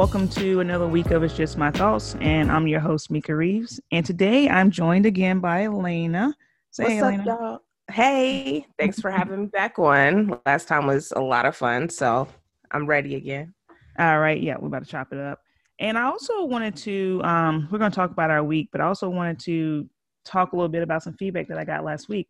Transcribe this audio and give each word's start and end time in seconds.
Welcome 0.00 0.30
to 0.30 0.60
another 0.60 0.86
week 0.86 1.10
of 1.10 1.22
It's 1.22 1.36
Just 1.36 1.58
My 1.58 1.70
Thoughts, 1.70 2.16
and 2.22 2.50
I'm 2.50 2.66
your 2.66 2.80
host, 2.80 3.10
Mika 3.10 3.36
Reeves. 3.36 3.78
And 3.92 4.04
today 4.04 4.48
I'm 4.48 4.70
joined 4.70 5.04
again 5.04 5.40
by 5.40 5.64
Elena. 5.64 6.34
Say 6.70 6.84
What's 6.84 6.94
hey, 6.94 7.00
Elena. 7.00 7.20
up, 7.20 7.26
y'all? 7.26 7.58
Hey, 7.92 8.66
thanks 8.78 8.98
for 8.98 9.10
having 9.10 9.42
me 9.42 9.46
back 9.48 9.78
on. 9.78 10.40
Last 10.46 10.68
time 10.68 10.86
was 10.86 11.12
a 11.14 11.20
lot 11.20 11.44
of 11.44 11.54
fun, 11.54 11.90
so 11.90 12.26
I'm 12.70 12.86
ready 12.86 13.16
again. 13.16 13.52
All 13.98 14.20
right, 14.20 14.40
yeah, 14.40 14.56
we're 14.58 14.68
about 14.68 14.84
to 14.84 14.88
chop 14.88 15.12
it 15.12 15.18
up. 15.18 15.40
And 15.80 15.98
I 15.98 16.04
also 16.04 16.44
wanted 16.46 16.76
to, 16.76 17.20
um, 17.22 17.68
we're 17.70 17.78
going 17.78 17.90
to 17.90 17.94
talk 17.94 18.10
about 18.10 18.30
our 18.30 18.42
week, 18.42 18.70
but 18.72 18.80
I 18.80 18.84
also 18.84 19.10
wanted 19.10 19.38
to 19.40 19.86
talk 20.24 20.54
a 20.54 20.56
little 20.56 20.70
bit 20.70 20.82
about 20.82 21.02
some 21.02 21.12
feedback 21.12 21.46
that 21.48 21.58
I 21.58 21.64
got 21.66 21.84
last 21.84 22.08
week. 22.08 22.26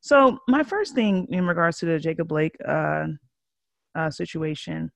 So, 0.00 0.38
my 0.48 0.62
first 0.62 0.94
thing 0.94 1.26
in 1.28 1.46
regards 1.46 1.78
to 1.80 1.84
the 1.84 1.98
Jacob 1.98 2.28
Blake 2.28 2.56
uh, 2.66 3.08
uh, 3.94 4.08
situation, 4.08 4.90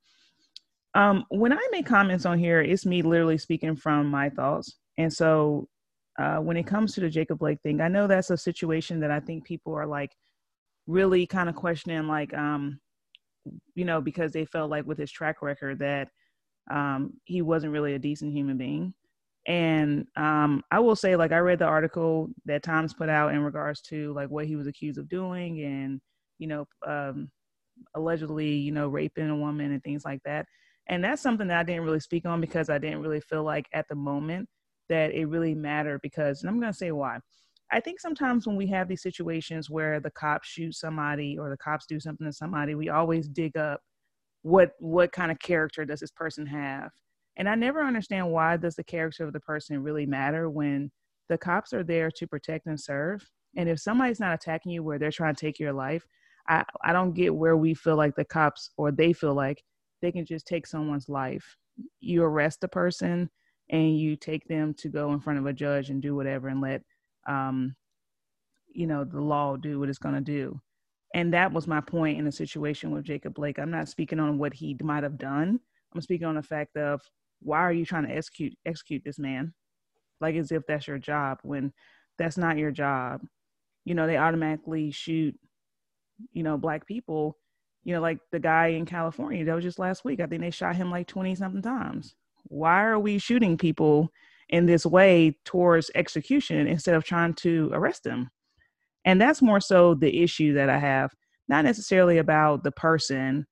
um, 0.96 1.24
when 1.28 1.52
I 1.52 1.60
make 1.70 1.86
comments 1.86 2.24
on 2.24 2.38
here, 2.38 2.62
it's 2.62 2.86
me 2.86 3.02
literally 3.02 3.36
speaking 3.36 3.76
from 3.76 4.06
my 4.06 4.30
thoughts. 4.30 4.78
And 4.96 5.12
so, 5.12 5.68
uh, 6.18 6.38
when 6.38 6.56
it 6.56 6.66
comes 6.66 6.94
to 6.94 7.02
the 7.02 7.10
Jacob 7.10 7.38
Blake 7.38 7.60
thing, 7.62 7.82
I 7.82 7.88
know 7.88 8.06
that's 8.06 8.30
a 8.30 8.36
situation 8.38 9.00
that 9.00 9.10
I 9.10 9.20
think 9.20 9.44
people 9.44 9.74
are 9.74 9.86
like 9.86 10.12
really 10.86 11.26
kind 11.26 11.50
of 11.50 11.54
questioning, 11.54 12.08
like, 12.08 12.32
um, 12.32 12.80
you 13.74 13.84
know, 13.84 14.00
because 14.00 14.32
they 14.32 14.46
felt 14.46 14.70
like 14.70 14.86
with 14.86 14.96
his 14.96 15.12
track 15.12 15.42
record 15.42 15.80
that 15.80 16.08
um, 16.70 17.12
he 17.24 17.42
wasn't 17.42 17.74
really 17.74 17.94
a 17.94 17.98
decent 17.98 18.32
human 18.32 18.56
being. 18.56 18.94
And 19.46 20.06
um, 20.16 20.62
I 20.70 20.80
will 20.80 20.96
say, 20.96 21.14
like, 21.14 21.32
I 21.32 21.38
read 21.38 21.58
the 21.58 21.66
article 21.66 22.30
that 22.46 22.62
Times 22.62 22.94
put 22.94 23.10
out 23.10 23.34
in 23.34 23.40
regards 23.40 23.82
to 23.82 24.14
like 24.14 24.30
what 24.30 24.46
he 24.46 24.56
was 24.56 24.66
accused 24.66 24.98
of 24.98 25.10
doing, 25.10 25.62
and 25.62 26.00
you 26.38 26.48
know, 26.48 26.66
um, 26.86 27.30
allegedly, 27.94 28.54
you 28.54 28.72
know, 28.72 28.88
raping 28.88 29.28
a 29.28 29.36
woman 29.36 29.72
and 29.72 29.82
things 29.82 30.04
like 30.04 30.20
that. 30.24 30.46
And 30.88 31.02
that's 31.02 31.22
something 31.22 31.48
that 31.48 31.58
I 31.58 31.62
didn't 31.62 31.84
really 31.84 32.00
speak 32.00 32.26
on 32.26 32.40
because 32.40 32.70
I 32.70 32.78
didn't 32.78 33.00
really 33.00 33.20
feel 33.20 33.42
like 33.42 33.66
at 33.72 33.86
the 33.88 33.96
moment 33.96 34.48
that 34.88 35.12
it 35.12 35.26
really 35.26 35.54
mattered. 35.54 36.00
Because, 36.02 36.42
and 36.42 36.50
I'm 36.50 36.60
going 36.60 36.72
to 36.72 36.78
say 36.78 36.92
why. 36.92 37.18
I 37.72 37.80
think 37.80 37.98
sometimes 37.98 38.46
when 38.46 38.56
we 38.56 38.68
have 38.68 38.86
these 38.86 39.02
situations 39.02 39.68
where 39.68 39.98
the 39.98 40.12
cops 40.12 40.48
shoot 40.48 40.74
somebody 40.74 41.36
or 41.36 41.50
the 41.50 41.56
cops 41.56 41.86
do 41.86 41.98
something 41.98 42.26
to 42.26 42.32
somebody, 42.32 42.76
we 42.76 42.88
always 42.88 43.28
dig 43.28 43.56
up 43.56 43.80
what 44.46 44.70
what 44.78 45.10
kind 45.10 45.32
of 45.32 45.40
character 45.40 45.84
does 45.84 45.98
this 45.98 46.12
person 46.12 46.46
have 46.46 46.92
and 47.36 47.48
i 47.48 47.56
never 47.56 47.82
understand 47.82 48.30
why 48.30 48.56
does 48.56 48.76
the 48.76 48.84
character 48.84 49.24
of 49.24 49.32
the 49.32 49.40
person 49.40 49.82
really 49.82 50.06
matter 50.06 50.48
when 50.48 50.88
the 51.28 51.36
cops 51.36 51.72
are 51.72 51.82
there 51.82 52.12
to 52.12 52.28
protect 52.28 52.66
and 52.66 52.80
serve 52.80 53.28
and 53.56 53.68
if 53.68 53.80
somebody's 53.80 54.20
not 54.20 54.34
attacking 54.34 54.70
you 54.70 54.84
where 54.84 55.00
they're 55.00 55.10
trying 55.10 55.34
to 55.34 55.44
take 55.44 55.58
your 55.58 55.72
life 55.72 56.06
i 56.48 56.62
i 56.84 56.92
don't 56.92 57.12
get 57.14 57.34
where 57.34 57.56
we 57.56 57.74
feel 57.74 57.96
like 57.96 58.14
the 58.14 58.24
cops 58.24 58.70
or 58.76 58.92
they 58.92 59.12
feel 59.12 59.34
like 59.34 59.60
they 60.02 60.12
can 60.12 60.24
just 60.24 60.46
take 60.46 60.66
someone's 60.66 61.08
life 61.08 61.56
you 62.00 62.22
arrest 62.22 62.60
the 62.60 62.68
person 62.68 63.28
and 63.70 63.98
you 63.98 64.16
take 64.16 64.46
them 64.48 64.72
to 64.74 64.88
go 64.88 65.12
in 65.12 65.20
front 65.20 65.38
of 65.38 65.46
a 65.46 65.52
judge 65.52 65.90
and 65.90 66.02
do 66.02 66.14
whatever 66.14 66.48
and 66.48 66.60
let 66.60 66.82
um 67.28 67.74
you 68.72 68.86
know 68.86 69.04
the 69.04 69.20
law 69.20 69.56
do 69.56 69.78
what 69.80 69.88
it's 69.88 69.98
going 69.98 70.14
to 70.14 70.20
do 70.20 70.60
and 71.16 71.32
that 71.32 71.50
was 71.50 71.66
my 71.66 71.80
point 71.80 72.18
in 72.18 72.26
the 72.26 72.32
situation 72.32 72.90
with 72.90 73.04
Jacob 73.04 73.32
Blake. 73.32 73.58
I'm 73.58 73.70
not 73.70 73.88
speaking 73.88 74.20
on 74.20 74.36
what 74.36 74.52
he 74.52 74.76
might 74.82 75.02
have 75.02 75.16
done. 75.16 75.58
I'm 75.94 76.00
speaking 76.02 76.26
on 76.26 76.34
the 76.34 76.42
fact 76.42 76.76
of 76.76 77.00
why 77.40 77.60
are 77.60 77.72
you 77.72 77.86
trying 77.86 78.06
to 78.06 78.14
execute 78.14 78.52
execute 78.66 79.02
this 79.02 79.18
man? 79.18 79.54
Like 80.20 80.34
as 80.34 80.52
if 80.52 80.66
that's 80.66 80.86
your 80.86 80.98
job 80.98 81.38
when 81.42 81.72
that's 82.18 82.36
not 82.36 82.58
your 82.58 82.70
job. 82.70 83.22
You 83.86 83.94
know, 83.94 84.06
they 84.06 84.18
automatically 84.18 84.90
shoot, 84.90 85.34
you 86.32 86.42
know, 86.42 86.58
black 86.58 86.86
people. 86.86 87.38
You 87.86 87.94
know, 87.94 88.00
like 88.02 88.18
the 88.32 88.40
guy 88.40 88.68
in 88.68 88.84
California, 88.84 89.44
that 89.44 89.54
was 89.54 89.64
just 89.64 89.78
last 89.78 90.04
week. 90.04 90.20
I 90.20 90.26
think 90.26 90.42
they 90.42 90.50
shot 90.50 90.76
him 90.76 90.90
like 90.90 91.06
20 91.06 91.34
something 91.36 91.62
times. 91.62 92.14
Why 92.48 92.84
are 92.84 92.98
we 92.98 93.18
shooting 93.18 93.56
people 93.56 94.10
in 94.48 94.66
this 94.66 94.84
way 94.84 95.38
towards 95.44 95.90
execution 95.94 96.66
instead 96.66 96.94
of 96.94 97.04
trying 97.04 97.34
to 97.34 97.70
arrest 97.72 98.04
them? 98.04 98.30
and 99.06 99.20
that's 99.20 99.40
more 99.40 99.60
so 99.60 99.94
the 99.94 100.22
issue 100.22 100.52
that 100.52 100.68
i 100.68 100.78
have 100.78 101.14
not 101.48 101.64
necessarily 101.64 102.18
about 102.18 102.62
the 102.62 102.72
person 102.72 103.46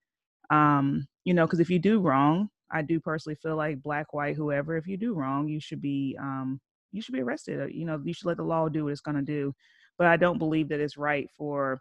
um 0.51 1.07
you 1.25 1.33
know 1.33 1.47
because 1.47 1.61
if 1.61 1.71
you 1.71 1.79
do 1.79 2.01
wrong 2.01 2.49
i 2.71 2.83
do 2.83 3.01
personally 3.01 3.37
feel 3.37 3.57
like 3.57 3.83
black 3.83 4.13
white 4.13 4.37
whoever 4.37 4.77
if 4.77 4.87
you 4.87 4.99
do 4.99 5.15
wrong 5.15 5.49
you 5.49 5.61
should 5.61 5.81
be 5.81 6.17
um 6.21 6.61
you 6.93 7.01
should 7.01 7.15
be 7.15 7.23
arrested 7.23 7.73
you 7.73 7.87
know 7.87 7.99
you 8.05 8.13
should 8.13 8.27
let 8.27 8.37
the 8.37 8.43
law 8.43 8.69
do 8.69 8.85
what 8.85 8.93
it's 8.93 9.01
going 9.01 9.17
to 9.17 9.23
do 9.23 9.55
but 9.97 10.07
i 10.07 10.17
don't 10.17 10.39
believe 10.39 10.69
that 10.69 10.81
it's 10.81 10.99
right 10.99 11.29
for 11.39 11.81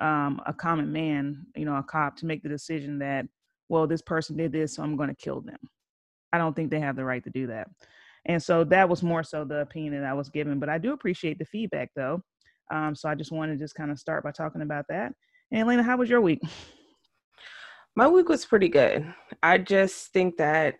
um 0.00 0.40
a 0.46 0.52
common 0.52 0.92
man 0.92 1.44
you 1.56 1.64
know 1.64 1.76
a 1.76 1.82
cop 1.82 2.16
to 2.16 2.26
make 2.26 2.42
the 2.42 2.48
decision 2.48 2.98
that 2.98 3.26
well 3.68 3.86
this 3.86 4.02
person 4.02 4.36
did 4.36 4.52
this 4.52 4.74
so 4.74 4.82
i'm 4.82 4.96
going 4.96 5.08
to 5.08 5.14
kill 5.14 5.40
them 5.40 5.58
i 6.32 6.38
don't 6.38 6.54
think 6.56 6.70
they 6.70 6.80
have 6.80 6.96
the 6.96 7.04
right 7.04 7.24
to 7.24 7.30
do 7.30 7.46
that 7.46 7.68
and 8.26 8.42
so 8.42 8.64
that 8.64 8.88
was 8.88 9.02
more 9.02 9.22
so 9.22 9.44
the 9.44 9.60
opinion 9.60 9.94
that 9.94 10.04
i 10.04 10.14
was 10.14 10.28
given 10.28 10.58
but 10.58 10.68
i 10.68 10.78
do 10.78 10.92
appreciate 10.92 11.38
the 11.38 11.44
feedback 11.44 11.90
though 11.94 12.22
um, 12.70 12.94
so 12.94 13.08
I 13.08 13.14
just 13.14 13.32
want 13.32 13.52
to 13.52 13.58
just 13.58 13.74
kind 13.74 13.90
of 13.90 13.98
start 13.98 14.22
by 14.22 14.30
talking 14.30 14.62
about 14.62 14.86
that. 14.88 15.12
And 15.50 15.62
Elena, 15.62 15.82
how 15.82 15.96
was 15.96 16.08
your 16.08 16.20
week? 16.20 16.40
My 17.96 18.06
week 18.06 18.28
was 18.28 18.46
pretty 18.46 18.68
good. 18.68 19.12
I 19.42 19.58
just 19.58 20.12
think 20.12 20.36
that, 20.36 20.76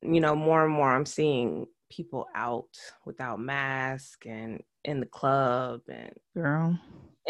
you 0.00 0.20
know, 0.20 0.36
more 0.36 0.64
and 0.64 0.72
more 0.72 0.90
I'm 0.90 1.06
seeing 1.06 1.66
people 1.90 2.26
out 2.36 2.68
without 3.04 3.40
mask 3.40 4.24
and 4.26 4.62
in 4.84 5.00
the 5.00 5.06
club 5.06 5.80
and 5.92 6.12
girl. 6.36 6.78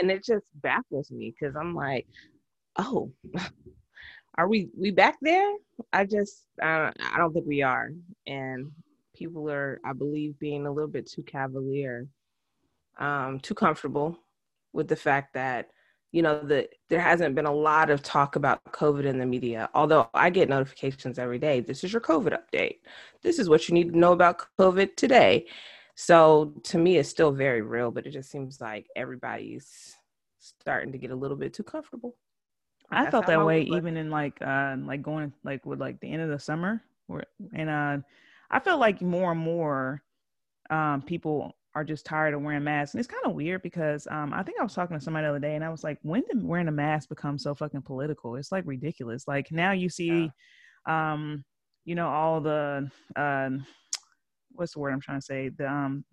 And 0.01 0.11
it 0.11 0.25
just 0.25 0.47
baffles 0.55 1.11
me 1.11 1.35
because 1.39 1.55
I'm 1.55 1.75
like, 1.75 2.07
oh, 2.79 3.13
are 4.39 4.49
we 4.49 4.71
we 4.77 4.91
back 4.91 5.19
there? 5.21 5.53
I 5.93 6.07
just 6.07 6.47
I 6.63 6.91
don't 7.17 7.33
think 7.33 7.47
we 7.47 7.63
are. 7.63 7.91
And 8.27 8.73
people 9.15 9.51
are, 9.51 9.81
I 9.85 9.93
believe, 9.93 10.39
being 10.39 10.67
a 10.67 10.73
little 10.73 10.91
bit 10.91 11.11
too 11.11 11.23
cavalier 11.23 12.09
um, 13.01 13.41
too 13.41 13.55
comfortable 13.55 14.19
with 14.73 14.87
the 14.87 14.97
fact 14.97 15.35
that 15.35 15.71
you 16.13 16.23
know 16.23 16.41
that 16.45 16.71
there 16.89 17.01
hasn't 17.01 17.35
been 17.35 17.47
a 17.47 17.53
lot 17.53 17.89
of 17.89 18.03
talk 18.03 18.35
about 18.37 18.61
covid 18.73 19.05
in 19.05 19.19
the 19.19 19.27
media 19.27 19.71
although 19.75 20.09
i 20.13 20.29
get 20.29 20.49
notifications 20.49 21.19
every 21.19 21.39
day 21.39 21.61
this 21.61 21.85
is 21.85 21.93
your 21.93 22.01
covid 22.01 22.37
update 22.37 22.79
this 23.23 23.39
is 23.39 23.49
what 23.49 23.69
you 23.69 23.75
need 23.75 23.93
to 23.93 23.99
know 23.99 24.13
about 24.13 24.43
covid 24.59 24.97
today 24.97 25.47
so 26.01 26.55
to 26.63 26.79
me 26.79 26.97
it's 26.97 27.11
still 27.11 27.31
very 27.31 27.61
real 27.61 27.91
but 27.91 28.07
it 28.07 28.11
just 28.11 28.31
seems 28.31 28.59
like 28.59 28.87
everybody's 28.97 29.97
starting 30.39 30.93
to 30.93 30.99
get 30.99 31.11
a 31.11 31.15
little 31.15 31.37
bit 31.37 31.53
too 31.53 31.63
comfortable 31.63 32.17
i 32.91 33.11
felt 33.11 33.27
that 33.27 33.45
way 33.45 33.63
even 33.63 33.99
in 33.99 34.09
like 34.09 34.41
uh 34.41 34.75
like 34.79 35.03
going 35.03 35.31
like 35.45 35.65
with 35.67 35.79
like 35.79 36.01
the 36.01 36.11
end 36.11 36.23
of 36.23 36.31
the 36.31 36.39
summer 36.39 36.83
where 37.07 37.25
and 37.55 37.69
uh 37.69 37.99
i 38.51 38.59
felt 38.59 38.81
like 38.81 39.03
more 39.03 39.33
and 39.33 39.41
more 39.41 40.03
um 40.71 41.03
people 41.03 41.55
are 41.75 41.85
just 41.85 42.05
tired 42.05 42.35
of 42.35 42.43
wearing 42.43 42.65
masks. 42.65 42.95
And 42.95 42.99
it's 42.99 43.07
kind 43.07 43.25
of 43.25 43.35
weird 43.35 43.63
because 43.63 44.09
um, 44.11 44.35
I 44.35 44.43
think 44.43 44.59
I 44.59 44.63
was 44.65 44.75
talking 44.75 44.99
to 44.99 45.05
somebody 45.05 45.25
the 45.25 45.31
other 45.31 45.39
day 45.39 45.55
and 45.55 45.65
I 45.65 45.69
was 45.69 45.85
like, 45.85 45.99
when 46.03 46.23
did 46.23 46.43
wearing 46.43 46.67
a 46.67 46.73
mask 46.73 47.09
become 47.09 47.39
so 47.39 47.55
fucking 47.55 47.83
political? 47.83 48.35
It's 48.35 48.51
like 48.51 48.65
ridiculous. 48.67 49.29
Like 49.29 49.53
now 49.53 49.71
you 49.71 49.89
see, 49.89 50.33
yeah. 50.89 51.13
um, 51.13 51.45
you 51.85 51.95
know, 51.95 52.09
all 52.09 52.41
the, 52.41 52.91
uh, 53.15 53.51
what's 54.61 54.75
the 54.75 54.79
word 54.79 54.93
I'm 54.93 55.01
trying 55.01 55.19
to 55.19 55.25
say? 55.25 55.49
The, 55.49 55.69
um, 55.69 56.05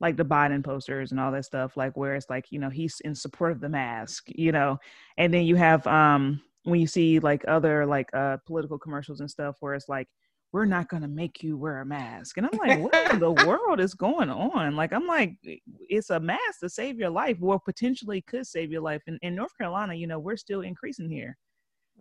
like 0.00 0.16
the 0.16 0.24
Biden 0.24 0.62
posters 0.62 1.10
and 1.10 1.18
all 1.18 1.32
that 1.32 1.44
stuff, 1.44 1.76
like 1.76 1.96
where 1.96 2.14
it's 2.14 2.30
like, 2.30 2.46
you 2.50 2.60
know, 2.60 2.70
he's 2.70 3.00
in 3.00 3.14
support 3.14 3.50
of 3.50 3.60
the 3.60 3.68
mask, 3.68 4.26
you 4.28 4.52
know, 4.52 4.78
and 5.16 5.34
then 5.34 5.44
you 5.44 5.56
have, 5.56 5.84
um, 5.88 6.40
when 6.62 6.80
you 6.80 6.86
see 6.86 7.18
like 7.18 7.44
other 7.48 7.86
like 7.86 8.10
uh 8.14 8.36
political 8.46 8.78
commercials 8.78 9.20
and 9.20 9.30
stuff 9.30 9.56
where 9.60 9.74
it's 9.74 9.88
like, 9.88 10.06
we're 10.52 10.64
not 10.64 10.88
going 10.88 11.02
to 11.02 11.08
make 11.08 11.42
you 11.42 11.58
wear 11.58 11.80
a 11.80 11.86
mask. 11.86 12.38
And 12.38 12.46
I'm 12.46 12.58
like, 12.58 12.78
what 12.80 13.12
in 13.12 13.18
the 13.18 13.32
world 13.46 13.80
is 13.80 13.94
going 13.94 14.30
on? 14.30 14.76
Like, 14.76 14.92
I'm 14.92 15.06
like, 15.06 15.34
it's 15.42 16.10
a 16.10 16.18
mask 16.18 16.60
to 16.62 16.70
save 16.70 16.98
your 16.98 17.10
life, 17.10 17.36
or 17.40 17.60
potentially 17.60 18.22
could 18.22 18.46
save 18.46 18.70
your 18.70 18.80
life. 18.80 19.02
And 19.06 19.18
in 19.20 19.34
North 19.34 19.56
Carolina, 19.58 19.94
you 19.94 20.06
know, 20.06 20.18
we're 20.18 20.38
still 20.38 20.62
increasing 20.62 21.10
here. 21.10 21.36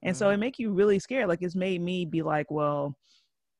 And 0.03 0.13
mm-hmm. 0.13 0.19
so 0.19 0.30
it 0.30 0.38
make 0.38 0.60
you 0.60 0.71
really 0.71 1.00
scared. 1.00 1.27
Like 1.27 1.42
it's 1.42 1.56
made 1.56 1.81
me 1.81 2.06
be 2.06 2.21
like, 2.21 2.50
well, 2.50 2.95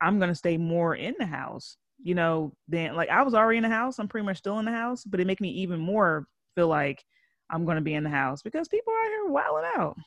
I'm 0.02 0.20
going 0.20 0.30
to 0.30 0.36
stay 0.36 0.58
more 0.58 0.96
in 0.96 1.16
the 1.18 1.26
house, 1.26 1.78
you 2.02 2.16
know, 2.16 2.54
than 2.68 2.96
like 2.96 3.10
I 3.10 3.24
was 3.24 3.34
already 3.34 3.58
in 3.58 3.64
the 3.64 3.70
house. 3.70 4.00
I'm 4.00 4.08
pretty 4.08 4.26
much 4.26 4.38
still 4.38 4.60
in 4.60 4.66
the 4.66 4.72
house, 4.72 5.04
but 5.04 5.20
it 5.20 5.28
make 5.28 5.42
me 5.42 5.50
even 5.50 5.80
more 5.80 6.28
feel 6.56 6.68
like 6.68 7.04
I'm 7.50 7.66
going 7.66 7.78
to 7.78 7.82
be 7.82 7.94
in 7.94 8.04
the 8.04 8.10
house 8.10 8.42
because 8.42 8.68
people 8.68 8.94
are 8.94 9.00
out 9.00 9.12
here 9.12 9.26
wilding 9.28 9.70
out. 9.78 9.98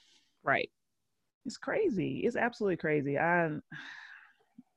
Right. 0.43 0.71
It's 1.47 1.57
crazy. 1.57 2.21
It's 2.25 2.37
absolutely 2.37 2.77
crazy. 2.77 3.19
I 3.19 3.51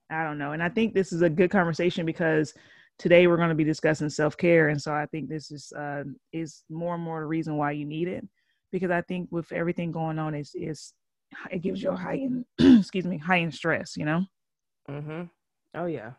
I 0.09 0.23
don't 0.23 0.37
know. 0.37 0.51
And 0.51 0.61
I 0.61 0.69
think 0.69 0.93
this 0.93 1.11
is 1.11 1.21
a 1.21 1.29
good 1.29 1.49
conversation 1.49 2.05
because 2.05 2.53
today 2.99 3.27
we're 3.27 3.37
going 3.37 3.49
to 3.49 3.55
be 3.55 3.63
discussing 3.63 4.09
self 4.09 4.37
care, 4.37 4.69
and 4.69 4.81
so 4.81 4.93
I 4.93 5.05
think 5.07 5.29
this 5.29 5.51
is 5.51 5.71
uh, 5.73 6.03
is 6.31 6.63
more 6.69 6.95
and 6.95 7.03
more 7.03 7.19
the 7.21 7.25
reason 7.25 7.57
why 7.57 7.71
you 7.71 7.85
need 7.85 8.07
it 8.07 8.25
because 8.73 8.91
I 8.91 9.01
think 9.01 9.29
with 9.31 9.51
everything 9.53 9.91
going 9.91 10.19
on, 10.19 10.33
it's, 10.33 10.51
it's 10.55 10.93
it 11.49 11.59
gives 11.61 11.81
you 11.81 11.91
a 11.91 11.95
heightened 11.95 12.45
excuse 12.59 13.05
me 13.05 13.17
heightened 13.17 13.53
stress, 13.53 13.95
you 13.95 14.03
know. 14.03 14.25
Mhm. 14.89 15.29
Oh 15.75 15.85
yeah, 15.85 16.13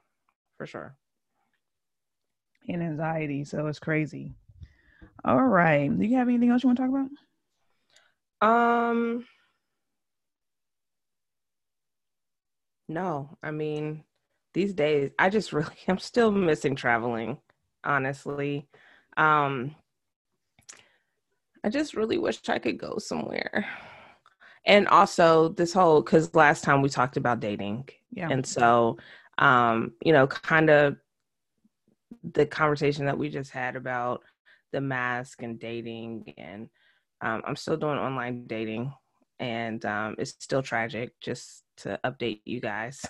for 0.59 0.67
sure. 0.67 0.97
And 2.69 2.83
anxiety, 2.83 3.45
so 3.45 3.67
it's 3.67 3.79
crazy. 3.79 4.35
All 5.25 5.45
right. 5.45 5.89
Do 5.89 6.07
you 6.07 6.17
have 6.17 6.29
anything 6.29 6.51
else 6.51 6.63
you 6.65 6.69
want 6.69 6.79
to 6.79 6.85
talk 6.89 7.09
about? 8.41 8.49
Um 8.49 9.27
No, 12.89 13.39
I 13.43 13.51
mean, 13.51 14.05
these 14.53 14.75
days, 14.75 15.11
I 15.19 15.31
just 15.31 15.53
really, 15.53 15.77
I'm 15.89 15.99
still 15.99 16.31
missing 16.31 16.77
traveling, 16.77 17.39
honestly. 17.85 18.69
Um, 19.17 19.75
I 21.65 21.71
just 21.71 21.95
really 21.95 22.19
wish 22.19 22.41
I 22.49 22.59
could 22.59 22.79
go 22.79 22.99
somewhere. 22.99 23.67
And 24.67 24.89
also, 24.89 25.51
this 25.51 25.73
whole, 25.75 26.03
because 26.03 26.35
last 26.35 26.65
time 26.65 26.83
we 26.83 26.89
talked 26.89 27.17
about 27.17 27.41
dating. 27.41 27.89
Yeah. 28.15 28.29
And 28.31 28.47
so, 28.47 28.97
um, 29.39 29.93
you 30.03 30.13
know, 30.13 30.27
kind 30.27 30.71
of 30.71 30.97
the 32.33 32.47
conversation 32.47 33.07
that 33.07 33.19
we 33.19 33.29
just 33.29 33.51
had 33.51 33.77
about 33.77 34.23
the 34.73 34.81
mask 34.81 35.43
and 35.43 35.59
dating 35.61 36.35
and 36.39 36.69
um, 37.21 37.43
i'm 37.47 37.57
still 37.57 37.77
doing 37.77 37.99
online 37.99 38.47
dating 38.47 38.93
and 39.41 39.85
um, 39.85 40.15
it's 40.19 40.31
still 40.39 40.63
tragic 40.63 41.13
just 41.21 41.65
to 41.77 41.99
update 42.05 42.41
you 42.45 42.61
guys 42.61 43.05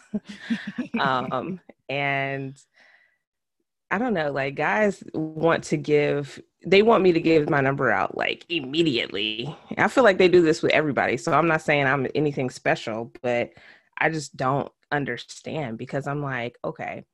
um, 1.00 1.60
and 1.88 2.60
i 3.90 3.98
don't 3.98 4.14
know 4.14 4.30
like 4.30 4.54
guys 4.54 5.02
want 5.14 5.64
to 5.64 5.76
give 5.76 6.40
they 6.66 6.82
want 6.82 7.02
me 7.02 7.12
to 7.12 7.20
give 7.20 7.48
my 7.48 7.60
number 7.60 7.90
out 7.90 8.16
like 8.16 8.44
immediately 8.48 9.54
i 9.78 9.88
feel 9.88 10.04
like 10.04 10.18
they 10.18 10.28
do 10.28 10.42
this 10.42 10.62
with 10.62 10.72
everybody 10.72 11.16
so 11.16 11.32
i'm 11.32 11.48
not 11.48 11.62
saying 11.62 11.86
i'm 11.86 12.06
anything 12.14 12.50
special 12.50 13.12
but 13.22 13.50
i 13.98 14.08
just 14.08 14.36
don't 14.36 14.70
understand 14.92 15.78
because 15.78 16.06
i'm 16.06 16.22
like 16.22 16.58
okay 16.64 17.04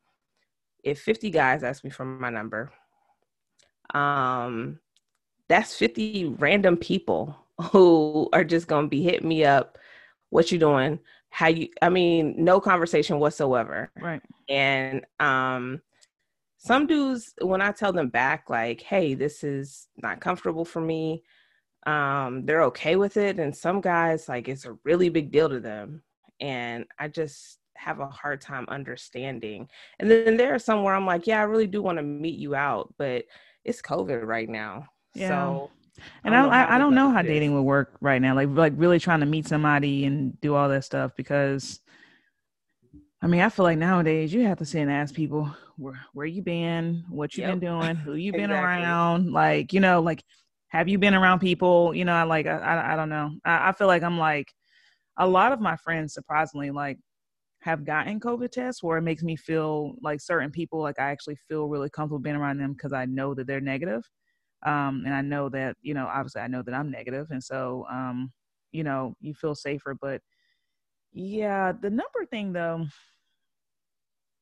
if 0.85 1.01
50 1.01 1.31
guys 1.31 1.63
ask 1.63 1.85
me 1.85 1.91
for 1.91 2.05
my 2.05 2.31
number, 2.31 2.71
um, 3.95 4.79
that's 5.49 5.75
50 5.77 6.37
random 6.39 6.77
people 6.77 7.37
who 7.73 8.29
are 8.33 8.45
just 8.45 8.67
gonna 8.67 8.89
be 8.89 9.03
hitting 9.03 9.29
me 9.29 9.45
up. 9.45 9.79
What 10.31 10.53
you 10.53 10.59
doing? 10.59 11.01
How 11.31 11.49
you? 11.49 11.69
I 11.83 11.89
mean, 11.89 12.35
no 12.39 12.61
conversation 12.61 13.19
whatsoever. 13.19 13.91
Right. 14.01 14.23
And 14.49 15.05
um, 15.19 15.81
some 16.57 16.87
dudes, 16.87 17.35
when 17.41 17.61
I 17.61 17.73
tell 17.73 17.93
them 17.93 18.09
back, 18.09 18.49
like, 18.49 18.81
"Hey, 18.81 19.15
this 19.15 19.45
is 19.45 19.89
not 19.97 20.21
comfortable 20.21 20.65
for 20.65 20.81
me," 20.81 21.23
um, 21.87 22.47
they're 22.47 22.63
okay 22.65 22.97
with 22.97 23.17
it. 23.17 23.39
And 23.39 23.57
some 23.57 23.81
guys, 23.81 24.29
like, 24.29 24.49
it's 24.49 24.67
a 24.67 24.77
really 24.85 25.09
big 25.09 25.31
deal 25.33 25.49
to 25.49 25.61
them. 25.61 26.03
And 26.41 26.87
I 26.99 27.09
just 27.09 27.60
have 27.81 28.01
a 28.01 28.07
hard 28.07 28.41
time 28.41 28.67
understanding. 28.69 29.69
And 29.99 30.11
then 30.11 30.37
there 30.37 30.55
are 30.55 30.59
some 30.59 30.83
where 30.83 30.95
I'm 30.95 31.07
like, 31.07 31.27
yeah, 31.27 31.41
I 31.41 31.45
really 31.45 31.67
do 31.67 31.83
want 31.83 31.99
to 31.99 32.03
meet 32.03 32.39
you 32.39 32.55
out, 32.55 32.95
but 32.99 33.25
it's 33.65 33.83
COVID 33.83 34.27
right 34.27 34.49
now. 34.49 34.87
Yeah. 35.15 35.29
So 35.29 35.71
and 36.25 36.35
I, 36.35 36.47
I, 36.47 36.75
I 36.77 36.79
don't 36.79 36.95
know 36.95 37.11
how 37.11 37.23
dating 37.23 37.55
would 37.55 37.63
work 37.63 37.97
right 38.01 38.21
now. 38.21 38.35
Like 38.35 38.49
like 38.51 38.73
really 38.77 38.99
trying 38.99 39.21
to 39.21 39.27
meet 39.27 39.47
somebody 39.47 40.05
and 40.05 40.41
do 40.41 40.55
all 40.55 40.69
that 40.69 40.85
stuff 40.85 41.13
because 41.17 41.81
I 43.23 43.27
mean, 43.27 43.43
I 43.43 43.51
feel 43.51 43.65
like 43.65 43.79
nowadays 43.79 44.33
you 44.33 44.47
have 44.47 44.59
to 44.59 44.65
sit 44.65 44.81
and 44.81 44.91
ask 44.91 45.15
people 45.15 45.55
where 45.77 46.01
where 46.13 46.27
you 46.27 46.43
been, 46.43 47.05
what 47.09 47.37
you 47.37 47.43
yep. 47.43 47.53
been 47.53 47.61
doing, 47.61 47.97
who 47.97 48.15
you 48.15 48.33
been 48.33 48.51
exactly. 48.51 48.85
around, 48.85 49.33
like 49.33 49.73
you 49.73 49.81
know, 49.81 50.01
like 50.01 50.23
have 50.69 50.89
you 50.89 50.99
been 50.99 51.15
around 51.15 51.41
people? 51.41 51.95
You 51.95 52.05
know, 52.05 52.15
I 52.15 52.23
like 52.23 52.47
I 52.47 52.59
I, 52.59 52.93
I 52.93 52.97
don't 52.97 53.11
know. 53.11 53.33
I, 53.45 53.71
I 53.71 53.73
feel 53.73 53.87
like 53.87 54.03
I'm 54.03 54.19
like 54.19 54.53
a 55.19 55.27
lot 55.27 55.53
of 55.53 55.61
my 55.61 55.77
friends 55.77 56.15
surprisingly 56.15 56.71
like 56.71 56.99
have 57.63 57.85
gotten 57.85 58.21
COVID 58.21 58.51
tests 58.51 58.83
where 58.83 58.99
it 58.99 59.03
makes 59.03 59.23
me 59.23 59.37
feel 59.37 59.95
like 60.03 60.21
certain 60.21 60.51
people, 60.51 60.81
like 60.81 60.99
I 60.99 61.11
actually 61.11 61.37
feel 61.49 61.69
really 61.69 61.91
comfortable 61.91 62.19
being 62.21 62.37
around 62.37 62.59
them 62.59 62.73
because 62.73 62.93
I 62.93 63.05
know 63.05 63.35
that 63.35 63.47
they're 63.47 63.61
negative. 63.61 64.03
Um, 64.65 65.03
and 65.07 65.15
I 65.15 65.23
know 65.23 65.49
that, 65.51 65.77
you 65.83 65.95
know, 65.95 66.07
obviously 66.07 66.43
I 66.43 66.49
know 66.49 66.63
that 66.63 66.75
I'm 66.75 66.91
negative, 66.91 67.29
And 67.31 67.43
so, 67.43 67.87
um, 67.91 68.33
you 68.73 68.85
know, 68.85 69.15
you 69.21 69.35
feel 69.35 69.55
safer. 69.55 69.95
But 70.01 70.23
yeah, 71.13 71.73
the 71.73 71.91
number 71.91 72.25
thing 72.31 72.53
though, 72.53 72.87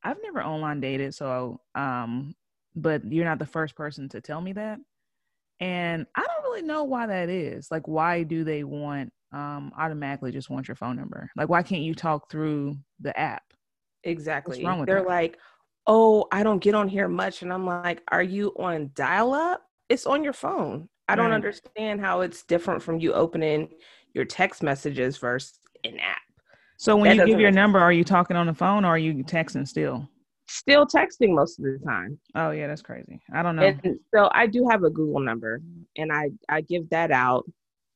I've 0.03 0.23
never 0.23 0.43
online 0.43 0.81
dated. 0.81 1.15
So, 1.15 1.61
um, 1.75 2.35
but 2.76 3.05
you're 3.11 3.25
not 3.25 3.38
the 3.38 3.47
first 3.47 3.75
person 3.75 4.09
to 4.11 4.20
tell 4.20 4.41
me 4.41 4.53
that. 4.53 4.79
And 5.61 6.06
I 6.15 6.20
don't 6.20 6.44
really 6.44 6.62
know 6.62 6.85
why 6.85 7.06
that 7.06 7.29
is. 7.29 7.70
Like, 7.70 7.88
why 7.88 8.23
do 8.23 8.44
they 8.44 8.62
want 8.65 9.12
um, 9.32 9.73
automatically 9.76 10.31
just 10.31 10.50
want 10.50 10.69
your 10.69 10.76
phone 10.76 10.97
number? 10.97 11.31
Like, 11.37 11.49
why 11.49 11.62
can't 11.62 11.82
you 11.82 11.94
talk 11.94 12.31
through 12.31 12.76
the 13.00 13.18
app? 13.18 13.42
Exactly. 14.04 14.62
They're 14.62 15.00
that? 15.00 15.06
like, 15.06 15.38
oh, 15.86 16.26
I 16.32 16.42
don't 16.42 16.62
get 16.62 16.74
on 16.74 16.88
here 16.88 17.08
much. 17.08 17.42
And 17.42 17.52
I'm 17.52 17.66
like, 17.66 18.02
are 18.10 18.22
you 18.22 18.52
on 18.58 18.90
dial 18.94 19.32
up? 19.32 19.62
It's 19.88 20.06
on 20.06 20.22
your 20.22 20.32
phone. 20.32 20.88
I 21.08 21.14
don't 21.14 21.30
right. 21.30 21.34
understand 21.34 22.00
how 22.00 22.20
it's 22.20 22.42
different 22.42 22.82
from 22.82 23.00
you 23.00 23.14
opening 23.14 23.70
your 24.12 24.26
text 24.26 24.62
messages 24.62 25.16
versus 25.16 25.58
an 25.84 25.98
app. 25.98 26.18
So 26.76 26.96
when 26.96 27.16
that 27.16 27.26
you 27.26 27.32
give 27.32 27.40
your 27.40 27.50
number, 27.50 27.78
are 27.78 27.92
you 27.92 28.04
talking 28.04 28.36
on 28.36 28.46
the 28.46 28.54
phone 28.54 28.84
or 28.84 28.88
are 28.88 28.98
you 28.98 29.24
texting 29.24 29.66
still? 29.66 30.08
Still 30.48 30.86
texting 30.86 31.34
most 31.34 31.58
of 31.58 31.64
the 31.64 31.78
time. 31.84 32.18
Oh 32.34 32.50
yeah, 32.50 32.66
that's 32.66 32.82
crazy. 32.82 33.20
I 33.32 33.42
don't 33.42 33.56
know. 33.56 33.74
And 33.84 33.98
so 34.14 34.30
I 34.32 34.46
do 34.46 34.66
have 34.70 34.84
a 34.84 34.90
Google 34.90 35.20
number 35.20 35.60
and 35.96 36.12
I 36.12 36.30
I 36.48 36.60
give 36.60 36.88
that 36.90 37.10
out 37.10 37.44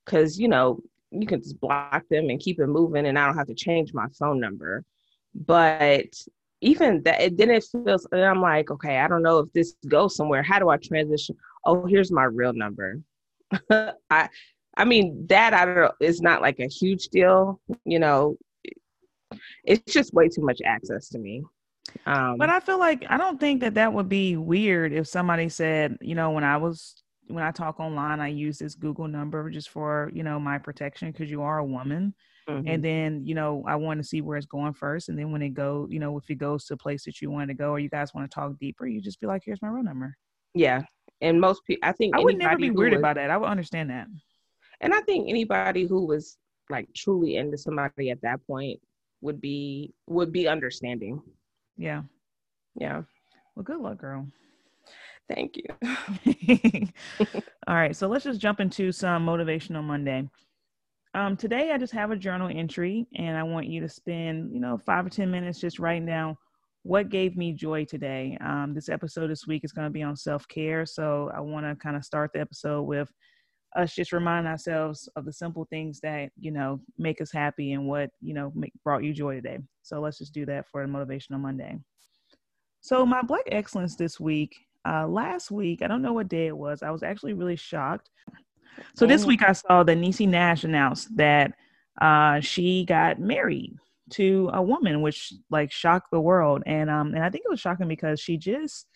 because 0.05 0.39
you 0.39 0.49
know 0.49 0.81
you 1.13 1.27
can 1.27 1.43
just 1.43 1.61
block 1.61 2.05
them 2.09 2.31
and 2.31 2.41
keep 2.41 2.59
it 2.59 2.67
moving 2.67 3.07
and 3.07 3.19
I 3.19 3.27
don't 3.27 3.37
have 3.37 3.47
to 3.49 3.55
change 3.55 3.93
my 3.93 4.07
phone 4.19 4.41
number. 4.41 4.85
But 5.35 6.15
even 6.61 7.03
that 7.03 7.21
it, 7.21 7.37
then 7.37 7.51
it 7.51 7.65
feels 7.65 8.07
and 8.13 8.23
I'm 8.23 8.41
like, 8.41 8.71
okay, 8.71 8.99
I 8.99 9.09
don't 9.09 9.23
know 9.23 9.41
if 9.41 9.53
this 9.53 9.75
goes 9.89 10.17
somewhere. 10.17 10.43
How 10.43 10.59
do 10.59 10.69
I 10.69 10.77
transition? 10.77 11.37
Oh, 11.65 11.87
here's 11.87 12.13
my 12.13 12.25
real 12.25 12.53
number. 12.53 13.01
I 13.71 14.29
I 14.77 14.85
mean 14.85 15.27
that 15.29 15.53
I 15.53 15.67
don't 15.67 15.95
is 16.01 16.21
not 16.23 16.41
like 16.41 16.61
a 16.61 16.69
huge 16.69 17.09
deal, 17.09 17.61
you 17.85 17.99
know. 17.99 18.37
It's 19.65 19.93
just 19.93 20.13
way 20.13 20.29
too 20.29 20.43
much 20.43 20.61
access 20.65 21.09
to 21.11 21.19
me. 21.19 21.43
Um, 22.07 22.37
but 22.39 22.49
I 22.49 22.61
feel 22.61 22.79
like 22.79 23.05
I 23.09 23.17
don't 23.17 23.41
think 23.41 23.61
that 23.61 23.75
that 23.75 23.93
would 23.93 24.09
be 24.09 24.37
weird 24.37 24.93
if 24.93 25.07
somebody 25.07 25.49
said, 25.49 25.99
you 26.01 26.15
know, 26.15 26.31
when 26.31 26.45
I 26.45 26.59
was 26.59 27.02
when 27.29 27.43
I 27.43 27.51
talk 27.51 27.81
online, 27.81 28.21
I 28.21 28.29
use 28.29 28.59
this 28.59 28.75
Google 28.75 29.09
number 29.09 29.49
just 29.51 29.71
for, 29.71 30.11
you 30.13 30.23
know, 30.23 30.39
my 30.39 30.59
protection 30.59 31.11
because 31.11 31.31
you 31.31 31.43
are 31.43 31.59
a 31.59 31.65
woman. 31.65 32.15
Mm-hmm. 32.49 32.69
And 32.69 32.85
then, 32.85 33.27
you 33.27 33.35
know, 33.35 33.63
I 33.67 33.77
want 33.77 34.01
to 34.01 34.05
see 34.05 34.21
where 34.21 34.37
it's 34.37 34.47
going 34.47 34.75
first. 34.75 35.09
And 35.09 35.19
then 35.19 35.31
when 35.31 35.43
it 35.43 35.51
go, 35.51 35.87
you 35.91 36.01
know, 36.01 36.19
if 36.19 36.29
it 36.29 36.37
goes 36.37 36.65
to 36.67 36.75
a 36.75 36.77
place 36.77 37.05
that 37.05 37.21
you 37.23 37.31
want 37.31 37.49
to 37.49 37.55
go 37.55 37.71
or 37.71 37.79
you 37.79 37.89
guys 37.89 38.13
want 38.15 38.29
to 38.29 38.35
talk 38.35 38.59
deeper, 38.59 38.87
you 38.87 39.01
just 39.01 39.21
be 39.21 39.27
like, 39.27 39.43
here's 39.45 39.63
my 39.63 39.69
real 39.69 39.85
number. 39.85 40.17
Yeah. 40.55 40.83
And 41.21 41.41
most 41.41 41.65
people, 41.65 41.89
I 41.89 41.93
think 41.93 42.17
I 42.17 42.21
would 42.21 42.39
never 42.39 42.57
be 42.57 42.71
weird 42.71 42.93
was, 42.93 42.99
about 42.99 43.15
that. 43.15 43.31
I 43.31 43.37
would 43.37 43.49
understand 43.49 43.91
that. 43.91 44.09
And 44.81 44.93
I 44.93 45.01
think 45.03 45.29
anybody 45.29 45.87
who 45.87 46.05
was 46.05 46.37
like 46.69 46.89
truly 46.95 47.37
into 47.37 47.57
somebody 47.57 48.11
at 48.11 48.21
that 48.23 48.45
point 48.47 48.81
would 49.21 49.41
be, 49.41 49.95
would 50.09 50.33
be 50.33 50.49
understanding. 50.49 51.23
Yeah. 51.77 52.03
Yeah. 52.75 53.03
Well, 53.55 53.63
good 53.63 53.79
luck, 53.79 53.99
girl. 53.99 54.27
Thank 55.29 55.57
you. 55.57 56.89
All 57.67 57.75
right, 57.75 57.97
so 57.97 58.09
let's 58.09 58.25
just 58.25 58.41
jump 58.41 58.61
into 58.61 58.93
some 58.93 59.27
motivational 59.27 59.85
Monday. 59.85 60.29
Um, 61.15 61.37
today, 61.37 61.73
I 61.73 61.79
just 61.79 61.93
have 61.93 62.11
a 62.11 62.17
journal 62.17 62.51
entry, 62.53 63.07
and 63.17 63.37
I 63.37 63.43
want 63.43 63.67
you 63.67 63.81
to 63.83 63.89
spend, 63.89 64.53
you 64.53 64.61
know, 64.61 64.79
five 64.79 65.07
or 65.07 65.11
ten 65.11 65.31
minutes 65.31 65.61
just 65.61 65.79
writing 65.79 66.07
down 66.07 66.37
what 66.85 67.11
gave 67.11 67.37
me 67.37 67.53
joy 67.53 67.85
today. 67.85 68.37
Um, 68.41 68.73
this 68.75 68.89
episode 68.89 69.29
this 69.29 69.47
week 69.47 69.65
is 69.65 69.73
going 69.73 69.87
to 69.87 69.93
be 69.93 70.03
on 70.03 70.17
self 70.17 70.49
care, 70.49 70.87
so 70.87 71.31
I 71.35 71.41
want 71.41 71.67
to 71.67 71.77
kind 71.77 71.97
of 71.97 72.05
start 72.05 72.31
the 72.33 72.41
episode 72.41 72.83
with 72.83 73.13
us 73.77 73.95
just 73.95 74.13
remind 74.13 74.47
ourselves 74.47 75.09
of 75.17 75.25
the 75.25 75.33
simple 75.33 75.67
things 75.71 76.01
that 76.01 76.31
you 76.39 76.51
know 76.51 76.81
make 76.99 77.21
us 77.21 77.33
happy 77.33 77.73
and 77.73 77.87
what 77.87 78.11
you 78.21 78.35
know 78.35 78.53
make, 78.55 78.73
brought 78.85 79.05
you 79.05 79.13
joy 79.13 79.35
today. 79.35 79.59
So 79.83 80.01
let's 80.01 80.19
just 80.19 80.35
do 80.35 80.45
that 80.47 80.67
for 80.69 80.83
a 80.83 80.87
motivational 80.87 81.41
Monday. 81.41 81.79
So 82.81 83.07
my 83.07 83.23
Black 83.23 83.45
excellence 83.47 83.97
this 83.97 84.19
week 84.19 84.55
uh, 84.87 85.07
last 85.07 85.51
week, 85.51 85.83
I 85.83 85.89
don't 85.89 86.03
know 86.03 86.13
what 86.13 86.29
day 86.29 86.47
it 86.47 86.57
was, 86.57 86.83
I 86.83 86.91
was 86.91 87.03
actually 87.03 87.35
really 87.35 87.57
shocked. 87.57 88.11
So 88.95 89.07
this 89.07 89.25
oh. 89.25 89.27
week 89.27 89.43
I 89.43 89.53
saw 89.53 89.83
that 89.83 89.99
Niecy 89.99 90.29
Nash 90.29 90.65
announced 90.65 91.15
that 91.17 91.53
uh, 92.01 92.41
she 92.41 92.85
got 92.85 93.21
married 93.21 93.77
to 94.11 94.51
a 94.53 94.63
woman, 94.63 95.03
which 95.03 95.33
like 95.51 95.73
shocked 95.73 96.11
the 96.11 96.21
world. 96.21 96.63
And 96.67 96.91
um, 96.91 97.15
and 97.15 97.25
I 97.25 97.31
think 97.31 97.45
it 97.45 97.51
was 97.51 97.61
shocking 97.61 97.89
because 97.89 98.21
she 98.21 98.37
just 98.37 98.87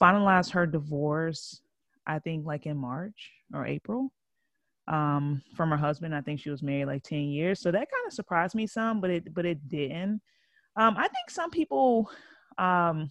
finalized 0.00 0.52
her 0.52 0.66
divorce, 0.66 1.60
I 2.06 2.18
think 2.18 2.46
like 2.46 2.66
in 2.66 2.76
March 2.76 3.30
or 3.54 3.66
April, 3.66 4.12
um, 4.88 5.42
from 5.56 5.70
her 5.70 5.76
husband. 5.76 6.14
I 6.14 6.20
think 6.20 6.40
she 6.40 6.50
was 6.50 6.62
married 6.62 6.86
like 6.86 7.02
10 7.04 7.20
years. 7.20 7.60
So 7.60 7.70
that 7.70 7.78
kind 7.90 8.06
of 8.06 8.12
surprised 8.12 8.54
me 8.54 8.66
some, 8.66 9.00
but 9.00 9.10
it 9.10 9.34
but 9.34 9.46
it 9.46 9.68
didn't. 9.68 10.20
Um, 10.76 10.94
I 10.96 11.08
think 11.08 11.30
some 11.30 11.50
people 11.50 12.10
um 12.58 13.10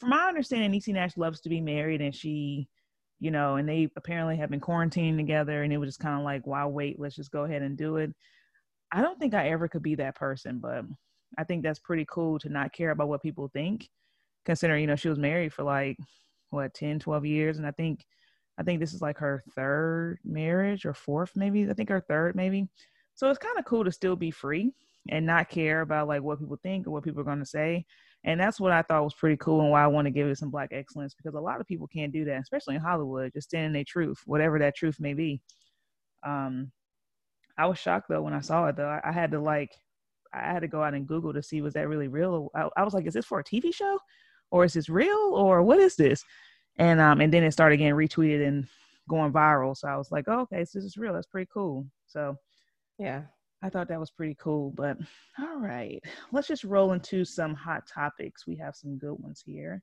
from 0.00 0.10
my 0.10 0.28
understanding, 0.28 0.72
Niecy 0.72 0.92
Nash 0.94 1.16
loves 1.16 1.40
to 1.42 1.48
be 1.48 1.60
married, 1.60 2.00
and 2.00 2.14
she, 2.14 2.68
you 3.20 3.30
know, 3.30 3.56
and 3.56 3.68
they 3.68 3.88
apparently 3.96 4.36
have 4.38 4.50
been 4.50 4.60
quarantining 4.60 5.16
together, 5.16 5.62
and 5.62 5.72
it 5.72 5.78
was 5.78 5.90
just 5.90 6.00
kind 6.00 6.18
of 6.18 6.24
like, 6.24 6.46
why 6.46 6.64
wait? 6.66 6.98
Let's 6.98 7.16
just 7.16 7.30
go 7.30 7.44
ahead 7.44 7.62
and 7.62 7.76
do 7.76 7.96
it. 7.96 8.12
I 8.92 9.02
don't 9.02 9.18
think 9.18 9.34
I 9.34 9.50
ever 9.50 9.68
could 9.68 9.82
be 9.82 9.96
that 9.96 10.16
person, 10.16 10.58
but 10.58 10.84
I 11.38 11.44
think 11.44 11.62
that's 11.62 11.78
pretty 11.78 12.06
cool 12.10 12.38
to 12.40 12.48
not 12.48 12.72
care 12.72 12.90
about 12.90 13.08
what 13.08 13.22
people 13.22 13.48
think, 13.52 13.88
considering 14.46 14.80
you 14.82 14.86
know 14.88 14.96
she 14.96 15.08
was 15.08 15.18
married 15.18 15.52
for 15.52 15.62
like 15.62 15.96
what 16.50 16.74
10, 16.74 16.98
12 16.98 17.26
years, 17.26 17.58
and 17.58 17.66
I 17.66 17.70
think 17.72 18.04
I 18.58 18.62
think 18.62 18.80
this 18.80 18.92
is 18.94 19.02
like 19.02 19.18
her 19.18 19.42
third 19.54 20.18
marriage 20.24 20.84
or 20.84 20.94
fourth, 20.94 21.32
maybe. 21.36 21.68
I 21.70 21.74
think 21.74 21.88
her 21.90 22.00
third, 22.00 22.36
maybe. 22.36 22.68
So 23.14 23.28
it's 23.30 23.38
kind 23.38 23.58
of 23.58 23.64
cool 23.64 23.84
to 23.84 23.92
still 23.92 24.16
be 24.16 24.30
free. 24.30 24.72
and 25.08 25.26
not 25.26 25.48
care 25.48 25.80
about 25.80 26.08
like 26.08 26.22
what 26.22 26.38
people 26.40 26.58
think 26.62 26.86
or 26.86 26.90
what 26.90 27.04
people 27.04 27.20
are 27.20 27.24
going 27.24 27.38
to 27.38 27.46
say. 27.46 27.86
And 28.24 28.38
that's 28.38 28.60
what 28.60 28.72
I 28.72 28.82
thought 28.82 29.04
was 29.04 29.14
pretty 29.14 29.38
cool 29.38 29.62
and 29.62 29.70
why 29.70 29.82
I 29.82 29.86
want 29.86 30.06
to 30.06 30.10
give 30.10 30.26
it 30.28 30.36
some 30.36 30.50
black 30.50 30.70
excellence 30.72 31.14
because 31.14 31.34
a 31.34 31.40
lot 31.40 31.60
of 31.60 31.66
people 31.66 31.86
can't 31.86 32.12
do 32.12 32.24
that, 32.26 32.42
especially 32.42 32.74
in 32.74 32.82
Hollywood, 32.82 33.32
just 33.32 33.48
standing 33.48 33.72
their 33.72 33.84
truth, 33.84 34.20
whatever 34.26 34.58
that 34.58 34.76
truth 34.76 35.00
may 35.00 35.14
be. 35.14 35.40
Um, 36.26 36.70
I 37.56 37.66
was 37.66 37.78
shocked 37.78 38.08
though 38.08 38.22
when 38.22 38.34
I 38.34 38.40
saw 38.40 38.66
it 38.66 38.76
though. 38.76 38.88
I, 38.88 39.00
I 39.04 39.12
had 39.12 39.30
to 39.30 39.40
like, 39.40 39.72
I 40.34 40.52
had 40.52 40.60
to 40.60 40.68
go 40.68 40.82
out 40.82 40.94
and 40.94 41.06
Google 41.06 41.32
to 41.32 41.42
see 41.42 41.62
was 41.62 41.74
that 41.74 41.88
really 41.88 42.08
real. 42.08 42.50
I, 42.54 42.68
I 42.76 42.84
was 42.84 42.94
like, 42.94 43.06
is 43.06 43.14
this 43.14 43.24
for 43.24 43.40
a 43.40 43.44
TV 43.44 43.74
show, 43.74 43.98
or 44.50 44.64
is 44.64 44.74
this 44.74 44.88
real, 44.88 45.32
or 45.34 45.62
what 45.62 45.78
is 45.78 45.96
this? 45.96 46.24
And 46.76 47.00
um, 47.00 47.20
and 47.20 47.32
then 47.32 47.42
it 47.42 47.52
started 47.52 47.78
getting 47.78 47.94
retweeted 47.94 48.46
and 48.46 48.66
going 49.08 49.32
viral. 49.32 49.76
So 49.76 49.88
I 49.88 49.96
was 49.96 50.12
like, 50.12 50.26
oh, 50.28 50.40
okay, 50.40 50.64
so 50.64 50.78
this 50.78 50.84
is 50.84 50.96
real. 50.96 51.12
That's 51.12 51.26
pretty 51.26 51.50
cool. 51.52 51.86
So 52.06 52.36
yeah, 52.98 53.22
I 53.62 53.68
thought 53.68 53.88
that 53.88 54.00
was 54.00 54.10
pretty 54.10 54.36
cool. 54.40 54.70
But 54.70 54.98
all 55.38 55.58
right, 55.58 56.02
let's 56.32 56.48
just 56.48 56.64
roll 56.64 56.92
into 56.92 57.24
some 57.24 57.54
hot 57.54 57.86
topics. 57.86 58.46
We 58.46 58.56
have 58.56 58.74
some 58.74 58.98
good 58.98 59.18
ones 59.18 59.42
here. 59.44 59.82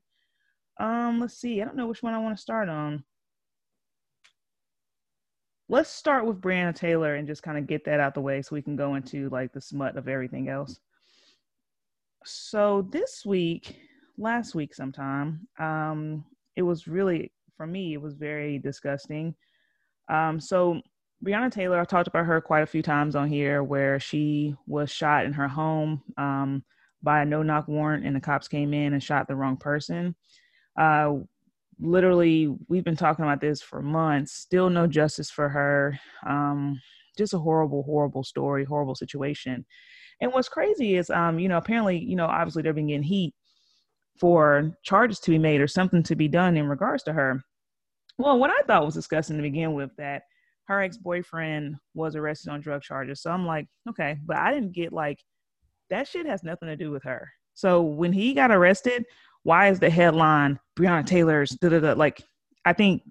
Um, 0.80 1.20
let's 1.20 1.38
see. 1.38 1.60
I 1.60 1.64
don't 1.64 1.76
know 1.76 1.86
which 1.86 2.02
one 2.02 2.14
I 2.14 2.18
want 2.18 2.36
to 2.36 2.42
start 2.42 2.68
on. 2.68 3.04
Let's 5.68 5.90
start 5.90 6.24
with 6.24 6.40
Breonna 6.40 6.74
Taylor 6.74 7.16
and 7.16 7.26
just 7.26 7.42
kind 7.42 7.58
of 7.58 7.66
get 7.66 7.84
that 7.84 8.00
out 8.00 8.14
the 8.14 8.20
way 8.20 8.40
so 8.40 8.54
we 8.54 8.62
can 8.62 8.76
go 8.76 8.94
into 8.94 9.28
like 9.28 9.52
the 9.52 9.60
smut 9.60 9.96
of 9.96 10.08
everything 10.08 10.48
else. 10.48 10.80
So 12.24 12.88
this 12.90 13.24
week, 13.26 13.78
last 14.16 14.54
week 14.54 14.74
sometime, 14.74 15.46
um, 15.58 16.24
it 16.56 16.62
was 16.62 16.88
really 16.88 17.32
for 17.58 17.66
me, 17.66 17.92
it 17.92 18.00
was 18.00 18.14
very 18.14 18.58
disgusting. 18.58 19.34
Um, 20.08 20.40
so 20.40 20.80
Breonna 21.24 21.50
Taylor, 21.50 21.80
I 21.80 21.84
talked 21.84 22.08
about 22.08 22.26
her 22.26 22.40
quite 22.40 22.62
a 22.62 22.66
few 22.66 22.82
times 22.82 23.16
on 23.16 23.28
here, 23.28 23.62
where 23.62 23.98
she 23.98 24.54
was 24.66 24.90
shot 24.90 25.24
in 25.24 25.32
her 25.32 25.48
home 25.48 26.02
um, 26.16 26.62
by 27.02 27.22
a 27.22 27.24
no-knock 27.24 27.66
warrant, 27.66 28.06
and 28.06 28.14
the 28.14 28.20
cops 28.20 28.46
came 28.46 28.72
in 28.72 28.92
and 28.92 29.02
shot 29.02 29.26
the 29.26 29.34
wrong 29.34 29.56
person. 29.56 30.14
Uh, 30.78 31.14
literally, 31.80 32.54
we've 32.68 32.84
been 32.84 32.96
talking 32.96 33.24
about 33.24 33.40
this 33.40 33.60
for 33.60 33.82
months. 33.82 34.32
Still, 34.32 34.70
no 34.70 34.86
justice 34.86 35.30
for 35.30 35.48
her. 35.48 35.98
Um, 36.24 36.80
just 37.16 37.34
a 37.34 37.38
horrible, 37.38 37.82
horrible 37.82 38.22
story, 38.22 38.64
horrible 38.64 38.94
situation. 38.94 39.66
And 40.20 40.32
what's 40.32 40.48
crazy 40.48 40.96
is, 40.96 41.10
um, 41.10 41.40
you 41.40 41.48
know, 41.48 41.58
apparently, 41.58 41.98
you 41.98 42.14
know, 42.14 42.26
obviously 42.26 42.62
they've 42.62 42.74
been 42.74 42.88
getting 42.88 43.02
heat 43.02 43.34
for 44.20 44.72
charges 44.84 45.18
to 45.20 45.30
be 45.30 45.38
made 45.38 45.60
or 45.60 45.68
something 45.68 46.02
to 46.04 46.16
be 46.16 46.28
done 46.28 46.56
in 46.56 46.68
regards 46.68 47.02
to 47.04 47.12
her. 47.12 47.42
Well, 48.18 48.38
what 48.38 48.50
I 48.50 48.62
thought 48.66 48.84
was 48.84 48.94
disgusting 48.94 49.36
to 49.36 49.42
begin 49.42 49.74
with 49.74 49.90
that 49.96 50.22
her 50.68 50.82
ex 50.82 50.98
boyfriend 50.98 51.76
was 51.94 52.14
arrested 52.14 52.50
on 52.50 52.60
drug 52.60 52.82
charges. 52.82 53.22
So 53.22 53.30
I'm 53.30 53.46
like, 53.46 53.66
okay, 53.88 54.18
but 54.24 54.36
I 54.36 54.52
didn't 54.52 54.72
get 54.72 54.92
like 54.92 55.24
that 55.90 56.06
shit 56.06 56.26
has 56.26 56.44
nothing 56.44 56.68
to 56.68 56.76
do 56.76 56.90
with 56.90 57.02
her. 57.04 57.28
So 57.54 57.82
when 57.82 58.12
he 58.12 58.34
got 58.34 58.50
arrested, 58.50 59.04
why 59.42 59.68
is 59.68 59.80
the 59.80 59.90
headline 59.90 60.60
Breonna 60.78 61.06
Taylor's 61.06 61.50
da, 61.50 61.70
da, 61.70 61.80
da, 61.80 61.92
like 61.94 62.22
I 62.66 62.74
think 62.74 63.02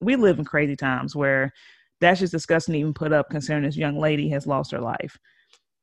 we 0.00 0.16
live 0.16 0.38
in 0.38 0.44
crazy 0.44 0.74
times 0.74 1.14
where 1.14 1.52
that's 2.00 2.20
just 2.20 2.32
disgusting 2.32 2.72
to 2.72 2.78
even 2.78 2.94
put 2.94 3.12
up 3.12 3.28
considering 3.30 3.64
this 3.64 3.76
young 3.76 3.98
lady 3.98 4.28
has 4.30 4.46
lost 4.46 4.70
her 4.72 4.80
life. 4.80 5.18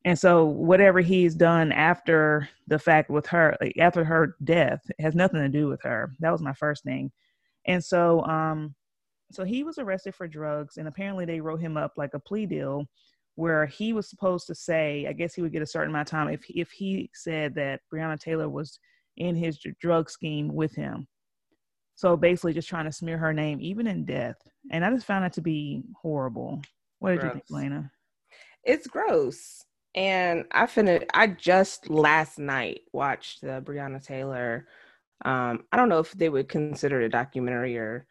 And 0.03 0.17
so 0.17 0.45
whatever 0.45 1.01
he's 1.01 1.35
done 1.35 1.71
after 1.71 2.49
the 2.67 2.79
fact 2.79 3.09
with 3.09 3.27
her, 3.27 3.55
like 3.61 3.77
after 3.77 4.03
her 4.03 4.35
death, 4.43 4.81
has 4.99 5.15
nothing 5.15 5.41
to 5.41 5.49
do 5.49 5.67
with 5.67 5.81
her. 5.83 6.13
That 6.19 6.31
was 6.31 6.41
my 6.41 6.53
first 6.53 6.83
thing. 6.83 7.11
And 7.65 7.83
so, 7.83 8.23
um, 8.25 8.75
so 9.31 9.43
he 9.43 9.63
was 9.63 9.77
arrested 9.77 10.15
for 10.15 10.27
drugs, 10.27 10.77
and 10.77 10.87
apparently 10.87 11.25
they 11.25 11.41
wrote 11.41 11.61
him 11.61 11.77
up 11.77 11.93
like 11.97 12.13
a 12.13 12.19
plea 12.19 12.45
deal 12.45 12.85
where 13.35 13.65
he 13.65 13.91
was 13.91 14.09
supposed 14.09 14.47
to 14.47 14.55
say, 14.55 15.05
I 15.09 15.13
guess 15.13 15.33
he 15.33 15.41
would 15.41 15.51
get 15.51 15.61
a 15.61 15.67
certain 15.67 15.89
amount 15.89 16.07
of 16.07 16.11
time 16.11 16.29
if 16.29 16.45
if 16.49 16.71
he 16.71 17.09
said 17.13 17.55
that 17.55 17.81
Breonna 17.93 18.19
Taylor 18.19 18.49
was 18.49 18.79
in 19.17 19.35
his 19.35 19.59
drug 19.79 20.09
scheme 20.09 20.53
with 20.53 20.73
him. 20.75 21.07
So 21.95 22.17
basically, 22.17 22.53
just 22.53 22.69
trying 22.69 22.85
to 22.85 22.91
smear 22.91 23.17
her 23.17 23.33
name, 23.33 23.59
even 23.61 23.87
in 23.87 24.05
death. 24.05 24.35
And 24.71 24.85
I 24.85 24.91
just 24.91 25.05
found 25.05 25.23
that 25.23 25.33
to 25.33 25.41
be 25.41 25.83
horrible. 26.01 26.61
What 26.99 27.11
did 27.11 27.19
gross. 27.21 27.29
you 27.29 27.33
think, 27.33 27.45
Lena? 27.49 27.91
It's 28.63 28.87
gross. 28.87 29.63
And 29.95 30.45
I 30.51 30.65
finished. 30.65 31.05
I 31.13 31.27
just 31.27 31.89
last 31.89 32.37
night 32.37 32.81
watched 32.91 33.41
the 33.41 33.61
Breonna 33.65 34.03
Taylor 34.03 34.67
um, 35.23 35.63
I 35.71 35.77
don't 35.77 35.89
know 35.89 35.99
if 35.99 36.11
they 36.11 36.29
would 36.29 36.49
consider 36.49 37.01
it 37.01 37.05
a 37.05 37.09
documentary 37.09 37.77
or 37.77 38.05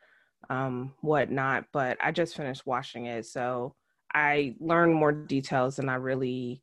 um, 0.50 0.94
whatnot, 1.00 1.66
but 1.72 1.96
I 2.00 2.12
just 2.12 2.36
finished 2.36 2.66
watching 2.66 3.06
it. 3.06 3.26
So 3.26 3.74
I 4.12 4.54
learned 4.60 4.94
more 4.94 5.12
details 5.12 5.76
than 5.76 5.88
I 5.88 5.96
really 5.96 6.62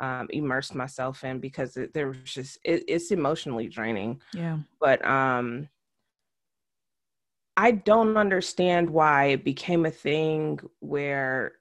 um, 0.00 0.28
immersed 0.30 0.74
myself 0.74 1.24
in 1.24 1.38
because 1.38 1.76
it, 1.76 1.92
there 1.92 2.08
was 2.08 2.18
just, 2.24 2.58
it, 2.64 2.84
it's 2.88 3.10
emotionally 3.10 3.68
draining. 3.68 4.20
Yeah. 4.32 4.58
But 4.80 5.04
um, 5.04 5.68
I 7.56 7.72
don't 7.72 8.16
understand 8.16 8.88
why 8.88 9.26
it 9.26 9.44
became 9.44 9.86
a 9.86 9.90
thing 9.90 10.60
where 10.80 11.52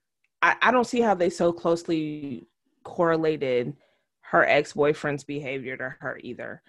I, 0.41 0.55
I 0.61 0.71
don't 0.71 0.87
see 0.87 1.01
how 1.01 1.15
they 1.15 1.29
so 1.29 1.51
closely 1.51 2.47
correlated 2.83 3.75
her 4.21 4.45
ex 4.45 4.73
boyfriend's 4.73 5.23
behavior 5.23 5.75
to 5.77 5.95
her 5.99 6.19
either. 6.23 6.61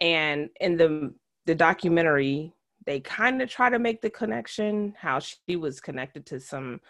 And 0.00 0.50
in 0.60 0.76
the 0.76 1.14
the 1.46 1.54
documentary, 1.54 2.52
they 2.86 3.00
kind 3.00 3.40
of 3.42 3.48
try 3.48 3.70
to 3.70 3.78
make 3.78 4.00
the 4.00 4.10
connection 4.10 4.94
how 4.98 5.18
she 5.18 5.56
was 5.56 5.80
connected 5.80 6.26
to 6.26 6.40
some 6.40 6.80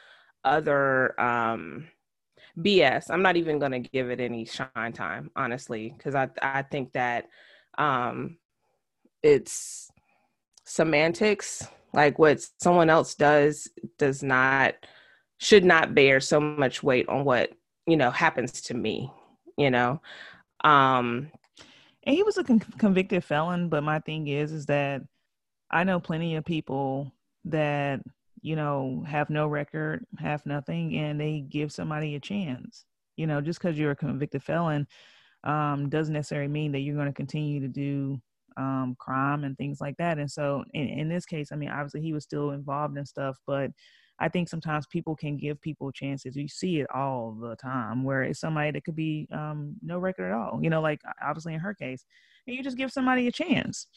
other 0.44 1.18
um 1.20 1.88
BS. 2.58 3.10
I'm 3.10 3.22
not 3.22 3.36
even 3.36 3.58
going 3.58 3.72
to 3.72 3.80
give 3.80 4.10
it 4.10 4.20
any 4.20 4.44
shine 4.44 4.92
time, 4.92 5.30
honestly, 5.36 5.94
because 5.96 6.14
I 6.14 6.28
I 6.42 6.62
think 6.62 6.92
that 6.92 7.28
um 7.78 8.38
it's 9.22 9.90
semantics. 10.64 11.66
Like 11.92 12.18
what 12.18 12.44
someone 12.60 12.90
else 12.90 13.14
does 13.14 13.68
does 13.98 14.22
not 14.22 14.74
should 15.38 15.64
not 15.64 15.94
bear 15.94 16.20
so 16.20 16.40
much 16.40 16.82
weight 16.82 17.08
on 17.08 17.24
what 17.24 17.52
you 17.86 17.96
know 17.96 18.10
happens 18.10 18.62
to 18.62 18.74
me. 18.74 19.10
You 19.56 19.70
know, 19.70 20.00
um, 20.64 21.30
and 22.02 22.16
he 22.16 22.22
was 22.22 22.38
a 22.38 22.44
con- 22.44 22.60
convicted 22.78 23.24
felon 23.24 23.68
but 23.68 23.82
my 23.82 24.00
thing 24.00 24.26
is 24.26 24.52
is 24.52 24.66
that 24.66 25.02
i 25.70 25.84
know 25.84 26.00
plenty 26.00 26.36
of 26.36 26.44
people 26.44 27.12
that 27.44 28.00
you 28.40 28.56
know 28.56 29.04
have 29.06 29.30
no 29.30 29.46
record 29.46 30.04
have 30.18 30.44
nothing 30.46 30.96
and 30.96 31.20
they 31.20 31.40
give 31.40 31.72
somebody 31.72 32.14
a 32.14 32.20
chance 32.20 32.84
you 33.16 33.26
know 33.26 33.40
just 33.40 33.60
because 33.60 33.78
you're 33.78 33.92
a 33.92 33.96
convicted 33.96 34.42
felon 34.42 34.86
um, 35.44 35.90
doesn't 35.90 36.14
necessarily 36.14 36.48
mean 36.48 36.72
that 36.72 36.80
you're 36.80 36.96
going 36.96 37.06
to 37.06 37.12
continue 37.12 37.60
to 37.60 37.68
do 37.68 38.18
um, 38.56 38.96
crime 38.98 39.44
and 39.44 39.58
things 39.58 39.80
like 39.80 39.96
that 39.98 40.18
and 40.18 40.30
so 40.30 40.64
in, 40.72 40.88
in 40.88 41.08
this 41.08 41.26
case 41.26 41.52
i 41.52 41.56
mean 41.56 41.68
obviously 41.68 42.00
he 42.00 42.12
was 42.12 42.24
still 42.24 42.52
involved 42.52 42.96
in 42.96 43.04
stuff 43.04 43.36
but 43.46 43.70
I 44.18 44.28
think 44.28 44.48
sometimes 44.48 44.86
people 44.86 45.16
can 45.16 45.36
give 45.36 45.60
people 45.60 45.90
chances. 45.90 46.36
You 46.36 46.46
see 46.46 46.80
it 46.80 46.86
all 46.94 47.32
the 47.32 47.56
time 47.56 48.04
where 48.04 48.22
it's 48.22 48.40
somebody 48.40 48.70
that 48.70 48.84
could 48.84 48.94
be 48.94 49.26
um, 49.32 49.74
no 49.82 49.98
record 49.98 50.30
at 50.30 50.32
all, 50.32 50.60
you 50.62 50.70
know, 50.70 50.80
like 50.80 51.00
obviously 51.22 51.54
in 51.54 51.60
her 51.60 51.74
case, 51.74 52.04
and 52.46 52.56
you 52.56 52.62
just 52.62 52.76
give 52.76 52.92
somebody 52.92 53.26
a 53.26 53.32
chance. 53.32 53.88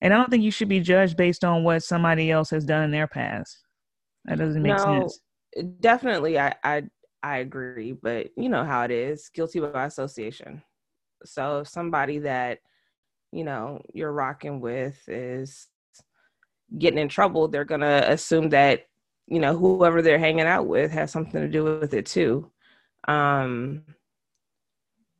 And 0.00 0.12
I 0.12 0.16
don't 0.16 0.30
think 0.30 0.44
you 0.44 0.50
should 0.50 0.68
be 0.68 0.80
judged 0.80 1.16
based 1.16 1.44
on 1.44 1.64
what 1.64 1.82
somebody 1.82 2.30
else 2.30 2.50
has 2.50 2.64
done 2.64 2.84
in 2.84 2.90
their 2.90 3.06
past. 3.06 3.58
That 4.26 4.38
doesn't 4.38 4.62
make 4.62 4.76
no, 4.76 4.84
sense. 4.84 5.20
Definitely, 5.80 6.38
I, 6.38 6.54
I 6.62 6.82
I 7.22 7.38
agree, 7.38 7.92
but 7.92 8.28
you 8.36 8.48
know 8.48 8.64
how 8.64 8.82
it 8.82 8.90
is, 8.90 9.30
guilty 9.32 9.60
by 9.60 9.86
association. 9.86 10.62
So 11.24 11.60
if 11.60 11.68
somebody 11.68 12.18
that 12.20 12.58
you 13.32 13.44
know 13.44 13.80
you're 13.94 14.12
rocking 14.12 14.60
with 14.60 14.96
is 15.08 15.68
getting 16.78 16.98
in 16.98 17.08
trouble, 17.08 17.48
they're 17.48 17.64
gonna 17.64 18.02
assume 18.06 18.50
that 18.50 18.86
you 19.26 19.40
know 19.40 19.56
whoever 19.56 20.02
they're 20.02 20.18
hanging 20.18 20.46
out 20.46 20.66
with 20.66 20.90
has 20.92 21.10
something 21.10 21.40
to 21.40 21.48
do 21.48 21.64
with 21.64 21.94
it 21.94 22.06
too 22.06 22.50
um 23.08 23.82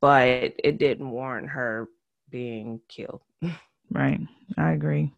but 0.00 0.26
it 0.26 0.78
didn't 0.78 1.10
warrant 1.10 1.48
her 1.48 1.88
being 2.30 2.80
killed 2.88 3.22
right 3.90 4.20
i 4.56 4.72
agree 4.72 5.12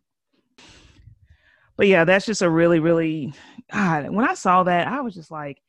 but 1.77 1.87
yeah 1.87 2.05
that's 2.05 2.27
just 2.27 2.43
a 2.43 2.51
really 2.51 2.81
really 2.81 3.33
god 3.73 4.11
when 4.11 4.29
i 4.29 4.35
saw 4.35 4.63
that 4.63 4.89
i 4.89 5.01
was 5.01 5.15
just 5.15 5.31
like 5.31 5.61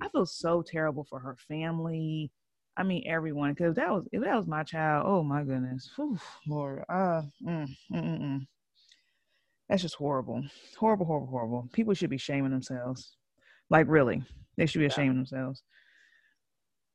i 0.00 0.08
feel 0.08 0.26
so 0.26 0.62
terrible 0.62 1.04
for 1.04 1.18
her 1.18 1.36
family 1.48 2.30
i 2.76 2.82
mean 2.82 3.02
everyone 3.06 3.52
because 3.52 3.76
that 3.76 3.90
was 3.90 4.06
if 4.12 4.22
that 4.22 4.36
was 4.36 4.46
my 4.46 4.62
child 4.62 5.04
oh 5.06 5.22
my 5.22 5.42
goodness 5.42 5.90
Whew, 5.96 6.18
lord 6.46 6.84
uh 6.88 7.22
mm, 7.46 7.66
mm, 7.66 7.68
mm. 7.92 8.20
mm. 8.20 8.46
That's 9.68 9.82
just 9.82 9.96
horrible. 9.96 10.42
Horrible, 10.78 11.04
horrible, 11.04 11.28
horrible. 11.28 11.68
People 11.72 11.94
should 11.94 12.10
be 12.10 12.18
shaming 12.18 12.50
themselves. 12.50 13.16
Like, 13.70 13.86
really, 13.88 14.22
they 14.56 14.66
should 14.66 14.78
be 14.78 14.86
ashamed 14.86 15.14
yeah. 15.14 15.18
themselves. 15.18 15.62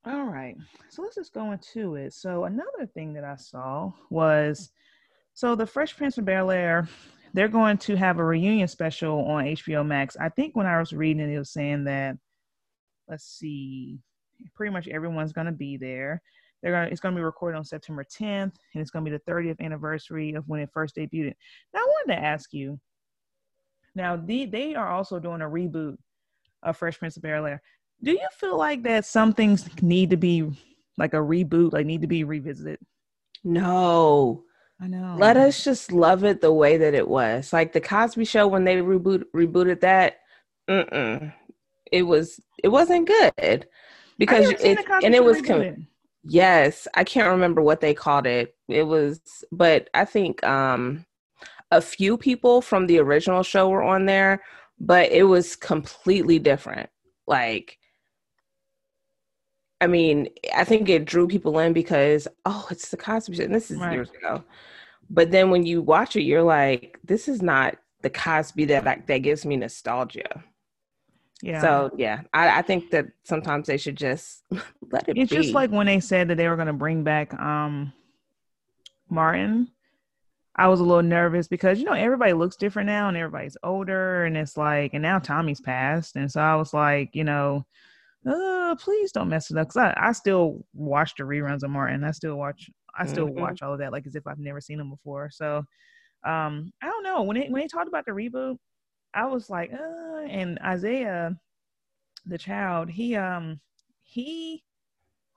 All 0.05 0.25
right. 0.25 0.57
So 0.89 1.01
let's 1.01 1.15
just 1.15 1.33
go 1.33 1.51
into 1.51 1.95
it. 1.95 2.13
So, 2.13 2.45
another 2.45 2.87
thing 2.93 3.13
that 3.13 3.23
I 3.23 3.35
saw 3.35 3.91
was 4.09 4.71
so 5.33 5.55
the 5.55 5.65
Fresh 5.65 5.97
Prince 5.97 6.17
of 6.17 6.25
Bel 6.25 6.51
Air, 6.51 6.87
they're 7.33 7.47
going 7.47 7.77
to 7.79 7.95
have 7.95 8.19
a 8.19 8.23
reunion 8.23 8.67
special 8.67 9.25
on 9.25 9.45
HBO 9.45 9.85
Max. 9.85 10.15
I 10.17 10.29
think 10.29 10.55
when 10.55 10.67
I 10.67 10.79
was 10.79 10.93
reading 10.93 11.21
it, 11.21 11.33
it 11.33 11.39
was 11.39 11.51
saying 11.51 11.85
that, 11.85 12.17
let's 13.07 13.25
see, 13.25 13.99
pretty 14.55 14.71
much 14.71 14.87
everyone's 14.87 15.33
going 15.33 15.47
to 15.47 15.51
be 15.51 15.77
there. 15.77 16.21
They're 16.63 16.71
gonna 16.71 16.87
it's 16.87 17.01
gonna 17.01 17.17
be 17.17 17.21
recorded 17.21 17.57
on 17.57 17.65
September 17.65 18.05
10th, 18.05 18.53
and 18.73 18.81
it's 18.81 18.89
gonna 18.89 19.03
be 19.03 19.11
the 19.11 19.19
30th 19.29 19.59
anniversary 19.59 20.33
of 20.33 20.47
when 20.47 20.61
it 20.61 20.69
first 20.73 20.95
debuted. 20.95 21.33
Now 21.73 21.81
I 21.81 21.85
wanted 21.85 22.15
to 22.15 22.23
ask 22.23 22.53
you. 22.53 22.79
Now 23.95 24.15
the, 24.15 24.45
they 24.45 24.73
are 24.73 24.87
also 24.87 25.19
doing 25.19 25.41
a 25.41 25.45
reboot 25.45 25.97
of 26.63 26.77
Fresh 26.77 26.99
Prince 26.99 27.17
of 27.17 27.23
Bel 27.23 27.45
Air. 27.45 27.61
Do 28.01 28.11
you 28.11 28.27
feel 28.31 28.57
like 28.57 28.81
that 28.83 29.05
some 29.05 29.33
things 29.33 29.69
need 29.81 30.09
to 30.11 30.17
be 30.17 30.49
like 30.97 31.13
a 31.13 31.17
reboot, 31.17 31.73
like 31.73 31.85
need 31.85 32.01
to 32.01 32.07
be 32.07 32.23
revisited? 32.23 32.79
No. 33.43 34.45
I 34.81 34.87
know. 34.87 35.15
Let 35.17 35.37
us 35.37 35.63
just 35.63 35.91
love 35.91 36.23
it 36.23 36.41
the 36.41 36.51
way 36.51 36.77
that 36.77 36.93
it 36.93 37.07
was. 37.07 37.53
Like 37.53 37.73
the 37.73 37.81
Cosby 37.81 38.25
Show 38.25 38.47
when 38.47 38.65
they 38.65 38.77
reboot 38.77 39.23
rebooted 39.35 39.81
that, 39.81 40.19
mm-mm. 40.69 41.33
it 41.91 42.03
was 42.03 42.39
it 42.63 42.69
wasn't 42.69 43.07
good 43.07 43.67
because 44.17 44.49
it 44.49 44.85
and 45.03 45.15
it 45.15 45.23
was 45.23 45.41
com- 45.41 45.87
yes, 46.23 46.87
I 46.95 47.03
can't 47.03 47.29
remember 47.29 47.61
what 47.61 47.81
they 47.81 47.93
called 47.93 48.25
it. 48.25 48.55
It 48.67 48.83
was, 48.83 49.21
but 49.51 49.89
I 49.93 50.05
think 50.05 50.43
um 50.43 51.05
a 51.71 51.81
few 51.81 52.17
people 52.17 52.61
from 52.61 52.87
the 52.87 52.99
original 52.99 53.43
show 53.43 53.69
were 53.69 53.83
on 53.83 54.05
there, 54.05 54.43
but 54.79 55.11
it 55.11 55.23
was 55.23 55.55
completely 55.55 56.39
different. 56.39 56.89
Like 57.25 57.77
I 59.83 59.87
mean, 59.87 60.29
I 60.55 60.63
think 60.63 60.87
it 60.87 61.03
drew 61.03 61.27
people 61.27 61.59
in 61.59 61.73
because 61.73 62.25
oh, 62.45 62.65
it's 62.71 62.89
the 62.89 62.95
Cosby 62.95 63.35
Show, 63.35 63.43
and 63.43 63.53
this 63.53 63.69
is 63.69 63.79
right. 63.79 63.91
years 63.91 64.09
ago. 64.11 64.41
But 65.09 65.29
then 65.29 65.49
when 65.49 65.65
you 65.65 65.81
watch 65.81 66.15
it, 66.15 66.23
you're 66.23 66.41
like, 66.41 66.97
this 67.03 67.27
is 67.27 67.41
not 67.41 67.75
the 68.01 68.09
Cosby 68.09 68.63
that 68.65 68.87
I, 68.87 69.03
that 69.07 69.17
gives 69.17 69.45
me 69.45 69.57
nostalgia. 69.57 70.41
Yeah. 71.41 71.59
So 71.59 71.91
yeah, 71.97 72.21
I, 72.33 72.59
I 72.59 72.61
think 72.61 72.91
that 72.91 73.07
sometimes 73.25 73.67
they 73.67 73.75
should 73.75 73.97
just 73.97 74.43
let 74.91 75.09
it. 75.09 75.15
Be. 75.15 75.21
It's 75.21 75.29
be. 75.29 75.35
just 75.35 75.53
like 75.53 75.69
when 75.69 75.87
they 75.87 75.99
said 75.99 76.29
that 76.29 76.37
they 76.37 76.47
were 76.47 76.55
going 76.55 76.67
to 76.67 76.73
bring 76.73 77.03
back 77.03 77.33
um 77.33 77.91
Martin. 79.09 79.67
I 80.55 80.67
was 80.67 80.79
a 80.79 80.83
little 80.83 81.03
nervous 81.03 81.49
because 81.49 81.79
you 81.79 81.85
know 81.85 81.93
everybody 81.93 82.31
looks 82.31 82.55
different 82.55 82.87
now 82.87 83.09
and 83.09 83.17
everybody's 83.17 83.57
older 83.63 84.23
and 84.23 84.37
it's 84.37 84.55
like 84.55 84.93
and 84.93 85.01
now 85.01 85.17
Tommy's 85.17 85.59
passed 85.59 86.15
and 86.15 86.31
so 86.31 86.39
I 86.39 86.55
was 86.55 86.75
like 86.75 87.15
you 87.15 87.23
know 87.23 87.65
uh, 88.25 88.75
please 88.79 89.11
don't 89.11 89.29
mess 89.29 89.51
it 89.51 89.57
up. 89.57 89.69
Cause 89.69 89.77
I, 89.77 89.93
I 89.97 90.11
still 90.11 90.65
watch 90.73 91.15
the 91.15 91.23
reruns 91.23 91.63
of 91.63 91.69
Martin. 91.69 92.03
I 92.03 92.11
still 92.11 92.35
watch, 92.35 92.69
I 92.97 93.05
still 93.05 93.27
mm-hmm. 93.27 93.41
watch 93.41 93.61
all 93.61 93.73
of 93.73 93.79
that 93.79 93.91
like 93.91 94.07
as 94.07 94.15
if 94.15 94.25
I've 94.27 94.39
never 94.39 94.61
seen 94.61 94.77
them 94.77 94.89
before. 94.89 95.29
So, 95.31 95.63
um, 96.25 96.71
I 96.81 96.87
don't 96.87 97.03
know 97.03 97.23
when 97.23 97.37
it, 97.37 97.51
when 97.51 97.61
they 97.61 97.67
talked 97.67 97.87
about 97.87 98.05
the 98.05 98.11
reboot, 98.11 98.57
I 99.13 99.25
was 99.25 99.49
like, 99.49 99.71
uh, 99.73 100.21
and 100.27 100.57
Isaiah, 100.63 101.37
the 102.25 102.37
child, 102.37 102.89
he, 102.89 103.15
um, 103.15 103.59
he, 104.03 104.63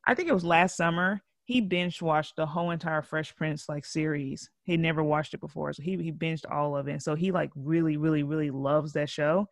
I 0.06 0.14
think 0.14 0.28
it 0.28 0.34
was 0.34 0.44
last 0.44 0.76
summer. 0.76 1.20
He 1.44 1.60
binge 1.60 2.02
watched 2.02 2.36
the 2.36 2.46
whole 2.46 2.70
entire 2.70 3.02
Fresh 3.02 3.34
Prince 3.36 3.68
like 3.68 3.84
series. 3.84 4.48
He 4.64 4.76
never 4.76 5.02
watched 5.02 5.34
it 5.34 5.40
before, 5.40 5.72
so 5.72 5.82
he 5.82 5.96
he 5.96 6.10
binged 6.10 6.44
all 6.50 6.76
of 6.76 6.88
it. 6.88 7.02
So 7.02 7.14
he 7.14 7.30
like 7.30 7.50
really, 7.54 7.96
really, 7.96 8.24
really 8.24 8.50
loves 8.50 8.92
that 8.94 9.08
show 9.08 9.46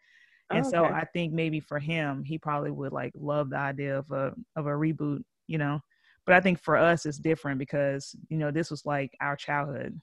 and 0.56 0.64
oh, 0.64 0.68
okay. 0.68 0.70
so 0.70 0.84
I 0.84 1.04
think 1.12 1.32
maybe 1.32 1.61
for 1.61 1.78
him, 1.78 2.25
he 2.25 2.38
probably 2.38 2.70
would 2.70 2.92
like 2.92 3.12
love 3.16 3.50
the 3.50 3.58
idea 3.58 3.99
of 3.99 4.11
a 4.11 4.32
of 4.56 4.66
a 4.66 4.70
reboot, 4.70 5.23
you 5.46 5.58
know. 5.58 5.80
But 6.26 6.34
I 6.34 6.40
think 6.40 6.61
for 6.61 6.76
us, 6.76 7.06
it's 7.06 7.18
different 7.18 7.58
because 7.58 8.14
you 8.28 8.38
know 8.38 8.50
this 8.50 8.70
was 8.70 8.87
like 8.87 9.12
our 9.20 9.37
childhood. 9.37 10.00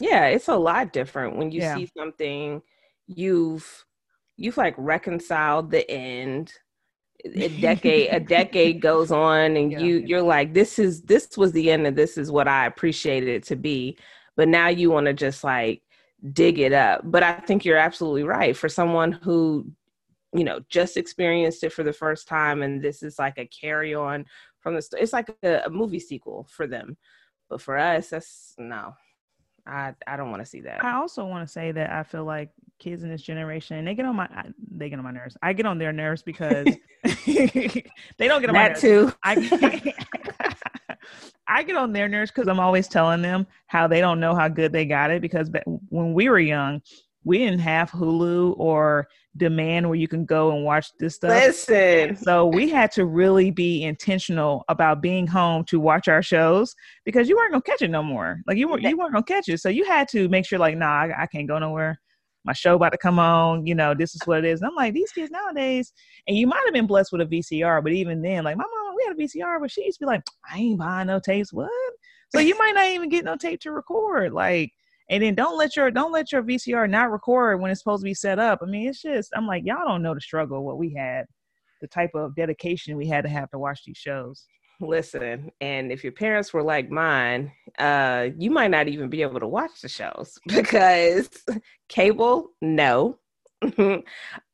Yeah, 0.00 0.26
it's 0.26 0.48
a 0.48 0.56
lot 0.56 0.92
different 0.92 1.36
when 1.36 1.50
you 1.50 1.60
yeah. 1.60 1.76
see 1.76 1.88
something 1.96 2.62
you've 3.06 3.84
you've 4.36 4.56
like 4.56 4.74
reconciled 4.76 5.70
the 5.70 5.88
end. 5.90 6.52
A 7.24 7.48
decade 7.60 8.08
a 8.10 8.18
decade 8.18 8.80
goes 8.82 9.12
on, 9.12 9.56
and 9.56 9.72
yeah. 9.72 9.78
you 9.78 9.96
you're 9.98 10.22
like, 10.22 10.54
this 10.54 10.78
is 10.78 11.02
this 11.02 11.36
was 11.36 11.52
the 11.52 11.70
end, 11.70 11.86
and 11.86 11.96
this 11.96 12.18
is 12.18 12.30
what 12.30 12.48
I 12.48 12.66
appreciated 12.66 13.28
it 13.28 13.44
to 13.44 13.56
be. 13.56 13.96
But 14.36 14.48
now 14.48 14.68
you 14.68 14.90
want 14.90 15.06
to 15.06 15.12
just 15.12 15.44
like 15.44 15.82
dig 16.32 16.58
it 16.58 16.72
up. 16.72 17.02
But 17.04 17.22
I 17.22 17.34
think 17.34 17.64
you're 17.64 17.78
absolutely 17.78 18.24
right. 18.24 18.56
For 18.56 18.68
someone 18.68 19.12
who, 19.12 19.66
you 20.34 20.44
know, 20.44 20.60
just 20.68 20.96
experienced 20.96 21.62
it 21.64 21.72
for 21.72 21.82
the 21.82 21.92
first 21.92 22.26
time 22.26 22.62
and 22.62 22.82
this 22.82 23.02
is 23.02 23.18
like 23.18 23.38
a 23.38 23.46
carry 23.46 23.94
on 23.94 24.24
from 24.60 24.74
the 24.74 24.88
it's 24.98 25.12
like 25.12 25.28
a, 25.42 25.62
a 25.66 25.70
movie 25.70 26.00
sequel 26.00 26.46
for 26.50 26.66
them. 26.66 26.96
But 27.50 27.60
for 27.60 27.76
us, 27.76 28.10
that's 28.10 28.54
no. 28.58 28.94
I 29.66 29.94
I 30.06 30.16
don't 30.16 30.30
want 30.30 30.42
to 30.42 30.46
see 30.46 30.60
that. 30.62 30.84
I 30.84 30.94
also 30.94 31.24
want 31.24 31.46
to 31.46 31.52
say 31.52 31.72
that 31.72 31.90
I 31.90 32.02
feel 32.02 32.24
like 32.24 32.50
kids 32.78 33.04
in 33.04 33.10
this 33.10 33.22
generation 33.22 33.84
they 33.84 33.94
get 33.94 34.06
on 34.06 34.16
my 34.16 34.28
they 34.70 34.88
get 34.88 34.98
on 34.98 35.04
my 35.04 35.12
nerves. 35.12 35.36
I 35.42 35.52
get 35.52 35.66
on 35.66 35.78
their 35.78 35.92
nerves 35.92 36.22
because 36.22 36.66
they 37.26 37.84
don't 38.18 38.40
get 38.40 38.50
on 38.50 38.54
that 38.54 38.54
my 38.54 38.68
nerves. 38.68 38.80
too. 38.80 39.12
I 39.22 39.94
I 41.46 41.62
get 41.62 41.76
on 41.76 41.92
their 41.92 42.08
nerves 42.08 42.30
because 42.30 42.48
I'm 42.48 42.60
always 42.60 42.88
telling 42.88 43.22
them 43.22 43.46
how 43.66 43.86
they 43.86 44.00
don't 44.00 44.20
know 44.20 44.34
how 44.34 44.48
good 44.48 44.72
they 44.72 44.86
got 44.86 45.10
it 45.10 45.20
because 45.20 45.50
when 45.90 46.14
we 46.14 46.28
were 46.28 46.38
young, 46.38 46.80
we 47.24 47.38
didn't 47.38 47.60
have 47.60 47.90
Hulu 47.90 48.54
or 48.58 49.06
demand 49.36 49.86
where 49.86 49.96
you 49.96 50.08
can 50.08 50.24
go 50.24 50.50
and 50.50 50.64
watch 50.64 50.90
this 50.98 51.14
stuff. 51.14 51.30
Listen. 51.30 52.16
So 52.16 52.46
we 52.46 52.68
had 52.68 52.90
to 52.92 53.06
really 53.06 53.50
be 53.50 53.84
intentional 53.84 54.64
about 54.68 55.00
being 55.00 55.26
home 55.26 55.64
to 55.66 55.80
watch 55.80 56.08
our 56.08 56.22
shows 56.22 56.74
because 57.04 57.28
you 57.28 57.36
weren't 57.36 57.52
gonna 57.52 57.62
catch 57.62 57.82
it 57.82 57.90
no 57.90 58.02
more. 58.02 58.40
Like 58.46 58.58
you 58.58 58.68
weren't 58.68 58.82
you 58.82 58.96
weren't 58.96 59.12
gonna 59.12 59.24
catch 59.24 59.48
it. 59.48 59.60
So 59.60 59.68
you 59.68 59.84
had 59.84 60.08
to 60.08 60.28
make 60.28 60.46
sure 60.46 60.58
like, 60.58 60.76
nah, 60.76 61.02
I, 61.02 61.22
I 61.22 61.26
can't 61.26 61.48
go 61.48 61.58
nowhere. 61.58 62.00
My 62.44 62.52
show 62.52 62.74
about 62.74 62.90
to 62.90 62.98
come 62.98 63.20
on, 63.20 63.66
you 63.66 63.74
know, 63.74 63.94
this 63.94 64.16
is 64.16 64.22
what 64.24 64.38
it 64.38 64.44
is. 64.44 64.60
And 64.60 64.68
I'm 64.68 64.74
like, 64.74 64.94
these 64.94 65.12
kids 65.12 65.30
nowadays, 65.30 65.92
and 66.26 66.36
you 66.36 66.48
might 66.48 66.62
have 66.64 66.74
been 66.74 66.88
blessed 66.88 67.12
with 67.12 67.20
a 67.20 67.26
VCR, 67.26 67.82
but 67.84 67.92
even 67.92 68.20
then, 68.20 68.42
like 68.42 68.56
my 68.56 68.64
mom 68.64 68.96
we 68.96 69.04
had 69.04 69.16
a 69.16 69.20
VCR, 69.20 69.60
but 69.60 69.70
she 69.70 69.84
used 69.84 69.98
to 69.98 70.04
be 70.04 70.06
like, 70.06 70.22
I 70.50 70.58
ain't 70.58 70.78
buying 70.78 71.06
no 71.06 71.20
tapes. 71.20 71.52
What? 71.52 71.70
So 72.30 72.40
you 72.40 72.56
might 72.58 72.74
not 72.74 72.86
even 72.86 73.08
get 73.08 73.24
no 73.24 73.36
tape 73.36 73.60
to 73.60 73.72
record. 73.72 74.32
Like, 74.32 74.72
and 75.12 75.22
then 75.22 75.34
don't 75.34 75.58
let 75.58 75.76
your 75.76 75.90
don't 75.90 76.10
let 76.10 76.32
your 76.32 76.42
VCR 76.42 76.88
not 76.88 77.12
record 77.12 77.60
when 77.60 77.70
it's 77.70 77.80
supposed 77.80 78.00
to 78.00 78.04
be 78.04 78.14
set 78.14 78.38
up. 78.38 78.60
I 78.62 78.64
mean, 78.66 78.88
it's 78.88 79.02
just 79.02 79.30
I'm 79.36 79.46
like, 79.46 79.62
y'all 79.64 79.86
don't 79.86 80.02
know 80.02 80.14
the 80.14 80.20
struggle 80.22 80.64
what 80.64 80.78
we 80.78 80.94
had, 80.94 81.26
the 81.82 81.86
type 81.86 82.12
of 82.14 82.34
dedication 82.34 82.96
we 82.96 83.06
had 83.06 83.24
to 83.24 83.30
have 83.30 83.50
to 83.50 83.58
watch 83.58 83.84
these 83.84 83.98
shows. 83.98 84.46
Listen, 84.80 85.52
and 85.60 85.92
if 85.92 86.02
your 86.02 86.14
parents 86.14 86.54
were 86.54 86.62
like 86.62 86.90
mine, 86.90 87.52
uh, 87.78 88.28
you 88.38 88.50
might 88.50 88.70
not 88.70 88.88
even 88.88 89.10
be 89.10 89.20
able 89.20 89.38
to 89.38 89.46
watch 89.46 89.82
the 89.82 89.88
shows 89.88 90.38
because 90.48 91.28
cable, 91.88 92.48
no. 92.62 93.18
um, 93.78 94.02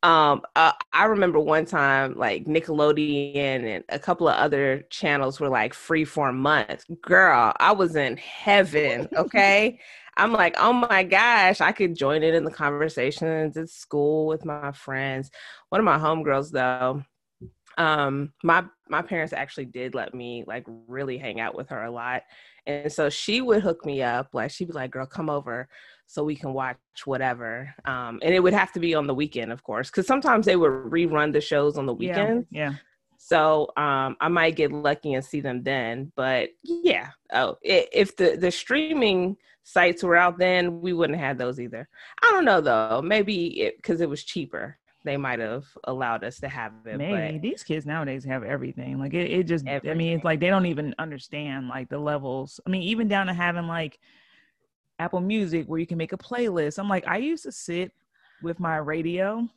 uh, 0.03 0.71
I 0.93 1.05
remember 1.05 1.39
one 1.39 1.65
time 1.65 2.15
like 2.15 2.45
Nickelodeon 2.45 3.35
and 3.35 3.83
a 3.89 3.97
couple 3.97 4.27
of 4.27 4.35
other 4.35 4.85
channels 4.89 5.39
were 5.39 5.49
like 5.49 5.73
free 5.73 6.05
for 6.05 6.29
a 6.29 6.33
month. 6.33 6.85
Girl, 7.01 7.53
I 7.59 7.71
was 7.71 7.95
in 7.95 8.17
heaven. 8.17 9.07
Okay. 9.19 9.79
I'm 10.19 10.33
like, 10.33 10.55
oh 10.57 10.73
my 10.73 11.03
gosh, 11.03 11.61
I 11.61 11.71
could 11.71 11.95
join 11.95 12.23
it 12.23 12.33
in 12.33 12.43
the 12.43 12.51
conversations 12.51 13.57
at 13.57 13.69
school 13.69 14.27
with 14.27 14.45
my 14.45 14.71
friends. 14.71 15.31
One 15.69 15.79
of 15.79 15.85
my 15.85 15.97
homegirls 15.97 16.51
though, 16.51 17.03
um, 17.77 18.33
my 18.43 18.65
my 18.89 19.01
parents 19.01 19.31
actually 19.31 19.65
did 19.65 19.95
let 19.95 20.13
me 20.13 20.43
like 20.45 20.65
really 20.87 21.17
hang 21.17 21.39
out 21.39 21.55
with 21.55 21.69
her 21.69 21.83
a 21.83 21.91
lot. 21.91 22.23
And 22.67 22.91
so 22.91 23.09
she 23.09 23.41
would 23.41 23.63
hook 23.63 23.85
me 23.85 24.01
up, 24.01 24.29
like 24.33 24.51
she'd 24.51 24.67
be 24.67 24.73
like, 24.73 24.91
girl, 24.91 25.05
come 25.05 25.29
over 25.29 25.69
so 26.05 26.23
we 26.23 26.35
can 26.35 26.53
watch 26.53 26.77
whatever. 27.05 27.73
Um, 27.85 28.19
and 28.21 28.33
it 28.33 28.41
would 28.41 28.53
have 28.53 28.73
to 28.73 28.79
be 28.79 28.95
on 28.95 29.07
the 29.07 29.13
weekend, 29.13 29.51
of 29.51 29.63
course, 29.63 29.89
because 29.89 30.07
sometimes 30.07 30.45
they 30.45 30.55
would 30.55 30.71
rerun 30.71 31.31
the 31.31 31.41
shows 31.41 31.77
on 31.77 31.85
the 31.85 31.93
weekend. 31.93 32.47
Yeah. 32.49 32.71
yeah. 32.71 32.75
So 33.21 33.69
um, 33.75 34.15
I 34.21 34.29
might 34.29 34.55
get 34.55 34.71
lucky 34.71 35.13
and 35.13 35.23
see 35.23 35.41
them 35.41 35.61
then. 35.61 36.11
But 36.15 36.51
yeah, 36.63 37.09
oh, 37.33 37.57
if 37.61 38.15
the 38.15 38.37
the 38.37 38.49
streaming 38.49 39.35
sites 39.63 40.03
were 40.03 40.15
out 40.15 40.39
then, 40.39 40.79
we 40.79 40.93
wouldn't 40.93 41.19
have 41.19 41.37
those 41.37 41.59
either. 41.59 41.87
I 42.23 42.31
don't 42.31 42.45
know 42.45 42.61
though. 42.61 43.01
Maybe 43.03 43.73
because 43.75 43.99
it, 43.99 44.05
it, 44.05 44.09
was 44.09 44.23
cheaper, 44.23 44.79
they 45.03 45.17
might 45.17 45.39
have 45.39 45.65
allowed 45.83 46.23
us 46.23 46.39
to 46.39 46.47
have 46.47 46.71
it. 46.85 46.97
Maybe 46.97 47.33
but 47.33 47.41
these 47.41 47.61
kids 47.61 47.85
nowadays 47.85 48.23
have 48.23 48.43
everything. 48.43 48.97
Like 48.97 49.13
it, 49.13 49.29
it 49.29 49.43
just. 49.43 49.67
Everything. 49.67 49.91
I 49.91 49.95
mean, 49.95 50.13
it's 50.15 50.23
like 50.23 50.39
they 50.39 50.49
don't 50.49 50.65
even 50.65 50.95
understand 50.97 51.67
like 51.67 51.89
the 51.89 51.99
levels. 51.99 52.61
I 52.65 52.69
mean, 52.69 52.83
even 52.83 53.09
down 53.09 53.27
to 53.27 53.33
having 53.33 53.67
like 53.67 53.99
Apple 54.97 55.19
Music 55.19 55.67
where 55.67 55.79
you 55.79 55.85
can 55.85 55.97
make 55.97 56.13
a 56.13 56.17
playlist. 56.17 56.79
I'm 56.79 56.87
like, 56.87 57.05
I 57.05 57.17
used 57.17 57.43
to 57.43 57.51
sit 57.51 57.91
with 58.41 58.61
my 58.61 58.77
radio 58.77 59.49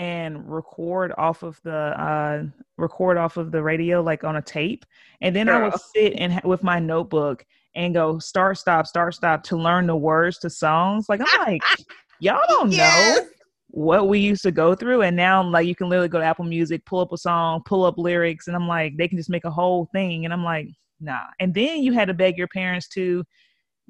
and 0.00 0.50
record 0.50 1.12
off 1.18 1.42
of 1.42 1.60
the 1.62 1.72
uh 1.72 2.42
record 2.78 3.16
off 3.18 3.36
of 3.36 3.52
the 3.52 3.62
radio 3.62 4.00
like 4.00 4.24
on 4.24 4.36
a 4.36 4.42
tape 4.42 4.84
and 5.20 5.36
then 5.36 5.46
Girl. 5.46 5.56
i 5.56 5.64
would 5.64 5.80
sit 5.94 6.14
and 6.16 6.32
ha- 6.32 6.40
with 6.44 6.62
my 6.62 6.78
notebook 6.78 7.44
and 7.74 7.94
go 7.94 8.18
start 8.18 8.58
stop 8.58 8.86
start 8.86 9.14
stop 9.14 9.42
to 9.44 9.56
learn 9.56 9.86
the 9.86 9.96
words 9.96 10.38
to 10.38 10.50
songs 10.50 11.06
like 11.08 11.20
i'm 11.20 11.46
like 11.46 11.62
y'all 12.20 12.40
don't 12.48 12.72
yes. 12.72 13.18
know 13.18 13.26
what 13.72 14.08
we 14.08 14.18
used 14.18 14.42
to 14.42 14.50
go 14.50 14.74
through 14.74 15.02
and 15.02 15.16
now 15.16 15.42
like 15.42 15.66
you 15.66 15.76
can 15.76 15.88
literally 15.88 16.08
go 16.08 16.18
to 16.18 16.24
apple 16.24 16.44
music 16.44 16.84
pull 16.86 17.00
up 17.00 17.12
a 17.12 17.18
song 17.18 17.62
pull 17.64 17.84
up 17.84 17.98
lyrics 17.98 18.46
and 18.48 18.56
i'm 18.56 18.66
like 18.66 18.96
they 18.96 19.06
can 19.06 19.18
just 19.18 19.30
make 19.30 19.44
a 19.44 19.50
whole 19.50 19.88
thing 19.92 20.24
and 20.24 20.32
i'm 20.32 20.42
like 20.42 20.66
nah 20.98 21.26
and 21.38 21.54
then 21.54 21.82
you 21.82 21.92
had 21.92 22.08
to 22.08 22.14
beg 22.14 22.36
your 22.36 22.48
parents 22.48 22.88
to 22.88 23.22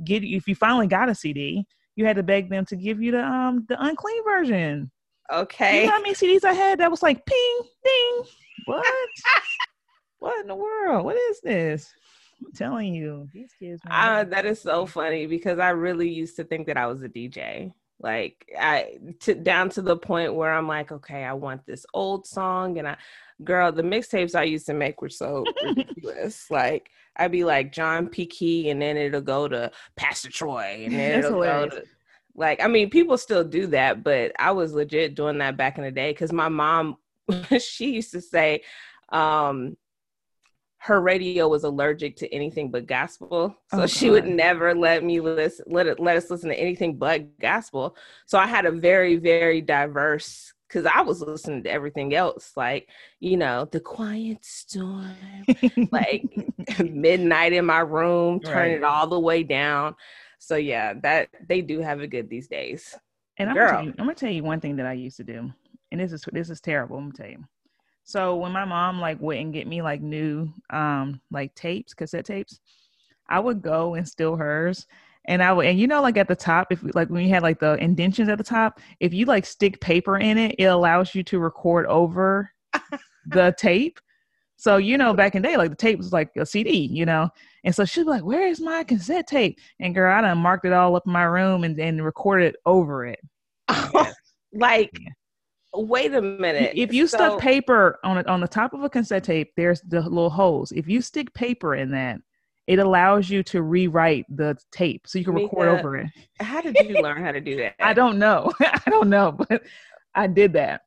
get 0.04 0.24
if 0.24 0.48
you 0.48 0.54
finally 0.54 0.86
got 0.86 1.08
a 1.08 1.14
CD, 1.14 1.64
you 1.96 2.06
had 2.06 2.16
to 2.16 2.22
beg 2.22 2.48
them 2.48 2.64
to 2.66 2.76
give 2.76 3.02
you 3.02 3.12
the 3.12 3.24
um 3.24 3.64
the 3.68 3.82
unclean 3.82 4.24
version. 4.24 4.90
Okay. 5.32 5.82
You 5.82 5.86
know 5.86 5.92
how 5.92 6.02
many 6.02 6.14
CDs 6.14 6.44
I 6.44 6.52
had 6.52 6.80
that 6.80 6.90
was 6.90 7.02
like 7.02 7.24
ping 7.24 7.60
ding. 7.84 8.22
What? 8.66 8.86
what 10.18 10.40
in 10.40 10.48
the 10.48 10.54
world? 10.54 11.04
What 11.04 11.16
is 11.16 11.40
this? 11.40 11.92
I'm 12.40 12.52
telling 12.52 12.94
you, 12.94 13.28
these 13.32 13.52
kids. 13.58 13.82
Uh, 13.88 14.24
that 14.24 14.46
is 14.46 14.60
so 14.60 14.86
funny 14.86 15.26
because 15.26 15.58
I 15.58 15.70
really 15.70 16.08
used 16.08 16.36
to 16.36 16.44
think 16.44 16.66
that 16.66 16.76
I 16.76 16.86
was 16.86 17.02
a 17.02 17.08
DJ. 17.08 17.72
Like 18.02 18.50
I 18.58 18.98
to 19.20 19.34
down 19.34 19.68
to 19.70 19.82
the 19.82 19.96
point 19.96 20.34
where 20.34 20.52
I'm 20.52 20.66
like, 20.66 20.90
okay, 20.90 21.24
I 21.24 21.34
want 21.34 21.66
this 21.66 21.84
old 21.92 22.26
song, 22.26 22.78
and 22.78 22.88
I, 22.88 22.96
girl, 23.44 23.72
the 23.72 23.82
mixtapes 23.82 24.34
I 24.34 24.44
used 24.44 24.66
to 24.66 24.74
make 24.74 25.02
were 25.02 25.10
so 25.10 25.44
ridiculous. 25.64 26.50
Like 26.50 26.90
I'd 27.16 27.32
be 27.32 27.44
like 27.44 27.72
John 27.72 28.08
P. 28.08 28.24
Key, 28.24 28.70
and 28.70 28.80
then 28.80 28.96
it'll 28.96 29.20
go 29.20 29.48
to 29.48 29.70
Pastor 29.96 30.30
Troy, 30.30 30.82
and 30.84 30.94
then 30.94 31.18
it'll 31.18 31.42
go 31.42 31.68
to 31.68 31.84
like 32.34 32.62
I 32.62 32.68
mean, 32.68 32.90
people 32.90 33.18
still 33.18 33.44
do 33.44 33.66
that, 33.68 34.02
but 34.02 34.32
I 34.38 34.52
was 34.52 34.72
legit 34.72 35.14
doing 35.14 35.38
that 35.38 35.56
back 35.56 35.78
in 35.78 35.84
the 35.84 35.90
day 35.90 36.12
because 36.12 36.32
my 36.32 36.48
mom, 36.48 36.96
she 37.58 37.94
used 37.94 38.12
to 38.12 38.20
say, 38.20 38.62
um, 39.10 39.76
her 40.78 41.00
radio 41.00 41.46
was 41.46 41.64
allergic 41.64 42.16
to 42.16 42.34
anything 42.34 42.70
but 42.70 42.86
gospel. 42.86 43.54
So 43.70 43.82
oh, 43.82 43.86
she 43.86 44.08
would 44.08 44.26
never 44.26 44.74
let 44.74 45.04
me 45.04 45.20
listen, 45.20 45.66
let 45.68 45.86
it, 45.86 46.00
let 46.00 46.16
us 46.16 46.30
listen 46.30 46.48
to 46.48 46.58
anything 46.58 46.96
but 46.96 47.38
gospel. 47.38 47.96
So 48.24 48.38
I 48.38 48.46
had 48.46 48.64
a 48.64 48.72
very, 48.72 49.16
very 49.16 49.60
diverse 49.60 50.54
because 50.66 50.86
I 50.86 51.02
was 51.02 51.20
listening 51.20 51.64
to 51.64 51.70
everything 51.70 52.14
else, 52.14 52.52
like, 52.56 52.88
you 53.18 53.36
know, 53.36 53.68
the 53.70 53.80
quiet 53.80 54.42
storm, 54.42 55.14
like 55.92 56.24
midnight 56.78 57.52
in 57.52 57.66
my 57.66 57.80
room, 57.80 58.40
turn 58.40 58.54
right. 58.54 58.70
it 58.70 58.84
all 58.84 59.06
the 59.06 59.20
way 59.20 59.42
down. 59.42 59.96
So 60.40 60.56
yeah, 60.56 60.94
that 61.02 61.28
they 61.48 61.60
do 61.60 61.80
have 61.80 62.00
it 62.00 62.08
good 62.08 62.28
these 62.28 62.48
days. 62.48 62.96
And 63.36 63.50
I'm 63.50 63.56
gonna, 63.56 63.84
you, 63.84 63.90
I'm 63.98 64.06
gonna 64.06 64.14
tell 64.14 64.30
you 64.30 64.42
one 64.42 64.58
thing 64.58 64.74
that 64.76 64.86
I 64.86 64.94
used 64.94 65.18
to 65.18 65.24
do, 65.24 65.52
and 65.92 66.00
this 66.00 66.12
is 66.12 66.24
this 66.32 66.50
is 66.50 66.60
terrible. 66.60 66.96
I'm 66.96 67.10
gonna 67.10 67.14
tell 67.14 67.30
you. 67.30 67.44
So 68.04 68.36
when 68.36 68.50
my 68.50 68.64
mom 68.64 69.00
like 69.00 69.20
went 69.20 69.40
and 69.40 69.52
get 69.52 69.66
me 69.66 69.82
like 69.82 70.00
new 70.00 70.50
um 70.70 71.20
like 71.30 71.54
tapes, 71.54 71.92
cassette 71.92 72.24
tapes, 72.24 72.58
I 73.28 73.38
would 73.38 73.62
go 73.62 73.94
and 73.94 74.08
steal 74.08 74.34
hers. 74.34 74.86
And 75.26 75.42
I 75.42 75.52
would, 75.52 75.66
and 75.66 75.78
you 75.78 75.86
know, 75.86 76.00
like 76.00 76.16
at 76.16 76.26
the 76.26 76.34
top, 76.34 76.72
if 76.72 76.82
like 76.94 77.10
when 77.10 77.22
you 77.22 77.28
had 77.28 77.42
like 77.42 77.60
the 77.60 77.74
indentions 77.74 78.30
at 78.30 78.38
the 78.38 78.44
top, 78.44 78.80
if 78.98 79.12
you 79.12 79.26
like 79.26 79.44
stick 79.44 79.78
paper 79.78 80.16
in 80.16 80.38
it, 80.38 80.54
it 80.58 80.64
allows 80.64 81.14
you 81.14 81.22
to 81.24 81.38
record 81.38 81.84
over 81.86 82.50
the 83.26 83.54
tape. 83.58 84.00
So 84.56 84.78
you 84.78 84.96
know, 84.96 85.12
back 85.12 85.34
in 85.34 85.42
the 85.42 85.48
day, 85.48 85.56
like 85.58 85.70
the 85.70 85.76
tape 85.76 85.98
was 85.98 86.14
like 86.14 86.30
a 86.36 86.46
CD, 86.46 86.88
you 86.90 87.04
know. 87.04 87.28
And 87.64 87.74
so 87.74 87.84
she'd 87.84 88.04
be 88.04 88.10
like, 88.10 88.24
"Where 88.24 88.46
is 88.46 88.60
my 88.60 88.84
cassette 88.84 89.26
tape?" 89.26 89.58
And 89.80 89.94
girl, 89.94 90.16
I 90.16 90.22
done 90.22 90.38
marked 90.38 90.64
it 90.64 90.72
all 90.72 90.96
up 90.96 91.06
in 91.06 91.12
my 91.12 91.24
room 91.24 91.64
and 91.64 91.76
then 91.78 92.00
recorded 92.00 92.56
over 92.66 93.06
it. 93.06 93.20
like 94.52 94.90
yeah 94.98 95.10
wait 95.74 96.14
a 96.14 96.22
minute. 96.22 96.72
If 96.74 96.92
you 96.92 97.06
so, 97.06 97.16
stuck 97.16 97.40
paper 97.40 97.98
on 98.04 98.18
it 98.18 98.26
on 98.26 98.40
the 98.40 98.48
top 98.48 98.72
of 98.72 98.82
a 98.82 98.90
cassette 98.90 99.24
tape, 99.24 99.52
there's 99.56 99.80
the 99.82 100.00
little 100.00 100.30
holes. 100.30 100.72
If 100.72 100.88
you 100.88 101.00
stick 101.00 101.32
paper 101.34 101.74
in 101.74 101.90
that, 101.92 102.20
it 102.66 102.78
allows 102.78 103.30
you 103.30 103.42
to 103.44 103.62
rewrite 103.62 104.26
the 104.28 104.56
tape 104.70 105.06
so 105.06 105.18
you 105.18 105.24
can 105.24 105.34
Mika, 105.34 105.46
record 105.46 105.68
over 105.68 105.96
it. 105.96 106.08
How 106.38 106.60
did 106.60 106.76
you 106.78 107.02
learn 107.02 107.22
how 107.24 107.32
to 107.32 107.40
do 107.40 107.56
that? 107.58 107.74
I 107.80 107.92
don't 107.92 108.18
know. 108.18 108.52
I 108.60 108.90
don't 108.90 109.08
know, 109.08 109.32
but 109.32 109.62
I 110.14 110.26
did 110.26 110.52
that. 110.54 110.82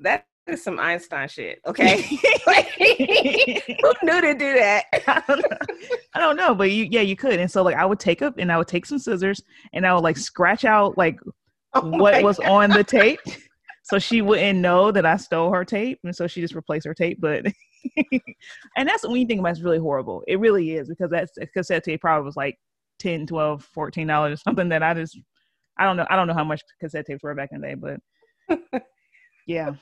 That 0.00 0.26
some 0.56 0.78
Einstein 0.78 1.28
shit. 1.28 1.60
Okay. 1.66 2.02
who 2.02 3.92
knew 4.02 4.20
to 4.20 4.34
do 4.34 4.54
that? 4.54 4.84
I 5.06 5.22
don't, 5.26 5.44
I 6.14 6.20
don't 6.20 6.36
know, 6.36 6.54
but 6.54 6.70
you 6.70 6.88
yeah, 6.90 7.00
you 7.00 7.16
could. 7.16 7.38
And 7.38 7.50
so 7.50 7.62
like 7.62 7.76
I 7.76 7.84
would 7.84 8.00
take 8.00 8.22
up 8.22 8.34
and 8.38 8.50
I 8.50 8.58
would 8.58 8.68
take 8.68 8.86
some 8.86 8.98
scissors 8.98 9.42
and 9.72 9.86
I 9.86 9.94
would 9.94 10.04
like 10.04 10.16
scratch 10.16 10.64
out 10.64 10.96
like 10.96 11.18
oh 11.74 11.88
what 11.98 12.22
was 12.22 12.38
God. 12.38 12.48
on 12.48 12.70
the 12.70 12.84
tape 12.84 13.20
so 13.88 13.98
she 13.98 14.20
wouldn't 14.20 14.58
know 14.58 14.92
that 14.92 15.06
I 15.06 15.16
stole 15.16 15.50
her 15.50 15.64
tape, 15.64 15.98
and 16.04 16.14
so 16.14 16.26
she 16.26 16.42
just 16.42 16.54
replaced 16.54 16.86
her 16.86 16.92
tape. 16.92 17.18
But 17.20 17.46
and 18.76 18.88
that's 18.88 19.06
when 19.06 19.16
you 19.16 19.26
think 19.26 19.40
about 19.40 19.52
it's 19.52 19.62
really 19.62 19.78
horrible. 19.78 20.22
It 20.28 20.38
really 20.38 20.74
is 20.74 20.88
because 20.88 21.10
that 21.10 21.28
cassette 21.54 21.84
tape 21.84 22.02
probably 22.02 22.26
was 22.26 22.36
like 22.36 22.56
10 22.98 23.26
12 23.26 23.64
14 23.64 24.06
dollars 24.06 24.42
something 24.42 24.68
that 24.68 24.82
i 24.82 24.92
just 24.92 25.18
i 25.78 25.84
don't 25.84 25.96
know 25.96 26.06
i 26.10 26.16
don't 26.16 26.26
know 26.26 26.34
how 26.34 26.42
much 26.42 26.60
cassette 26.80 27.06
tapes 27.06 27.22
were 27.22 27.34
back 27.34 27.50
in 27.52 27.60
the 27.60 27.68
day 27.68 27.74
but 27.74 28.82
yeah 29.46 29.72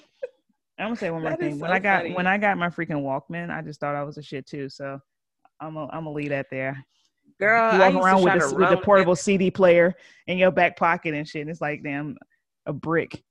i'm 0.79 0.87
gonna 0.87 0.97
say 0.97 1.11
one 1.11 1.23
more 1.23 1.31
that 1.31 1.41
thing 1.41 1.55
so 1.55 1.63
when 1.63 1.71
i 1.71 1.79
got 1.79 2.03
funny. 2.03 2.15
when 2.15 2.27
i 2.27 2.39
got 2.39 2.59
my 2.59 2.69
freaking 2.69 3.03
walkman 3.03 3.51
i 3.51 3.63
just 3.63 3.81
thought 3.81 3.95
i 3.95 4.03
was 4.03 4.19
a 4.19 4.23
shit 4.23 4.47
too 4.47 4.69
so 4.69 4.99
i'm 5.61 5.75
gonna 5.75 5.91
I'm 5.93 6.07
leave 6.07 6.31
that 6.31 6.47
there 6.51 6.85
girl 7.41 7.73
you 7.73 7.79
walk 7.79 8.05
around 8.05 8.23
with, 8.23 8.53
a, 8.53 8.55
with 8.55 8.71
the 8.71 8.77
portable 8.79 9.17
cd 9.17 9.51
player 9.51 9.95
in 10.27 10.39
your 10.39 10.51
back 10.51 10.77
pocket 10.77 11.15
and 11.15 11.27
shit 11.27 11.43
and 11.43 11.51
it's 11.51 11.61
like 11.61 11.83
damn 11.83 12.17
a 12.67 12.73
brick 12.73 13.23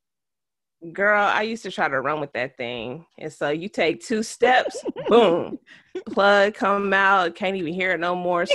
Girl, 0.93 1.23
I 1.23 1.43
used 1.43 1.63
to 1.63 1.71
try 1.71 1.88
to 1.88 1.99
run 1.99 2.19
with 2.19 2.34
that 2.34 2.58
thing. 2.58 3.05
And 3.17 3.31
so 3.31 3.49
you 3.49 3.69
take 3.69 4.05
two 4.05 4.21
steps, 4.21 4.84
boom, 5.08 5.58
plug 6.12 6.53
come 6.53 6.93
out, 6.93 7.34
can't 7.34 7.55
even 7.55 7.73
hear 7.73 7.91
it 7.91 7.99
no 7.99 8.15
more. 8.15 8.45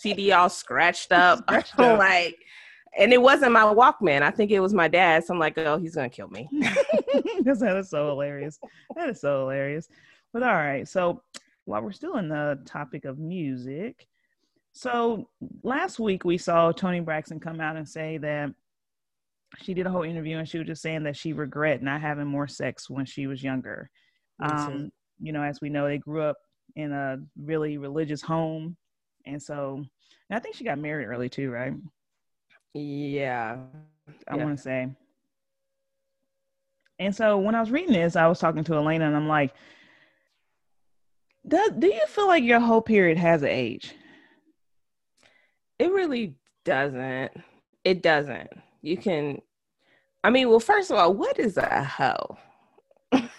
CD 0.00 0.32
all 0.32 0.48
scratched 0.48 1.12
up. 1.12 1.40
Scratched 1.40 1.74
up. 1.78 1.98
like, 1.98 2.36
and 2.98 3.12
it 3.12 3.22
wasn't 3.22 3.52
my 3.52 3.62
Walkman. 3.62 4.22
I 4.22 4.30
think 4.30 4.50
it 4.50 4.60
was 4.60 4.74
my 4.74 4.88
dad's. 4.88 5.28
So 5.28 5.34
I'm 5.34 5.40
like, 5.40 5.56
oh, 5.56 5.78
he's 5.78 5.94
gonna 5.94 6.10
kill 6.10 6.28
me. 6.28 6.48
that 6.52 7.76
is 7.78 7.90
so 7.90 8.08
hilarious. 8.08 8.58
That 8.96 9.08
is 9.08 9.20
so 9.20 9.40
hilarious. 9.40 9.88
But 10.32 10.42
all 10.42 10.54
right, 10.54 10.86
so 10.86 11.22
while 11.64 11.82
we're 11.82 11.92
still 11.92 12.16
in 12.16 12.28
the 12.28 12.60
topic 12.66 13.04
of 13.04 13.18
music, 13.18 14.06
so 14.72 15.28
last 15.62 15.98
week 15.98 16.24
we 16.24 16.38
saw 16.38 16.72
Toni 16.72 17.00
Braxton 17.00 17.40
come 17.40 17.60
out 17.60 17.76
and 17.76 17.88
say 17.88 18.18
that 18.18 18.50
she 19.58 19.74
did 19.74 19.86
a 19.86 19.90
whole 19.90 20.02
interview 20.02 20.36
and 20.36 20.48
she 20.48 20.58
was 20.58 20.66
just 20.66 20.82
saying 20.82 21.04
that 21.04 21.16
she 21.16 21.32
regret 21.32 21.82
not 21.82 22.00
having 22.00 22.26
more 22.26 22.46
sex 22.46 22.90
when 22.90 23.06
she 23.06 23.26
was 23.26 23.42
younger. 23.42 23.90
Um, 24.40 24.92
you 25.20 25.32
know, 25.32 25.42
as 25.42 25.60
we 25.60 25.70
know, 25.70 25.86
they 25.86 25.98
grew 25.98 26.22
up 26.22 26.36
in 26.76 26.92
a 26.92 27.18
really 27.36 27.78
religious 27.78 28.22
home, 28.22 28.76
and 29.24 29.42
so 29.42 29.84
and 30.30 30.36
I 30.36 30.40
think 30.40 30.56
she 30.56 30.64
got 30.64 30.78
married 30.78 31.06
early 31.06 31.28
too, 31.28 31.50
right? 31.50 31.72
Yeah, 32.74 33.58
I 34.28 34.36
yeah. 34.36 34.44
want 34.44 34.56
to 34.56 34.62
say. 34.62 34.88
And 36.98 37.14
so 37.14 37.38
when 37.38 37.54
I 37.54 37.60
was 37.60 37.70
reading 37.70 37.92
this, 37.92 38.16
I 38.16 38.26
was 38.26 38.38
talking 38.38 38.64
to 38.64 38.74
Elena, 38.74 39.06
and 39.06 39.16
I'm 39.16 39.28
like, 39.28 39.54
"Do 41.46 41.70
do 41.78 41.86
you 41.86 42.06
feel 42.06 42.26
like 42.26 42.44
your 42.44 42.60
whole 42.60 42.82
period 42.82 43.18
has 43.18 43.42
an 43.42 43.48
age?" 43.48 43.94
It 45.78 45.92
really 45.92 46.34
doesn't. 46.64 47.32
It 47.84 48.02
doesn't 48.02 48.50
you 48.82 48.96
can 48.96 49.40
I 50.24 50.30
mean, 50.30 50.48
well, 50.50 50.58
first 50.60 50.90
of 50.90 50.98
all, 50.98 51.14
what 51.14 51.38
is 51.38 51.56
a 51.56 51.84
hoe? 51.84 52.36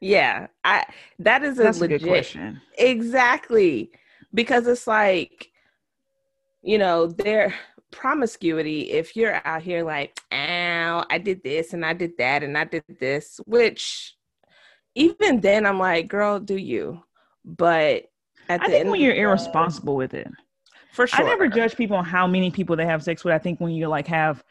yeah, 0.00 0.46
I 0.62 0.84
that 1.18 1.42
is 1.42 1.58
a 1.58 1.64
That's 1.64 1.80
legit 1.80 2.02
a 2.02 2.06
question. 2.06 2.60
Exactly. 2.78 3.90
Because 4.32 4.66
it's 4.68 4.86
like, 4.86 5.50
you 6.62 6.78
know, 6.78 7.08
their 7.08 7.52
promiscuity, 7.90 8.90
if 8.90 9.16
you're 9.16 9.40
out 9.44 9.62
here 9.62 9.84
like, 9.84 10.20
ow, 10.32 11.04
I 11.10 11.18
did 11.18 11.42
this 11.42 11.72
and 11.72 11.84
I 11.84 11.92
did 11.92 12.12
that 12.18 12.42
and 12.42 12.56
I 12.56 12.64
did 12.64 12.84
this, 13.00 13.40
which 13.46 14.14
even 14.94 15.40
then 15.40 15.66
I'm 15.66 15.78
like, 15.78 16.08
girl, 16.08 16.40
do 16.40 16.56
you? 16.56 17.02
But 17.44 18.04
at 18.48 18.62
I 18.62 18.66
think 18.66 18.90
when 18.90 19.00
you're 19.00 19.14
irresponsible 19.14 19.96
with 19.96 20.14
it. 20.14 20.28
For 20.92 21.06
sure. 21.06 21.24
I 21.24 21.28
never 21.28 21.48
judge 21.48 21.76
people 21.76 21.96
on 21.96 22.04
how 22.04 22.26
many 22.26 22.50
people 22.50 22.74
they 22.74 22.86
have 22.86 23.02
sex 23.02 23.24
with. 23.24 23.34
I 23.34 23.38
think 23.38 23.60
when 23.60 23.72
you 23.72 23.86
like 23.88 24.06
have 24.08 24.42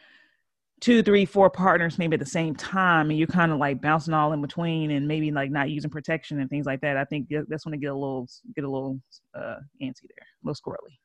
two, 0.80 1.04
three, 1.04 1.26
four 1.26 1.50
partners 1.50 1.98
maybe 1.98 2.14
at 2.14 2.20
the 2.20 2.26
same 2.26 2.56
time, 2.56 3.10
and 3.10 3.18
you're 3.20 3.28
kind 3.28 3.52
of 3.52 3.58
like 3.58 3.82
bouncing 3.82 4.14
all 4.14 4.34
in 4.34 4.42
between, 4.42 4.92
and 4.92 5.08
maybe 5.08 5.32
like 5.32 5.52
not 5.52 5.70
using 5.70 5.90
protection 5.90 6.40
and 6.40 6.50
things 6.50 6.66
like 6.66 6.82
that. 6.82 6.98
I 6.98 7.06
think 7.06 7.28
that's 7.48 7.66
when 7.66 7.72
they 7.72 7.78
get 7.78 7.92
a 7.92 7.94
little 7.94 8.28
get 8.56 8.64
a 8.64 8.70
little 8.70 9.00
uh, 9.36 9.58
antsy 9.82 10.04
there, 10.04 10.26
a 10.44 10.48
little 10.48 10.56
squirrely. 10.56 10.98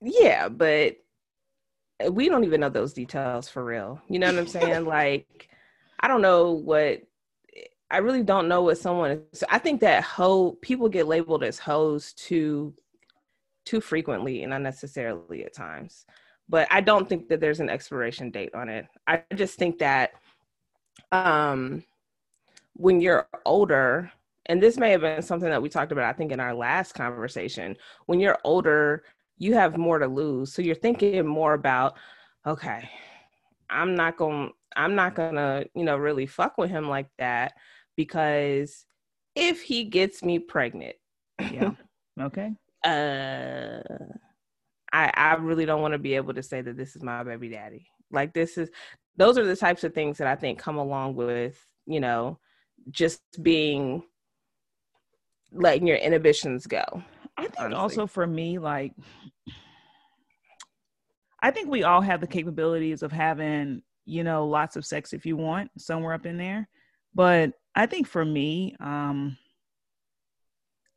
Yeah, 0.00 0.48
but 0.48 0.96
we 2.10 2.28
don't 2.28 2.44
even 2.44 2.60
know 2.60 2.68
those 2.68 2.92
details 2.92 3.48
for 3.48 3.64
real. 3.64 4.00
You 4.08 4.18
know 4.18 4.26
what 4.26 4.38
I'm 4.38 4.46
saying? 4.46 4.84
like, 4.84 5.48
I 6.00 6.08
don't 6.08 6.22
know 6.22 6.52
what. 6.52 7.02
I 7.92 7.98
really 7.98 8.22
don't 8.22 8.48
know 8.48 8.62
what 8.62 8.78
someone 8.78 9.22
is. 9.32 9.42
I 9.48 9.58
think 9.58 9.80
that 9.80 10.04
hoe 10.04 10.52
people 10.62 10.88
get 10.88 11.08
labeled 11.08 11.42
as 11.42 11.58
hoes 11.58 12.12
too, 12.12 12.72
too 13.66 13.80
frequently 13.80 14.44
and 14.44 14.54
unnecessarily 14.54 15.44
at 15.44 15.52
times 15.54 16.06
but 16.50 16.66
I 16.70 16.80
don't 16.80 17.08
think 17.08 17.28
that 17.28 17.40
there's 17.40 17.60
an 17.60 17.70
expiration 17.70 18.30
date 18.30 18.54
on 18.54 18.68
it. 18.68 18.86
I 19.06 19.22
just 19.34 19.56
think 19.56 19.78
that 19.78 20.10
um, 21.12 21.84
when 22.74 23.00
you're 23.00 23.28
older, 23.46 24.10
and 24.46 24.60
this 24.60 24.76
may 24.76 24.90
have 24.90 25.02
been 25.02 25.22
something 25.22 25.48
that 25.48 25.62
we 25.62 25.68
talked 25.68 25.92
about, 25.92 26.04
I 26.04 26.12
think, 26.12 26.32
in 26.32 26.40
our 26.40 26.52
last 26.52 26.92
conversation, 26.92 27.76
when 28.06 28.18
you're 28.18 28.38
older, 28.42 29.04
you 29.40 29.54
have 29.54 29.76
more 29.76 29.98
to 29.98 30.06
lose. 30.06 30.52
So 30.52 30.62
you're 30.62 30.76
thinking 30.76 31.26
more 31.26 31.54
about, 31.54 31.96
okay, 32.46 32.88
I'm 33.68 33.96
not 33.96 34.16
gonna, 34.16 34.50
I'm 34.76 34.94
not 34.94 35.16
gonna, 35.16 35.64
you 35.74 35.82
know, 35.84 35.96
really 35.96 36.26
fuck 36.26 36.58
with 36.58 36.70
him 36.70 36.88
like 36.88 37.08
that 37.18 37.54
because 37.96 38.86
if 39.34 39.62
he 39.62 39.84
gets 39.84 40.22
me 40.22 40.38
pregnant, 40.38 40.94
yeah, 41.40 41.72
okay, 42.20 42.52
uh 42.84 43.80
I, 44.92 45.12
I 45.14 45.34
really 45.34 45.66
don't 45.66 45.82
want 45.82 45.92
to 45.92 45.98
be 45.98 46.14
able 46.14 46.34
to 46.34 46.42
say 46.42 46.62
that 46.62 46.76
this 46.76 46.96
is 46.96 47.02
my 47.02 47.22
baby 47.22 47.48
daddy. 47.48 47.86
Like 48.10 48.34
this 48.34 48.58
is 48.58 48.70
those 49.16 49.38
are 49.38 49.44
the 49.44 49.56
types 49.56 49.84
of 49.84 49.94
things 49.94 50.18
that 50.18 50.26
I 50.26 50.34
think 50.34 50.58
come 50.58 50.76
along 50.76 51.14
with, 51.14 51.58
you 51.86 52.00
know, 52.00 52.38
just 52.90 53.22
being 53.40 54.02
letting 55.52 55.86
your 55.86 55.96
inhibitions 55.96 56.66
go. 56.66 57.02
I 57.40 57.44
think 57.44 57.60
honestly. 57.60 57.76
also 57.76 58.06
for 58.06 58.26
me, 58.26 58.58
like 58.58 58.92
I 61.42 61.50
think 61.50 61.70
we 61.70 61.84
all 61.84 62.00
have 62.00 62.20
the 62.20 62.26
capabilities 62.26 63.02
of 63.02 63.12
having, 63.12 63.82
you 64.04 64.24
know, 64.24 64.46
lots 64.46 64.76
of 64.76 64.84
sex 64.84 65.12
if 65.12 65.24
you 65.24 65.36
want, 65.36 65.70
somewhere 65.78 66.12
up 66.12 66.26
in 66.26 66.36
there. 66.36 66.68
But 67.14 67.52
I 67.74 67.86
think 67.86 68.06
for 68.06 68.24
me, 68.24 68.76
um, 68.80 69.36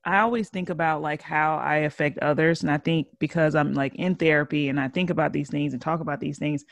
I 0.05 0.19
always 0.19 0.49
think 0.49 0.69
about 0.69 1.01
like 1.01 1.21
how 1.21 1.55
I 1.57 1.77
affect 1.77 2.19
others. 2.19 2.61
And 2.61 2.69
I 2.69 2.77
think 2.77 3.07
because 3.19 3.55
I'm 3.55 3.73
like 3.73 3.95
in 3.95 4.15
therapy 4.15 4.67
and 4.67 4.79
I 4.79 4.89
think 4.89 5.09
about 5.09 5.31
these 5.31 5.49
things 5.49 5.71
and 5.71 5.81
talk 5.81 6.01
about 6.01 6.19
these 6.19 6.37
things, 6.37 6.65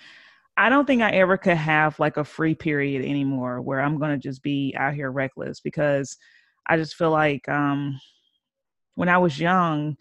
I 0.57 0.67
don't 0.67 0.85
think 0.85 1.01
I 1.01 1.11
ever 1.11 1.37
could 1.37 1.55
have 1.55 1.97
like 1.97 2.17
a 2.17 2.25
free 2.25 2.55
period 2.55 3.05
anymore 3.05 3.61
where 3.61 3.79
I'm 3.79 3.97
going 3.97 4.11
to 4.11 4.17
just 4.17 4.43
be 4.43 4.75
out 4.77 4.93
here 4.93 5.09
reckless 5.09 5.61
because 5.61 6.17
I 6.67 6.75
just 6.75 6.95
feel 6.95 7.11
like 7.11 7.47
um, 7.47 7.97
when 8.95 9.09
I 9.09 9.17
was 9.17 9.39
young, 9.39 9.97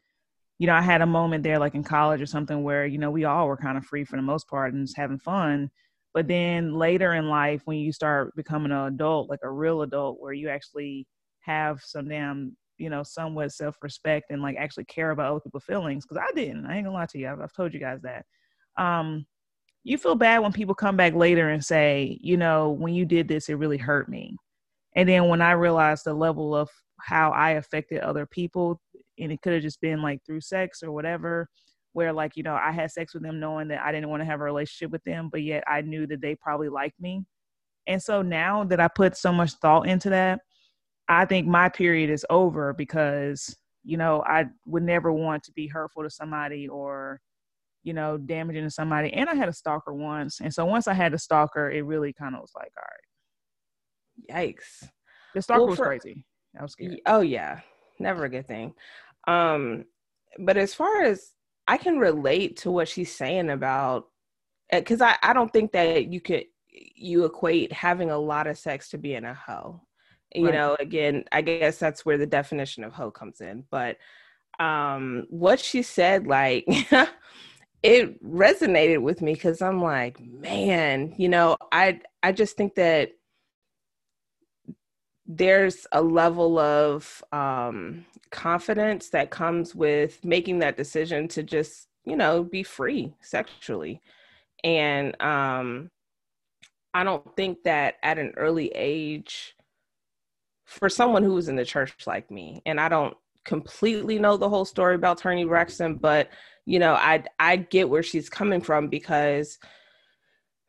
you 0.59 0.67
know, 0.67 0.75
I 0.75 0.83
had 0.83 1.01
a 1.01 1.07
moment 1.07 1.43
there 1.43 1.59
like 1.59 1.75
in 1.75 1.83
college 1.83 2.21
or 2.21 2.27
something 2.27 2.63
where, 2.63 2.85
you 2.85 2.99
know, 2.99 3.11
we 3.11 3.25
all 3.25 3.47
were 3.47 3.57
kind 3.57 3.79
of 3.79 3.85
free 3.85 4.05
for 4.05 4.17
the 4.17 4.23
most 4.23 4.49
part 4.49 4.75
and 4.75 4.87
just 4.87 4.97
having 4.97 5.19
fun. 5.19 5.71
But 6.13 6.29
then 6.29 6.75
later 6.75 7.15
in 7.15 7.29
life, 7.29 7.63
when 7.65 7.79
you 7.79 7.93
start 7.93 8.35
becoming 8.37 8.73
an 8.73 8.87
adult, 8.87 9.31
like 9.31 9.41
a 9.43 9.51
real 9.51 9.83
adult, 9.83 10.21
where 10.21 10.33
you 10.33 10.49
actually 10.49 11.07
have 11.41 11.81
some 11.83 12.09
damn, 12.09 12.57
you 12.79 12.91
know, 12.91 13.03
somewhat 13.03 13.53
self 13.53 13.77
respect 13.81 14.27
and 14.31 14.43
like 14.43 14.57
actually 14.59 14.85
care 14.85 15.13
about 15.13 15.31
other 15.31 15.41
people's 15.41 15.65
feelings, 15.65 16.05
because 16.05 16.23
I 16.23 16.33
didn't. 16.35 16.67
I 16.67 16.77
ain't 16.77 16.85
gonna 16.85 16.97
lie 16.97 17.07
to 17.07 17.19
you. 17.19 17.29
I've, 17.29 17.41
I've 17.41 17.53
told 17.53 17.73
you 17.73 17.81
guys 17.81 18.01
that. 18.03 18.27
Um, 18.77 19.25
you 19.85 19.97
feel 19.97 20.15
bad 20.15 20.41
when 20.41 20.53
people 20.53 20.75
come 20.75 20.97
back 20.97 21.15
later 21.15 21.49
and 21.49 21.65
say, 21.65 22.19
you 22.21 22.37
know, 22.37 22.71
when 22.71 22.93
you 22.93 23.05
did 23.05 23.29
this, 23.29 23.49
it 23.49 23.55
really 23.55 23.79
hurt 23.79 24.09
me. 24.09 24.37
And 24.95 25.09
then 25.09 25.29
when 25.29 25.41
I 25.41 25.53
realized 25.53 26.05
the 26.05 26.13
level 26.13 26.55
of 26.55 26.69
how 27.03 27.31
I 27.31 27.53
affected 27.53 28.01
other 28.01 28.27
people, 28.27 28.81
and 29.19 29.33
it 29.33 29.41
could 29.43 29.53
have 29.53 29.63
just 29.63 29.81
been 29.81 30.03
like 30.03 30.21
through 30.25 30.41
sex 30.41 30.83
or 30.83 30.93
whatever, 30.93 31.49
where 31.93 32.13
like, 32.13 32.37
you 32.37 32.43
know, 32.43 32.55
I 32.55 32.73
had 32.73 32.91
sex 32.91 33.15
with 33.15 33.23
them 33.23 33.41
knowing 33.41 33.69
that 33.69 33.83
I 33.83 33.93
didn't 33.93 34.09
want 34.09 34.21
to 34.21 34.27
have 34.27 34.41
a 34.41 34.45
relationship 34.45 34.91
with 34.91 35.05
them, 35.05 35.29
but 35.31 35.43
yet 35.43 35.65
I 35.67 35.81
knew 35.83 36.07
that 36.07 36.21
they 36.21 36.37
probably 36.37 36.69
liked 36.69 37.01
me. 37.01 37.25
And 37.87 38.03
so 38.03 38.23
now 38.23 38.65
that 38.65 38.81
I 38.81 38.89
put 38.89 39.17
so 39.17 39.33
much 39.33 39.53
thought 39.55 39.89
into 39.89 40.11
that, 40.11 40.41
I 41.09 41.25
think 41.25 41.47
my 41.47 41.69
period 41.69 42.11
is 42.11 42.25
over 42.31 42.73
because, 42.73 43.57
you 43.85 43.97
know, 43.97 44.23
I 44.27 44.47
would 44.67 44.85
never 44.85 45.13
want 45.13 45.43
to 45.45 45.53
be 45.53 45.67
hurtful 45.67 46.05
to 46.05 46.11
somebody 46.11 46.69
or 46.69 47.21
you 47.83 47.93
know, 47.95 48.19
damaging 48.19 48.65
to 48.65 48.71
somebody. 48.71 49.13
And 49.13 49.29
I 49.29 49.35
had 49.35 49.49
a 49.49 49.53
stalker 49.53 49.95
once. 49.95 50.41
And 50.41 50.53
so 50.53 50.65
once 50.65 50.87
I 50.87 50.95
had 50.95 51.15
a 51.15 51.19
stalker, 51.19 51.71
it 51.71 51.83
really 51.83 52.13
kind 52.13 52.35
of 52.35 52.43
was 52.43 52.53
like, 52.55 52.73
all 52.77 54.37
right. 54.37 54.55
Yikes. 54.55 54.89
The 55.35 55.43
stalker 55.43 55.61
well, 55.61 55.71
was 55.71 55.79
crazy. 55.79 56.25
I 56.59 56.63
was 56.63 56.73
scared. 56.73 57.01
Oh 57.07 57.21
yeah. 57.21 57.61
Never 57.99 58.25
a 58.25 58.31
good 58.31 58.47
thing. 58.47 58.75
Um, 59.29 59.85
but 60.39 60.57
as 60.57 60.75
far 60.75 61.03
as 61.03 61.33
I 61.69 61.77
can 61.77 61.99
relate 61.99 62.57
to 62.59 62.71
what 62.71 62.89
she's 62.89 63.15
saying 63.15 63.51
about 63.51 64.07
because 64.73 65.01
eh, 65.01 65.15
I, 65.23 65.31
I 65.31 65.33
don't 65.33 65.53
think 65.53 65.73
that 65.73 66.13
you 66.13 66.21
could 66.21 66.45
you 66.69 67.25
equate 67.25 67.73
having 67.73 68.11
a 68.11 68.19
lot 68.19 68.47
of 68.47 68.59
sex 68.59 68.89
to 68.91 68.99
being 68.99 69.25
a 69.25 69.35
hoe. 69.35 69.83
You 70.35 70.47
right. 70.47 70.55
know, 70.55 70.77
again, 70.79 71.25
I 71.33 71.43
guess 71.43 71.79
that's 71.79 72.07
where 72.07 72.19
the 72.19 72.27
definition 72.27 72.85
of 72.85 72.93
hoe 72.93 73.11
comes 73.11 73.41
in. 73.41 73.65
But 73.71 73.97
um 74.59 75.27
what 75.31 75.61
she 75.61 75.83
said, 75.83 76.27
like 76.27 76.65
it 77.83 78.23
resonated 78.23 79.03
with 79.03 79.23
me 79.23 79.35
because 79.35 79.63
I'm 79.63 79.83
like, 79.83 80.21
man, 80.21 81.15
you 81.17 81.29
know, 81.29 81.57
I 81.73 82.01
I 82.23 82.33
just 82.33 82.57
think 82.57 82.75
that 82.77 83.13
there's 85.37 85.87
a 85.93 86.03
level 86.03 86.59
of 86.59 87.23
um, 87.31 88.05
confidence 88.31 89.11
that 89.11 89.31
comes 89.31 89.77
with 89.77 90.25
making 90.25 90.59
that 90.59 90.77
decision 90.77 91.29
to 91.29 91.45
just, 91.45 91.87
you 92.05 92.17
know, 92.17 92.43
be 92.43 92.65
free 92.65 93.15
sexually. 93.21 94.01
And 94.65 95.21
um, 95.23 95.91
I 96.93 97.05
don't 97.05 97.37
think 97.37 97.63
that 97.63 97.95
at 98.03 98.19
an 98.19 98.33
early 98.37 98.73
age, 98.75 99.55
for 100.65 100.89
someone 100.89 101.23
who 101.23 101.35
was 101.35 101.49
in 101.49 101.57
the 101.57 101.65
church 101.65 102.07
like 102.07 102.31
me, 102.31 102.61
and 102.67 102.81
I 102.81 102.89
don't 102.89 103.17
completely 103.45 104.19
know 104.19 104.37
the 104.37 104.49
whole 104.49 104.65
story 104.65 104.97
about 104.97 105.19
Toni 105.19 105.45
Braxton, 105.45 105.97
but 105.97 106.29
you 106.67 106.79
know, 106.79 106.95
I 106.95 107.25
I 107.39 107.57
get 107.57 107.89
where 107.89 108.03
she's 108.03 108.29
coming 108.29 108.61
from 108.61 108.89
because 108.89 109.59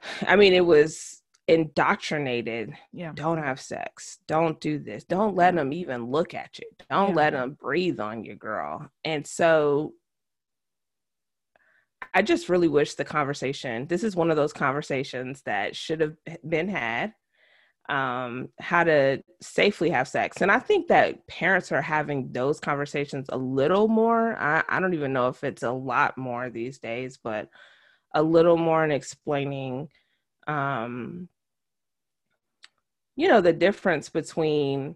I 0.28 0.36
mean 0.36 0.54
it 0.54 0.66
was 0.66 1.21
indoctrinated. 1.52 2.74
Yeah. 2.94 3.12
Don't 3.14 3.38
have 3.38 3.60
sex. 3.60 4.20
Don't 4.28 4.60
do 4.62 4.80
this. 4.80 5.04
Don't 5.04 5.36
let 5.36 5.54
them 5.54 5.74
even 5.74 6.06
look 6.06 6.34
at 6.34 6.58
you. 6.58 6.66
Don't 6.90 7.10
yeah. 7.10 7.16
let 7.16 7.34
them 7.34 7.58
breathe 7.60 8.00
on 8.00 8.24
you, 8.24 8.36
girl. 8.36 8.90
And 9.04 9.28
so 9.28 9.94
I 12.14 12.22
just 12.22 12.48
really 12.48 12.70
wish 12.70 12.96
the 12.96 13.04
conversation, 13.04 13.86
this 13.88 14.04
is 14.04 14.16
one 14.16 14.32
of 14.32 14.38
those 14.38 14.54
conversations 14.54 15.42
that 15.44 15.76
should 15.76 16.00
have 16.00 16.16
been 16.48 16.70
had 16.70 17.14
um, 17.90 18.48
how 18.60 18.86
to 18.86 19.22
safely 19.42 19.90
have 19.90 20.08
sex. 20.08 20.42
And 20.42 20.50
I 20.50 20.60
think 20.60 20.88
that 20.88 21.28
parents 21.28 21.72
are 21.74 21.82
having 21.82 22.32
those 22.32 22.62
conversations 22.62 23.28
a 23.30 23.38
little 23.38 23.90
more. 23.90 24.38
I, 24.38 24.64
I 24.70 24.80
don't 24.80 24.94
even 24.94 25.12
know 25.12 25.28
if 25.28 25.44
it's 25.44 25.64
a 25.64 25.72
lot 25.72 26.18
more 26.18 26.50
these 26.50 26.80
days, 26.80 27.20
but 27.22 27.50
a 28.14 28.24
little 28.24 28.58
more 28.58 28.86
in 28.86 28.92
explaining, 28.92 29.90
um, 30.48 31.28
you 33.16 33.28
know, 33.28 33.42
the 33.42 33.54
difference 33.54 34.10
between 34.10 34.96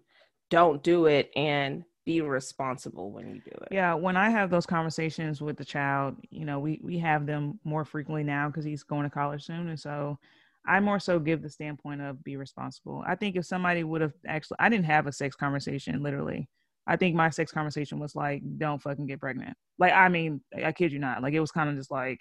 don't 0.50 0.82
do 0.82 1.06
it 1.06 1.30
and 1.36 1.84
be 2.04 2.20
responsible 2.20 3.10
when 3.10 3.28
you 3.28 3.40
do 3.44 3.50
it. 3.62 3.68
Yeah, 3.72 3.94
when 3.94 4.16
I 4.16 4.30
have 4.30 4.48
those 4.48 4.66
conversations 4.66 5.40
with 5.40 5.56
the 5.56 5.64
child, 5.64 6.16
you 6.30 6.44
know, 6.44 6.60
we 6.60 6.80
we 6.82 6.98
have 6.98 7.26
them 7.26 7.58
more 7.64 7.84
frequently 7.84 8.22
now 8.22 8.48
because 8.48 8.64
he's 8.64 8.84
going 8.84 9.04
to 9.04 9.10
college 9.10 9.44
soon, 9.44 9.68
and 9.68 9.78
so 9.78 10.18
I 10.66 10.80
more 10.80 11.00
so 11.00 11.18
give 11.18 11.42
the 11.42 11.50
standpoint 11.50 12.00
of 12.00 12.22
be 12.24 12.36
responsible. 12.36 13.04
I 13.06 13.14
think 13.14 13.36
if 13.36 13.46
somebody 13.46 13.84
would 13.84 14.00
have 14.00 14.14
actually, 14.26 14.56
I 14.60 14.68
didn't 14.68 14.86
have 14.86 15.06
a 15.06 15.12
sex 15.12 15.36
conversation 15.36 16.02
literally. 16.02 16.48
I 16.88 16.96
think 16.96 17.16
my 17.16 17.30
sex 17.30 17.50
conversation 17.50 17.98
was 17.98 18.14
like, 18.14 18.42
don't 18.58 18.80
fucking 18.80 19.06
get 19.06 19.20
pregnant. 19.20 19.56
Like, 19.78 19.92
I 19.92 20.08
mean, 20.08 20.40
I 20.64 20.70
kid 20.70 20.92
you 20.92 21.00
not. 21.00 21.20
Like, 21.20 21.34
it 21.34 21.40
was 21.40 21.50
kind 21.50 21.68
of 21.68 21.74
just 21.74 21.90
like, 21.90 22.20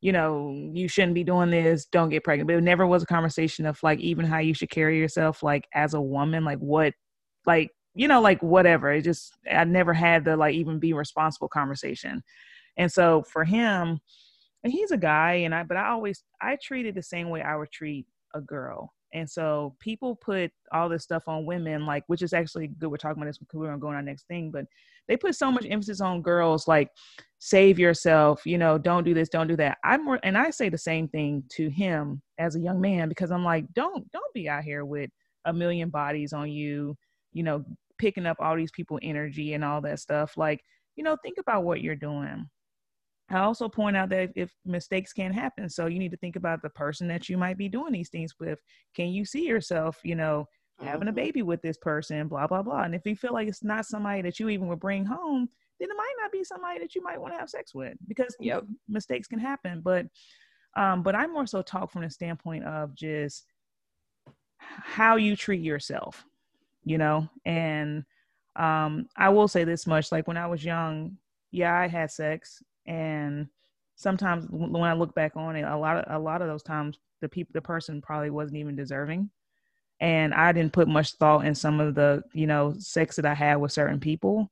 you 0.00 0.12
know, 0.12 0.70
you 0.72 0.88
shouldn't 0.88 1.14
be 1.14 1.24
doing 1.24 1.50
this. 1.50 1.86
Don't 1.86 2.08
get 2.08 2.24
pregnant. 2.24 2.48
But 2.48 2.56
it 2.56 2.62
never 2.62 2.86
was 2.86 3.02
a 3.02 3.06
conversation 3.06 3.66
of 3.66 3.82
like 3.82 4.00
even 4.00 4.24
how 4.24 4.38
you 4.38 4.54
should 4.54 4.70
carry 4.70 4.98
yourself, 4.98 5.42
like 5.42 5.66
as 5.74 5.94
a 5.94 6.00
woman, 6.00 6.44
like 6.44 6.58
what, 6.58 6.94
like, 7.46 7.70
you 7.94 8.08
know, 8.08 8.20
like 8.20 8.42
whatever. 8.42 8.92
It 8.92 9.02
just, 9.02 9.36
I 9.50 9.64
never 9.64 9.92
had 9.92 10.24
the 10.24 10.36
like 10.36 10.54
even 10.54 10.78
be 10.78 10.92
responsible 10.92 11.48
conversation. 11.48 12.22
And 12.76 12.90
so 12.90 13.24
for 13.24 13.44
him, 13.44 14.00
and 14.64 14.72
he's 14.72 14.90
a 14.90 14.96
guy 14.96 15.34
and 15.34 15.54
i 15.54 15.62
but 15.62 15.76
i 15.76 15.88
always 15.88 16.22
i 16.40 16.56
treat 16.62 16.86
it 16.86 16.94
the 16.94 17.02
same 17.02 17.30
way 17.30 17.42
i 17.42 17.56
would 17.56 17.70
treat 17.70 18.06
a 18.34 18.40
girl 18.40 18.92
and 19.12 19.28
so 19.28 19.74
people 19.80 20.16
put 20.16 20.50
all 20.72 20.88
this 20.88 21.02
stuff 21.02 21.24
on 21.26 21.44
women 21.44 21.86
like 21.86 22.04
which 22.06 22.22
is 22.22 22.32
actually 22.32 22.68
good 22.68 22.90
we're 22.90 22.96
talking 22.96 23.20
about 23.20 23.28
this 23.28 23.38
because 23.38 23.58
we're 23.58 23.76
going 23.76 23.94
on 23.94 23.96
our 23.96 24.02
next 24.02 24.26
thing 24.26 24.50
but 24.50 24.64
they 25.08 25.16
put 25.16 25.34
so 25.34 25.50
much 25.50 25.66
emphasis 25.68 26.00
on 26.00 26.22
girls 26.22 26.68
like 26.68 26.88
save 27.38 27.78
yourself 27.78 28.46
you 28.46 28.58
know 28.58 28.78
don't 28.78 29.04
do 29.04 29.14
this 29.14 29.28
don't 29.28 29.48
do 29.48 29.56
that. 29.56 29.78
I'm 29.84 30.04
more 30.04 30.20
and 30.22 30.36
i 30.36 30.50
say 30.50 30.68
the 30.68 30.78
same 30.78 31.08
thing 31.08 31.42
to 31.52 31.68
him 31.68 32.22
as 32.38 32.56
a 32.56 32.60
young 32.60 32.80
man 32.80 33.08
because 33.08 33.30
i'm 33.30 33.44
like 33.44 33.64
don't 33.74 34.10
don't 34.12 34.34
be 34.34 34.48
out 34.48 34.64
here 34.64 34.84
with 34.84 35.10
a 35.46 35.52
million 35.52 35.88
bodies 35.88 36.32
on 36.32 36.50
you 36.50 36.96
you 37.32 37.42
know 37.42 37.64
picking 38.00 38.24
up 38.24 38.38
all 38.40 38.56
these 38.56 38.72
people 38.72 38.98
energy 39.02 39.52
and 39.52 39.62
all 39.62 39.80
that 39.82 40.00
stuff. 40.00 40.36
Like 40.36 40.64
you 40.96 41.04
know 41.04 41.16
think 41.22 41.38
about 41.38 41.64
what 41.64 41.82
you're 41.82 41.94
doing 41.94 42.48
I 43.30 43.40
also 43.40 43.68
point 43.68 43.96
out 43.96 44.08
that 44.10 44.30
if 44.34 44.52
mistakes 44.64 45.12
can 45.12 45.32
happen, 45.32 45.68
so 45.68 45.86
you 45.86 45.98
need 45.98 46.10
to 46.10 46.16
think 46.16 46.36
about 46.36 46.62
the 46.62 46.70
person 46.70 47.06
that 47.08 47.28
you 47.28 47.38
might 47.38 47.56
be 47.56 47.68
doing 47.68 47.92
these 47.92 48.08
things 48.08 48.34
with. 48.40 48.58
Can 48.94 49.08
you 49.08 49.24
see 49.24 49.46
yourself, 49.46 49.98
you 50.02 50.16
know, 50.16 50.46
having 50.82 51.08
a 51.08 51.10
mm-hmm. 51.10 51.16
baby 51.16 51.42
with 51.42 51.62
this 51.62 51.76
person, 51.78 52.28
blah, 52.28 52.46
blah, 52.46 52.62
blah. 52.62 52.82
And 52.82 52.94
if 52.94 53.02
you 53.04 53.14
feel 53.14 53.32
like 53.32 53.48
it's 53.48 53.62
not 53.62 53.86
somebody 53.86 54.22
that 54.22 54.40
you 54.40 54.48
even 54.48 54.68
would 54.68 54.80
bring 54.80 55.04
home, 55.04 55.48
then 55.78 55.90
it 55.90 55.96
might 55.96 56.14
not 56.20 56.32
be 56.32 56.44
somebody 56.44 56.78
that 56.80 56.94
you 56.94 57.02
might 57.02 57.20
want 57.20 57.32
to 57.34 57.38
have 57.38 57.50
sex 57.50 57.74
with 57.74 57.94
because 58.08 58.36
yep. 58.40 58.64
mistakes 58.88 59.26
can 59.26 59.38
happen. 59.38 59.80
But 59.82 60.06
um, 60.76 61.02
but 61.02 61.16
I 61.16 61.26
more 61.26 61.46
so 61.46 61.62
talk 61.62 61.90
from 61.90 62.02
the 62.02 62.10
standpoint 62.10 62.64
of 62.64 62.94
just 62.94 63.44
how 64.58 65.16
you 65.16 65.34
treat 65.34 65.62
yourself, 65.62 66.24
you 66.84 66.96
know, 66.96 67.28
and 67.44 68.04
um, 68.54 69.06
I 69.16 69.30
will 69.30 69.48
say 69.48 69.64
this 69.64 69.86
much, 69.86 70.12
like 70.12 70.28
when 70.28 70.36
I 70.36 70.46
was 70.46 70.64
young, 70.64 71.16
yeah, 71.50 71.76
I 71.76 71.88
had 71.88 72.12
sex 72.12 72.62
and 72.86 73.48
sometimes 73.96 74.46
when 74.50 74.82
I 74.82 74.94
look 74.94 75.14
back 75.14 75.32
on 75.36 75.56
it, 75.56 75.62
a 75.62 75.76
lot 75.76 75.98
of 75.98 76.04
a 76.14 76.18
lot 76.18 76.42
of 76.42 76.48
those 76.48 76.62
times 76.62 76.98
the 77.20 77.28
people 77.28 77.52
the 77.52 77.60
person 77.60 78.00
probably 78.00 78.30
wasn't 78.30 78.58
even 78.58 78.76
deserving, 78.76 79.30
and 80.00 80.34
I 80.34 80.52
didn't 80.52 80.72
put 80.72 80.88
much 80.88 81.14
thought 81.14 81.44
in 81.44 81.54
some 81.54 81.80
of 81.80 81.94
the 81.94 82.22
you 82.32 82.46
know 82.46 82.74
sex 82.78 83.16
that 83.16 83.26
I 83.26 83.34
had 83.34 83.56
with 83.56 83.72
certain 83.72 84.00
people, 84.00 84.50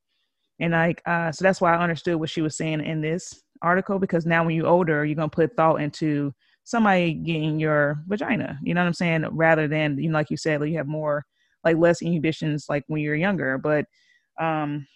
and 0.60 0.72
like 0.72 1.02
uh, 1.06 1.32
so 1.32 1.42
that's 1.44 1.60
why 1.60 1.74
I 1.74 1.82
understood 1.82 2.16
what 2.16 2.30
she 2.30 2.42
was 2.42 2.56
saying 2.56 2.84
in 2.84 3.00
this 3.00 3.42
article 3.62 3.98
because 3.98 4.26
now 4.26 4.44
when 4.44 4.54
you're 4.54 4.66
older, 4.66 5.04
you're 5.04 5.16
gonna 5.16 5.28
put 5.28 5.56
thought 5.56 5.80
into 5.80 6.32
somebody 6.64 7.14
getting 7.14 7.58
your 7.58 8.02
vagina. 8.06 8.58
You 8.62 8.74
know 8.74 8.82
what 8.82 8.88
I'm 8.88 8.94
saying? 8.94 9.24
Rather 9.32 9.66
than 9.66 9.98
you 9.98 10.10
know 10.10 10.18
like 10.18 10.30
you 10.30 10.36
said, 10.36 10.62
you 10.68 10.76
have 10.76 10.86
more 10.86 11.24
like 11.64 11.76
less 11.76 12.02
inhibitions 12.02 12.66
like 12.68 12.84
when 12.86 13.00
you're 13.00 13.14
younger. 13.14 13.58
But 13.58 13.86
um, 14.40 14.86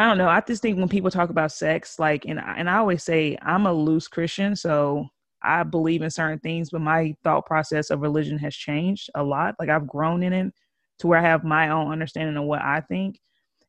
I 0.00 0.06
don't 0.06 0.16
know. 0.16 0.30
I 0.30 0.40
just 0.40 0.62
think 0.62 0.78
when 0.78 0.88
people 0.88 1.10
talk 1.10 1.28
about 1.28 1.52
sex, 1.52 1.98
like, 1.98 2.24
and 2.24 2.40
and 2.40 2.70
I 2.70 2.78
always 2.78 3.04
say 3.04 3.36
I'm 3.42 3.66
a 3.66 3.72
loose 3.72 4.08
Christian, 4.08 4.56
so 4.56 5.06
I 5.42 5.62
believe 5.62 6.00
in 6.00 6.08
certain 6.08 6.38
things, 6.38 6.70
but 6.70 6.80
my 6.80 7.14
thought 7.22 7.44
process 7.44 7.90
of 7.90 8.00
religion 8.00 8.38
has 8.38 8.56
changed 8.56 9.10
a 9.14 9.22
lot. 9.22 9.56
Like 9.58 9.68
I've 9.68 9.86
grown 9.86 10.22
in 10.22 10.32
it 10.32 10.54
to 11.00 11.06
where 11.06 11.18
I 11.18 11.28
have 11.28 11.44
my 11.44 11.68
own 11.68 11.92
understanding 11.92 12.38
of 12.38 12.44
what 12.44 12.62
I 12.62 12.80
think. 12.80 13.20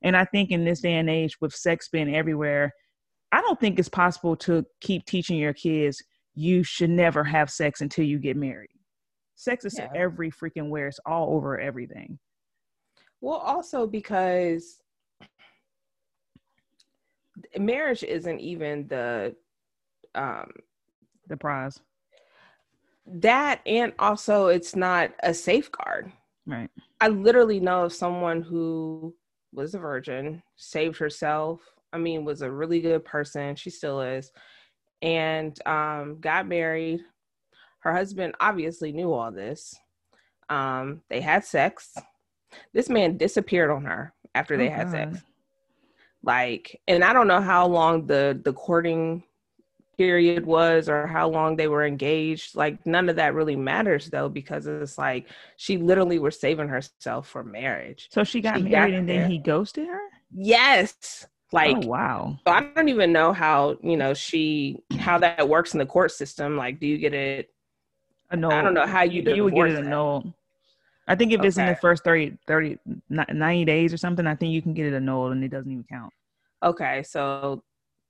And 0.04 0.16
I 0.16 0.24
think 0.24 0.52
in 0.52 0.64
this 0.64 0.80
day 0.80 0.94
and 0.94 1.10
age, 1.10 1.36
with 1.42 1.54
sex 1.54 1.90
being 1.90 2.16
everywhere, 2.16 2.72
I 3.34 3.42
don't 3.42 3.60
think 3.60 3.78
it's 3.78 3.90
possible 3.90 4.38
to 4.38 4.66
keep 4.80 5.06
teaching 5.06 5.38
your 5.38 5.54
kids 5.54 6.02
you 6.34 6.64
should 6.64 6.92
never 6.92 7.26
have 7.26 7.50
sex 7.50 7.82
until 7.82 8.06
you 8.06 8.20
get 8.20 8.38
married. 8.38 8.72
Sex 9.36 9.66
is 9.66 9.76
yeah. 9.78 9.90
every 9.94 10.32
freaking 10.32 10.70
where. 10.70 10.88
It's 10.88 11.00
all 11.06 11.36
over 11.36 11.60
everything. 11.60 12.20
Well, 13.20 13.40
also 13.40 13.86
because 13.86 14.81
marriage 17.58 18.04
isn't 18.04 18.40
even 18.40 18.88
the 18.88 19.36
um 20.16 20.52
the 21.28 21.38
prize. 21.38 21.80
That 23.06 23.62
and 23.66 23.94
also 24.00 24.48
it's 24.48 24.76
not 24.76 25.12
a 25.24 25.34
safeguard. 25.34 26.12
Right. 26.46 26.70
I 27.00 27.08
literally 27.08 27.60
know 27.60 27.86
of 27.86 27.94
someone 27.94 28.42
who 28.42 29.16
was 29.54 29.74
a 29.74 29.80
virgin, 29.80 30.42
saved 30.56 30.98
herself. 30.98 31.62
I 31.94 31.98
mean, 31.98 32.24
was 32.24 32.42
a 32.42 32.52
really 32.52 32.80
good 32.80 33.04
person. 33.04 33.56
She 33.56 33.70
still 33.70 34.02
is. 34.02 34.32
And 35.02 35.58
um, 35.68 36.18
got 36.22 36.48
married. 36.48 37.02
Her 37.80 37.94
husband 37.94 38.36
obviously 38.40 38.92
knew 38.92 39.12
all 39.12 39.32
this. 39.32 39.76
Um, 40.50 41.02
they 41.10 41.22
had 41.22 41.44
sex. 41.44 41.96
This 42.74 42.90
man 42.90 43.18
disappeared 43.18 43.72
on 43.72 43.86
her 43.86 44.14
after 44.36 44.58
they 44.58 44.70
oh, 44.70 44.74
had 44.74 44.92
God. 44.92 44.92
sex. 44.92 45.24
Like, 46.24 46.80
and 46.88 47.04
I 47.04 47.14
don't 47.14 47.28
know 47.28 47.42
how 47.42 47.68
long 47.68 48.06
the 48.06 48.40
the 48.44 48.54
courting 48.54 49.24
period 50.02 50.46
was 50.48 50.90
or 50.90 51.06
how 51.06 51.30
long 51.30 51.56
they 51.56 51.68
were 51.68 51.86
engaged. 51.86 52.56
Like 52.56 52.84
none 52.88 53.08
of 53.08 53.18
that 53.18 53.36
really 53.36 53.56
matters 53.56 54.10
though, 54.10 54.30
because 54.30 54.66
it's 54.66 54.98
like 54.98 55.28
she 55.58 55.78
literally 55.78 56.18
was 56.18 56.40
saving 56.40 56.70
herself 56.70 57.28
for 57.28 57.44
marriage. 57.44 58.10
So 58.12 58.24
she 58.24 58.42
got 58.42 58.58
she 58.58 58.64
married 58.64 58.92
got 58.92 59.00
and 59.00 59.10
then 59.10 59.30
he 59.30 59.38
ghosted 59.38 59.88
her? 59.88 60.02
Yes. 60.34 61.28
Like 61.52 61.78
oh, 61.84 61.88
wow. 61.88 62.40
So 62.48 62.54
I 62.54 62.62
don't 62.62 62.90
even 62.90 63.12
know 63.12 63.32
how, 63.32 63.78
you 63.84 63.96
know, 63.96 64.16
she 64.16 64.80
how 64.98 65.20
that 65.20 65.48
works 65.48 65.74
in 65.74 65.80
the 65.80 65.86
court 65.86 66.12
system. 66.12 66.58
Like 66.58 66.80
do 66.80 66.88
you 66.88 66.98
get 66.98 67.14
it 67.14 67.50
annulled? 68.32 68.54
I 68.54 68.62
don't 68.64 68.74
know 68.74 68.88
how 68.88 69.04
you 69.04 69.22
do 69.22 69.36
you 69.36 69.44
would 69.44 69.54
get 69.54 69.68
it 69.68 69.86
annulled. 69.86 70.34
I 71.08 71.16
think 71.16 71.32
if 71.32 71.40
okay. 71.40 71.48
it's 71.48 71.58
in 71.58 71.66
the 71.66 71.76
first 71.76 72.04
30, 72.04 72.38
30, 72.48 72.78
90 73.10 73.66
days 73.66 73.94
or 73.94 73.98
something, 73.98 74.28
I 74.28 74.36
think 74.36 74.54
you 74.54 74.62
can 74.62 74.74
get 74.74 74.86
it 74.86 74.94
annulled 74.94 75.32
and 75.32 75.44
it 75.44 75.50
doesn't 75.50 75.72
even 75.72 75.84
count. 75.84 76.14
Okay, 76.64 77.04
so 77.04 77.64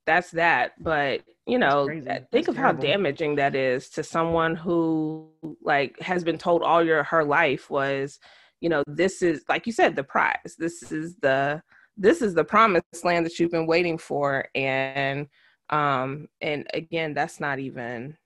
that's 0.06 0.30
that. 0.32 0.72
But 0.82 1.22
you 1.46 1.58
know, 1.58 1.86
think 1.86 2.04
that's 2.04 2.48
of 2.48 2.54
terrible. 2.54 2.60
how 2.62 2.72
damaging 2.72 3.36
that 3.36 3.54
is 3.54 3.88
to 3.90 4.02
someone 4.02 4.54
who 4.54 5.28
like 5.62 5.98
has 6.00 6.22
been 6.22 6.38
told 6.38 6.62
all 6.62 6.84
your 6.84 7.02
her 7.04 7.24
life 7.24 7.70
was, 7.70 8.18
you 8.60 8.68
know, 8.68 8.82
this 8.86 9.22
is 9.22 9.44
like 9.48 9.66
you 9.66 9.72
said, 9.72 9.96
the 9.96 10.04
prize. 10.04 10.56
This 10.58 10.92
is 10.92 11.16
the 11.16 11.62
this 11.96 12.22
is 12.22 12.34
the 12.34 12.44
promised 12.44 13.04
land 13.04 13.26
that 13.26 13.38
you've 13.38 13.50
been 13.50 13.66
waiting 13.66 13.98
for. 13.98 14.46
And 14.54 15.28
um 15.70 16.28
and 16.40 16.66
again, 16.74 17.14
that's 17.14 17.40
not 17.40 17.58
even 17.58 18.16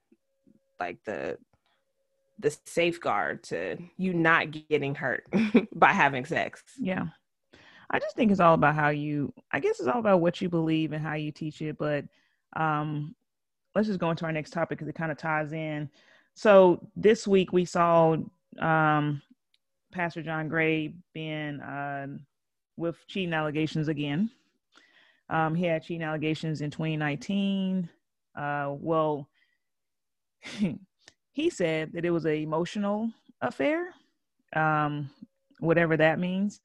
like 0.79 0.97
the 1.05 1.37
the 2.39 2.55
safeguard 2.65 3.43
to 3.43 3.77
you 3.97 4.13
not 4.13 4.51
getting 4.69 4.95
hurt 4.95 5.25
by 5.75 5.91
having 5.91 6.25
sex. 6.25 6.63
Yeah. 6.79 7.05
I 7.89 7.99
just 7.99 8.15
think 8.15 8.31
it's 8.31 8.41
all 8.41 8.53
about 8.53 8.75
how 8.75 8.89
you 8.89 9.33
I 9.51 9.59
guess 9.59 9.79
it's 9.79 9.87
all 9.87 9.99
about 9.99 10.21
what 10.21 10.41
you 10.41 10.49
believe 10.49 10.91
and 10.91 11.03
how 11.03 11.13
you 11.13 11.31
teach 11.31 11.61
it, 11.61 11.77
but 11.77 12.05
um 12.55 13.15
let's 13.75 13.87
just 13.87 13.99
go 13.99 14.11
into 14.11 14.25
our 14.25 14.31
next 14.31 14.51
topic 14.51 14.77
because 14.77 14.87
it 14.87 14.95
kind 14.95 15.11
of 15.11 15.17
ties 15.17 15.53
in. 15.53 15.89
So 16.35 16.87
this 16.95 17.27
week 17.27 17.53
we 17.53 17.65
saw 17.65 18.17
um 18.59 19.21
Pastor 19.91 20.21
John 20.21 20.47
Gray 20.47 20.93
being 21.13 21.59
uh, 21.59 22.07
with 22.75 22.97
cheating 23.07 23.33
allegations 23.33 23.87
again. 23.87 24.29
Um, 25.29 25.55
he 25.55 25.65
had 25.65 25.83
cheating 25.83 26.03
allegations 26.03 26.61
in 26.61 26.71
2019. 26.71 27.89
Uh, 28.35 28.75
well, 28.79 29.27
he 31.37 31.51
said 31.51 31.93
that 31.93 32.03
it 32.03 32.09
was 32.09 32.25
an 32.25 32.33
emotional 32.33 33.11
affair, 33.41 33.93
um, 34.55 35.07
whatever 35.59 35.95
that 35.95 36.17
means. 36.17 36.61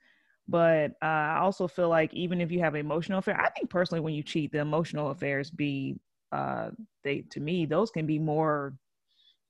But 0.49 0.93
uh, 1.03 1.35
I 1.35 1.41
also 1.41 1.69
feel 1.69 1.91
like 1.91 2.15
even 2.15 2.41
if 2.41 2.51
you 2.51 2.61
have 2.61 2.73
an 2.73 2.81
emotional 2.81 3.19
affair, 3.19 3.39
I 3.39 3.51
think 3.51 3.69
personally, 3.69 4.01
when 4.01 4.15
you 4.15 4.23
cheat, 4.23 4.51
the 4.51 4.61
emotional 4.61 5.11
affairs 5.11 5.51
be 5.51 6.01
uh, 6.33 6.71
they 7.05 7.21
to 7.33 7.41
me 7.41 7.67
those 7.67 7.91
can 7.91 8.07
be 8.07 8.19
more 8.19 8.73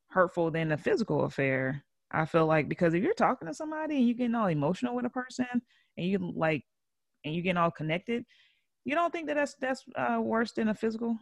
hurtful 0.09 0.51
than 0.51 0.73
a 0.73 0.77
physical 0.77 1.23
affair. 1.23 1.85
I 2.11 2.25
feel 2.25 2.47
like 2.47 2.69
because 2.69 2.93
if 2.93 3.05
you're 3.05 3.15
talking 3.15 3.47
to 3.47 3.55
somebody 3.55 3.99
and 3.99 4.09
you're 4.09 4.17
getting 4.17 4.35
all 4.35 4.49
emotional 4.49 4.97
with 4.97 5.07
a 5.07 5.11
person 5.11 5.47
and 5.99 6.05
you 6.05 6.19
like 6.35 6.65
and 7.25 7.33
you 7.33 7.43
getting 7.43 7.59
all 7.59 7.71
connected, 7.71 8.25
you 8.85 8.97
don't 8.97 9.13
think 9.13 9.29
that 9.29 9.37
that's 9.37 9.55
that's 9.61 9.85
uh, 9.95 10.21
worse 10.21 10.51
than 10.51 10.67
a 10.67 10.75
physical. 10.75 11.17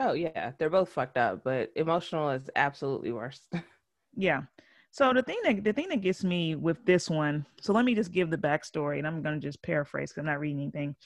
Oh 0.00 0.14
yeah, 0.14 0.52
they're 0.58 0.70
both 0.70 0.88
fucked 0.88 1.18
up, 1.18 1.44
but 1.44 1.70
emotional 1.76 2.30
is 2.30 2.48
absolutely 2.56 3.12
worse. 3.12 3.42
yeah. 4.16 4.42
So 4.90 5.12
the 5.12 5.22
thing 5.22 5.38
that 5.44 5.62
the 5.62 5.74
thing 5.74 5.88
that 5.90 6.00
gets 6.00 6.24
me 6.24 6.54
with 6.56 6.84
this 6.86 7.10
one, 7.10 7.44
so 7.60 7.74
let 7.74 7.84
me 7.84 7.94
just 7.94 8.10
give 8.10 8.30
the 8.30 8.38
backstory, 8.38 8.98
and 8.98 9.06
I'm 9.06 9.22
gonna 9.22 9.38
just 9.38 9.62
paraphrase 9.62 10.10
because 10.10 10.22
I'm 10.22 10.26
not 10.26 10.40
reading 10.40 10.62
anything. 10.62 10.96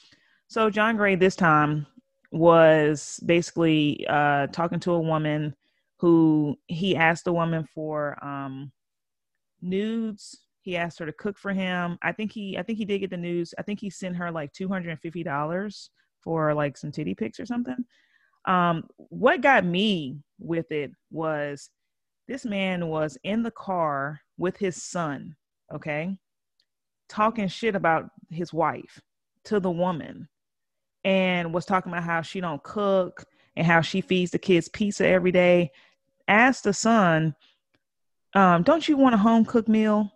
So 0.46 0.70
John 0.70 0.96
Gray 0.96 1.16
this 1.16 1.34
time 1.34 1.86
was 2.30 3.20
basically 3.26 4.06
uh, 4.08 4.46
talking 4.48 4.80
to 4.80 4.92
a 4.92 5.00
woman 5.00 5.56
who 5.98 6.56
he 6.68 6.96
asked 6.96 7.24
the 7.24 7.32
woman 7.32 7.64
for 7.74 8.16
um, 8.24 8.70
nudes. 9.60 10.40
He 10.62 10.76
asked 10.76 10.98
her 11.00 11.06
to 11.06 11.12
cook 11.12 11.36
for 11.36 11.52
him. 11.52 11.98
I 12.00 12.12
think 12.12 12.30
he 12.30 12.56
I 12.56 12.62
think 12.62 12.78
he 12.78 12.84
did 12.84 13.00
get 13.00 13.10
the 13.10 13.16
news. 13.16 13.54
I 13.58 13.62
think 13.62 13.80
he 13.80 13.90
sent 13.90 14.16
her 14.16 14.30
like 14.30 14.52
two 14.52 14.68
hundred 14.68 14.90
and 14.90 15.00
fifty 15.00 15.24
dollars 15.24 15.90
for 16.20 16.54
like 16.54 16.76
some 16.76 16.92
titty 16.92 17.16
pics 17.16 17.40
or 17.40 17.44
something. 17.46 17.84
Um, 18.46 18.88
what 18.96 19.40
got 19.40 19.64
me 19.64 20.18
with 20.38 20.70
it 20.70 20.92
was 21.10 21.70
this 22.28 22.44
man 22.44 22.88
was 22.88 23.18
in 23.24 23.42
the 23.42 23.50
car 23.50 24.20
with 24.38 24.56
his 24.56 24.82
son, 24.82 25.36
okay, 25.72 26.16
talking 27.08 27.48
shit 27.48 27.74
about 27.74 28.10
his 28.30 28.52
wife 28.52 29.00
to 29.44 29.60
the 29.60 29.70
woman 29.70 30.28
and 31.04 31.52
was 31.52 31.66
talking 31.66 31.92
about 31.92 32.04
how 32.04 32.22
she 32.22 32.40
don't 32.40 32.62
cook 32.62 33.24
and 33.56 33.66
how 33.66 33.80
she 33.80 34.00
feeds 34.00 34.30
the 34.30 34.38
kids 34.38 34.68
pizza 34.68 35.06
every 35.06 35.32
day. 35.32 35.70
Asked 36.26 36.64
the 36.64 36.72
son, 36.72 37.34
um, 38.34 38.62
don't 38.62 38.88
you 38.88 38.96
want 38.96 39.14
a 39.14 39.18
home 39.18 39.44
cooked 39.44 39.68
meal? 39.68 40.10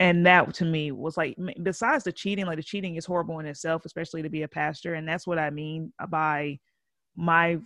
And 0.00 0.26
that 0.26 0.52
to 0.54 0.64
me 0.64 0.90
was 0.90 1.16
like, 1.16 1.36
besides 1.62 2.02
the 2.02 2.12
cheating, 2.12 2.46
like 2.46 2.56
the 2.56 2.62
cheating 2.62 2.96
is 2.96 3.06
horrible 3.06 3.38
in 3.38 3.46
itself, 3.46 3.84
especially 3.84 4.22
to 4.22 4.28
be 4.28 4.42
a 4.42 4.48
pastor. 4.48 4.94
And 4.94 5.06
that's 5.06 5.26
what 5.26 5.38
I 5.38 5.50
mean 5.50 5.92
by 6.08 6.58
my 7.16 7.58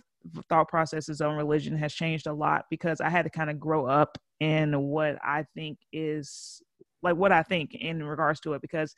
thought 0.49 0.67
processes 0.67 1.21
on 1.21 1.35
religion 1.35 1.77
has 1.77 1.93
changed 1.93 2.27
a 2.27 2.33
lot 2.33 2.65
because 2.69 2.99
I 3.01 3.09
had 3.09 3.23
to 3.23 3.29
kind 3.29 3.49
of 3.49 3.59
grow 3.59 3.85
up 3.85 4.17
in 4.39 4.79
what 4.79 5.17
I 5.23 5.45
think 5.55 5.79
is 5.93 6.61
like 7.03 7.15
what 7.15 7.31
I 7.31 7.43
think 7.43 7.75
in 7.75 8.03
regards 8.03 8.39
to 8.41 8.53
it 8.53 8.61
because 8.61 8.95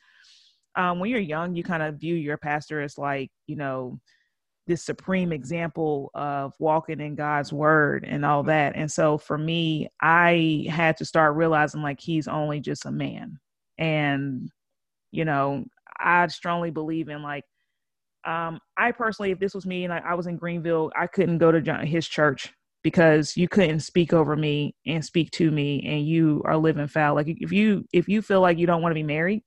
um, 0.75 0.99
when 0.99 1.09
you're 1.09 1.19
young, 1.19 1.55
you 1.55 1.63
kind 1.63 1.83
of 1.83 1.95
view 1.95 2.15
your 2.15 2.37
pastor 2.37 2.81
as 2.81 2.97
like, 2.97 3.31
you 3.47 3.55
know, 3.55 3.99
this 4.67 4.83
supreme 4.83 5.31
example 5.33 6.11
of 6.13 6.53
walking 6.59 6.99
in 6.99 7.15
God's 7.15 7.51
word 7.51 8.05
and 8.07 8.23
all 8.23 8.43
that. 8.43 8.75
And 8.75 8.89
so 8.89 9.17
for 9.17 9.37
me, 9.37 9.89
I 9.99 10.67
had 10.69 10.95
to 10.97 11.05
start 11.05 11.35
realizing 11.35 11.81
like 11.81 11.99
he's 11.99 12.27
only 12.27 12.59
just 12.59 12.85
a 12.85 12.91
man. 12.91 13.39
And, 13.79 14.49
you 15.11 15.25
know, 15.25 15.65
I 15.99 16.27
strongly 16.27 16.69
believe 16.69 17.09
in 17.09 17.23
like 17.23 17.45
um, 18.25 18.59
I 18.77 18.91
personally, 18.91 19.31
if 19.31 19.39
this 19.39 19.53
was 19.53 19.65
me 19.65 19.85
and 19.85 19.93
I, 19.93 19.99
I 19.99 20.13
was 20.13 20.27
in 20.27 20.37
Greenville, 20.37 20.91
I 20.95 21.07
couldn't 21.07 21.37
go 21.37 21.51
to 21.51 21.61
John, 21.61 21.85
his 21.85 22.07
church 22.07 22.53
because 22.83 23.35
you 23.35 23.47
couldn't 23.47 23.81
speak 23.81 24.13
over 24.13 24.35
me 24.35 24.75
and 24.85 25.03
speak 25.03 25.31
to 25.31 25.51
me, 25.51 25.83
and 25.85 26.05
you 26.05 26.41
are 26.45 26.57
living 26.57 26.87
foul. 26.87 27.15
Like 27.15 27.27
if 27.27 27.51
you 27.51 27.85
if 27.93 28.07
you 28.07 28.21
feel 28.21 28.41
like 28.41 28.57
you 28.57 28.67
don't 28.67 28.81
want 28.81 28.91
to 28.91 28.99
be 28.99 29.03
married, 29.03 29.41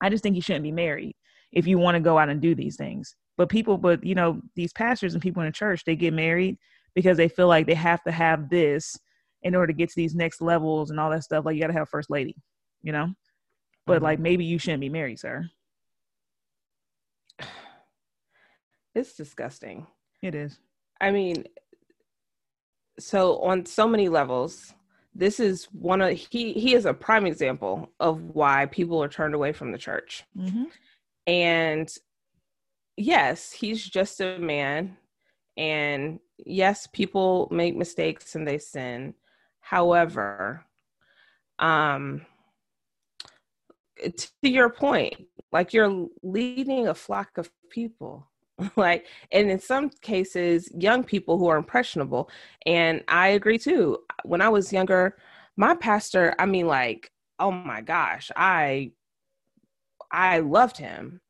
I 0.00 0.08
just 0.08 0.22
think 0.22 0.36
you 0.36 0.42
shouldn't 0.42 0.64
be 0.64 0.72
married 0.72 1.14
if 1.52 1.66
you 1.66 1.78
want 1.78 1.96
to 1.96 2.00
go 2.00 2.18
out 2.18 2.28
and 2.28 2.40
do 2.40 2.54
these 2.54 2.76
things. 2.76 3.16
But 3.36 3.48
people, 3.48 3.78
but 3.78 4.04
you 4.04 4.14
know, 4.14 4.40
these 4.54 4.72
pastors 4.72 5.14
and 5.14 5.22
people 5.22 5.42
in 5.42 5.46
the 5.46 5.52
church, 5.52 5.84
they 5.84 5.96
get 5.96 6.12
married 6.12 6.58
because 6.94 7.16
they 7.16 7.28
feel 7.28 7.48
like 7.48 7.66
they 7.66 7.74
have 7.74 8.02
to 8.04 8.12
have 8.12 8.48
this 8.50 8.96
in 9.42 9.54
order 9.54 9.68
to 9.68 9.72
get 9.72 9.88
to 9.88 9.96
these 9.96 10.14
next 10.14 10.40
levels 10.42 10.90
and 10.90 11.00
all 11.00 11.10
that 11.10 11.24
stuff. 11.24 11.44
Like 11.44 11.54
you 11.54 11.60
got 11.60 11.68
to 11.68 11.72
have 11.72 11.88
first 11.88 12.10
lady, 12.10 12.36
you 12.82 12.92
know. 12.92 13.08
But 13.86 13.96
mm-hmm. 13.96 14.04
like 14.04 14.18
maybe 14.18 14.44
you 14.44 14.58
shouldn't 14.58 14.80
be 14.80 14.88
married, 14.88 15.18
sir. 15.18 15.48
It's 18.94 19.14
disgusting. 19.14 19.86
It 20.22 20.34
is. 20.34 20.58
I 21.00 21.10
mean, 21.10 21.44
so 22.98 23.38
on 23.38 23.66
so 23.66 23.88
many 23.88 24.08
levels, 24.08 24.74
this 25.14 25.40
is 25.40 25.64
one 25.72 26.02
of 26.02 26.16
he 26.16 26.52
he 26.52 26.74
is 26.74 26.86
a 26.86 26.94
prime 26.94 27.26
example 27.26 27.90
of 28.00 28.20
why 28.34 28.66
people 28.66 29.02
are 29.02 29.08
turned 29.08 29.34
away 29.34 29.52
from 29.52 29.72
the 29.72 29.78
church. 29.78 30.24
Mm-hmm. 30.36 30.64
And 31.26 31.92
yes, 32.96 33.52
he's 33.52 33.84
just 33.84 34.20
a 34.20 34.38
man. 34.38 34.96
And 35.56 36.20
yes, 36.38 36.86
people 36.92 37.48
make 37.50 37.76
mistakes 37.76 38.34
and 38.34 38.46
they 38.46 38.58
sin. 38.58 39.14
However, 39.60 40.64
um, 41.58 42.22
to 44.16 44.28
your 44.42 44.70
point, 44.70 45.14
like 45.52 45.72
you're 45.74 46.08
leading 46.22 46.88
a 46.88 46.94
flock 46.94 47.36
of 47.36 47.50
people 47.70 48.29
like 48.76 49.06
and 49.32 49.50
in 49.50 49.58
some 49.60 49.90
cases 50.02 50.70
young 50.76 51.04
people 51.04 51.38
who 51.38 51.48
are 51.48 51.56
impressionable 51.56 52.30
and 52.66 53.02
i 53.08 53.28
agree 53.28 53.58
too. 53.58 53.98
When 54.24 54.40
i 54.40 54.48
was 54.48 54.72
younger 54.72 55.16
my 55.56 55.74
pastor 55.74 56.34
i 56.38 56.46
mean 56.46 56.66
like 56.66 57.10
oh 57.38 57.50
my 57.50 57.80
gosh 57.80 58.30
i 58.36 58.92
i 60.10 60.40
loved 60.40 60.76
him. 60.76 61.20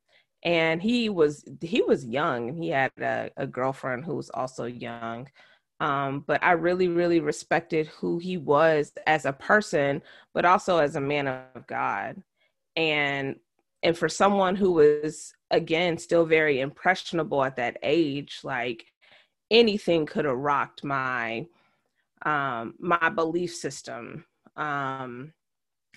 And 0.43 0.81
he 0.83 1.09
was 1.11 1.45
he 1.61 1.83
was 1.83 2.05
young 2.07 2.49
and 2.49 2.59
he 2.63 2.71
had 2.71 2.93
a, 2.99 3.31
a 3.37 3.47
girlfriend 3.47 4.05
who 4.05 4.17
was 4.17 4.31
also 4.31 4.65
young. 4.65 5.29
Um, 5.81 6.25
but 6.27 6.43
i 6.43 6.53
really 6.53 6.89
really 6.89 7.21
respected 7.21 7.87
who 7.89 8.19
he 8.19 8.37
was 8.37 8.93
as 9.07 9.25
a 9.25 9.33
person 9.33 10.03
but 10.35 10.45
also 10.45 10.79
as 10.79 10.97
a 10.97 11.01
man 11.01 11.27
of 11.29 11.67
god. 11.67 12.23
And 12.77 13.37
and 13.83 13.97
for 13.97 14.09
someone 14.09 14.57
who 14.57 14.73
was 14.73 15.33
again 15.51 15.99
still 15.99 16.25
very 16.25 16.61
impressionable 16.61 17.43
at 17.43 17.57
that 17.57 17.77
age 17.83 18.41
like 18.45 18.85
anything 19.51 20.07
could 20.07 20.25
have 20.25 20.37
rocked 20.37 20.85
my 20.85 21.47
um 22.25 22.75
my 22.79 23.09
belief 23.09 23.55
system 23.55 24.25
um 24.57 25.33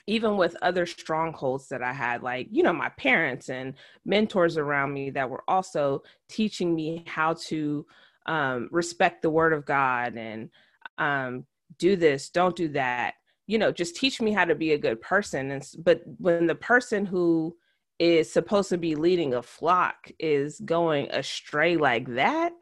even 0.07 0.35
with 0.37 0.55
other 0.61 0.85
strongholds 0.85 1.69
that 1.69 1.81
I 1.81 1.93
had, 1.93 2.23
like, 2.23 2.47
you 2.51 2.63
know, 2.63 2.73
my 2.73 2.89
parents 2.89 3.49
and 3.49 3.73
mentors 4.05 4.57
around 4.57 4.93
me 4.93 5.09
that 5.11 5.29
were 5.29 5.43
also 5.47 6.03
teaching 6.29 6.75
me 6.75 7.03
how 7.07 7.35
to 7.45 7.85
um, 8.25 8.67
respect 8.71 9.21
the 9.21 9.29
word 9.29 9.53
of 9.53 9.65
God 9.65 10.17
and 10.17 10.49
um, 10.97 11.45
do 11.77 11.95
this, 11.95 12.29
don't 12.29 12.55
do 12.55 12.67
that, 12.69 13.15
you 13.47 13.57
know, 13.57 13.71
just 13.71 13.95
teach 13.95 14.21
me 14.21 14.31
how 14.31 14.45
to 14.45 14.55
be 14.55 14.73
a 14.73 14.77
good 14.77 14.99
person. 14.99 15.51
And, 15.51 15.67
but 15.79 16.01
when 16.17 16.47
the 16.47 16.55
person 16.55 17.05
who 17.05 17.55
is 18.03 18.31
supposed 18.31 18.69
to 18.69 18.77
be 18.77 18.95
leading 18.95 19.33
a 19.33 19.41
flock 19.41 20.11
is 20.19 20.59
going 20.59 21.09
astray 21.11 21.77
like 21.77 22.07
that, 22.15 22.53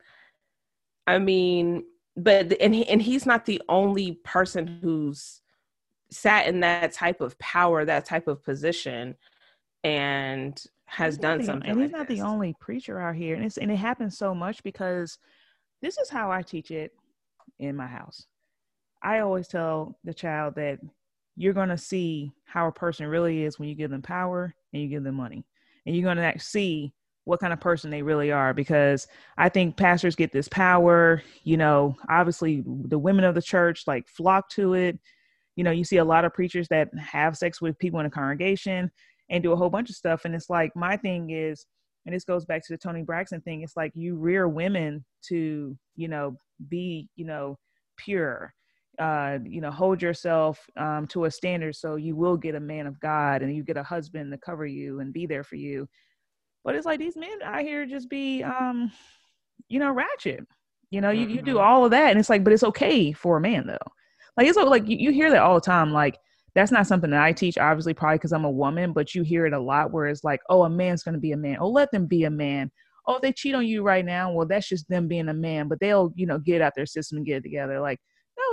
I 1.07 1.17
mean, 1.17 1.83
but, 2.15 2.59
and, 2.61 2.75
he, 2.75 2.87
and 2.87 3.01
he's 3.01 3.25
not 3.25 3.45
the 3.45 3.61
only 3.67 4.13
person 4.23 4.79
who's, 4.81 5.41
sat 6.11 6.45
in 6.45 6.59
that 6.59 6.91
type 6.91 7.21
of 7.21 7.39
power, 7.39 7.85
that 7.85 8.05
type 8.05 8.27
of 8.27 8.43
position, 8.43 9.15
and 9.83 10.61
has 10.85 11.17
done 11.17 11.39
the, 11.39 11.45
something. 11.45 11.69
And 11.69 11.81
he's 11.81 11.91
like 11.91 11.99
not 11.99 12.07
this. 12.07 12.19
the 12.19 12.25
only 12.25 12.53
preacher 12.59 12.99
out 12.99 13.15
here, 13.15 13.35
and 13.35 13.45
it's 13.45 13.57
and 13.57 13.71
it 13.71 13.77
happens 13.77 14.17
so 14.17 14.35
much 14.35 14.61
because 14.61 15.17
this 15.81 15.97
is 15.97 16.09
how 16.09 16.29
I 16.29 16.41
teach 16.41 16.69
it 16.69 16.91
in 17.59 17.75
my 17.75 17.87
house. 17.87 18.27
I 19.01 19.19
always 19.19 19.47
tell 19.47 19.97
the 20.03 20.13
child 20.13 20.55
that 20.55 20.79
you're 21.37 21.53
going 21.53 21.69
to 21.69 21.77
see 21.77 22.33
how 22.45 22.67
a 22.67 22.71
person 22.73 23.07
really 23.07 23.43
is 23.43 23.57
when 23.57 23.69
you 23.69 23.75
give 23.75 23.89
them 23.89 24.01
power 24.01 24.53
and 24.73 24.81
you 24.81 24.87
give 24.87 25.03
them 25.03 25.15
money, 25.15 25.45
and 25.85 25.95
you're 25.95 26.13
going 26.13 26.33
to 26.33 26.39
see 26.39 26.93
what 27.25 27.39
kind 27.39 27.53
of 27.53 27.59
person 27.59 27.91
they 27.91 28.01
really 28.01 28.31
are 28.31 28.51
because 28.51 29.07
I 29.37 29.47
think 29.47 29.77
pastors 29.77 30.15
get 30.15 30.31
this 30.31 30.47
power, 30.47 31.21
you 31.43 31.55
know, 31.55 31.95
obviously 32.09 32.63
the 32.65 32.97
women 32.97 33.25
of 33.25 33.35
the 33.35 33.43
church 33.43 33.83
like 33.85 34.07
flock 34.07 34.49
to 34.51 34.73
it 34.73 34.99
you 35.55 35.63
know, 35.63 35.71
you 35.71 35.83
see 35.83 35.97
a 35.97 36.05
lot 36.05 36.25
of 36.25 36.33
preachers 36.33 36.67
that 36.69 36.89
have 36.97 37.37
sex 37.37 37.61
with 37.61 37.77
people 37.79 37.99
in 37.99 38.05
a 38.05 38.09
congregation 38.09 38.89
and 39.29 39.43
do 39.43 39.51
a 39.51 39.55
whole 39.55 39.69
bunch 39.69 39.89
of 39.89 39.95
stuff. 39.95 40.25
And 40.25 40.33
it's 40.33 40.49
like, 40.49 40.71
my 40.75 40.97
thing 40.97 41.29
is, 41.31 41.65
and 42.05 42.15
this 42.15 42.23
goes 42.23 42.45
back 42.45 42.65
to 42.65 42.73
the 42.73 42.77
Toni 42.77 43.03
Braxton 43.03 43.41
thing, 43.41 43.61
it's 43.61 43.77
like 43.77 43.91
you 43.93 44.15
rear 44.15 44.47
women 44.47 45.05
to, 45.27 45.77
you 45.95 46.07
know, 46.07 46.35
be, 46.69 47.09
you 47.15 47.25
know, 47.25 47.57
pure. 47.97 48.53
Uh, 49.01 49.39
you 49.43 49.61
know, 49.61 49.71
hold 49.71 49.99
yourself 49.99 50.59
um, 50.77 51.07
to 51.07 51.25
a 51.25 51.31
standard 51.31 51.75
so 51.75 51.95
you 51.95 52.15
will 52.15 52.37
get 52.37 52.53
a 52.53 52.59
man 52.59 52.85
of 52.85 52.99
God 52.99 53.41
and 53.41 53.55
you 53.55 53.63
get 53.63 53.75
a 53.75 53.81
husband 53.81 54.31
to 54.31 54.37
cover 54.37 54.67
you 54.67 54.99
and 54.99 55.11
be 55.11 55.25
there 55.25 55.43
for 55.43 55.55
you. 55.55 55.89
But 56.63 56.75
it's 56.75 56.85
like 56.85 56.99
these 56.99 57.17
men 57.17 57.41
out 57.43 57.61
here 57.61 57.87
just 57.87 58.11
be, 58.11 58.43
um, 58.43 58.91
you 59.69 59.79
know, 59.79 59.91
ratchet. 59.91 60.45
You 60.91 61.01
know, 61.01 61.09
you, 61.09 61.27
you 61.27 61.41
do 61.41 61.55
mm-hmm. 61.55 61.63
all 61.63 61.85
of 61.85 61.91
that 61.91 62.11
and 62.11 62.19
it's 62.19 62.29
like, 62.29 62.43
but 62.43 62.53
it's 62.53 62.63
okay 62.63 63.11
for 63.11 63.37
a 63.37 63.41
man 63.41 63.65
though. 63.65 63.91
Like 64.37 64.45
it's 64.45 64.57
like 64.57 64.87
you, 64.87 64.97
you 64.97 65.11
hear 65.11 65.31
that 65.31 65.41
all 65.41 65.55
the 65.55 65.61
time. 65.61 65.91
Like 65.91 66.19
that's 66.53 66.71
not 66.71 66.85
something 66.85 67.09
that 67.09 67.23
I 67.23 67.31
teach, 67.31 67.57
obviously, 67.57 67.95
probably 67.95 68.17
because 68.17 68.33
I'm 68.33 68.45
a 68.45 68.51
woman, 68.51 68.93
but 68.93 69.15
you 69.15 69.23
hear 69.23 69.45
it 69.45 69.53
a 69.53 69.59
lot 69.59 69.91
where 69.91 70.07
it's 70.07 70.23
like, 70.23 70.41
oh, 70.49 70.63
a 70.63 70.69
man's 70.69 71.01
going 71.01 71.15
to 71.15 71.19
be 71.19 71.31
a 71.31 71.37
man. 71.37 71.57
Oh, 71.59 71.69
let 71.69 71.89
them 71.91 72.05
be 72.05 72.25
a 72.25 72.29
man. 72.29 72.69
Oh, 73.07 73.19
they 73.19 73.31
cheat 73.31 73.55
on 73.55 73.65
you 73.65 73.81
right 73.81 74.05
now. 74.05 74.31
Well, 74.31 74.45
that's 74.45 74.67
just 74.67 74.87
them 74.89 75.07
being 75.07 75.29
a 75.29 75.33
man, 75.33 75.67
but 75.67 75.79
they'll, 75.79 76.11
you 76.15 76.27
know, 76.27 76.37
get 76.37 76.61
out 76.61 76.73
their 76.75 76.85
system 76.85 77.17
and 77.17 77.25
get 77.25 77.37
it 77.37 77.43
together. 77.43 77.79
Like, 77.79 77.99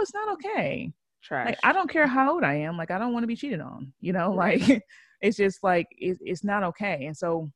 it's 0.01 0.15
not 0.15 0.33
okay. 0.35 0.93
Trash. 1.23 1.47
Like, 1.47 1.59
I 1.63 1.73
don't 1.73 1.91
care 1.91 2.07
how 2.07 2.33
old 2.33 2.45
I 2.45 2.55
am. 2.55 2.77
Like, 2.77 2.91
I 2.91 2.99
don't 2.99 3.13
want 3.13 3.25
to 3.25 3.29
be 3.29 3.37
cheated 3.37 3.61
on, 3.61 3.93
you 4.01 4.13
know, 4.13 4.33
like 4.37 4.83
it's 5.21 5.37
just 5.37 5.63
like, 5.63 5.87
it, 5.93 6.19
it's 6.21 6.45
not 6.45 6.63
okay. 6.63 7.07
And 7.07 7.17
so 7.17 7.49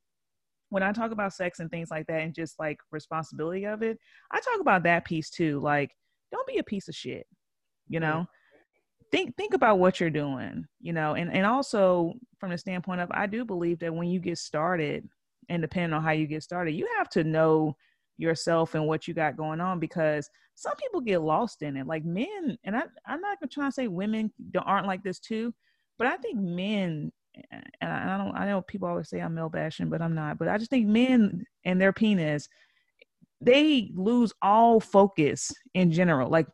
when 0.70 0.82
I 0.82 0.93
talk 0.93 1.11
about 1.11 1.34
sex 1.34 1.61
and 1.61 1.70
things 1.70 1.90
like 1.90 2.07
that 2.07 2.22
and 2.22 2.34
just 2.34 2.59
like 2.59 2.78
responsibility 2.90 3.66
of 3.66 3.82
it, 3.82 3.99
I 4.30 4.40
talk 4.40 4.61
about 4.61 4.82
that 4.84 5.05
piece 5.05 5.30
too. 5.30 5.61
Like, 5.61 5.90
don't 6.32 6.47
be 6.47 6.59
a 6.59 6.64
piece 6.64 6.88
of 6.88 6.95
shit 6.95 7.26
you 7.88 8.01
know 8.01 8.26
think 9.11 9.36
think 9.36 9.55
about 9.55 9.78
what 9.78 10.01
you're 10.01 10.11
doing 10.11 10.64
you 10.80 10.93
know 10.93 11.14
and 11.14 11.32
and 11.32 11.47
also 11.47 12.14
from 12.38 12.51
the 12.51 12.59
standpoint 12.59 13.01
of 13.01 13.11
i 13.12 13.26
do 13.26 13.45
believe 13.45 13.78
that 13.78 13.95
when 13.95 14.09
you 14.09 14.18
get 14.18 14.38
started 14.38 15.07
and 15.49 15.61
depending 15.61 15.93
on 15.93 16.03
how 16.03 16.11
you 16.11 16.26
get 16.26 16.43
started 16.43 16.72
you 16.72 16.88
have 16.97 17.09
to 17.09 17.22
know 17.22 17.76
yourself 18.19 18.75
and 18.75 18.87
what 18.87 19.09
you 19.09 19.15
got 19.15 19.37
going 19.37 19.61
on 19.61 19.79
because 19.79 20.29
some 20.55 20.77
people 20.77 21.01
get 21.01 21.23
lost 21.23 21.63
in 21.63 21.77
it 21.77 21.87
like 21.87 22.05
men 22.05 22.57
and 22.65 22.77
I, 22.77 22.83
i'm 23.07 23.21
not 23.21 23.39
trying 23.39 23.49
to 23.49 23.55
try 23.55 23.67
to 23.67 23.73
say 23.73 23.89
women 23.89 24.33
aren't 24.65 24.87
like 24.87 25.03
this 25.03 25.19
too 25.19 25.53
but 25.99 26.07
i 26.07 26.17
think 26.19 26.39
men 26.39 27.11
and 27.81 27.91
I 27.91 28.17
don't 28.19 28.37
I 28.37 28.47
know 28.47 28.63
people 28.63 28.89
always 28.89 29.09
say 29.09 29.21
I'm 29.21 29.35
male 29.35 29.49
bashing, 29.49 29.89
but 29.89 30.03
I'm 30.03 30.15
not. 30.15 30.39
But 30.39 30.49
I 30.49 30.59
just 30.59 30.71
think 30.71 30.87
men 30.87 31.45
and 31.65 31.81
their 31.81 31.93
penis, 31.93 32.49
they 33.41 33.91
lose 33.95 34.33
all 34.43 34.81
focus 34.81 35.53
in 35.75 35.91
general. 35.91 36.31
Like 36.31 36.47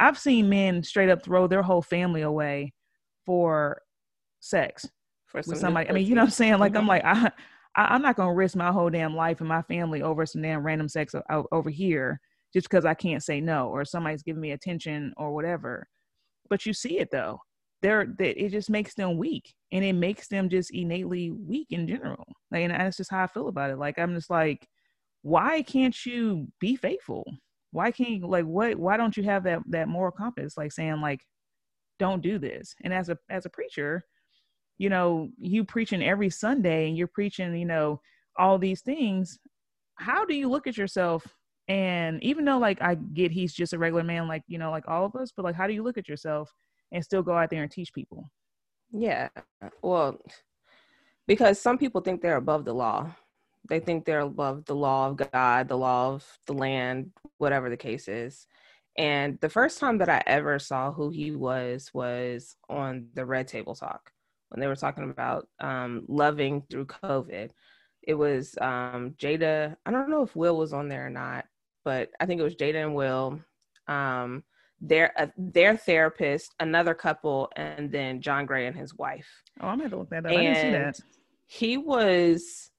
I've 0.00 0.18
seen 0.18 0.48
men 0.48 0.82
straight 0.82 1.08
up 1.08 1.22
throw 1.22 1.46
their 1.46 1.62
whole 1.62 1.82
family 1.82 2.22
away 2.22 2.72
for 3.24 3.80
sex 4.40 4.86
for 5.26 5.40
with 5.46 5.58
somebody. 5.58 5.88
I 5.88 5.92
mean, 5.92 6.06
you 6.06 6.14
know 6.14 6.22
what 6.22 6.26
I'm 6.26 6.32
saying? 6.32 6.58
Like, 6.58 6.72
mm-hmm. 6.72 6.80
I'm 6.80 6.86
like, 6.88 7.04
I, 7.04 7.30
I, 7.76 7.94
am 7.94 8.02
not 8.02 8.16
gonna 8.16 8.34
risk 8.34 8.56
my 8.56 8.72
whole 8.72 8.90
damn 8.90 9.16
life 9.16 9.40
and 9.40 9.48
my 9.48 9.62
family 9.62 10.02
over 10.02 10.26
some 10.26 10.42
damn 10.42 10.64
random 10.64 10.88
sex 10.88 11.14
over 11.52 11.70
here 11.70 12.20
just 12.52 12.68
because 12.68 12.84
I 12.84 12.94
can't 12.94 13.22
say 13.22 13.40
no 13.40 13.68
or 13.68 13.84
somebody's 13.84 14.22
giving 14.22 14.40
me 14.40 14.52
attention 14.52 15.12
or 15.16 15.34
whatever. 15.34 15.86
But 16.48 16.66
you 16.66 16.72
see 16.72 16.98
it 16.98 17.10
though. 17.10 17.40
They're, 17.82 18.06
they, 18.18 18.30
it 18.30 18.50
just 18.50 18.70
makes 18.70 18.94
them 18.94 19.18
weak 19.18 19.52
and 19.72 19.84
it 19.84 19.92
makes 19.92 20.28
them 20.28 20.48
just 20.48 20.70
innately 20.70 21.30
weak 21.30 21.68
in 21.70 21.86
general. 21.86 22.24
Like, 22.50 22.62
and 22.62 22.72
that's 22.72 22.96
just 22.96 23.10
how 23.10 23.24
I 23.24 23.26
feel 23.26 23.48
about 23.48 23.70
it. 23.70 23.78
Like, 23.78 23.98
I'm 23.98 24.14
just 24.14 24.30
like, 24.30 24.66
why 25.20 25.62
can't 25.62 26.06
you 26.06 26.48
be 26.60 26.76
faithful? 26.76 27.24
why 27.74 27.90
can't 27.90 28.10
you 28.10 28.26
like 28.28 28.44
what 28.44 28.76
why 28.76 28.96
don't 28.96 29.16
you 29.16 29.24
have 29.24 29.42
that 29.42 29.58
that 29.66 29.88
moral 29.88 30.12
compass 30.12 30.56
like 30.56 30.70
saying 30.70 31.00
like 31.00 31.20
don't 31.98 32.22
do 32.22 32.38
this 32.38 32.72
and 32.84 32.94
as 32.94 33.08
a 33.08 33.18
as 33.28 33.46
a 33.46 33.50
preacher 33.50 34.04
you 34.84 34.90
know 34.90 35.30
you 35.38 35.64
preaching 35.64 36.02
every 36.02 36.30
sunday 36.30 36.88
and 36.88 36.96
you're 36.96 37.06
preaching 37.18 37.56
you 37.56 37.64
know 37.64 38.00
all 38.38 38.58
these 38.58 38.82
things 38.82 39.38
how 39.96 40.24
do 40.24 40.34
you 40.34 40.48
look 40.48 40.66
at 40.66 40.76
yourself? 40.76 41.26
And 41.68 42.22
even 42.22 42.44
though 42.44 42.58
like 42.58 42.82
i 42.82 42.94
get 42.94 43.30
he's 43.30 43.54
just 43.54 43.72
a 43.72 43.78
regular 43.78 44.04
man 44.04 44.28
like 44.28 44.42
you 44.46 44.58
know 44.58 44.70
like 44.70 44.86
all 44.86 45.06
of 45.06 45.16
us 45.16 45.32
but 45.34 45.44
like 45.44 45.54
how 45.54 45.66
do 45.66 45.72
you 45.72 45.82
look 45.82 45.96
at 45.96 46.08
yourself 46.08 46.52
and 46.92 47.02
still 47.02 47.22
go 47.22 47.32
out 47.32 47.48
there 47.48 47.62
and 47.62 47.72
teach 47.72 47.92
people? 47.94 48.30
Yeah 48.92 49.28
well 49.82 50.20
because 51.26 51.58
some 51.58 51.78
people 51.78 52.02
think 52.02 52.20
they're 52.20 52.36
above 52.36 52.66
the 52.66 52.74
law. 52.74 53.10
They 53.66 53.80
think 53.80 54.04
they're 54.04 54.20
above 54.20 54.66
the 54.66 54.74
law 54.74 55.08
of 55.08 55.16
God, 55.16 55.68
the 55.68 55.78
law 55.78 56.12
of 56.12 56.38
the 56.46 56.52
land, 56.52 57.12
whatever 57.38 57.70
the 57.70 57.78
case 57.78 58.08
is. 58.08 58.46
And 58.98 59.38
the 59.40 59.48
first 59.48 59.80
time 59.80 59.96
that 59.98 60.10
I 60.10 60.22
ever 60.26 60.58
saw 60.58 60.92
who 60.92 61.08
he 61.08 61.30
was 61.30 61.90
was 61.94 62.56
on 62.68 63.06
the 63.14 63.24
Red 63.24 63.48
Table 63.48 63.74
Talk 63.74 64.12
when 64.54 64.60
they 64.60 64.68
were 64.68 64.76
talking 64.76 65.10
about 65.10 65.48
um, 65.58 66.04
loving 66.06 66.62
through 66.70 66.86
COVID. 66.86 67.50
It 68.02 68.14
was 68.14 68.54
um, 68.60 69.16
Jada. 69.18 69.74
I 69.84 69.90
don't 69.90 70.10
know 70.10 70.22
if 70.22 70.36
Will 70.36 70.56
was 70.56 70.72
on 70.72 70.88
there 70.88 71.06
or 71.06 71.10
not, 71.10 71.44
but 71.84 72.10
I 72.20 72.26
think 72.26 72.40
it 72.40 72.44
was 72.44 72.54
Jada 72.54 72.84
and 72.84 72.94
Will, 72.94 73.40
um, 73.88 74.44
their 74.80 75.12
uh, 75.20 75.26
their 75.36 75.76
therapist, 75.76 76.54
another 76.60 76.94
couple, 76.94 77.50
and 77.56 77.90
then 77.90 78.20
John 78.20 78.46
Gray 78.46 78.66
and 78.66 78.76
his 78.76 78.94
wife. 78.94 79.26
Oh, 79.60 79.66
I'm 79.66 79.80
gonna 79.80 79.96
look 79.96 80.10
that 80.10 80.24
up. 80.24 80.30
And 80.30 80.40
I 80.40 80.42
didn't 80.42 80.56
see 80.56 80.70
that. 80.70 81.00
He 81.46 81.76
was 81.76 82.70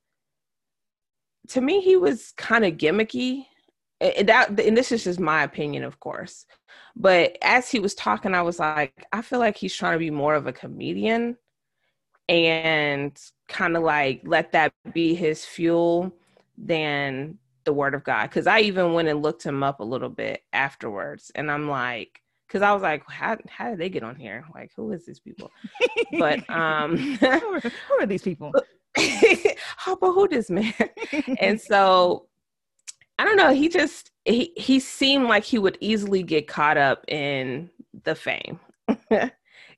to 1.49 1.59
me, 1.59 1.81
he 1.81 1.97
was 1.97 2.31
kind 2.37 2.63
of 2.63 2.75
gimmicky 2.75 3.47
and 3.99 4.29
that 4.29 4.59
and 4.59 4.77
this 4.77 4.91
is 4.91 5.03
just 5.03 5.19
my 5.19 5.43
opinion 5.43 5.83
of 5.83 5.99
course 6.01 6.45
but 6.97 7.37
as 7.41 7.69
he 7.69 7.79
was 7.79 7.95
talking 7.95 8.33
i 8.33 8.41
was 8.41 8.59
like 8.59 9.05
i 9.13 9.21
feel 9.21 9.39
like 9.39 9.55
he's 9.55 9.73
trying 9.73 9.93
to 9.93 9.99
be 9.99 10.11
more 10.11 10.35
of 10.35 10.47
a 10.47 10.53
comedian 10.53 11.37
and 12.29 13.19
kind 13.47 13.77
of 13.77 13.83
like 13.83 14.21
let 14.23 14.51
that 14.51 14.73
be 14.93 15.13
his 15.13 15.45
fuel 15.45 16.11
than 16.57 17.37
the 17.65 17.73
word 17.73 17.93
of 17.93 18.03
god 18.03 18.29
because 18.29 18.47
i 18.47 18.59
even 18.59 18.93
went 18.93 19.07
and 19.07 19.21
looked 19.21 19.43
him 19.43 19.63
up 19.63 19.79
a 19.79 19.83
little 19.83 20.09
bit 20.09 20.43
afterwards 20.53 21.31
and 21.35 21.51
i'm 21.51 21.69
like 21.69 22.21
because 22.47 22.61
i 22.61 22.71
was 22.71 22.81
like 22.81 23.03
how, 23.09 23.37
how 23.49 23.69
did 23.69 23.79
they 23.79 23.89
get 23.89 24.03
on 24.03 24.15
here 24.15 24.45
like 24.53 24.71
who 24.75 24.91
is 24.91 25.05
these 25.05 25.19
people 25.19 25.51
but 26.19 26.47
um 26.49 26.97
who, 26.97 27.27
are, 27.27 27.59
who 27.59 27.93
are 27.99 28.05
these 28.05 28.23
people 28.23 28.51
how 29.77 29.93
about 29.93 30.13
who 30.13 30.27
this 30.27 30.49
man 30.49 30.73
and 31.39 31.59
so 31.59 32.27
I 33.17 33.23
don't 33.23 33.37
know. 33.37 33.53
He 33.53 33.69
just 33.69 34.11
he 34.25 34.51
he 34.57 34.79
seemed 34.79 35.27
like 35.27 35.43
he 35.43 35.57
would 35.57 35.77
easily 35.79 36.23
get 36.23 36.47
caught 36.47 36.77
up 36.77 37.05
in 37.07 37.69
the 38.03 38.15
fame. 38.15 38.59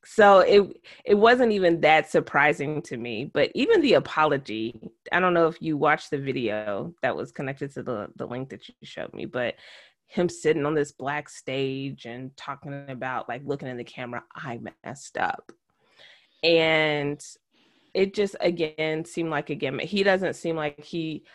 so 0.10 0.40
it 0.40 0.64
it 1.04 1.16
wasn't 1.16 1.52
even 1.52 1.82
that 1.82 2.10
surprising 2.10 2.82
to 2.84 2.98
me. 2.98 3.26
But 3.26 3.52
even 3.56 3.82
the 3.82 3.96
apology, 3.96 4.80
I 5.12 5.20
don't 5.20 5.34
know 5.34 5.48
if 5.48 5.62
you 5.62 5.76
watched 5.76 6.12
the 6.12 6.18
video 6.18 6.94
that 7.02 7.16
was 7.16 7.32
connected 7.32 7.74
to 7.74 7.84
the 7.84 8.08
the 8.16 8.26
link 8.26 8.50
that 8.50 8.68
you 8.70 8.76
showed 8.84 9.14
me, 9.14 9.26
but 9.26 9.56
him 10.06 10.30
sitting 10.30 10.66
on 10.66 10.74
this 10.74 10.94
black 10.94 11.28
stage 11.28 12.06
and 12.06 12.36
talking 12.38 12.86
about 12.88 13.28
like 13.28 13.42
looking 13.44 13.68
in 13.68 13.76
the 13.76 13.84
camera, 13.84 14.24
I 14.34 14.60
messed 14.86 15.18
up. 15.18 15.52
And 16.42 17.22
it 17.94 18.14
just 18.14 18.38
again 18.40 19.04
seemed 19.04 19.30
like 19.30 19.50
again 19.50 19.78
he 19.80 20.04
doesn't 20.04 20.36
seem 20.36 20.56
like 20.56 20.84
he 20.84 21.26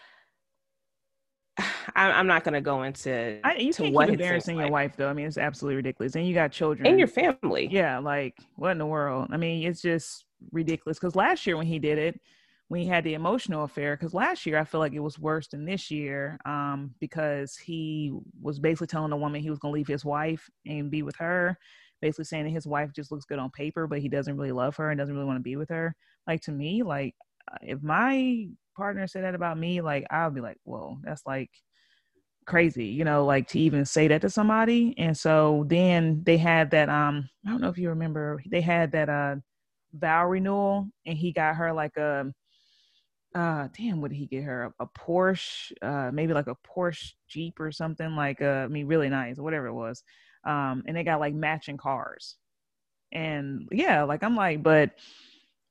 I'm 1.95 2.27
not 2.27 2.45
going 2.45 2.55
to 2.55 2.61
go 2.61 2.83
into 2.83 3.39
I, 3.45 3.57
you 3.57 3.73
can't 3.73 3.95
what 3.95 4.07
keep 4.09 4.15
embarrassing 4.15 4.57
your 4.57 4.65
like. 4.65 4.73
wife 4.73 4.97
though. 4.97 5.09
I 5.09 5.13
mean, 5.13 5.27
it's 5.27 5.39
absolutely 5.39 5.77
ridiculous. 5.77 6.15
And 6.15 6.27
you 6.27 6.35
got 6.35 6.53
children 6.53 6.87
and 6.87 6.99
your 6.99 7.09
family. 7.09 7.69
Yeah, 7.71 7.99
like 7.99 8.37
what 8.57 8.73
in 8.73 8.79
the 8.79 8.87
world? 8.87 9.29
I 9.31 9.37
mean, 9.37 9.67
it's 9.67 9.83
just 9.83 10.25
ridiculous. 10.51 10.99
Because 10.99 11.17
last 11.17 11.47
year 11.47 11.57
when 11.57 11.67
he 11.67 11.79
did 11.79 11.99
it, 11.99 12.21
when 12.69 12.81
he 12.81 12.87
had 12.87 13.05
the 13.05 13.15
emotional 13.15 13.65
affair, 13.65 13.97
because 13.97 14.15
last 14.15 14.47
year 14.47 14.59
I 14.59 14.65
feel 14.65 14.81
like 14.81 14.95
it 14.95 15.01
was 15.01 15.19
worse 15.19 15.49
than 15.49 15.65
this 15.65 15.91
year, 15.91 16.39
um, 16.47 16.95
because 17.01 17.57
he 17.57 18.13
was 18.41 18.59
basically 18.59 18.87
telling 18.87 19.11
the 19.11 19.17
woman 19.17 19.43
he 19.43 19.51
was 19.51 19.59
going 19.59 19.73
to 19.73 19.77
leave 19.77 19.89
his 19.89 20.05
wife 20.05 20.49
and 20.67 20.91
be 20.91 21.03
with 21.03 21.17
her, 21.17 21.59
basically 22.01 22.25
saying 22.25 22.45
that 22.45 22.51
his 22.51 22.67
wife 22.67 22.91
just 22.95 23.13
looks 23.13 23.27
good 23.27 23.39
on 23.39 23.51
paper, 23.51 23.87
but 23.87 23.99
he 23.99 24.09
doesn't 24.09 24.37
really 24.37 24.53
love 24.53 24.75
her 24.77 24.91
and 24.91 24.99
doesn't 24.99 25.15
really 25.15 25.27
want 25.27 25.39
to 25.39 25.43
be 25.43 25.57
with 25.57 25.69
her. 25.69 25.95
Like 26.27 26.41
to 26.43 26.53
me, 26.53 26.83
like 26.83 27.15
if 27.61 27.83
my 27.83 28.49
partner 28.75 29.07
said 29.07 29.25
that 29.25 29.35
about 29.35 29.59
me, 29.59 29.83
like 29.83 30.07
I'll 30.11 30.31
be 30.31 30.41
like, 30.41 30.57
whoa, 30.65 30.99
that's 31.03 31.27
like 31.27 31.51
crazy, 32.47 32.87
you 32.87 33.05
know, 33.05 33.25
like 33.25 33.49
to 33.49 33.59
even 33.59 33.85
say 33.85 34.09
that 34.09 34.21
to 34.23 34.31
somebody. 34.31 34.95
And 34.99 35.17
so 35.17 35.65
then 35.69 36.23
they 36.25 36.37
had 36.37 36.71
that 36.73 36.89
um 36.89 37.29
I 37.47 37.51
don't 37.51 37.61
know 37.61 37.69
if 37.69 37.79
you 37.79 37.89
remember, 37.89 38.43
they 38.51 38.61
had 38.61 38.93
that 38.93 39.09
uh 39.09 39.37
vow 39.95 40.27
renewal 40.27 40.89
and 41.07 41.19
he 41.19 41.33
got 41.33 41.57
her 41.57 41.73
like 41.73 41.97
a 41.97 42.33
uh 43.35 43.69
damn 43.77 44.01
what 44.01 44.11
did 44.11 44.17
he 44.17 44.27
get 44.27 44.43
her 44.43 44.65
a, 44.79 44.85
a 44.85 44.87
Porsche 44.87 45.73
uh 45.83 46.11
maybe 46.13 46.35
like 46.35 46.49
a 46.49 46.57
Porsche 46.67 47.13
Jeep 47.29 47.61
or 47.61 47.73
something 47.73 48.15
like 48.15 48.43
uh 48.43 48.65
I 48.65 48.69
mean 48.69 48.87
really 48.87 49.09
nice 49.09 49.39
whatever 49.39 49.67
it 49.67 49.75
was 49.75 50.03
um 50.45 50.83
and 50.87 50.97
they 50.97 51.05
got 51.05 51.21
like 51.21 51.35
matching 51.35 51.77
cars 51.77 52.37
and 53.13 53.69
yeah 53.71 54.03
like 54.03 54.23
I'm 54.23 54.37
like 54.37 54.63
but 54.63 54.91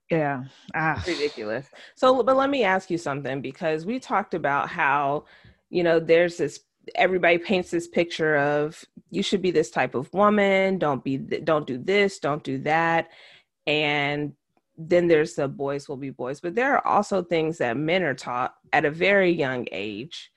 yeah 0.09 0.43
ah. 0.75 1.03
ridiculous 1.07 1.67
so 1.95 2.21
but 2.23 2.35
let 2.35 2.49
me 2.49 2.63
ask 2.63 2.89
you 2.89 2.97
something 2.97 3.41
because 3.41 3.85
we 3.85 3.99
talked 3.99 4.33
about 4.33 4.67
how 4.67 5.25
you 5.71 5.83
know 5.83 5.99
there's 5.99 6.37
this 6.37 6.59
everybody 6.95 7.37
paints 7.37 7.71
this 7.71 7.87
picture 7.87 8.37
of 8.37 8.83
you 9.09 9.23
should 9.23 9.41
be 9.41 9.51
this 9.51 9.71
type 9.71 9.95
of 9.95 10.13
woman 10.13 10.77
don't 10.77 11.03
be 11.03 11.17
don't 11.17 11.65
do 11.65 11.77
this 11.77 12.19
don't 12.19 12.43
do 12.43 12.59
that 12.59 13.09
and 13.65 14.33
then 14.77 15.07
there's 15.07 15.35
the 15.35 15.47
boys 15.47 15.87
will 15.87 15.97
be 15.97 16.09
boys 16.09 16.39
but 16.39 16.53
there 16.53 16.75
are 16.75 16.85
also 16.85 17.23
things 17.23 17.57
that 17.57 17.77
men 17.77 18.03
are 18.03 18.15
taught 18.15 18.55
at 18.73 18.85
a 18.85 18.91
very 18.91 19.31
young 19.31 19.67
age 19.71 20.31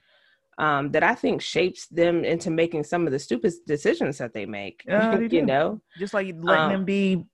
um, 0.59 0.93
that 0.93 1.03
I 1.03 1.15
think 1.15 1.43
shapes 1.43 1.87
them 1.87 2.25
into 2.25 2.51
making 2.51 2.85
some 2.85 3.07
of 3.07 3.13
the 3.13 3.19
stupid 3.19 3.53
decisions 3.67 4.19
that 4.19 4.33
they 4.33 4.47
make. 4.47 4.85
Uh, 4.89 5.19
you 5.31 5.45
know, 5.45 5.81
just 5.99 6.15
like 6.15 6.35
letting 6.39 6.65
um, 6.65 6.71
them 6.71 6.85
be 6.85 7.25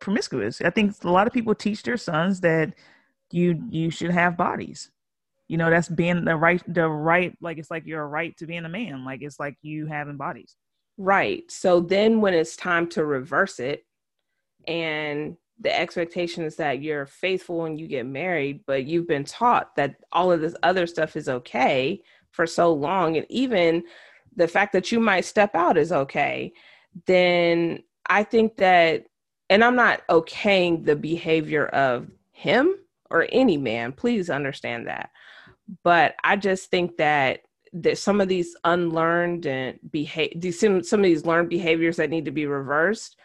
promiscuous. 0.00 0.60
I 0.60 0.70
think 0.70 0.92
a 1.04 1.10
lot 1.10 1.26
of 1.26 1.32
people 1.32 1.54
teach 1.54 1.82
their 1.82 1.96
sons 1.96 2.40
that 2.40 2.74
you 3.30 3.62
you 3.70 3.90
should 3.90 4.10
have 4.10 4.36
bodies. 4.36 4.90
You 5.52 5.58
know, 5.58 5.68
that's 5.68 5.90
being 5.90 6.24
the 6.24 6.34
right 6.34 6.62
the 6.66 6.88
right 6.88 7.36
like 7.42 7.58
it's 7.58 7.70
like 7.70 7.84
you're 7.84 8.08
right 8.08 8.34
to 8.38 8.46
being 8.46 8.64
a 8.64 8.70
man. 8.70 9.04
Like 9.04 9.20
it's 9.20 9.38
like 9.38 9.54
you 9.60 9.84
having 9.84 10.16
bodies. 10.16 10.56
Right. 10.96 11.42
So 11.50 11.78
then 11.78 12.22
when 12.22 12.32
it's 12.32 12.56
time 12.56 12.88
to 12.92 13.04
reverse 13.04 13.60
it 13.60 13.84
and 14.66 15.36
the 15.60 15.78
expectation 15.78 16.44
is 16.44 16.56
that 16.56 16.80
you're 16.80 17.04
faithful 17.04 17.58
when 17.58 17.76
you 17.76 17.86
get 17.86 18.06
married, 18.06 18.60
but 18.66 18.86
you've 18.86 19.06
been 19.06 19.24
taught 19.24 19.76
that 19.76 19.96
all 20.10 20.32
of 20.32 20.40
this 20.40 20.56
other 20.62 20.86
stuff 20.86 21.16
is 21.16 21.28
okay 21.28 22.00
for 22.30 22.46
so 22.46 22.72
long 22.72 23.18
and 23.18 23.26
even 23.28 23.84
the 24.34 24.48
fact 24.48 24.72
that 24.72 24.90
you 24.90 25.00
might 25.00 25.26
step 25.26 25.54
out 25.54 25.76
is 25.76 25.92
okay, 25.92 26.50
then 27.04 27.82
I 28.06 28.24
think 28.24 28.56
that 28.56 29.04
and 29.50 29.62
I'm 29.62 29.76
not 29.76 30.00
okaying 30.08 30.86
the 30.86 30.96
behavior 30.96 31.66
of 31.66 32.10
him 32.30 32.74
or 33.10 33.28
any 33.30 33.58
man. 33.58 33.92
Please 33.92 34.30
understand 34.30 34.86
that. 34.86 35.10
But 35.82 36.14
I 36.24 36.36
just 36.36 36.70
think 36.70 36.96
that 36.98 37.40
that 37.74 37.96
some 37.96 38.20
of 38.20 38.28
these 38.28 38.54
unlearned 38.64 39.46
and 39.46 39.78
behave 39.90 40.32
these 40.36 40.60
some, 40.60 40.82
some 40.82 41.00
of 41.00 41.04
these 41.04 41.24
learned 41.24 41.48
behaviors 41.48 41.96
that 41.96 42.10
need 42.10 42.26
to 42.26 42.30
be 42.30 42.46
reversed 42.46 43.16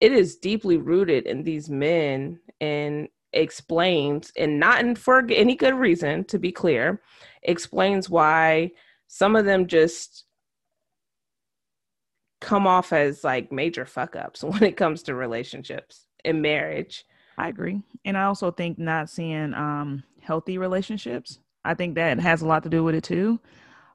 it 0.00 0.12
is 0.12 0.36
deeply 0.36 0.76
rooted 0.76 1.26
in 1.26 1.42
these 1.42 1.68
men 1.68 2.38
and 2.60 3.08
explains 3.32 4.32
and 4.36 4.58
not 4.58 4.80
in 4.80 4.94
for 4.94 5.26
any 5.30 5.54
good 5.54 5.74
reason 5.74 6.24
to 6.24 6.38
be 6.38 6.50
clear 6.50 7.00
explains 7.42 8.08
why 8.08 8.70
some 9.06 9.36
of 9.36 9.44
them 9.44 9.66
just 9.66 10.24
come 12.40 12.66
off 12.66 12.92
as 12.92 13.24
like 13.24 13.52
major 13.52 13.84
fuck 13.84 14.16
ups 14.16 14.42
when 14.44 14.62
it 14.62 14.76
comes 14.76 15.02
to 15.02 15.14
relationships 15.14 16.06
and 16.24 16.40
marriage. 16.40 17.04
I 17.36 17.48
agree. 17.48 17.82
And 18.04 18.16
I 18.16 18.24
also 18.24 18.50
think 18.50 18.78
not 18.78 19.10
seeing 19.10 19.54
um 19.54 20.02
healthy 20.20 20.58
relationships. 20.58 21.38
I 21.64 21.74
think 21.74 21.94
that 21.94 22.18
has 22.20 22.42
a 22.42 22.46
lot 22.46 22.62
to 22.64 22.68
do 22.68 22.84
with 22.84 22.94
it 22.94 23.04
too. 23.04 23.40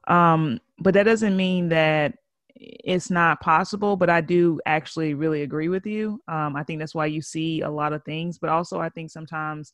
Um, 0.08 0.60
but 0.78 0.94
that 0.94 1.04
doesn't 1.04 1.36
mean 1.36 1.68
that 1.70 2.14
it's 2.56 3.10
not 3.10 3.40
possible, 3.40 3.96
but 3.96 4.10
I 4.10 4.20
do 4.20 4.60
actually 4.66 5.14
really 5.14 5.42
agree 5.42 5.68
with 5.68 5.86
you. 5.86 6.20
Um, 6.28 6.56
I 6.56 6.62
think 6.62 6.78
that's 6.78 6.94
why 6.94 7.06
you 7.06 7.22
see 7.22 7.62
a 7.62 7.70
lot 7.70 7.92
of 7.92 8.04
things, 8.04 8.38
but 8.38 8.50
also 8.50 8.80
I 8.80 8.88
think 8.90 9.10
sometimes 9.10 9.72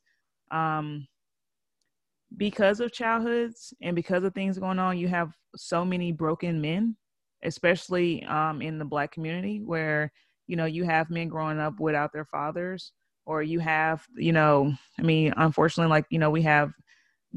um 0.51 1.07
because 2.37 2.81
of 2.81 2.93
childhoods 2.93 3.75
and 3.83 3.95
because 3.95 4.25
of 4.25 4.35
things 4.35 4.59
going 4.59 4.79
on, 4.79 4.99
you 4.99 5.09
have 5.09 5.33
so 5.57 5.85
many 5.85 6.13
broken 6.13 6.61
men 6.61 6.97
especially 7.43 8.23
um, 8.25 8.61
in 8.63 8.79
the 8.79 8.85
black 8.85 9.13
community 9.13 9.61
where 9.65 10.13
you 10.47 10.57
know 10.57 10.65
you 10.65 10.85
have 10.85 11.11
men 11.11 11.29
growing 11.29 11.59
up 11.59 11.79
without 11.81 12.13
their 12.13 12.25
fathers 12.25 12.93
or 13.27 13.43
you 13.43 13.59
have 13.59 14.05
you 14.17 14.33
know 14.33 14.73
i 14.99 15.03
mean 15.03 15.33
unfortunately 15.37 15.91
like 15.91 16.07
you 16.11 16.19
know 16.19 16.31
we 16.31 16.43
have 16.43 16.73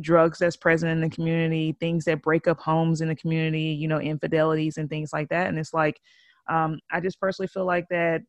drugs 0.02 0.40
that's 0.40 0.58
present 0.58 0.92
in 0.92 1.02
the 1.02 1.10
community 1.16 1.76
things 1.80 2.06
that 2.06 2.22
break 2.22 2.48
up 2.48 2.60
homes 2.60 3.02
in 3.02 3.08
the 3.08 3.16
community 3.16 3.78
you 3.80 3.88
know 3.88 4.00
infidelities 4.00 4.78
and 4.78 4.90
things 4.90 5.12
like 5.14 5.30
that. 5.30 5.48
And 5.48 5.58
it's 5.60 5.74
like 5.74 6.00
um, 6.50 6.80
i 6.92 7.00
just 7.00 7.20
personally 7.20 7.48
feel 7.48 7.66
like 7.66 7.86
that 7.90 8.22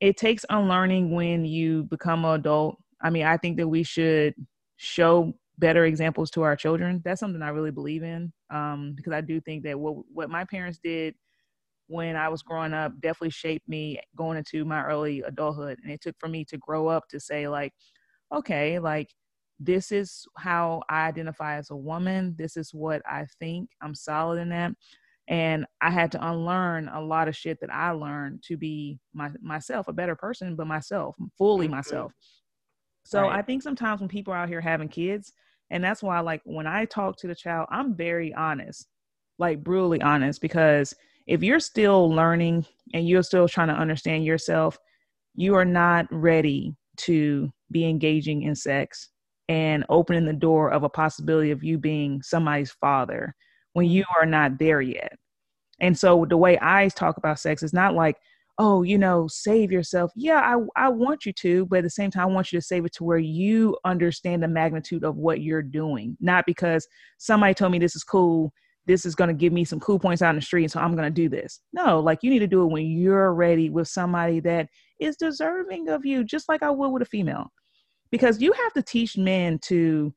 it 0.00 0.16
takes 0.16 0.44
unlearning 0.50 1.14
when 1.14 1.44
you 1.44 1.84
become 1.84 2.24
an 2.24 2.34
adult. 2.40 2.76
I 3.02 3.10
mean 3.10 3.24
i 3.24 3.36
think 3.36 3.56
that 3.58 3.68
we 3.68 3.82
should 3.82 4.34
show 4.76 5.34
better 5.58 5.84
examples 5.84 6.30
to 6.32 6.42
our 6.42 6.56
children. 6.56 7.00
That's 7.04 7.20
something 7.20 7.42
I 7.42 7.48
really 7.48 7.70
believe 7.70 8.02
in 8.02 8.32
um, 8.50 8.92
because 8.96 9.12
I 9.12 9.20
do 9.20 9.40
think 9.40 9.64
that 9.64 9.78
what 9.78 9.96
what 10.12 10.30
my 10.30 10.44
parents 10.44 10.78
did 10.82 11.14
when 11.88 12.16
I 12.16 12.28
was 12.28 12.42
growing 12.42 12.74
up 12.74 12.92
definitely 13.00 13.30
shaped 13.30 13.68
me 13.68 14.00
going 14.16 14.38
into 14.38 14.64
my 14.64 14.84
early 14.84 15.22
adulthood, 15.22 15.78
and 15.82 15.92
it 15.92 16.00
took 16.00 16.16
for 16.18 16.28
me 16.28 16.44
to 16.46 16.58
grow 16.58 16.88
up 16.88 17.04
to 17.10 17.20
say 17.20 17.48
like, 17.48 17.72
okay, 18.34 18.78
like 18.78 19.08
this 19.58 19.92
is 19.92 20.26
how 20.36 20.82
I 20.88 21.06
identify 21.06 21.56
as 21.56 21.70
a 21.70 21.76
woman. 21.76 22.34
This 22.38 22.56
is 22.56 22.74
what 22.74 23.02
I 23.06 23.26
think. 23.38 23.70
I'm 23.80 23.94
solid 23.94 24.38
in 24.38 24.50
that. 24.50 24.72
And 25.28 25.66
I 25.80 25.90
had 25.90 26.12
to 26.12 26.28
unlearn 26.28 26.88
a 26.88 27.00
lot 27.00 27.26
of 27.26 27.36
shit 27.36 27.58
that 27.60 27.72
I 27.72 27.90
learned 27.90 28.42
to 28.44 28.56
be 28.56 28.98
my 29.12 29.30
myself, 29.40 29.88
a 29.88 29.92
better 29.92 30.14
person, 30.14 30.54
but 30.54 30.66
myself, 30.66 31.16
fully 31.36 31.66
mm-hmm. 31.66 31.76
myself. 31.76 32.12
So 33.04 33.22
right. 33.22 33.38
I 33.38 33.42
think 33.42 33.62
sometimes 33.62 34.00
when 34.00 34.08
people 34.08 34.32
are 34.32 34.36
out 34.36 34.48
here 34.48 34.60
having 34.60 34.88
kids, 34.88 35.32
and 35.70 35.82
that's 35.82 36.02
why, 36.02 36.20
like, 36.20 36.42
when 36.44 36.66
I 36.66 36.84
talk 36.84 37.16
to 37.18 37.26
the 37.26 37.34
child, 37.34 37.66
I'm 37.70 37.94
very 37.94 38.32
honest, 38.34 38.86
like, 39.38 39.64
brutally 39.64 40.00
honest, 40.00 40.40
because 40.40 40.94
if 41.26 41.42
you're 41.42 41.60
still 41.60 42.08
learning 42.08 42.66
and 42.94 43.08
you're 43.08 43.24
still 43.24 43.48
trying 43.48 43.68
to 43.68 43.74
understand 43.74 44.24
yourself, 44.24 44.78
you 45.34 45.54
are 45.56 45.64
not 45.64 46.06
ready 46.12 46.76
to 46.98 47.52
be 47.70 47.84
engaging 47.88 48.42
in 48.42 48.54
sex 48.54 49.10
and 49.48 49.84
opening 49.88 50.24
the 50.24 50.32
door 50.32 50.70
of 50.70 50.82
a 50.82 50.88
possibility 50.88 51.50
of 51.50 51.62
you 51.62 51.78
being 51.78 52.22
somebody's 52.22 52.72
father 52.72 53.34
when 53.74 53.86
you 53.86 54.04
are 54.18 54.26
not 54.26 54.58
there 54.58 54.80
yet. 54.80 55.16
And 55.80 55.96
so 55.96 56.24
the 56.28 56.36
way 56.36 56.58
I 56.60 56.88
talk 56.88 57.16
about 57.16 57.38
sex 57.38 57.62
is 57.62 57.72
not 57.72 57.94
like, 57.94 58.16
oh, 58.58 58.82
you 58.82 58.96
know, 58.96 59.28
save 59.28 59.70
yourself. 59.70 60.10
Yeah, 60.16 60.40
I, 60.40 60.86
I 60.86 60.88
want 60.88 61.26
you 61.26 61.32
to, 61.34 61.66
but 61.66 61.78
at 61.78 61.84
the 61.84 61.90
same 61.90 62.10
time, 62.10 62.22
I 62.22 62.32
want 62.32 62.52
you 62.52 62.58
to 62.58 62.64
save 62.64 62.86
it 62.86 62.94
to 62.94 63.04
where 63.04 63.18
you 63.18 63.76
understand 63.84 64.42
the 64.42 64.48
magnitude 64.48 65.04
of 65.04 65.16
what 65.16 65.42
you're 65.42 65.62
doing, 65.62 66.16
not 66.20 66.46
because 66.46 66.88
somebody 67.18 67.52
told 67.52 67.72
me 67.72 67.78
this 67.78 67.96
is 67.96 68.04
cool. 68.04 68.52
This 68.86 69.04
is 69.04 69.14
going 69.14 69.28
to 69.28 69.34
give 69.34 69.52
me 69.52 69.64
some 69.64 69.80
cool 69.80 69.98
points 69.98 70.22
out 70.22 70.30
in 70.30 70.36
the 70.36 70.42
street, 70.42 70.70
so 70.70 70.80
I'm 70.80 70.96
going 70.96 71.04
to 71.04 71.10
do 71.10 71.28
this. 71.28 71.60
No, 71.72 72.00
like 72.00 72.20
you 72.22 72.30
need 72.30 72.38
to 72.38 72.46
do 72.46 72.62
it 72.62 72.68
when 72.68 72.86
you're 72.86 73.34
ready 73.34 73.68
with 73.68 73.88
somebody 73.88 74.40
that 74.40 74.68
is 75.00 75.16
deserving 75.16 75.88
of 75.88 76.06
you, 76.06 76.24
just 76.24 76.48
like 76.48 76.62
I 76.62 76.70
would 76.70 76.88
with 76.90 77.02
a 77.02 77.06
female. 77.06 77.52
Because 78.16 78.40
you 78.40 78.52
have 78.52 78.72
to 78.72 78.82
teach 78.82 79.18
men 79.18 79.58
to 79.64 80.14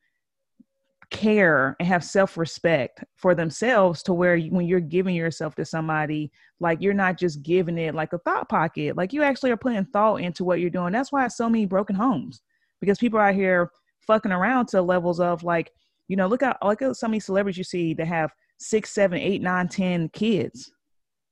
care 1.12 1.76
and 1.80 1.88
have 1.88 2.02
self-respect 2.02 3.04
for 3.18 3.36
themselves 3.36 4.02
to 4.04 4.14
where 4.14 4.38
you, 4.38 4.52
when 4.52 4.66
you're 4.66 4.80
giving 4.80 5.14
yourself 5.14 5.54
to 5.56 5.66
somebody 5.66 6.32
like 6.62 6.82
you're 6.82 6.94
not 6.94 7.18
just 7.18 7.44
giving 7.44 7.78
it 7.78 7.94
like 7.94 8.14
a 8.14 8.20
thought 8.20 8.48
pocket. 8.48 8.96
Like 8.96 9.12
you 9.12 9.22
actually 9.22 9.52
are 9.52 9.58
putting 9.58 9.84
thought 9.86 10.22
into 10.22 10.46
what 10.46 10.62
you're 10.62 10.70
doing. 10.70 10.94
That's 10.94 11.12
why 11.12 11.28
so 11.28 11.50
many 11.50 11.66
broken 11.66 11.94
homes. 11.94 12.42
Because 12.80 13.00
people 13.00 13.20
out 13.20 13.36
here 13.36 13.70
fucking 14.08 14.32
around 14.32 14.68
to 14.68 14.82
levels 14.82 15.20
of 15.20 15.44
like 15.44 15.72
you 16.08 16.16
know 16.16 16.26
look 16.28 16.42
at 16.42 16.58
at 16.64 16.96
so 16.96 17.08
many 17.08 17.20
celebrities 17.20 17.58
you 17.58 17.66
see 17.66 17.94
that 17.96 18.08
have 18.08 18.32
six 18.58 18.92
seven 18.92 19.20
eight 19.20 19.42
nine 19.42 19.68
ten 19.68 20.08
kids 20.10 20.72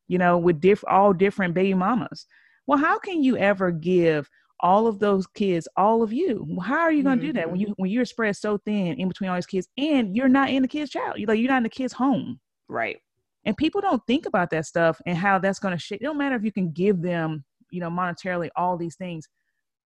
you 0.08 0.18
know 0.18 0.38
with 0.38 0.60
diff 0.60 0.84
all 0.88 1.14
different 1.14 1.54
baby 1.54 1.74
mamas. 1.74 2.26
Well 2.66 2.78
how 2.78 3.00
can 3.00 3.24
you 3.24 3.38
ever 3.38 3.72
give 3.72 4.30
all 4.60 4.88
of 4.88 5.00
those 5.00 5.28
kids, 5.28 5.68
all 5.78 6.02
of 6.02 6.12
you. 6.12 6.58
How 6.64 6.80
are 6.80 6.92
you 6.92 7.04
going 7.04 7.20
to 7.20 7.26
mm-hmm. 7.26 7.34
do 7.34 7.40
that 7.40 7.50
when 7.50 7.60
mm-hmm. 7.60 7.70
you 7.70 7.76
when 7.78 7.92
you're 7.92 8.06
spread 8.06 8.36
so 8.36 8.58
thin 8.58 9.00
in 9.00 9.08
between 9.08 9.30
all 9.30 9.36
these 9.36 9.46
kids 9.46 9.68
and 9.78 10.16
you're 10.16 10.28
not 10.28 10.50
in 10.50 10.62
the 10.62 10.68
kid's 10.68 10.92
child? 10.92 11.16
You're 11.18 11.28
like 11.28 11.40
you're 11.40 11.50
not 11.50 11.58
in 11.58 11.64
the 11.64 11.70
kid's 11.70 11.94
home. 11.94 12.40
Right. 12.68 12.98
And 13.46 13.56
people 13.56 13.82
don't 13.82 14.02
think 14.08 14.26
about 14.26 14.50
that 14.50 14.66
stuff 14.66 15.00
and 15.06 15.18
how 15.18 15.40
that's 15.40 15.60
going 15.60 15.74
to 15.74 15.80
shape. 15.80 16.02
It 16.02 16.04
don't 16.04 16.18
matter 16.18 16.36
if 16.36 16.44
you 16.44 16.52
can 16.52 16.72
give 16.72 17.02
them, 17.02 17.46
you 17.72 17.80
know, 17.80 17.90
monetarily 17.90 18.50
all 18.56 18.78
these 18.78 18.96
things. 18.96 19.30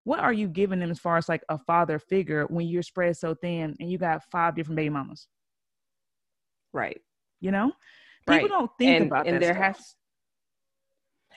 What 0.04 0.20
are 0.20 0.34
you 0.34 0.48
giving 0.48 0.80
them 0.80 0.90
as 0.90 0.98
far 0.98 1.18
as 1.18 1.30
like 1.30 1.44
a 1.50 1.60
father 1.60 2.00
figure 2.00 2.46
when 2.50 2.68
you're 2.68 2.82
spread 2.82 3.18
so 3.18 3.36
thin 3.36 3.76
and 3.80 3.92
you 3.92 4.00
got 4.00 4.24
five 4.32 4.56
different 4.56 4.78
baby 4.78 4.90
mamas? 4.90 5.28
Right. 6.74 7.00
You 7.40 7.52
know, 7.52 7.72
people 8.28 8.44
right. 8.44 8.50
don't 8.50 8.72
think 8.80 9.02
and, 9.02 9.08
about 9.08 9.28
and 9.28 9.36
that. 9.36 9.42
there 9.42 9.54
stuff. 9.54 9.78
has 9.78 9.96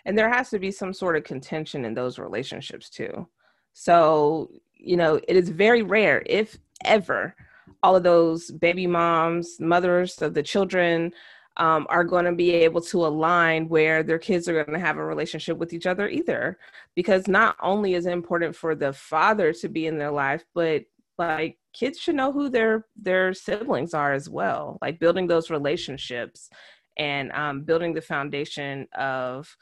and 0.05 0.17
there 0.17 0.29
has 0.29 0.51
to 0.51 0.59
be 0.59 0.71
some 0.71 0.93
sort 0.93 1.17
of 1.17 1.25
contention 1.25 1.85
in 1.85 1.95
those 1.95 2.19
relationships 2.19 2.91
too. 2.91 3.27
So 3.73 4.51
you 4.77 4.97
know 4.97 5.21
it 5.29 5.37
is 5.37 5.49
very 5.49 5.83
rare 5.83 6.23
if 6.27 6.59
ever 6.85 7.35
all 7.83 7.97
of 7.97 8.03
those 8.03 8.51
baby 8.51 8.87
moms 8.87 9.59
mothers 9.61 10.21
of 10.21 10.35
the 10.35 10.43
children 10.43 11.13
um, 11.57 11.87
are 11.89 12.05
going 12.05 12.25
to 12.25 12.33
be 12.33 12.51
able 12.53 12.81
to 12.81 13.07
align 13.07 13.69
where 13.69 14.03
their 14.03 14.19
kids 14.19 14.49
are 14.49 14.65
going 14.65 14.79
to 14.79 14.85
have 14.85 14.97
a 14.97 15.05
relationship 15.05 15.57
with 15.57 15.73
each 15.73 15.87
other 15.87 16.09
either. 16.09 16.59
Because 16.97 17.29
not 17.29 17.57
only 17.63 17.95
is 17.95 18.07
it 18.07 18.13
important 18.13 18.57
for 18.57 18.75
the 18.75 18.93
father 18.93 19.53
to 19.53 19.69
be 19.69 19.87
in 19.87 19.99
their 19.99 20.11
life 20.11 20.45
but 20.55 20.85
like 21.17 21.59
kids 21.73 21.99
should 21.99 22.17
know 22.17 22.33
who 22.33 22.49
their 22.49 22.87
their 22.97 23.33
siblings 23.35 23.95
are 23.95 24.13
as 24.13 24.29
well. 24.29 24.79
Like 24.83 24.99
building 24.99 25.27
those 25.27 25.51
relationships 25.51 26.51
and 26.97 27.31
um, 27.33 27.63
building 27.63 27.95
the 27.95 28.01
foundation 28.01 28.89
of 28.97 29.57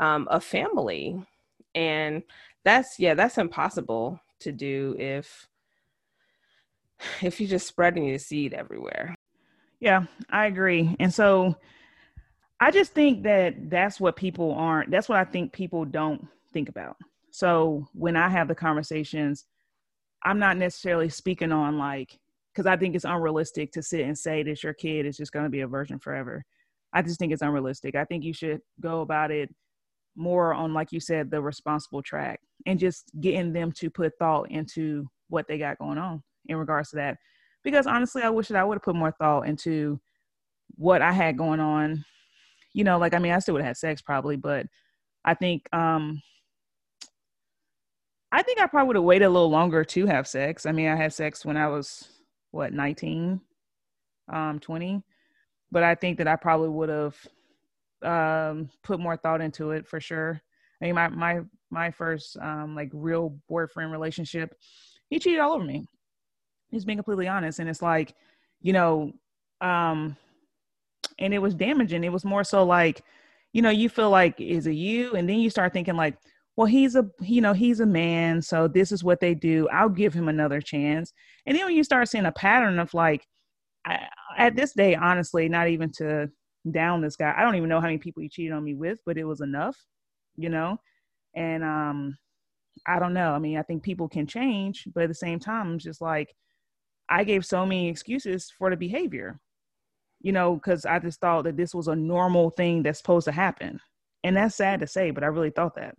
um, 0.00 0.28
a 0.30 0.40
family. 0.40 1.24
And 1.74 2.22
that's 2.66 2.98
yeah 2.98 3.14
that's 3.14 3.38
impossible 3.38 4.20
to 4.40 4.50
do 4.50 4.96
if 4.98 5.48
if 7.22 7.40
you're 7.40 7.48
just 7.48 7.68
spreading 7.68 8.04
your 8.04 8.18
seed 8.18 8.52
everywhere. 8.52 9.14
Yeah 9.80 10.04
i 10.30 10.46
agree. 10.46 10.94
And 10.98 11.14
so 11.14 11.54
i 12.60 12.70
just 12.70 12.92
think 12.92 13.22
that 13.22 13.70
that's 13.70 14.00
what 14.00 14.16
people 14.16 14.52
aren't 14.52 14.90
that's 14.90 15.08
what 15.08 15.18
i 15.18 15.24
think 15.24 15.52
people 15.52 15.84
don't 15.84 16.26
think 16.52 16.68
about. 16.68 16.96
So 17.30 17.86
when 17.92 18.16
i 18.16 18.28
have 18.28 18.48
the 18.48 18.54
conversations 18.54 19.44
i'm 20.24 20.40
not 20.40 20.56
necessarily 20.56 21.08
speaking 21.08 21.52
on 21.52 21.78
like 21.78 22.18
because 22.52 22.66
i 22.66 22.76
think 22.76 22.96
it's 22.96 23.04
unrealistic 23.04 23.70
to 23.72 23.82
sit 23.82 24.00
and 24.00 24.18
say 24.18 24.42
that 24.42 24.62
your 24.64 24.72
kid 24.72 25.06
is 25.06 25.16
just 25.16 25.30
going 25.30 25.44
to 25.44 25.50
be 25.50 25.60
a 25.60 25.68
virgin 25.68 26.00
forever. 26.00 26.44
I 26.92 27.02
just 27.02 27.18
think 27.18 27.32
it's 27.32 27.42
unrealistic. 27.42 27.94
I 27.94 28.04
think 28.06 28.24
you 28.24 28.32
should 28.32 28.60
go 28.80 29.02
about 29.02 29.30
it 29.30 29.54
more 30.16 30.54
on 30.54 30.72
like 30.72 30.92
you 30.92 31.00
said 31.00 31.30
the 31.30 31.40
responsible 31.40 32.02
track 32.02 32.40
and 32.66 32.78
just 32.78 33.10
getting 33.20 33.52
them 33.52 33.70
to 33.72 33.90
put 33.90 34.12
thought 34.18 34.50
into 34.50 35.06
what 35.28 35.46
they 35.46 35.58
got 35.58 35.78
going 35.78 35.98
on 35.98 36.22
in 36.46 36.56
regards 36.56 36.90
to 36.90 36.96
that. 36.96 37.18
Because 37.62 37.86
honestly 37.86 38.22
i 38.22 38.30
wish 38.30 38.48
that 38.48 38.58
i 38.58 38.64
would 38.64 38.76
have 38.76 38.82
put 38.82 38.96
more 38.96 39.12
thought 39.12 39.42
into 39.42 40.00
what 40.76 41.02
i 41.02 41.12
had 41.12 41.36
going 41.38 41.60
on. 41.60 42.04
You 42.72 42.84
know 42.84 42.98
like 42.98 43.14
i 43.14 43.18
mean 43.18 43.32
i 43.32 43.38
still 43.38 43.54
would 43.54 43.62
have 43.62 43.68
had 43.70 43.76
sex 43.76 44.02
probably 44.02 44.36
but 44.36 44.66
i 45.24 45.34
think 45.34 45.68
um 45.72 46.20
i 48.32 48.42
think 48.42 48.60
i 48.60 48.66
probably 48.66 48.88
would 48.88 48.96
have 48.96 49.04
waited 49.04 49.24
a 49.24 49.30
little 49.30 49.50
longer 49.50 49.84
to 49.84 50.06
have 50.06 50.26
sex. 50.26 50.66
I 50.66 50.72
mean 50.72 50.88
i 50.88 50.96
had 50.96 51.12
sex 51.12 51.44
when 51.44 51.56
i 51.56 51.68
was 51.68 52.08
what 52.50 52.72
19 52.72 53.40
um 54.32 54.58
20 54.58 55.02
but 55.70 55.82
i 55.82 55.94
think 55.94 56.18
that 56.18 56.28
i 56.28 56.36
probably 56.36 56.68
would 56.68 56.88
have 56.88 57.16
um 58.02 58.68
put 58.82 59.00
more 59.00 59.16
thought 59.16 59.40
into 59.40 59.70
it 59.70 59.86
for 59.86 60.00
sure. 60.00 60.40
I 60.80 60.86
mean 60.86 60.94
my 60.94 61.08
my 61.08 61.40
my 61.70 61.90
first 61.90 62.36
um 62.38 62.74
like 62.74 62.90
real 62.92 63.38
boyfriend 63.48 63.92
relationship, 63.92 64.54
he 65.08 65.18
cheated 65.18 65.40
all 65.40 65.52
over 65.52 65.64
me. 65.64 65.86
He's 66.70 66.84
being 66.84 66.98
completely 66.98 67.28
honest. 67.28 67.58
And 67.58 67.68
it's 67.68 67.82
like, 67.82 68.14
you 68.60 68.72
know, 68.72 69.12
um 69.60 70.16
and 71.18 71.32
it 71.32 71.38
was 71.38 71.54
damaging. 71.54 72.04
It 72.04 72.12
was 72.12 72.24
more 72.24 72.44
so 72.44 72.64
like, 72.64 73.02
you 73.52 73.62
know, 73.62 73.70
you 73.70 73.88
feel 73.88 74.10
like, 74.10 74.40
is 74.40 74.66
it 74.66 74.72
you? 74.72 75.14
And 75.14 75.28
then 75.28 75.38
you 75.38 75.48
start 75.48 75.72
thinking 75.72 75.96
like, 75.96 76.18
well, 76.56 76.66
he's 76.66 76.96
a 76.96 77.06
you 77.20 77.40
know, 77.40 77.52
he's 77.52 77.80
a 77.80 77.86
man, 77.86 78.42
so 78.42 78.68
this 78.68 78.92
is 78.92 79.04
what 79.04 79.20
they 79.20 79.34
do. 79.34 79.68
I'll 79.68 79.88
give 79.88 80.14
him 80.14 80.28
another 80.28 80.60
chance. 80.60 81.12
And 81.46 81.56
then 81.56 81.66
when 81.66 81.76
you 81.76 81.84
start 81.84 82.08
seeing 82.08 82.26
a 82.26 82.32
pattern 82.32 82.78
of 82.78 82.92
like 82.94 83.26
I, 83.84 84.08
at 84.36 84.56
this 84.56 84.72
day, 84.72 84.94
honestly, 84.94 85.48
not 85.48 85.68
even 85.68 85.90
to 85.98 86.30
down 86.72 87.00
this 87.00 87.16
guy. 87.16 87.34
I 87.36 87.42
don't 87.42 87.56
even 87.56 87.68
know 87.68 87.80
how 87.80 87.86
many 87.86 87.98
people 87.98 88.22
he 88.22 88.28
cheated 88.28 88.52
on 88.52 88.64
me 88.64 88.74
with, 88.74 88.98
but 89.06 89.18
it 89.18 89.24
was 89.24 89.40
enough, 89.40 89.76
you 90.36 90.48
know? 90.48 90.78
And 91.34 91.64
um 91.64 92.16
I 92.86 92.98
don't 92.98 93.14
know. 93.14 93.32
I 93.32 93.38
mean, 93.38 93.58
I 93.58 93.62
think 93.62 93.82
people 93.82 94.08
can 94.08 94.26
change, 94.26 94.86
but 94.94 95.04
at 95.04 95.08
the 95.08 95.14
same 95.14 95.38
time, 95.38 95.72
I'm 95.72 95.78
just 95.78 96.00
like 96.00 96.34
I 97.08 97.24
gave 97.24 97.44
so 97.46 97.64
many 97.64 97.88
excuses 97.88 98.52
for 98.56 98.70
the 98.70 98.76
behavior. 98.76 99.40
You 100.20 100.32
know, 100.32 100.54
because 100.54 100.86
I 100.86 100.98
just 100.98 101.20
thought 101.20 101.44
that 101.44 101.56
this 101.56 101.74
was 101.74 101.88
a 101.88 101.94
normal 101.94 102.50
thing 102.50 102.82
that's 102.82 102.98
supposed 102.98 103.26
to 103.26 103.32
happen. 103.32 103.80
And 104.24 104.36
that's 104.36 104.56
sad 104.56 104.80
to 104.80 104.86
say, 104.86 105.10
but 105.10 105.22
I 105.22 105.28
really 105.28 105.50
thought 105.50 105.76
that. 105.76 105.94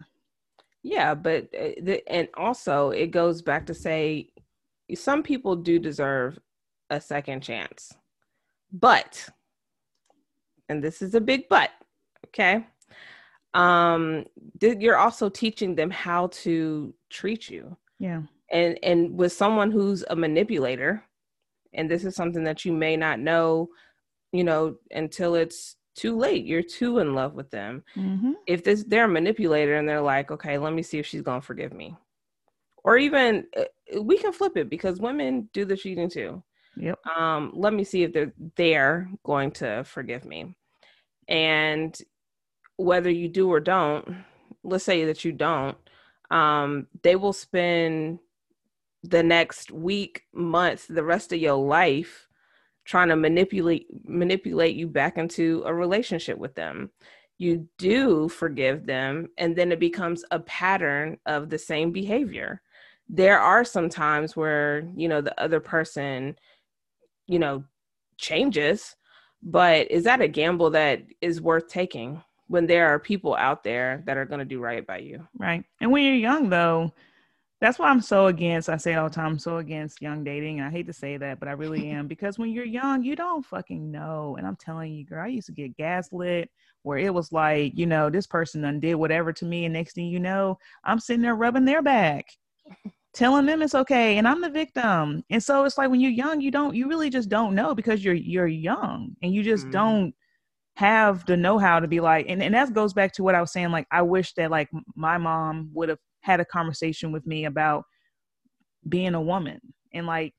Yeah, 0.83 1.13
but 1.15 1.47
uh, 1.53 1.97
and 2.07 2.27
also 2.35 2.91
it 2.91 3.11
goes 3.11 3.41
back 3.41 3.65
to 3.67 3.73
say 3.73 4.29
some 4.95 5.23
people 5.23 5.55
do 5.55 5.79
deserve 5.79 6.39
a 6.89 6.99
second 6.99 7.41
chance. 7.41 7.93
But 8.71 9.29
and 10.69 10.83
this 10.83 11.01
is 11.01 11.15
a 11.15 11.21
big 11.21 11.49
but, 11.49 11.71
okay? 12.27 12.65
Um, 13.53 14.25
you're 14.61 14.97
also 14.97 15.29
teaching 15.29 15.75
them 15.75 15.89
how 15.89 16.27
to 16.27 16.93
treat 17.09 17.49
you. 17.49 17.75
Yeah. 17.99 18.23
And 18.51 18.77
and 18.83 19.17
with 19.17 19.33
someone 19.33 19.71
who's 19.71 20.03
a 20.09 20.15
manipulator, 20.15 21.03
and 21.73 21.89
this 21.89 22.05
is 22.05 22.15
something 22.15 22.43
that 22.43 22.65
you 22.65 22.73
may 22.73 22.95
not 22.95 23.19
know, 23.19 23.69
you 24.31 24.43
know, 24.43 24.75
until 24.91 25.35
it's 25.35 25.75
too 25.95 26.15
late. 26.15 26.45
You're 26.45 26.61
too 26.61 26.99
in 26.99 27.15
love 27.15 27.33
with 27.33 27.49
them. 27.49 27.83
Mm-hmm. 27.95 28.33
If 28.45 28.63
this 28.63 28.83
they're 28.83 29.05
a 29.05 29.09
manipulator 29.09 29.75
and 29.75 29.89
they're 29.89 30.01
like, 30.01 30.31
okay, 30.31 30.57
let 30.57 30.73
me 30.73 30.83
see 30.83 30.99
if 30.99 31.05
she's 31.05 31.23
gonna 31.23 31.41
forgive 31.41 31.73
me, 31.73 31.95
or 32.83 32.97
even 32.97 33.45
uh, 33.57 34.01
we 34.01 34.17
can 34.17 34.31
flip 34.31 34.55
it 34.57 34.69
because 34.69 34.99
women 34.99 35.49
do 35.53 35.65
the 35.65 35.75
cheating 35.75 36.09
too. 36.09 36.43
Yep. 36.77 36.99
Um, 37.07 37.51
let 37.55 37.73
me 37.73 37.83
see 37.83 38.03
if 38.03 38.13
they're 38.13 38.33
they're 38.55 39.09
going 39.23 39.51
to 39.53 39.83
forgive 39.83 40.23
me. 40.23 40.55
And 41.27 41.97
whether 42.77 43.09
you 43.09 43.27
do 43.27 43.51
or 43.51 43.59
don't, 43.59 44.23
let's 44.63 44.83
say 44.83 45.05
that 45.05 45.25
you 45.25 45.31
don't, 45.31 45.77
um, 46.31 46.87
they 47.03 47.15
will 47.15 47.33
spend 47.33 48.19
the 49.03 49.23
next 49.23 49.71
week, 49.71 50.23
month, 50.33 50.87
the 50.87 51.03
rest 51.03 51.31
of 51.31 51.39
your 51.39 51.55
life 51.55 52.27
trying 52.85 53.09
to 53.09 53.15
manipulate 53.15 53.87
manipulate 54.05 54.75
you 54.75 54.87
back 54.87 55.17
into 55.17 55.63
a 55.65 55.73
relationship 55.73 56.37
with 56.37 56.55
them. 56.55 56.89
You 57.37 57.67
do 57.77 58.29
forgive 58.29 58.85
them, 58.85 59.29
and 59.37 59.55
then 59.55 59.71
it 59.71 59.79
becomes 59.79 60.23
a 60.31 60.39
pattern 60.39 61.17
of 61.25 61.49
the 61.49 61.57
same 61.57 61.91
behavior. 61.91 62.61
There 63.09 63.39
are 63.39 63.63
some 63.63 63.89
times 63.89 64.35
where, 64.35 64.89
you 64.95 65.07
know, 65.07 65.21
the 65.21 65.39
other 65.41 65.59
person 65.59 66.35
you 67.27 67.39
know, 67.39 67.63
changes. 68.17 68.95
But 69.43 69.91
is 69.91 70.03
that 70.05 70.21
a 70.21 70.27
gamble 70.27 70.71
that 70.71 71.03
is 71.21 71.41
worth 71.41 71.67
taking 71.67 72.23
when 72.47 72.65
there 72.65 72.87
are 72.87 72.99
people 72.99 73.35
out 73.35 73.63
there 73.63 74.03
that 74.05 74.17
are 74.17 74.25
going 74.25 74.39
to 74.39 74.45
do 74.45 74.59
right 74.59 74.85
by 74.85 74.99
you? 74.99 75.27
Right. 75.37 75.63
And 75.81 75.91
when 75.91 76.03
you're 76.03 76.15
young, 76.15 76.49
though, 76.49 76.93
that's 77.59 77.79
why 77.79 77.89
I'm 77.89 78.01
so 78.01 78.27
against. 78.27 78.69
I 78.69 78.77
say 78.77 78.93
all 78.95 79.09
the 79.09 79.15
time, 79.15 79.33
I'm 79.33 79.39
so 79.39 79.57
against 79.57 80.01
young 80.01 80.23
dating. 80.23 80.59
And 80.59 80.67
I 80.67 80.71
hate 80.71 80.87
to 80.87 80.93
say 80.93 81.17
that, 81.17 81.39
but 81.39 81.47
I 81.47 81.53
really 81.53 81.89
am 81.89 82.07
because 82.07 82.37
when 82.37 82.51
you're 82.51 82.65
young, 82.65 83.03
you 83.03 83.15
don't 83.15 83.45
fucking 83.45 83.91
know. 83.91 84.35
And 84.37 84.45
I'm 84.45 84.55
telling 84.55 84.93
you, 84.93 85.05
girl, 85.05 85.23
I 85.23 85.27
used 85.27 85.47
to 85.47 85.53
get 85.53 85.77
gaslit 85.77 86.49
where 86.83 86.97
it 86.97 87.13
was 87.13 87.31
like, 87.31 87.73
you 87.75 87.85
know, 87.85 88.09
this 88.09 88.27
person 88.27 88.63
undid 88.63 88.95
whatever 88.95 89.33
to 89.33 89.45
me, 89.45 89.65
and 89.65 89.73
next 89.73 89.93
thing 89.93 90.07
you 90.07 90.21
know, 90.21 90.57
I'm 90.85 90.99
sitting 90.99 91.21
there 91.21 91.35
rubbing 91.35 91.65
their 91.65 91.81
back, 91.81 92.27
telling 93.17 93.47
them 93.47 93.63
it's 93.63 93.73
okay, 93.73 94.19
and 94.19 94.27
I'm 94.27 94.41
the 94.41 94.49
victim. 94.49 95.23
And 95.31 95.41
so 95.43 95.65
it's 95.65 95.77
like 95.77 95.89
when 95.89 95.99
you're 95.99 96.11
young, 96.11 96.39
you 96.39 96.51
don't, 96.51 96.75
you 96.75 96.87
really 96.87 97.09
just 97.09 97.29
don't 97.29 97.55
know 97.55 97.73
because 97.73 98.03
you're 98.03 98.13
you're 98.13 98.47
young 98.47 99.15
and 99.23 99.33
you 99.33 99.41
just 99.43 99.63
mm-hmm. 99.63 99.71
don't 99.71 100.15
have 100.75 101.25
the 101.25 101.35
know-how 101.35 101.79
to 101.79 101.87
be 101.87 101.99
like 101.99 102.27
and, 102.29 102.43
and 102.43 102.53
that 102.53 102.71
goes 102.71 102.93
back 102.93 103.11
to 103.11 103.23
what 103.23 103.33
i 103.33 103.41
was 103.41 103.51
saying 103.51 103.71
like 103.71 103.87
i 103.91 103.99
wish 103.99 104.35
that 104.35 104.51
like 104.51 104.69
my 104.95 105.17
mom 105.17 105.71
would 105.73 105.89
have 105.89 105.97
had 106.21 106.39
a 106.39 106.45
conversation 106.45 107.11
with 107.11 107.25
me 107.25 107.45
about 107.45 107.83
being 108.87 109.15
a 109.15 109.21
woman 109.21 109.59
and 109.95 110.05
like 110.05 110.35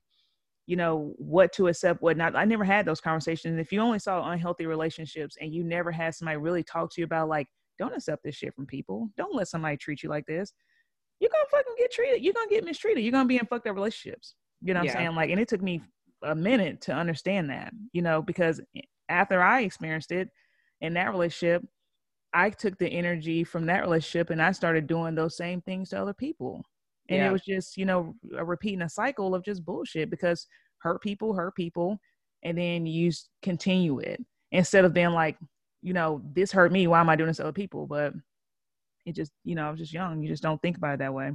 you 0.65 0.77
know 0.77 1.13
what 1.17 1.51
to 1.51 1.67
accept 1.67 2.01
what 2.01 2.15
not 2.15 2.37
i 2.37 2.45
never 2.45 2.63
had 2.63 2.85
those 2.85 3.01
conversations 3.01 3.59
if 3.59 3.69
you 3.73 3.81
only 3.81 3.99
saw 3.99 4.29
unhealthy 4.29 4.65
relationships 4.65 5.35
and 5.41 5.53
you 5.53 5.61
never 5.61 5.91
had 5.91 6.15
somebody 6.15 6.37
really 6.37 6.63
talk 6.63 6.89
to 6.89 7.01
you 7.01 7.05
about 7.05 7.27
like 7.27 7.47
don't 7.77 7.93
accept 7.93 8.23
this 8.23 8.35
shit 8.35 8.55
from 8.55 8.65
people 8.65 9.09
don't 9.17 9.35
let 9.35 9.49
somebody 9.49 9.75
treat 9.75 10.01
you 10.01 10.07
like 10.07 10.25
this 10.25 10.53
you're 11.19 11.31
gonna 11.31 11.45
fucking 11.51 11.75
get 11.77 11.91
treated 11.91 12.23
you're 12.23 12.33
gonna 12.33 12.49
get 12.49 12.63
mistreated 12.63 13.03
you're 13.03 13.11
gonna 13.11 13.27
be 13.27 13.37
in 13.37 13.45
fucked 13.45 13.67
up 13.67 13.75
relationships 13.75 14.35
you 14.61 14.73
know 14.73 14.79
what 14.79 14.85
yeah. 14.87 14.91
i'm 14.91 14.97
saying 14.97 15.15
like 15.15 15.29
and 15.29 15.39
it 15.39 15.47
took 15.47 15.61
me 15.61 15.81
a 16.23 16.35
minute 16.35 16.81
to 16.81 16.93
understand 16.93 17.49
that 17.49 17.71
you 17.93 18.01
know 18.01 18.21
because 18.21 18.61
after 19.07 19.41
i 19.41 19.61
experienced 19.61 20.11
it 20.11 20.29
in 20.81 20.93
that 20.93 21.11
relationship 21.11 21.63
I 22.33 22.49
took 22.49 22.77
the 22.77 22.87
energy 22.87 23.43
from 23.43 23.65
that 23.67 23.81
relationship 23.81 24.29
and 24.29 24.41
I 24.41 24.51
started 24.51 24.87
doing 24.87 25.15
those 25.15 25.37
same 25.37 25.61
things 25.61 25.89
to 25.89 26.01
other 26.01 26.13
people. 26.13 26.63
And 27.09 27.19
yeah. 27.19 27.29
it 27.29 27.31
was 27.31 27.41
just, 27.41 27.75
you 27.75 27.85
know, 27.85 28.13
a 28.37 28.45
repeating 28.45 28.83
a 28.83 28.89
cycle 28.89 29.33
of 29.33 29.43
just 29.43 29.65
bullshit 29.65 30.09
because 30.09 30.45
hurt 30.79 31.01
people, 31.01 31.33
hurt 31.33 31.55
people, 31.55 31.99
and 32.43 32.57
then 32.57 32.85
you 32.85 33.11
continue 33.41 33.99
it 33.99 34.23
instead 34.51 34.85
of 34.85 34.93
being 34.93 35.09
like, 35.09 35.37
you 35.81 35.93
know, 35.93 36.21
this 36.33 36.51
hurt 36.51 36.71
me. 36.71 36.85
Why 36.87 36.99
am 36.99 37.09
I 37.09 37.15
doing 37.15 37.29
this 37.29 37.37
to 37.37 37.43
other 37.43 37.51
people? 37.51 37.87
But 37.87 38.13
it 39.05 39.15
just, 39.15 39.31
you 39.43 39.55
know, 39.55 39.67
I 39.67 39.71
was 39.71 39.79
just 39.79 39.93
young. 39.93 40.21
You 40.21 40.29
just 40.29 40.43
don't 40.43 40.61
think 40.61 40.77
about 40.77 40.95
it 40.95 40.99
that 40.99 41.13
way. 41.13 41.31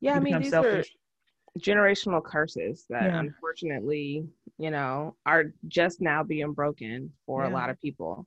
Yeah, 0.00 0.12
you 0.12 0.16
I 0.16 0.20
mean, 0.20 0.42
these 0.42 0.50
selfish. 0.50 0.88
are 0.88 1.60
generational 1.60 2.22
curses 2.22 2.84
that 2.88 3.04
yeah. 3.04 3.20
unfortunately, 3.20 4.26
you 4.58 4.70
know, 4.70 5.16
are 5.26 5.52
just 5.68 6.00
now 6.00 6.22
being 6.22 6.52
broken 6.52 7.12
for 7.26 7.42
yeah. 7.42 7.50
a 7.50 7.52
lot 7.52 7.70
of 7.70 7.80
people. 7.80 8.26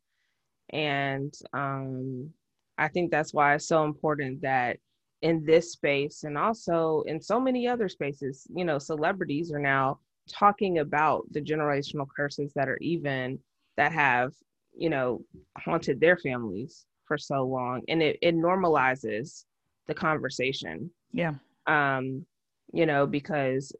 And 0.71 1.33
um, 1.53 2.29
I 2.77 2.87
think 2.87 3.11
that's 3.11 3.33
why 3.33 3.55
it's 3.55 3.67
so 3.67 3.83
important 3.83 4.41
that 4.41 4.77
in 5.21 5.43
this 5.45 5.71
space 5.71 6.23
and 6.23 6.37
also 6.37 7.03
in 7.07 7.21
so 7.21 7.39
many 7.39 7.67
other 7.67 7.89
spaces, 7.89 8.47
you 8.53 8.65
know, 8.65 8.77
celebrities 8.77 9.51
are 9.51 9.59
now 9.59 9.99
talking 10.29 10.79
about 10.79 11.23
the 11.31 11.41
generational 11.41 12.07
curses 12.15 12.51
that 12.53 12.67
are 12.67 12.77
even 12.81 13.39
that 13.77 13.91
have, 13.91 14.33
you 14.77 14.89
know, 14.89 15.21
haunted 15.57 15.99
their 15.99 16.17
families 16.17 16.85
for 17.07 17.17
so 17.17 17.43
long. 17.43 17.81
And 17.87 18.01
it, 18.01 18.17
it 18.21 18.35
normalizes 18.35 19.45
the 19.87 19.93
conversation. 19.93 20.89
Yeah. 21.11 21.33
Um, 21.67 22.25
you 22.73 22.85
know, 22.85 23.05
because 23.07 23.73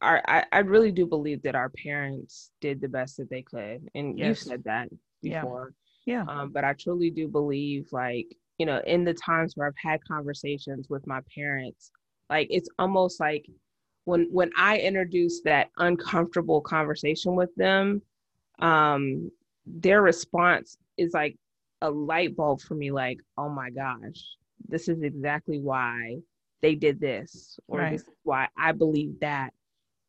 our 0.00 0.22
I, 0.28 0.44
I 0.52 0.58
really 0.60 0.92
do 0.92 1.06
believe 1.06 1.42
that 1.42 1.54
our 1.54 1.70
parents 1.70 2.50
did 2.60 2.80
the 2.80 2.88
best 2.88 3.16
that 3.16 3.30
they 3.30 3.42
could. 3.42 3.88
And 3.94 4.18
yes. 4.18 4.28
you 4.28 4.50
said 4.50 4.64
that 4.64 4.88
before. 5.22 5.68
Yeah 5.68 5.74
yeah. 6.08 6.24
Um, 6.26 6.52
but 6.52 6.64
I 6.64 6.72
truly 6.72 7.10
do 7.10 7.28
believe, 7.28 7.88
like, 7.92 8.34
you 8.56 8.64
know, 8.64 8.80
in 8.86 9.04
the 9.04 9.12
times 9.12 9.54
where 9.54 9.68
I've 9.68 9.74
had 9.76 10.02
conversations 10.04 10.88
with 10.88 11.06
my 11.06 11.20
parents, 11.34 11.92
like 12.30 12.46
it's 12.50 12.70
almost 12.78 13.20
like 13.20 13.44
when 14.06 14.26
when 14.30 14.50
I 14.56 14.78
introduce 14.78 15.42
that 15.42 15.68
uncomfortable 15.76 16.62
conversation 16.62 17.34
with 17.34 17.54
them, 17.56 18.00
um, 18.58 19.30
their 19.66 20.00
response 20.00 20.78
is 20.96 21.12
like 21.12 21.36
a 21.82 21.90
light 21.90 22.36
bulb 22.36 22.60
for 22.60 22.74
me, 22.74 22.90
like, 22.90 23.18
oh 23.36 23.48
my 23.48 23.70
gosh, 23.70 24.22
this 24.68 24.88
is 24.88 25.02
exactly 25.02 25.60
why 25.60 26.16
they 26.60 26.74
did 26.74 27.00
this, 27.00 27.58
or 27.68 27.78
right. 27.78 27.92
this 27.92 28.02
is 28.02 28.14
why 28.24 28.48
I 28.56 28.72
believe 28.72 29.20
that 29.20 29.52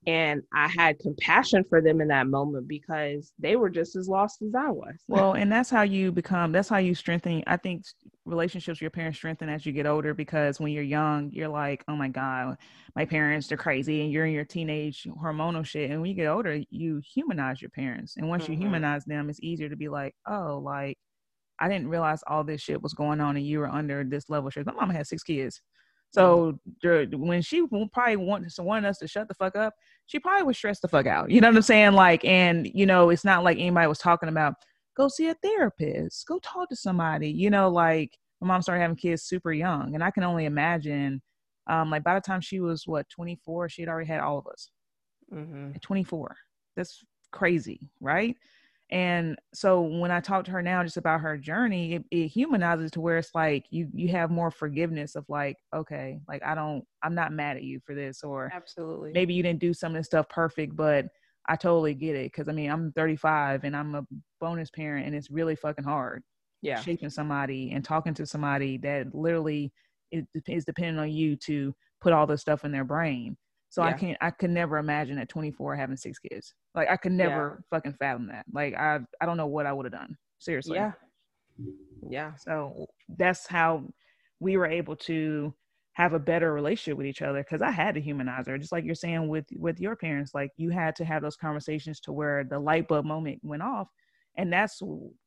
and 0.08 0.42
I 0.54 0.68
had 0.68 1.00
compassion 1.00 1.64
for 1.68 1.82
them 1.82 2.00
in 2.00 2.08
that 2.08 2.28
moment 2.28 2.68
because 2.68 3.34
they 3.38 3.56
were 3.58 3.70
just 3.70 3.96
as 3.96 4.08
lost 4.08 4.42
as 4.42 4.56
I 4.56 4.70
was. 4.70 4.96
Well, 5.08 5.34
and 5.34 5.52
that's 5.52 5.70
how 5.70 5.82
you 5.82 6.12
become 6.12 6.52
that's 6.52 6.70
how 6.70 6.78
you 6.78 6.96
strengthen 6.96 7.44
I 7.48 7.58
think 7.58 7.84
relationships 8.26 8.78
with 8.78 8.82
your 8.82 8.92
parents 8.92 9.18
strengthen 9.18 9.50
as 9.50 9.66
you 9.66 9.72
get 9.72 9.86
older 9.86 10.14
because 10.14 10.60
when 10.60 10.72
you're 10.72 10.84
young, 10.84 11.32
you're 11.34 11.50
like, 11.50 11.84
"Oh 11.88 11.96
my 11.96 12.08
god, 12.08 12.58
my 12.96 13.06
parents 13.06 13.48
they're 13.48 13.58
crazy." 13.58 14.02
And 14.02 14.12
you're 14.12 14.26
in 14.26 14.34
your 14.34 14.46
teenage 14.46 15.08
hormonal 15.22 15.66
shit 15.66 15.92
and 15.92 16.00
when 16.02 16.10
you 16.10 16.16
get 16.16 16.28
older, 16.28 16.62
you 16.70 17.02
humanize 17.14 17.62
your 17.62 17.72
parents. 17.72 18.16
And 18.18 18.30
once 18.30 18.44
mm-hmm. 18.44 18.54
you 18.54 18.60
humanize 18.60 19.04
them, 19.06 19.30
it's 19.30 19.42
easier 19.42 19.70
to 19.70 19.76
be 19.76 19.90
like, 19.90 20.16
"Oh, 20.28 20.62
like 20.64 20.98
I 21.60 21.68
didn't 21.68 21.90
realize 21.90 22.24
all 22.28 22.44
this 22.44 22.62
shit 22.62 22.82
was 22.82 22.94
going 22.94 23.20
on 23.20 23.38
and 23.38 23.46
you 23.46 23.60
were 23.60 23.70
under 23.70 24.04
this 24.04 24.30
level 24.30 24.50
shit." 24.50 24.66
My 24.66 24.74
mom 24.74 24.90
had 24.90 25.08
six 25.08 25.24
kids. 25.24 25.62
So 26.12 26.60
when 26.84 27.42
she 27.42 27.68
probably 27.92 28.16
wanted 28.16 28.52
wanted 28.60 28.88
us 28.88 28.98
to 28.98 29.08
shut 29.08 29.28
the 29.28 29.36
fuck 29.36 29.56
up, 29.56 29.76
she 30.08 30.20
probably 30.20 30.44
was 30.44 30.58
stressed 30.58 30.82
the 30.82 30.88
fuck 30.88 31.06
out. 31.06 31.30
You 31.30 31.40
know 31.40 31.50
what 31.50 31.58
I'm 31.58 31.62
saying? 31.62 31.94
Like, 31.94 32.26
and 32.26 32.70
you 32.74 32.86
know, 32.86 33.10
it's 33.10 33.24
not 33.26 33.44
like 33.44 33.58
anybody 33.58 33.88
was 33.88 34.00
talking 34.00 34.30
about 34.30 34.56
go 34.98 35.08
see 35.08 35.28
a 35.30 35.36
therapist, 35.36 36.26
go 36.28 36.40
talk 36.40 36.70
to 36.70 36.76
somebody. 36.76 37.30
You 37.30 37.50
know, 37.50 37.70
like 37.70 38.18
my 38.42 38.48
mom 38.48 38.62
started 38.62 38.82
having 38.82 38.98
kids 38.98 39.24
super 39.24 39.54
young, 39.54 39.94
and 39.94 40.04
I 40.04 40.12
can 40.12 40.24
only 40.24 40.46
imagine. 40.46 41.22
Um, 41.68 41.92
like 41.92 42.04
by 42.04 42.16
the 42.16 42.22
time 42.22 42.42
she 42.42 42.60
was 42.60 42.88
what 42.88 43.08
24, 43.10 43.70
she 43.70 43.84
had 43.84 43.90
already 43.90 44.08
had 44.08 44.22
all 44.22 44.40
of 44.40 44.48
us. 44.48 44.72
Mm-hmm. 45.32 45.74
At 45.76 45.82
24, 45.84 46.36
that's 46.76 47.04
crazy, 47.32 47.92
right? 48.02 48.36
And 48.92 49.38
so 49.54 49.82
when 49.82 50.10
I 50.10 50.20
talk 50.20 50.46
to 50.46 50.52
her 50.52 50.64
now 50.64 50.84
just 50.84 50.98
about 50.98 51.22
her 51.22 51.38
journey, 51.38 51.96
it, 51.96 52.06
it, 52.10 52.28
humanizes 52.28 52.90
to 52.92 53.02
where 53.02 53.20
it's 53.20 53.36
like 53.36 53.66
you 53.70 53.88
you 53.94 54.08
have 54.10 54.32
more 54.32 54.50
forgiveness 54.50 55.16
of 55.16 55.26
like, 55.30 55.58
okay, 55.76 56.20
like 56.28 56.42
I 56.44 56.56
don't 56.56 56.84
I'm 57.04 57.14
not 57.14 57.32
mad 57.32 57.58
at 57.58 57.64
you 57.64 57.80
for 57.86 57.94
this 57.94 58.24
or 58.24 58.52
absolutely 58.54 59.12
maybe 59.14 59.36
you 59.36 59.44
didn't 59.44 59.60
do 59.60 59.74
some 59.74 59.92
of 59.92 60.00
this 60.00 60.08
stuff 60.08 60.28
perfect, 60.30 60.76
but 60.76 61.06
I 61.48 61.56
totally 61.56 61.94
get 61.94 62.16
it. 62.16 62.34
Cause 62.34 62.50
I 62.50 62.52
mean 62.52 62.72
I'm 62.72 62.92
35 62.94 63.64
and 63.64 63.76
I'm 63.76 63.94
a 63.94 64.06
bonus 64.42 64.72
parent 64.72 65.06
and 65.06 65.16
it's 65.16 65.30
really 65.30 65.56
fucking 65.56 65.86
hard. 65.86 66.24
Yeah. 66.64 66.82
Shaping 66.82 67.12
somebody 67.12 67.72
and 67.72 67.86
talking 67.86 68.16
to 68.16 68.26
somebody 68.26 68.78
that 68.80 69.14
literally 69.14 69.72
is, 70.12 70.26
is 70.48 70.66
depending 70.66 71.00
on 71.00 71.12
you 71.12 71.36
to 71.38 71.76
put 72.02 72.12
all 72.12 72.26
this 72.26 72.42
stuff 72.42 72.66
in 72.66 72.72
their 72.72 72.84
brain. 72.84 73.38
So 73.70 73.84
yeah. 73.84 73.90
I 73.90 73.94
can't 73.94 74.18
I 74.22 74.32
could 74.32 74.50
never 74.50 74.78
imagine 74.78 75.18
at 75.20 75.30
24 75.30 75.76
having 75.76 75.96
six 75.96 76.20
kids. 76.20 76.54
Like 76.76 76.90
I 76.90 76.98
could 76.98 77.12
never 77.12 77.60
yeah. 77.72 77.78
fucking 77.78 77.96
fathom 78.00 78.28
that. 78.28 78.46
Like 78.52 78.76
I 78.76 79.00
I 79.22 79.26
don't 79.26 79.38
know 79.38 79.48
what 79.48 79.66
I 79.66 79.74
would 79.74 79.86
have 79.86 79.94
done. 79.94 80.18
Seriously. 80.40 80.76
Yeah. 80.76 80.92
Yeah. 82.10 82.36
So 82.36 82.88
that's 83.18 83.48
how 83.48 83.84
we 84.40 84.58
were 84.58 84.68
able 84.68 84.96
to 84.96 85.54
have 85.94 86.14
a 86.14 86.20
better 86.20 86.54
relationship 86.54 86.98
with 86.98 87.08
each 87.08 87.22
other 87.22 87.44
because 87.44 87.62
I 87.62 87.72
had 87.72 87.94
to 87.96 88.02
humanize 88.02 88.48
her, 88.48 88.58
just 88.58 88.72
like 88.72 88.86
you're 88.86 88.96
saying 88.96 89.28
with 89.28 89.46
with 89.58 89.80
your 89.80 89.96
parents. 89.96 90.34
Like 90.34 90.52
you 90.56 90.70
had 90.70 90.96
to 90.96 91.06
have 91.06 91.22
those 91.22 91.36
conversations 91.36 92.00
to 92.02 92.14
where 92.14 92.44
the 92.44 92.58
light 92.58 92.88
bulb 92.88 93.06
moment 93.06 93.40
went 93.44 93.62
off, 93.62 93.90
and 94.38 94.52
that's 94.52 94.82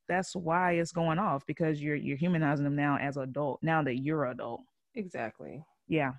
that's 0.08 0.34
why 0.34 0.72
it's 0.72 0.90
going 0.92 1.18
off 1.18 1.44
because 1.46 1.82
you're 1.82 1.96
you're 1.96 2.16
humanizing 2.16 2.64
them 2.64 2.74
now 2.74 2.96
as 2.96 3.18
adult. 3.18 3.60
Now 3.62 3.82
that 3.82 3.98
you're 3.98 4.26
adult. 4.26 4.62
Exactly. 4.94 5.62
Yeah. 5.88 6.12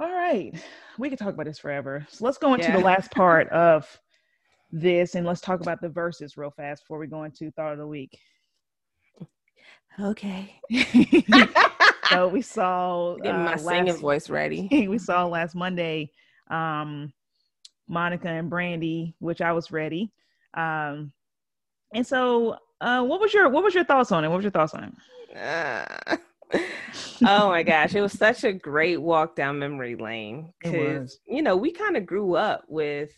All 0.00 0.10
right. 0.10 0.52
We 0.98 1.10
could 1.10 1.18
talk 1.18 1.34
about 1.34 1.44
this 1.44 1.58
forever. 1.58 2.06
So 2.08 2.24
let's 2.24 2.38
go 2.38 2.54
into 2.54 2.68
yeah. 2.68 2.78
the 2.78 2.84
last 2.84 3.10
part 3.10 3.48
of 3.50 3.86
this 4.72 5.14
and 5.14 5.26
let's 5.26 5.42
talk 5.42 5.60
about 5.60 5.82
the 5.82 5.88
Verzuz 5.88 6.38
real 6.38 6.50
fast 6.50 6.84
before 6.84 6.98
we 6.98 7.06
go 7.06 7.24
into 7.24 7.50
thought 7.50 7.72
of 7.72 7.78
the 7.78 7.86
week. 7.86 8.18
Okay. 9.98 10.54
so 12.08 12.28
we 12.28 12.40
saw 12.40 13.16
uh, 13.16 13.32
my 13.32 13.56
singing 13.56 13.96
voice 13.96 14.30
ready. 14.30 14.68
we 14.88 14.98
saw 14.98 15.26
last 15.26 15.54
Monday 15.54 16.10
um 16.50 17.12
Monica 17.86 18.28
and 18.28 18.48
Brandy, 18.48 19.14
which 19.18 19.40
I 19.42 19.52
was 19.52 19.70
ready. 19.70 20.10
Um 20.54 21.12
and 21.94 22.06
so 22.06 22.56
uh 22.80 23.02
what 23.02 23.20
was 23.20 23.34
your 23.34 23.50
what 23.50 23.62
was 23.62 23.74
your 23.74 23.84
thoughts 23.84 24.12
on 24.12 24.24
it? 24.24 24.28
What 24.28 24.36
was 24.36 24.44
your 24.44 24.52
thoughts 24.52 24.72
on 24.72 24.84
it? 24.84 25.36
Uh, 25.36 26.16
oh 27.26 27.48
my 27.48 27.62
gosh, 27.62 27.94
it 27.94 28.00
was 28.00 28.12
such 28.12 28.44
a 28.44 28.52
great 28.52 29.00
walk 29.00 29.36
down 29.36 29.58
memory 29.58 29.96
lane 29.96 30.52
because 30.60 31.20
you 31.26 31.42
know 31.42 31.56
we 31.56 31.72
kind 31.72 31.96
of 31.96 32.06
grew 32.06 32.34
up 32.34 32.64
with 32.68 33.10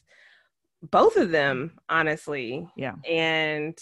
both 0.83 1.17
of 1.17 1.31
them, 1.31 1.79
honestly. 1.89 2.67
Yeah, 2.77 2.95
and 3.09 3.79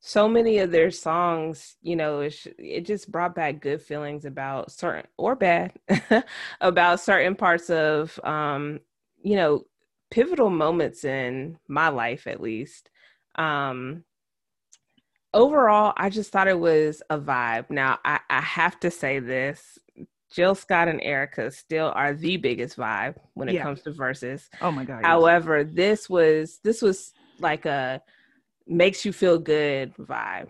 so 0.00 0.28
many 0.28 0.58
of 0.58 0.70
their 0.70 0.90
songs, 0.90 1.76
you 1.82 1.96
know, 1.96 2.20
it, 2.20 2.34
it 2.58 2.86
just 2.86 3.10
brought 3.10 3.34
back 3.34 3.60
good 3.60 3.82
feelings 3.82 4.24
about 4.24 4.70
certain 4.70 5.06
or 5.16 5.34
bad 5.34 5.72
about 6.60 7.00
certain 7.00 7.34
parts 7.34 7.68
of, 7.68 8.18
um, 8.22 8.80
you 9.22 9.36
know, 9.36 9.64
pivotal 10.10 10.50
moments 10.50 11.04
in 11.04 11.58
my 11.66 11.88
life, 11.88 12.26
at 12.26 12.40
least. 12.40 12.90
Um, 13.34 14.04
overall, 15.34 15.92
I 15.96 16.10
just 16.10 16.32
thought 16.32 16.48
it 16.48 16.58
was 16.58 17.02
a 17.10 17.18
vibe. 17.18 17.70
Now, 17.70 17.98
I, 18.04 18.20
I 18.30 18.40
have 18.40 18.78
to 18.80 18.90
say 18.90 19.18
this 19.18 19.78
Jill 20.30 20.54
Scott 20.54 20.88
and 20.88 21.00
Erykah 21.00 21.52
still 21.54 21.92
are 21.94 22.12
the 22.14 22.36
biggest 22.36 22.76
vibe 22.76 23.16
when 23.34 23.48
it 23.48 23.54
Yeah. 23.54 23.62
comes 23.62 23.82
to 23.82 23.92
Verzuz. 23.92 24.48
Oh 24.60 24.70
my 24.70 24.84
god. 24.84 24.98
yes. 24.98 25.06
However, 25.06 25.64
this 25.64 26.08
was 26.10 26.60
this 26.64 26.82
was 26.82 27.12
like 27.38 27.64
a 27.66 28.02
makes 28.66 29.04
you 29.04 29.12
feel 29.12 29.38
good 29.38 29.94
vibe. 29.96 30.48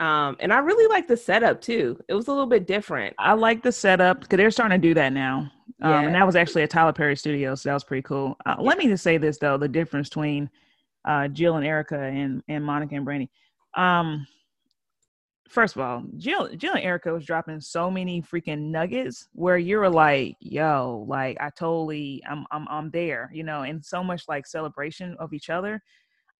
Um, 0.00 0.36
and 0.40 0.52
I 0.52 0.58
really 0.58 0.86
like 0.88 1.06
the 1.08 1.16
setup 1.16 1.62
too. 1.62 1.98
It 2.08 2.14
was 2.14 2.26
a 2.28 2.30
little 2.30 2.46
bit 2.46 2.66
different. 2.66 3.14
I 3.18 3.32
like 3.32 3.62
the 3.62 3.72
setup 3.72 4.20
because 4.20 4.36
they're 4.36 4.50
starting 4.50 4.78
to 4.80 4.88
do 4.88 4.92
that 4.94 5.12
now. 5.12 5.50
Um, 5.80 5.90
Yeah. 5.92 6.00
and 6.02 6.14
that 6.14 6.26
was 6.26 6.36
actually 6.36 6.62
at 6.62 6.70
Tyler 6.70 6.92
Perry 6.92 7.16
studio, 7.16 7.54
so 7.54 7.68
that 7.70 7.74
was 7.74 7.84
pretty 7.84 8.02
cool. 8.02 8.36
Uh, 8.44 8.56
Let 8.58 8.76
me 8.78 8.88
just 8.88 9.02
say 9.02 9.16
this 9.16 9.38
though: 9.38 9.56
the 9.56 9.68
difference 9.68 10.08
between 10.10 10.50
uh, 11.06 11.28
Jill 11.28 11.56
and 11.56 11.64
Erykah 11.64 11.92
and 12.10 12.42
and 12.48 12.62
Monica 12.64 12.94
and 12.96 13.04
Brandy. 13.06 13.30
Um, 13.76 14.26
first 15.48 15.76
of 15.76 15.82
all, 15.82 16.04
Jill 16.16 16.48
Jill 16.56 16.74
and 16.74 16.84
Erykah 16.84 17.12
was 17.12 17.24
dropping 17.24 17.60
so 17.60 17.90
many 17.90 18.22
freaking 18.22 18.70
nuggets 18.70 19.28
where 19.32 19.58
you 19.58 19.78
were 19.78 19.90
like, 19.90 20.36
"Yo, 20.40 21.04
like 21.08 21.36
I 21.40 21.50
totally, 21.50 22.22
I'm 22.28 22.46
I'm 22.50 22.66
I'm 22.68 22.90
there," 22.90 23.30
you 23.32 23.44
know, 23.44 23.62
and 23.62 23.84
so 23.84 24.02
much 24.02 24.24
like 24.28 24.46
celebration 24.46 25.16
of 25.18 25.32
each 25.32 25.50
other. 25.50 25.80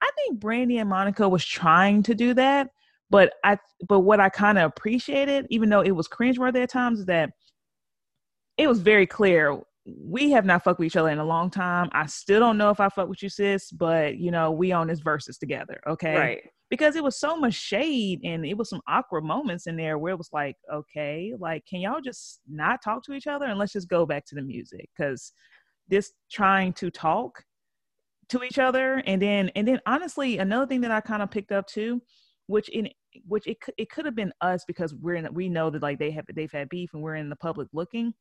I 0.02 0.10
think 0.16 0.40
Brandy 0.40 0.78
and 0.78 0.90
Monica 0.90 1.28
was 1.28 1.44
trying 1.44 2.02
to 2.04 2.14
do 2.14 2.34
that, 2.34 2.68
but 3.10 3.34
I 3.44 3.58
but 3.88 4.00
what 4.00 4.20
I 4.20 4.28
kind 4.28 4.58
of 4.58 4.64
appreciated, 4.64 5.46
even 5.50 5.68
though 5.68 5.82
it 5.82 5.92
was 5.92 6.08
cringeworthy 6.08 6.62
at 6.62 6.70
times, 6.70 7.00
is 7.00 7.06
that 7.06 7.30
it 8.58 8.66
was 8.66 8.80
very 8.80 9.06
clear 9.06 9.60
we 9.86 10.30
have 10.32 10.44
not 10.44 10.64
fucked 10.64 10.80
with 10.80 10.86
each 10.86 10.96
other 10.96 11.10
in 11.10 11.18
a 11.18 11.24
long 11.24 11.48
time. 11.50 11.88
I 11.92 12.06
still 12.06 12.40
don't 12.40 12.58
know 12.58 12.70
if 12.70 12.80
I 12.80 12.88
fuck 12.88 13.08
with 13.08 13.22
you, 13.22 13.28
sis, 13.28 13.70
but 13.70 14.16
you 14.18 14.30
know, 14.30 14.50
we 14.50 14.72
on 14.72 14.88
this 14.88 15.00
Verzuz 15.00 15.38
together, 15.38 15.80
okay? 15.86 16.16
Right. 16.16 16.42
Because 16.68 16.96
it 16.96 17.04
was 17.04 17.18
so 17.18 17.36
much 17.36 17.54
shade 17.54 18.20
and 18.24 18.44
it 18.44 18.56
was 18.58 18.68
some 18.68 18.80
awkward 18.88 19.22
moments 19.22 19.68
in 19.68 19.76
there 19.76 19.98
where 19.98 20.12
it 20.12 20.18
was 20.18 20.30
like, 20.32 20.56
okay, 20.72 21.32
like 21.38 21.64
can 21.66 21.80
y'all 21.80 22.00
just 22.00 22.40
not 22.48 22.82
talk 22.82 23.04
to 23.04 23.12
each 23.12 23.28
other 23.28 23.46
and 23.46 23.58
let's 23.58 23.72
just 23.72 23.88
go 23.88 24.04
back 24.04 24.26
to 24.26 24.34
the 24.34 24.42
music? 24.42 24.88
Because 24.96 25.32
this 25.88 26.12
trying 26.30 26.72
to 26.74 26.90
talk 26.90 27.44
to 28.28 28.42
each 28.42 28.58
other 28.58 29.02
and 29.06 29.22
then 29.22 29.50
and 29.54 29.66
then 29.66 29.80
honestly 29.86 30.38
another 30.38 30.66
thing 30.66 30.80
that 30.80 30.90
i 30.90 31.00
kind 31.00 31.22
of 31.22 31.30
picked 31.30 31.52
up 31.52 31.66
too 31.66 32.02
which 32.46 32.68
in 32.70 32.88
which 33.26 33.46
it 33.46 33.56
it 33.78 33.90
could 33.90 34.04
have 34.04 34.16
been 34.16 34.32
us 34.40 34.64
because 34.66 34.94
we're 34.94 35.14
in 35.14 35.28
we 35.32 35.48
know 35.48 35.70
that 35.70 35.82
like 35.82 35.98
they 35.98 36.10
have 36.10 36.24
they've 36.34 36.52
had 36.52 36.68
beef 36.68 36.90
and 36.92 37.02
we're 37.02 37.14
in 37.14 37.28
the 37.28 37.36
public 37.36 37.68
looking 37.72 38.12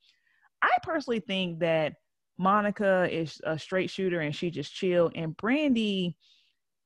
i 0.61 0.69
personally 0.83 1.19
think 1.19 1.59
that 1.59 1.93
monica 2.37 3.07
is 3.11 3.41
a 3.45 3.57
straight 3.57 3.89
shooter 3.89 4.19
and 4.21 4.35
she 4.35 4.51
just 4.51 4.73
chill 4.73 5.09
and 5.15 5.35
brandy 5.37 6.15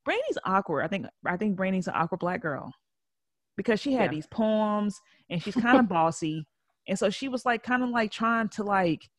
brandy's 0.05 0.37
awkward 0.45 0.83
i 0.83 0.87
think 0.87 1.05
i 1.25 1.35
think 1.37 1.55
brandy's 1.55 1.87
an 1.87 1.93
awkward 1.95 2.19
black 2.19 2.41
girl 2.41 2.71
because 3.57 3.79
she 3.79 3.93
had 3.93 4.05
Yeah. 4.05 4.15
these 4.15 4.27
poems 4.27 4.99
and 5.29 5.41
she's 5.41 5.55
kind 5.55 5.79
of 5.79 5.87
bossy 5.89 6.45
and 6.87 6.97
so 6.97 7.09
she 7.09 7.27
was 7.27 7.45
like 7.45 7.63
kind 7.63 7.83
of 7.83 7.89
like 7.89 8.11
trying 8.11 8.49
to 8.49 8.63
like 8.63 9.09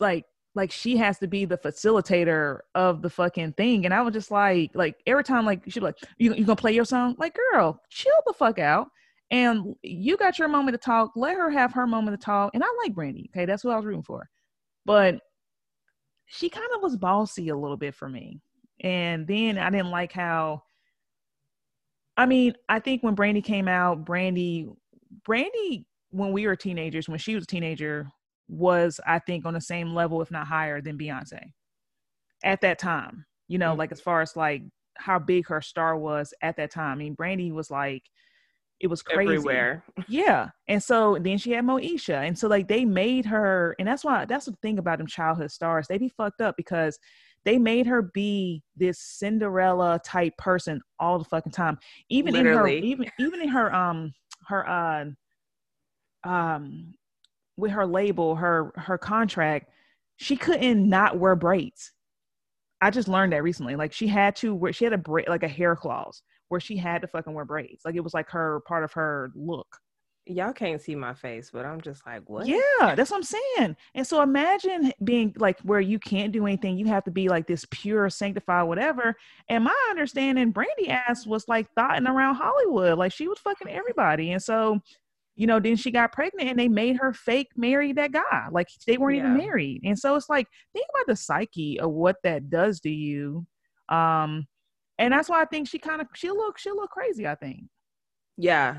like 0.00 0.24
like 0.54 0.72
she 0.72 0.96
has 0.96 1.18
to 1.18 1.28
be 1.28 1.44
the 1.44 1.56
facilitator 1.58 2.58
of 2.74 3.02
the 3.02 3.10
fucking 3.10 3.52
thing. 3.52 3.84
And 3.84 3.94
I 3.94 4.02
was 4.02 4.12
just 4.12 4.30
like, 4.32 4.72
like 4.74 4.96
every 5.06 5.22
time, 5.22 5.46
like 5.46 5.62
she'd 5.68 5.78
be 5.80 5.86
like, 5.86 5.98
you, 6.18 6.34
you 6.34 6.44
gonna 6.44 6.56
play 6.56 6.72
your 6.72 6.84
song? 6.84 7.14
Like, 7.18 7.36
girl, 7.52 7.80
chill 7.88 8.12
the 8.26 8.32
fuck 8.32 8.58
out. 8.58 8.88
And 9.30 9.76
you 9.82 10.16
got 10.16 10.40
your 10.40 10.48
moment 10.48 10.74
to 10.74 10.84
talk. 10.84 11.12
Let 11.14 11.36
her 11.36 11.50
have 11.50 11.72
her 11.74 11.86
moment 11.86 12.20
to 12.20 12.24
talk. 12.24 12.50
And 12.52 12.64
I 12.64 12.66
like 12.82 12.94
Brandy. 12.94 13.30
Okay, 13.32 13.44
that's 13.46 13.62
what 13.62 13.74
I 13.74 13.76
was 13.76 13.86
rooting 13.86 14.02
for. 14.02 14.28
But 14.84 15.20
she 16.26 16.48
kind 16.48 16.66
of 16.74 16.82
was 16.82 16.96
bossy 16.96 17.50
a 17.50 17.56
little 17.56 17.76
bit 17.76 17.94
for 17.94 18.08
me. 18.08 18.40
And 18.80 19.26
then 19.26 19.58
I 19.58 19.70
didn't 19.70 19.90
like 19.90 20.12
how. 20.12 20.62
I 22.16 22.26
mean, 22.26 22.54
I 22.68 22.80
think 22.80 23.02
when 23.02 23.14
Brandy 23.14 23.40
came 23.42 23.68
out, 23.68 24.04
Brandy, 24.04 24.68
Brandy, 25.24 25.86
when 26.10 26.32
we 26.32 26.46
were 26.46 26.56
teenagers, 26.56 27.08
when 27.08 27.18
she 27.18 27.34
was 27.34 27.44
a 27.44 27.46
teenager, 27.46 28.10
was 28.48 29.00
I 29.06 29.20
think 29.20 29.46
on 29.46 29.54
the 29.54 29.60
same 29.60 29.94
level, 29.94 30.20
if 30.20 30.30
not 30.30 30.46
higher, 30.46 30.80
than 30.80 30.98
Beyonce 30.98 31.52
at 32.42 32.60
that 32.62 32.78
time. 32.78 33.24
You 33.48 33.58
know, 33.58 33.74
Mhm. 33.74 33.78
like 33.78 33.92
as 33.92 34.00
far 34.00 34.20
as 34.20 34.36
like 34.36 34.62
how 34.96 35.18
big 35.18 35.46
her 35.48 35.60
star 35.62 35.96
was 35.96 36.34
at 36.42 36.56
that 36.56 36.70
time. 36.70 36.92
I 36.92 36.94
mean, 36.96 37.14
Brandy 37.14 37.52
was 37.52 37.70
like, 37.70 38.02
it 38.80 38.86
was 38.88 39.02
crazy 39.02 39.34
Everywhere. 39.34 39.84
yeah 40.08 40.48
and 40.66 40.82
so 40.82 41.18
then 41.20 41.36
she 41.36 41.50
had 41.50 41.62
moesha 41.66 42.26
and 42.26 42.38
so 42.38 42.48
like 42.48 42.66
they 42.66 42.82
made 42.86 43.26
her 43.26 43.76
and 43.78 43.86
that's 43.86 44.02
why 44.02 44.24
that's 44.24 44.46
the 44.46 44.52
thing 44.62 44.78
about 44.78 44.96
them 44.96 45.06
childhood 45.06 45.50
stars 45.50 45.86
they 45.86 45.98
be 45.98 46.08
fucked 46.08 46.40
up 46.40 46.56
because 46.56 46.98
they 47.44 47.58
made 47.58 47.86
her 47.86 48.02
be 48.02 48.62
this 48.76 49.00
cinderella 49.00 50.00
type 50.04 50.36
person 50.36 50.80
all 50.98 51.18
the 51.18 51.24
fucking 51.24 51.52
time. 51.52 51.78
Even 52.08 52.34
in 52.36 52.46
her 52.46 52.66
even 52.66 53.06
even 53.18 53.40
in 53.40 53.48
her 53.48 53.74
um 53.74 54.12
her 54.46 54.68
uh 54.68 55.04
um 56.24 56.94
with 57.56 57.70
her 57.70 57.86
label 57.86 58.36
her 58.36 58.72
her 58.76 58.98
contract 58.98 59.70
she 60.16 60.36
couldn't 60.36 60.86
not 60.86 61.18
wear 61.18 61.34
braids. 61.34 61.92
I 62.82 62.90
just 62.90 63.08
learned 63.08 63.32
that 63.32 63.42
recently. 63.42 63.74
Like 63.76 63.92
she 63.92 64.06
had 64.06 64.36
to 64.36 64.54
wear 64.54 64.72
she 64.72 64.84
had 64.84 64.92
a 64.92 64.98
braid 64.98 65.28
like 65.28 65.42
a 65.42 65.48
hair 65.48 65.74
clause 65.74 66.22
where 66.48 66.60
she 66.60 66.76
had 66.76 67.00
to 67.02 67.08
fucking 67.08 67.32
wear 67.32 67.44
braids. 67.44 67.82
Like 67.84 67.94
it 67.94 68.04
was 68.04 68.14
like 68.14 68.28
her 68.30 68.60
part 68.66 68.84
of 68.84 68.92
her 68.92 69.32
look 69.34 69.66
Y'all 70.30 70.52
can't 70.52 70.80
see 70.80 70.94
my 70.94 71.12
face, 71.12 71.50
but 71.52 71.64
I'm 71.64 71.80
just 71.80 72.06
like, 72.06 72.28
what? 72.28 72.46
yeah, 72.46 72.94
that's 72.94 73.10
what 73.10 73.18
I'm 73.18 73.22
saying. 73.22 73.76
And 73.94 74.06
so 74.06 74.22
imagine 74.22 74.92
being 75.02 75.34
like 75.38 75.60
where 75.62 75.80
you 75.80 75.98
can't 75.98 76.32
do 76.32 76.46
anything. 76.46 76.78
You 76.78 76.86
have 76.86 77.04
to 77.04 77.10
be 77.10 77.28
like 77.28 77.46
this 77.46 77.64
pure, 77.70 78.08
sanctified, 78.08 78.68
whatever. 78.68 79.16
And 79.48 79.64
my 79.64 79.76
understanding, 79.90 80.52
Brandy 80.52 80.88
ass 80.88 81.26
was 81.26 81.48
like 81.48 81.66
thotting 81.74 82.06
around 82.06 82.36
Hollywood. 82.36 82.96
Like 82.96 83.12
she 83.12 83.26
was 83.26 83.38
fucking 83.40 83.68
everybody. 83.68 84.30
And 84.32 84.42
so, 84.42 84.80
you 85.34 85.46
know, 85.46 85.58
then 85.58 85.76
she 85.76 85.90
got 85.90 86.12
pregnant 86.12 86.48
and 86.48 86.58
they 86.58 86.68
made 86.68 86.96
her 86.98 87.12
fake 87.12 87.48
marry 87.56 87.92
that 87.94 88.12
guy. 88.12 88.46
Like 88.52 88.68
they 88.86 88.98
weren't 88.98 89.16
even 89.16 89.36
married. 89.36 89.80
And 89.84 89.98
so 89.98 90.14
it's 90.14 90.28
like, 90.28 90.46
think 90.72 90.86
about 90.94 91.06
the 91.06 91.16
psyche 91.16 91.80
of 91.80 91.90
what 91.90 92.16
that 92.22 92.50
does 92.50 92.78
to 92.80 92.90
you. 92.90 93.46
Um, 93.88 94.46
and 94.98 95.12
that's 95.12 95.28
why 95.28 95.42
I 95.42 95.46
think 95.46 95.66
she 95.66 95.78
kind 95.78 96.00
of 96.00 96.08
she 96.14 96.30
look 96.30 96.58
she 96.58 96.70
look 96.70 96.90
crazy, 96.90 97.26
I 97.26 97.34
think. 97.34 97.64
Yeah. 98.36 98.78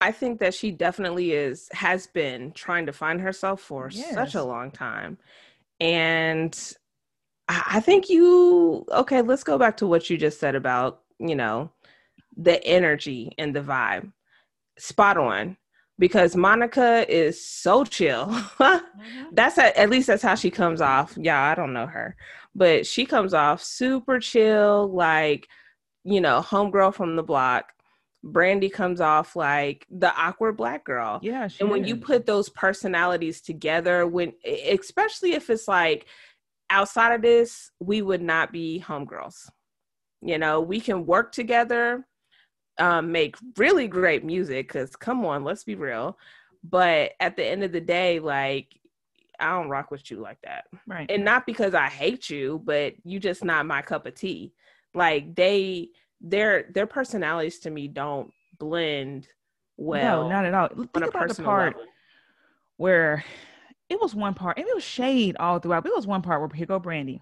I 0.00 0.12
think 0.12 0.40
that 0.40 0.54
she 0.54 0.70
definitely 0.70 1.32
is 1.32 1.68
has 1.72 2.06
been 2.06 2.52
trying 2.52 2.86
to 2.86 2.92
find 2.92 3.20
herself 3.20 3.60
for 3.60 3.90
such 3.90 4.34
a 4.34 4.42
long 4.42 4.70
time. 4.70 5.18
And 5.80 6.58
I 7.48 7.62
I 7.76 7.80
think 7.80 8.08
you 8.08 8.86
okay, 8.90 9.22
let's 9.22 9.44
go 9.44 9.58
back 9.58 9.76
to 9.78 9.86
what 9.86 10.08
you 10.08 10.16
just 10.16 10.40
said 10.40 10.54
about, 10.54 11.02
you 11.18 11.34
know, 11.36 11.70
the 12.36 12.62
energy 12.64 13.32
and 13.38 13.54
the 13.54 13.60
vibe. 13.60 14.12
Spot 14.78 15.16
on. 15.18 15.56
Because 15.98 16.34
Monica 16.34 17.04
is 17.14 17.44
so 17.44 17.84
chill. 17.84 18.26
Mm-hmm. 18.60 19.34
that's 19.34 19.56
at, 19.56 19.74
at 19.76 19.88
least 19.88 20.08
that's 20.08 20.22
how 20.22 20.34
she 20.34 20.50
comes 20.50 20.80
off. 20.82 21.16
Yeah, 21.18 21.40
I 21.40 21.54
don't 21.54 21.72
know 21.72 21.86
her, 21.86 22.16
but 22.54 22.86
she 22.86 23.06
comes 23.06 23.32
off 23.32 23.62
super 23.62 24.20
chill, 24.20 24.88
like 24.92 25.48
you 26.04 26.20
know, 26.20 26.42
homegirl 26.42 26.94
from 26.94 27.16
the 27.16 27.22
block. 27.22 27.72
Brandy 28.22 28.68
comes 28.68 29.00
off 29.00 29.34
like 29.34 29.86
the 29.90 30.14
awkward 30.14 30.56
black 30.56 30.84
girl. 30.84 31.20
Yeah, 31.22 31.48
And 31.58 31.70
when 31.70 31.84
you 31.86 31.96
put 31.96 32.26
those 32.26 32.48
personalities 32.50 33.40
together, 33.40 34.06
when 34.06 34.34
especially 34.44 35.32
if 35.32 35.48
it's 35.48 35.66
like 35.66 36.06
outside 36.68 37.14
of 37.14 37.22
this, 37.22 37.70
we 37.80 38.02
would 38.02 38.22
not 38.22 38.52
be 38.52 38.82
homegirls. 38.86 39.48
You 40.22 40.38
know, 40.38 40.60
we 40.60 40.80
can 40.80 41.06
work 41.06 41.32
together, 41.32 42.06
um, 42.78 43.10
make 43.10 43.36
really 43.56 43.88
great 43.88 44.22
music. 44.22 44.68
Because 44.68 44.94
come 44.96 45.24
on, 45.24 45.42
let's 45.42 45.64
be 45.64 45.74
real. 45.74 46.18
But 46.62 47.12
at 47.20 47.36
the 47.36 47.44
end 47.44 47.64
of 47.64 47.72
the 47.72 47.80
day, 47.80 48.20
like 48.20 48.68
I 49.38 49.52
don't 49.52 49.70
rock 49.70 49.90
with 49.90 50.10
you 50.10 50.18
like 50.18 50.38
that 50.42 50.66
right. 50.86 51.10
and 51.10 51.24
not 51.24 51.46
because 51.46 51.74
I 51.74 51.88
hate 51.88 52.28
you, 52.28 52.60
but 52.62 52.94
you 53.02 53.18
just 53.18 53.42
not 53.42 53.64
my 53.64 53.80
cup 53.80 54.04
of 54.04 54.14
tea. 54.14 54.52
Like 54.92 55.34
they 55.34 55.88
their 56.20 56.66
their 56.74 56.86
personalities 56.86 57.58
to 57.60 57.70
me 57.70 57.88
don't 57.88 58.30
blend 58.58 59.26
well 59.76 60.24
no, 60.24 60.28
not 60.28 60.44
at 60.44 60.54
all. 60.54 60.68
Think 60.68 60.96
about 60.96 61.28
the 61.28 61.42
part 61.42 61.76
level. 61.76 61.88
where 62.76 63.24
it 63.88 64.00
was 64.00 64.14
one 64.14 64.34
part, 64.34 64.58
and 64.58 64.66
it 64.66 64.74
was 64.74 64.84
shade 64.84 65.36
all 65.40 65.58
throughout. 65.58 65.82
But 65.82 65.90
it 65.90 65.96
was 65.96 66.06
one 66.06 66.22
part 66.22 66.40
where 66.40 66.50
here 66.54 66.66
go 66.66 66.78
Brandy, 66.78 67.20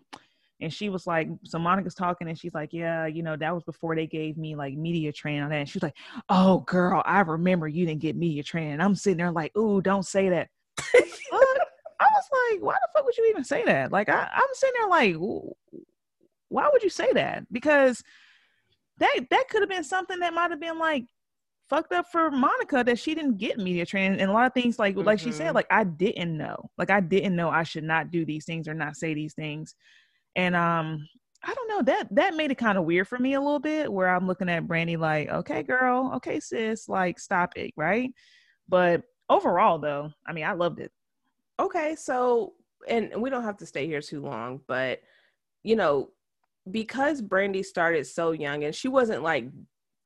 and 0.60 0.72
she 0.72 0.88
was 0.88 1.06
like, 1.06 1.28
so 1.44 1.58
Monica's 1.58 1.94
talking, 1.94 2.28
and 2.28 2.38
she's 2.38 2.54
like, 2.54 2.72
yeah, 2.72 3.06
you 3.06 3.22
know, 3.22 3.36
that 3.36 3.54
was 3.54 3.62
before 3.64 3.94
they 3.94 4.06
gave 4.06 4.36
me 4.36 4.56
like 4.56 4.74
media 4.74 5.12
training 5.12 5.42
on 5.42 5.50
that. 5.50 5.56
And 5.56 5.68
she 5.68 5.76
was 5.76 5.84
like, 5.84 5.96
oh 6.28 6.60
girl, 6.60 7.02
I 7.04 7.20
remember 7.20 7.68
you 7.68 7.86
didn't 7.86 8.00
get 8.00 8.16
media 8.16 8.42
training. 8.42 8.72
And 8.72 8.82
I'm 8.82 8.94
sitting 8.94 9.18
there 9.18 9.30
like, 9.30 9.56
ooh, 9.56 9.80
don't 9.80 10.06
say 10.06 10.28
that. 10.30 10.48
I 12.00 12.06
was 12.06 12.28
like, 12.52 12.62
why 12.62 12.74
the 12.74 12.88
fuck 12.94 13.04
would 13.04 13.16
you 13.16 13.26
even 13.30 13.44
say 13.44 13.64
that? 13.64 13.92
Like, 13.92 14.08
I, 14.08 14.28
I'm 14.32 14.48
sitting 14.52 14.74
there 14.78 14.88
like, 14.88 15.16
why 16.48 16.68
would 16.72 16.82
you 16.82 16.90
say 16.90 17.12
that? 17.12 17.44
Because 17.52 18.02
that 18.98 19.26
that 19.30 19.44
could 19.48 19.62
have 19.62 19.70
been 19.70 19.84
something 19.84 20.18
that 20.20 20.34
might 20.34 20.50
have 20.50 20.60
been 20.60 20.78
like 20.78 21.04
fucked 21.68 21.92
up 21.92 22.06
for 22.10 22.30
Monica 22.30 22.82
that 22.84 22.98
she 22.98 23.14
didn't 23.14 23.36
get 23.36 23.58
media 23.58 23.84
training. 23.84 24.20
And 24.20 24.30
a 24.30 24.34
lot 24.34 24.46
of 24.46 24.54
things 24.54 24.78
like 24.78 24.96
like 24.96 25.18
she 25.18 25.32
said 25.32 25.50
Mhm. 25.50 25.54
like 25.54 25.66
I 25.70 25.84
didn't 25.84 26.36
know. 26.36 26.70
Like 26.78 26.90
I 26.90 27.00
didn't 27.00 27.36
know 27.36 27.50
I 27.50 27.62
should 27.62 27.84
not 27.84 28.10
do 28.10 28.24
these 28.24 28.44
things 28.44 28.68
or 28.68 28.74
not 28.74 28.96
say 28.96 29.14
these 29.14 29.34
things. 29.34 29.74
And 30.36 30.56
um 30.56 31.06
I 31.44 31.54
don't 31.54 31.68
know. 31.68 31.82
That 31.82 32.08
that 32.14 32.34
made 32.34 32.50
it 32.50 32.58
kind 32.58 32.78
of 32.78 32.84
weird 32.84 33.06
for 33.06 33.18
me 33.18 33.34
a 33.34 33.40
little 33.40 33.60
bit 33.60 33.92
where 33.92 34.08
I'm 34.08 34.26
looking 34.26 34.48
at 34.48 34.66
Brandy 34.66 34.96
like 34.96 35.28
okay 35.28 35.62
girl. 35.62 36.12
Okay 36.16 36.40
sis. 36.40 36.88
Like 36.88 37.18
stop 37.20 37.56
it. 37.56 37.72
Right? 37.76 38.10
But 38.68 39.02
overall 39.28 39.78
though, 39.78 40.10
I 40.26 40.32
mean, 40.32 40.44
I 40.44 40.52
loved 40.52 40.80
it. 40.80 40.90
Okay, 41.60 41.96
so 41.96 42.54
and 42.88 43.20
we 43.20 43.30
don't 43.30 43.42
have 43.44 43.56
to 43.58 43.66
stay 43.66 43.86
here 43.86 44.00
too 44.00 44.22
long, 44.22 44.60
but 44.66 45.00
you 45.64 45.76
know, 45.76 46.10
because 46.70 47.20
Brandy 47.22 47.62
started 47.62 48.06
so 48.06 48.32
young 48.32 48.64
and 48.64 48.74
she 48.74 48.88
wasn't 48.88 49.22
like 49.22 49.46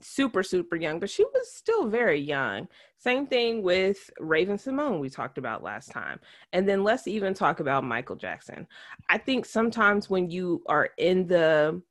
super 0.01 0.43
super 0.43 0.75
young 0.75 0.99
but 0.99 1.09
she 1.09 1.25
was 1.25 1.55
still 1.55 1.87
very 1.87 2.19
young 2.19 2.67
same 2.99 3.27
thing 3.27 3.65
with 3.65 4.11
Raven-Symoné, 4.21 5.01
we 5.01 5.11
talked 5.11 5.37
about 5.37 5.65
last 5.65 5.91
time. 5.91 6.21
And 6.53 6.69
then 6.69 6.85
let's 6.85 7.09
even 7.09 7.35
talk 7.35 7.61
about 7.61 7.85
michael 7.85 8.17
jackson. 8.17 8.67
I 9.09 9.19
think 9.19 9.45
sometimes 9.47 10.11
when 10.11 10.31
you 10.31 10.63
are 10.69 10.91
in 10.99 11.27
the 11.27 11.83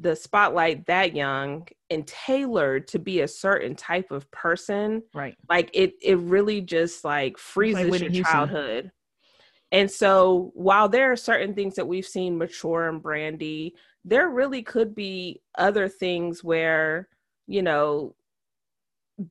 the 0.00 0.14
spotlight 0.14 0.86
that 0.86 1.14
young 1.14 1.66
and 1.90 2.06
tailored 2.06 2.86
to 2.88 2.98
be 2.98 3.20
a 3.20 3.28
certain 3.28 3.74
type 3.74 4.10
of 4.12 4.30
person 4.30 5.02
right. 5.12 5.36
like 5.48 5.70
it 5.74 5.94
it 6.00 6.18
really 6.18 6.60
just 6.60 7.04
like 7.04 7.36
freezes 7.36 7.90
like 7.90 8.00
your 8.00 8.10
Houston. 8.10 8.24
childhood. 8.24 8.92
And 9.70 9.90
so 9.90 10.50
while 10.54 10.88
there 10.88 11.12
are 11.12 11.16
certain 11.16 11.54
things 11.54 11.74
that 11.74 11.86
we've 11.86 12.06
seen 12.06 12.38
mature 12.38 12.88
in 12.88 13.00
brandy 13.00 13.74
there 14.04 14.28
really 14.28 14.62
could 14.62 14.94
be 14.94 15.42
other 15.56 15.88
things 15.88 16.42
where 16.42 17.08
you 17.48 17.62
know, 17.62 18.14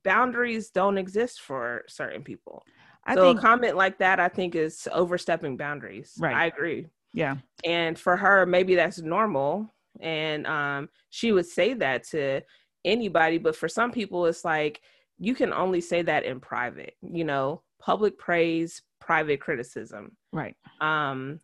boundaries 0.03 0.69
don't 0.71 0.97
exist 0.97 1.39
for 1.39 1.85
certain 1.87 2.23
people. 2.23 2.63
I 3.05 3.15
so 3.15 3.21
think, 3.21 3.39
a 3.39 3.41
comment 3.41 3.77
like 3.77 3.99
that, 3.99 4.19
I 4.19 4.27
think, 4.27 4.55
is 4.55 4.87
overstepping 4.91 5.55
boundaries. 5.55 6.15
Right. 6.19 6.35
I 6.35 6.45
agree. 6.47 6.87
Yeah. 7.13 7.37
And 7.63 7.97
for 7.97 8.17
her, 8.17 8.45
maybe 8.45 8.75
that's 8.75 8.99
normal. 8.99 9.73
And 10.01 10.45
um, 10.45 10.89
she 11.09 11.31
would 11.31 11.45
say 11.45 11.73
that 11.75 12.03
to 12.09 12.41
anybody. 12.83 13.37
But 13.37 13.55
for 13.55 13.69
some 13.69 13.91
people, 13.91 14.25
it's 14.25 14.43
like 14.43 14.81
you 15.19 15.33
can 15.33 15.53
only 15.53 15.79
say 15.79 16.01
that 16.01 16.25
in 16.25 16.41
private, 16.41 16.95
you 17.01 17.23
know, 17.23 17.61
public 17.79 18.17
praise, 18.17 18.81
private 18.99 19.39
criticism. 19.39 20.17
Right. 20.33 20.55
Um, 20.81 21.39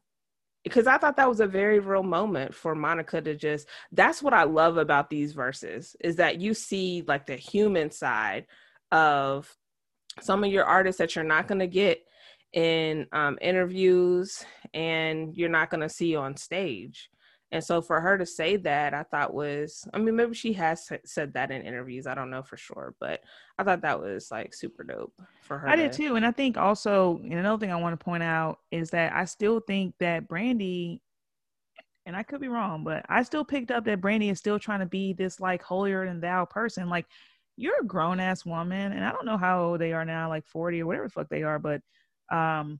because 0.63 0.87
I 0.87 0.97
thought 0.97 1.17
that 1.17 1.29
was 1.29 1.39
a 1.39 1.47
very 1.47 1.79
real 1.79 2.03
moment 2.03 2.53
for 2.53 2.73
Monica 2.73 3.21
to 3.21 3.35
just 3.35 3.67
that's 3.91 4.23
what 4.23 4.33
I 4.33 4.43
love 4.43 4.77
about 4.77 5.09
these 5.09 5.33
Verzuz 5.33 5.95
is 5.99 6.15
that 6.17 6.39
you 6.39 6.53
see 6.53 7.03
like 7.07 7.25
the 7.25 7.35
human 7.35 7.91
side 7.91 8.45
of 8.91 9.53
some 10.21 10.43
of 10.43 10.51
your 10.51 10.65
artists 10.65 10.99
that 10.99 11.15
you're 11.15 11.23
not 11.25 11.47
going 11.47 11.59
to 11.59 11.67
get 11.67 12.03
in 12.53 13.07
um, 13.11 13.37
interviews 13.41 14.43
and 14.73 15.35
you're 15.35 15.49
not 15.49 15.69
going 15.69 15.81
to 15.81 15.89
see 15.89 16.15
on 16.15 16.37
stage. 16.37 17.09
And 17.53 17.63
so 17.63 17.83
for 17.83 18.01
her 18.01 18.17
to 18.17 18.25
say 18.25 18.55
that, 18.57 18.95
I 18.95 19.03
thought 19.03 19.31
was, 19.31 19.87
I 19.93 19.99
mean, 19.99 20.15
maybe 20.15 20.33
she 20.33 20.53
has 20.53 20.91
said 21.05 21.33
that 21.33 21.51
in 21.51 21.61
interviews. 21.61 22.07
I 22.07 22.15
don't 22.15 22.31
know 22.31 22.41
for 22.41 22.57
sure, 22.57 22.95
but 22.99 23.21
I 23.59 23.63
thought 23.63 23.81
that 23.81 24.01
was 24.01 24.31
like 24.31 24.55
super 24.55 24.83
dope 24.83 25.13
for 25.43 25.59
her. 25.59 25.69
I 25.69 25.75
to... 25.75 25.83
did 25.83 25.93
too. 25.93 26.15
And 26.15 26.25
I 26.25 26.31
think 26.31 26.57
also, 26.57 27.19
and 27.23 27.33
another 27.33 27.59
thing 27.59 27.71
I 27.71 27.79
want 27.79 27.97
to 27.97 28.03
point 28.03 28.23
out 28.23 28.57
is 28.71 28.89
that 28.89 29.13
I 29.13 29.25
still 29.25 29.59
think 29.59 29.93
that 29.99 30.27
Brandy, 30.27 30.99
and 32.07 32.15
I 32.15 32.23
could 32.23 32.41
be 32.41 32.47
wrong, 32.47 32.83
but 32.83 33.05
I 33.07 33.21
still 33.21 33.45
picked 33.45 33.69
up 33.69 33.85
that 33.85 34.01
Brandy 34.01 34.29
is 34.29 34.39
still 34.39 34.57
trying 34.57 34.79
to 34.79 34.87
be 34.87 35.13
this 35.13 35.39
like 35.39 35.61
holier 35.61 36.07
than 36.07 36.21
thou 36.21 36.45
person. 36.45 36.89
Like, 36.89 37.05
you're 37.55 37.81
a 37.81 37.85
grown 37.85 38.19
ass 38.19 38.47
woman, 38.47 38.93
and 38.93 39.05
I 39.05 39.11
don't 39.11 39.27
know 39.27 39.37
how 39.37 39.63
old 39.63 39.79
they 39.79 39.93
are 39.93 40.05
now, 40.05 40.27
like 40.27 40.47
40 40.47 40.81
or 40.81 40.87
whatever 40.87 41.05
the 41.05 41.11
fuck 41.11 41.29
they 41.29 41.43
are, 41.43 41.59
but, 41.59 41.81
um, 42.31 42.79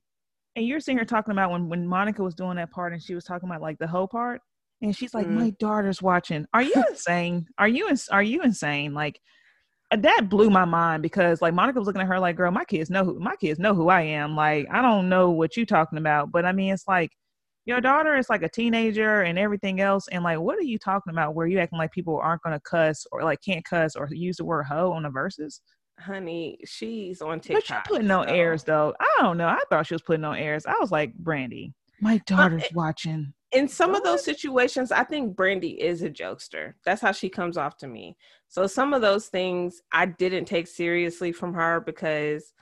and 0.56 0.66
you're 0.66 0.80
sitting 0.80 0.98
here 0.98 1.06
talking 1.06 1.32
about 1.32 1.52
when, 1.52 1.70
when 1.70 1.86
Monica 1.86 2.24
was 2.24 2.34
doing 2.34 2.56
that 2.56 2.72
part 2.72 2.92
and 2.92 3.02
she 3.02 3.14
was 3.14 3.24
talking 3.24 3.48
about 3.48 3.62
like 3.62 3.78
the 3.78 3.88
whole 3.88 4.08
part 4.08 4.42
and 4.84 4.96
she's 4.96 5.14
like, 5.14 5.26
mm. 5.26 5.32
"My 5.32 5.50
daughter's 5.52 6.02
watching. 6.02 6.46
Are 6.54 6.62
you 6.62 6.74
insane? 6.90 7.48
Are 7.58 7.68
you 7.68 7.90
ins- 7.90 8.10
are 8.10 8.22
you 8.22 8.42
insane?" 8.42 8.94
Like 8.94 9.20
that 9.92 10.28
blew 10.30 10.50
my 10.50 10.66
mind 10.66 11.02
because 11.02 11.42
like 11.42 11.54
Monica 11.54 11.80
was 11.80 11.88
looking 11.88 12.02
at 12.02 12.08
her 12.08 12.20
like, 12.20 12.36
"Girl, 12.36 12.52
my 12.52 12.66
kids 12.66 12.90
know 12.90 13.04
who 13.04 13.20
my 13.20 13.36
kids 13.38 13.60
know 13.60 13.74
who 13.74 13.90
I 13.90 14.02
am. 14.02 14.36
Like 14.36 14.68
I 14.72 14.82
don't 14.82 15.10
know 15.10 15.32
what 15.32 15.58
you 15.58 15.66
talking 15.66 15.98
about, 15.98 16.32
but 16.32 16.46
I 16.46 16.52
mean, 16.52 16.74
it's 16.74 16.88
like 16.88 17.12
your 17.66 17.80
daughter 17.80 18.18
is 18.18 18.30
like 18.30 18.44
a 18.44 18.50
teenager 18.50 19.22
and 19.22 19.40
everything 19.40 19.80
else, 19.80 20.08
and 20.10 20.24
like, 20.24 20.40
what 20.40 20.60
are 20.60 20.64
you 20.64 20.78
talking 20.78 21.12
about? 21.12 21.34
Where 21.34 21.48
you 21.48 21.60
acting 21.60 21.80
like 21.80 21.92
people 21.92 22.20
aren't 22.22 22.44
gonna 22.44 22.60
cuss 22.60 23.08
or 23.12 23.24
like 23.24 23.40
can't 23.42 23.66
cuss 23.66 23.96
or 23.96 24.10
use 24.12 24.38
the 24.38 24.46
word 24.46 24.66
hoe 24.66 24.92
on 24.92 25.04
the 25.04 25.10
Verzuz?" 25.10 25.62
honey, 26.00 26.58
she's 26.66 27.22
on 27.22 27.40
TikTok. 27.40 27.64
But 27.68 27.70
you 27.70 27.82
putting 27.86 28.08
no 28.08 28.24
airs 28.24 28.64
though. 28.64 28.94
I 29.00 29.22
don't 29.22 29.38
know. 29.38 29.48
I 29.48 29.60
thought 29.70 29.88
she 29.88 29.94
was 29.94 30.02
putting 30.02 30.22
no 30.22 30.32
airs. 30.32 30.66
I 30.66 30.76
was 30.82 30.92
like, 30.92 31.14
Brandy, 31.14 31.74
my 32.02 32.18
daughter's 32.26 32.64
but, 32.64 32.74
watching 32.74 33.34
in 33.54 33.68
some 33.68 33.96
of 33.96 34.04
those 34.04 34.24
situations, 34.24 34.92
I 34.92 35.04
think 35.04 35.36
Brandy 35.36 35.82
is 35.82 36.02
a 36.02 36.10
jokester. 36.10 36.74
That's 36.86 37.02
how 37.02 37.12
she 37.12 37.30
comes 37.30 37.58
off 37.58 37.78
to 37.78 37.88
me. 37.88 38.18
So 38.48 38.68
some 38.68 38.94
of 38.94 39.02
those 39.02 39.28
things 39.28 39.82
I 39.92 40.06
didn't 40.06 40.46
take 40.46 40.68
seriously 40.68 41.32
from 41.32 41.54
her 41.54 41.80
because 41.80 42.54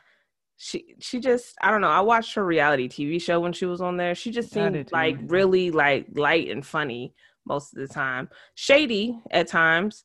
she 0.57 0.95
she 0.99 1.19
just 1.19 1.55
I 1.61 1.71
don't 1.71 1.81
know. 1.81 1.89
I 1.89 2.01
watched 2.01 2.35
her 2.35 2.45
reality 2.45 2.87
TV 2.87 3.21
show 3.21 3.39
when 3.39 3.53
she 3.53 3.65
was 3.65 3.81
on 3.81 3.97
there. 3.97 4.13
She 4.13 4.31
just 4.31 4.51
seemed 4.51 4.91
like 4.91 5.17
really 5.25 5.71
like 5.71 6.05
light 6.13 6.49
and 6.49 6.65
funny 6.65 7.13
most 7.45 7.73
of 7.73 7.79
the 7.79 7.93
time. 7.93 8.29
Shady 8.55 9.19
at 9.31 9.47
times. 9.47 10.03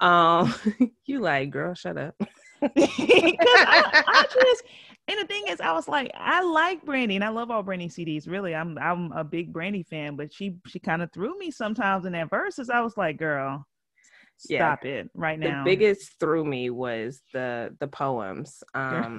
Um 0.00 0.54
you 1.04 1.20
like 1.20 1.50
girl, 1.50 1.74
shut 1.74 1.98
up. 1.98 2.14
I, 2.62 4.02
I 4.06 4.24
just 4.32 4.64
and 5.08 5.18
the 5.18 5.26
thing 5.26 5.44
is, 5.48 5.60
I 5.60 5.72
was 5.72 5.88
like, 5.88 6.10
I 6.14 6.42
like 6.42 6.84
Brandy, 6.84 7.16
and 7.16 7.24
I 7.24 7.30
love 7.30 7.50
all 7.50 7.62
Brandy 7.62 7.88
CDs. 7.88 8.28
Really, 8.28 8.54
I'm 8.54 8.76
I'm 8.78 9.10
a 9.12 9.24
big 9.24 9.52
Brandy 9.52 9.82
fan, 9.82 10.16
but 10.16 10.32
she 10.32 10.56
she 10.66 10.78
kind 10.78 11.02
of 11.02 11.10
threw 11.12 11.36
me 11.38 11.50
sometimes 11.50 12.04
in 12.04 12.12
that 12.12 12.30
Verzuz. 12.30 12.68
I 12.68 12.82
was 12.82 12.96
like, 12.96 13.16
girl, 13.16 13.66
stop 14.36 14.84
yeah. 14.84 14.90
it 14.90 15.10
right 15.14 15.38
now. 15.38 15.64
The 15.64 15.70
biggest 15.70 16.20
threw 16.20 16.44
me 16.44 16.68
was 16.68 17.22
the 17.32 17.74
the 17.80 17.88
poems. 17.88 18.62
Um, 18.74 19.18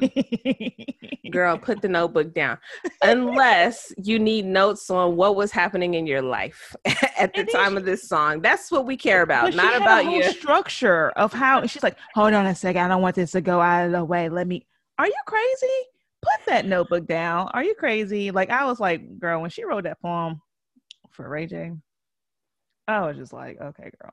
girl, 1.31 1.57
put 1.57 1.81
the 1.81 1.89
notebook 1.89 2.35
down. 2.35 2.59
Unless 3.01 3.91
you 3.97 4.19
need 4.19 4.45
notes 4.45 4.91
on 4.91 5.15
what 5.15 5.35
was 5.35 5.51
happening 5.51 5.95
in 5.95 6.05
your 6.05 6.21
life 6.21 6.75
at 7.17 7.33
the 7.33 7.45
time 7.45 7.77
of 7.77 7.85
this 7.85 8.07
song. 8.07 8.41
That's 8.41 8.71
what 8.71 8.85
we 8.85 8.95
care 8.95 9.23
about, 9.23 9.55
not 9.55 9.75
about 9.75 10.11
your 10.11 10.23
structure 10.23 11.09
of 11.11 11.33
how. 11.33 11.65
She's 11.65 11.83
like, 11.83 11.97
hold 12.13 12.33
on 12.33 12.45
a 12.45 12.53
second, 12.53 12.81
I 12.83 12.87
don't 12.87 13.01
want 13.01 13.15
this 13.15 13.31
to 13.31 13.41
go 13.41 13.59
out 13.59 13.87
of 13.87 13.91
the 13.91 14.05
way. 14.05 14.29
Let 14.29 14.47
me 14.47 14.67
are 15.00 15.08
you 15.08 15.16
crazy? 15.26 15.88
Put 16.22 16.45
that 16.47 16.66
notebook 16.66 17.08
down. 17.08 17.50
Are 17.54 17.64
you 17.64 17.74
crazy? 17.74 18.32
Like 18.32 18.50
I 18.50 18.66
was 18.66 18.80
like, 18.80 19.18
girl, 19.18 19.41
when 19.41 19.50
she 19.50 19.64
wrote 19.64 19.86
that 19.86 20.02
poem 20.02 20.41
for 21.12 21.28
Ray 21.28 21.45
J, 21.45 21.72
I 22.88 23.06
was 23.08 23.18
just 23.18 23.32
like, 23.32 23.60
okay, 23.62 23.91
girl. 24.02 24.12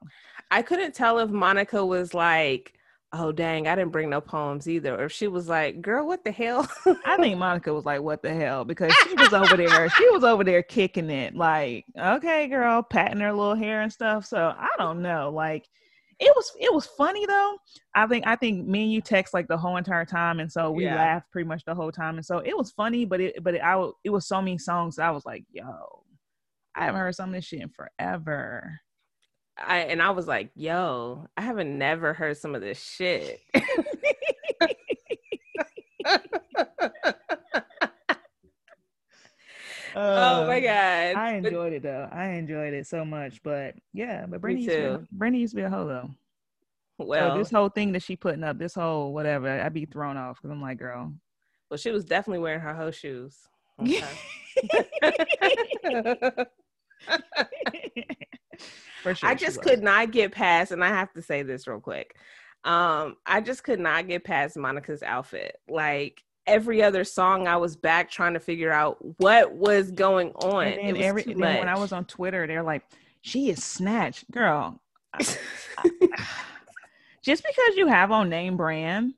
I 0.50 0.62
couldn't 0.62 0.94
tell 0.94 1.18
if 1.18 1.28
Monica 1.28 1.84
was 1.84 2.14
like, 2.14 2.72
oh 3.12 3.32
dang, 3.32 3.66
I 3.66 3.74
didn't 3.74 3.90
bring 3.90 4.10
no 4.10 4.20
poems 4.20 4.68
either, 4.68 4.94
or 4.94 5.06
if 5.06 5.12
she 5.12 5.26
was 5.26 5.48
like, 5.48 5.82
girl, 5.82 6.06
what 6.06 6.24
the 6.24 6.30
hell? 6.30 6.68
I 7.04 7.16
think 7.16 7.36
Monica 7.36 7.74
was 7.74 7.84
like, 7.84 8.02
what 8.02 8.22
the 8.22 8.32
hell? 8.32 8.64
Because 8.64 8.94
she 8.94 9.14
was 9.14 9.32
over 9.32 9.56
there, 9.56 9.88
she 9.90 10.08
was 10.10 10.22
over 10.22 10.44
there 10.44 10.62
kicking 10.62 11.10
it, 11.10 11.34
like, 11.34 11.84
okay, 11.98 12.46
girl, 12.46 12.82
patting 12.82 13.20
her 13.20 13.32
little 13.32 13.56
hair 13.56 13.80
and 13.80 13.92
stuff. 13.92 14.26
So 14.26 14.54
I 14.56 14.68
don't 14.78 15.02
know, 15.02 15.30
like 15.30 15.66
it 16.18 16.32
was 16.34 16.50
it 16.58 16.72
was 16.72 16.86
funny 16.86 17.26
though. 17.26 17.56
I 17.94 18.06
think 18.06 18.26
I 18.26 18.36
think 18.36 18.66
me 18.66 18.84
and 18.84 18.92
you 18.92 19.00
text 19.00 19.34
like 19.34 19.48
the 19.48 19.56
whole 19.56 19.76
entire 19.76 20.06
time, 20.06 20.40
and 20.40 20.50
so 20.50 20.70
we 20.70 20.84
yeah. 20.84 20.94
laughed 20.94 21.30
pretty 21.30 21.46
much 21.46 21.64
the 21.64 21.74
whole 21.74 21.92
time, 21.92 22.16
and 22.16 22.24
so 22.24 22.38
it 22.38 22.56
was 22.56 22.70
funny. 22.70 23.04
But 23.04 23.20
it 23.20 23.42
but 23.44 23.54
it, 23.54 23.62
I 23.62 23.90
it 24.02 24.10
was 24.10 24.26
so 24.26 24.40
many 24.40 24.58
songs 24.58 24.98
I 24.98 25.10
was 25.10 25.26
like, 25.26 25.44
yo, 25.50 26.04
I 26.74 26.84
haven't 26.86 27.00
heard 27.00 27.14
some 27.14 27.30
of 27.30 27.34
this 27.34 27.44
shit 27.44 27.60
in 27.60 27.68
forever. 27.68 28.80
I 29.58 29.80
and 29.80 30.02
I 30.02 30.10
was 30.10 30.26
like, 30.26 30.50
yo, 30.54 31.26
I 31.36 31.42
haven't 31.42 31.76
never 31.76 32.14
heard 32.14 32.36
some 32.38 32.54
of 32.54 32.62
this 32.62 32.82
shit. 32.82 33.40
oh 39.96 40.46
my 40.46 40.60
god! 40.60 41.16
I 41.16 41.34
enjoyed 41.34 41.54
but, 41.54 41.72
it 41.72 41.82
though. 41.82 42.08
I 42.12 42.28
enjoyed 42.30 42.74
it 42.74 42.86
so 42.86 43.04
much. 43.04 43.42
But 43.42 43.74
yeah, 43.92 44.26
but 44.26 44.40
Brittany, 44.40 44.64
used 44.64 44.76
to, 44.76 44.98
be, 44.98 45.06
Brittany 45.12 45.38
used 45.40 45.52
to 45.52 45.56
be 45.56 45.62
a 45.62 45.70
hoe 45.70 45.86
though. 45.86 46.10
Well, 46.98 47.32
so 47.32 47.38
this 47.38 47.50
whole 47.50 47.68
thing 47.68 47.92
that 47.92 48.02
she 48.02 48.16
putting 48.16 48.44
up, 48.44 48.58
this 48.58 48.74
whole 48.74 49.12
whatever, 49.12 49.48
I'd 49.48 49.72
be 49.72 49.86
thrown 49.86 50.16
off 50.16 50.36
because 50.36 50.50
I'm 50.50 50.62
like, 50.62 50.78
girl. 50.78 51.12
Well, 51.70 51.78
she 51.78 51.90
was 51.90 52.04
definitely 52.04 52.40
wearing 52.40 52.60
her 52.60 52.74
hoe 52.74 52.90
shoes. 52.90 53.36
Okay. 53.78 54.02
sure 59.14 59.16
I 59.22 59.34
just 59.34 59.60
could 59.60 59.82
not 59.82 60.12
get 60.12 60.32
past, 60.32 60.72
and 60.72 60.82
I 60.82 60.88
have 60.88 61.12
to 61.12 61.20
say 61.20 61.42
this 61.42 61.66
real 61.66 61.80
quick. 61.80 62.16
Um, 62.64 63.16
I 63.26 63.42
just 63.42 63.64
could 63.64 63.78
not 63.78 64.08
get 64.08 64.24
past 64.24 64.56
Monica's 64.56 65.02
outfit. 65.02 65.58
Like 65.68 66.22
every 66.46 66.82
other 66.82 67.04
song 67.04 67.46
I 67.46 67.56
was 67.56 67.76
back 67.76 68.10
trying 68.10 68.34
to 68.34 68.40
figure 68.40 68.72
out 68.72 68.98
what 69.18 69.52
was 69.52 69.90
going 69.90 70.32
on. 70.32 70.66
And, 70.66 70.96
then, 70.96 71.02
every, 71.02 71.22
then 71.22 71.38
when 71.38 71.68
I 71.68 71.78
was 71.78 71.92
on 71.92 72.04
Twitter, 72.04 72.46
they're 72.46 72.62
like, 72.62 72.82
she 73.22 73.50
is 73.50 73.62
snatched. 73.62 74.30
Girl. 74.30 74.80
just 77.22 77.44
because 77.44 77.76
you 77.76 77.86
have 77.86 78.12
on 78.12 78.28
name 78.28 78.56
brand, 78.56 79.14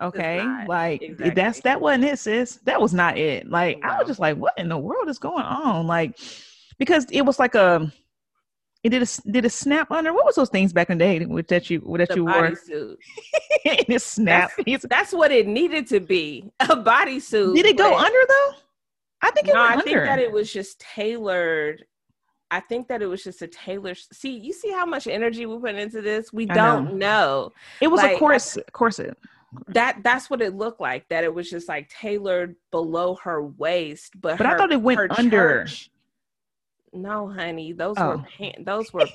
okay, 0.00 0.42
like 0.66 1.02
exactly. 1.02 1.30
that's 1.30 1.60
that 1.60 1.80
wasn't 1.80 2.04
it, 2.04 2.18
sis. 2.18 2.56
That 2.64 2.80
was 2.80 2.92
not 2.92 3.18
it. 3.18 3.48
Like 3.48 3.80
I 3.84 3.98
was 3.98 4.08
just 4.08 4.20
like, 4.20 4.36
what 4.36 4.54
in 4.56 4.68
the 4.68 4.78
world 4.78 5.08
is 5.08 5.18
going 5.18 5.44
on? 5.44 5.86
Like, 5.86 6.18
because 6.78 7.06
it 7.10 7.22
was 7.22 7.38
like 7.38 7.54
a 7.54 7.92
It 8.82 8.88
did 8.90 9.02
a 9.02 9.30
did 9.30 9.44
a 9.44 9.50
snap 9.50 9.90
under. 9.92 10.12
What 10.12 10.24
was 10.24 10.34
those 10.34 10.48
things 10.48 10.72
back 10.72 10.90
in 10.90 10.98
the 10.98 11.04
day 11.04 11.24
with 11.24 11.46
that 11.48 11.70
you 11.70 11.80
that 11.98 12.08
The 12.08 12.16
you 12.16 12.24
wore? 12.24 12.50
bodysuit. 12.50 12.96
it 13.64 14.02
snap. 14.02 14.50
That's, 14.66 14.86
that's 14.88 15.12
what 15.12 15.30
it 15.30 15.46
needed 15.46 15.86
to 15.88 16.00
be. 16.00 16.50
A 16.60 16.76
bodysuit. 16.76 17.54
Did 17.54 17.66
it 17.66 17.78
go 17.78 17.96
under 17.96 18.18
though? 18.28 18.52
I 19.22 19.30
think 19.30 19.48
it 19.48 19.54
No, 19.54 19.60
I 19.62 19.76
went 19.76 19.84
think 19.84 19.98
that 19.98 20.18
it 20.18 20.32
was 20.32 20.52
just 20.52 20.80
tailored. 20.80 21.84
I 22.50 22.60
think 22.60 22.88
that 22.88 23.00
it 23.02 23.06
was 23.06 23.22
just 23.22 23.40
a 23.40 23.46
tailor. 23.46 23.94
See, 23.94 24.36
you 24.36 24.52
see 24.52 24.70
how 24.72 24.84
much 24.84 25.06
energy 25.06 25.46
we 25.46 25.58
put 25.58 25.76
into 25.76 26.02
this? 26.02 26.32
We 26.32 26.44
don't 26.46 26.94
know. 26.96 27.52
it 27.80 27.86
was 27.88 28.02
like, 28.02 28.16
a 28.16 28.18
corset. 28.18 28.70
corset. 28.72 29.16
That 29.68 29.98
that's 30.02 30.28
what 30.28 30.42
it 30.42 30.54
looked 30.54 30.80
like. 30.80 31.08
That 31.08 31.24
it 31.24 31.32
was 31.32 31.48
just 31.48 31.68
like 31.68 31.88
tailored 31.88 32.56
below 32.72 33.14
her 33.22 33.42
waist, 33.44 34.20
but 34.20 34.38
But 34.38 34.46
I 34.46 34.56
thought 34.56 34.72
it 34.72 34.82
went 34.82 34.98
under. 35.16 35.64
church- 35.64 35.90
No, 36.92 37.28
honey, 37.28 37.72
those 37.72 37.96
Oh. 37.98 38.08
were 38.16 38.18
pants. 38.38 38.60
Those 38.64 38.92
were 38.92 39.06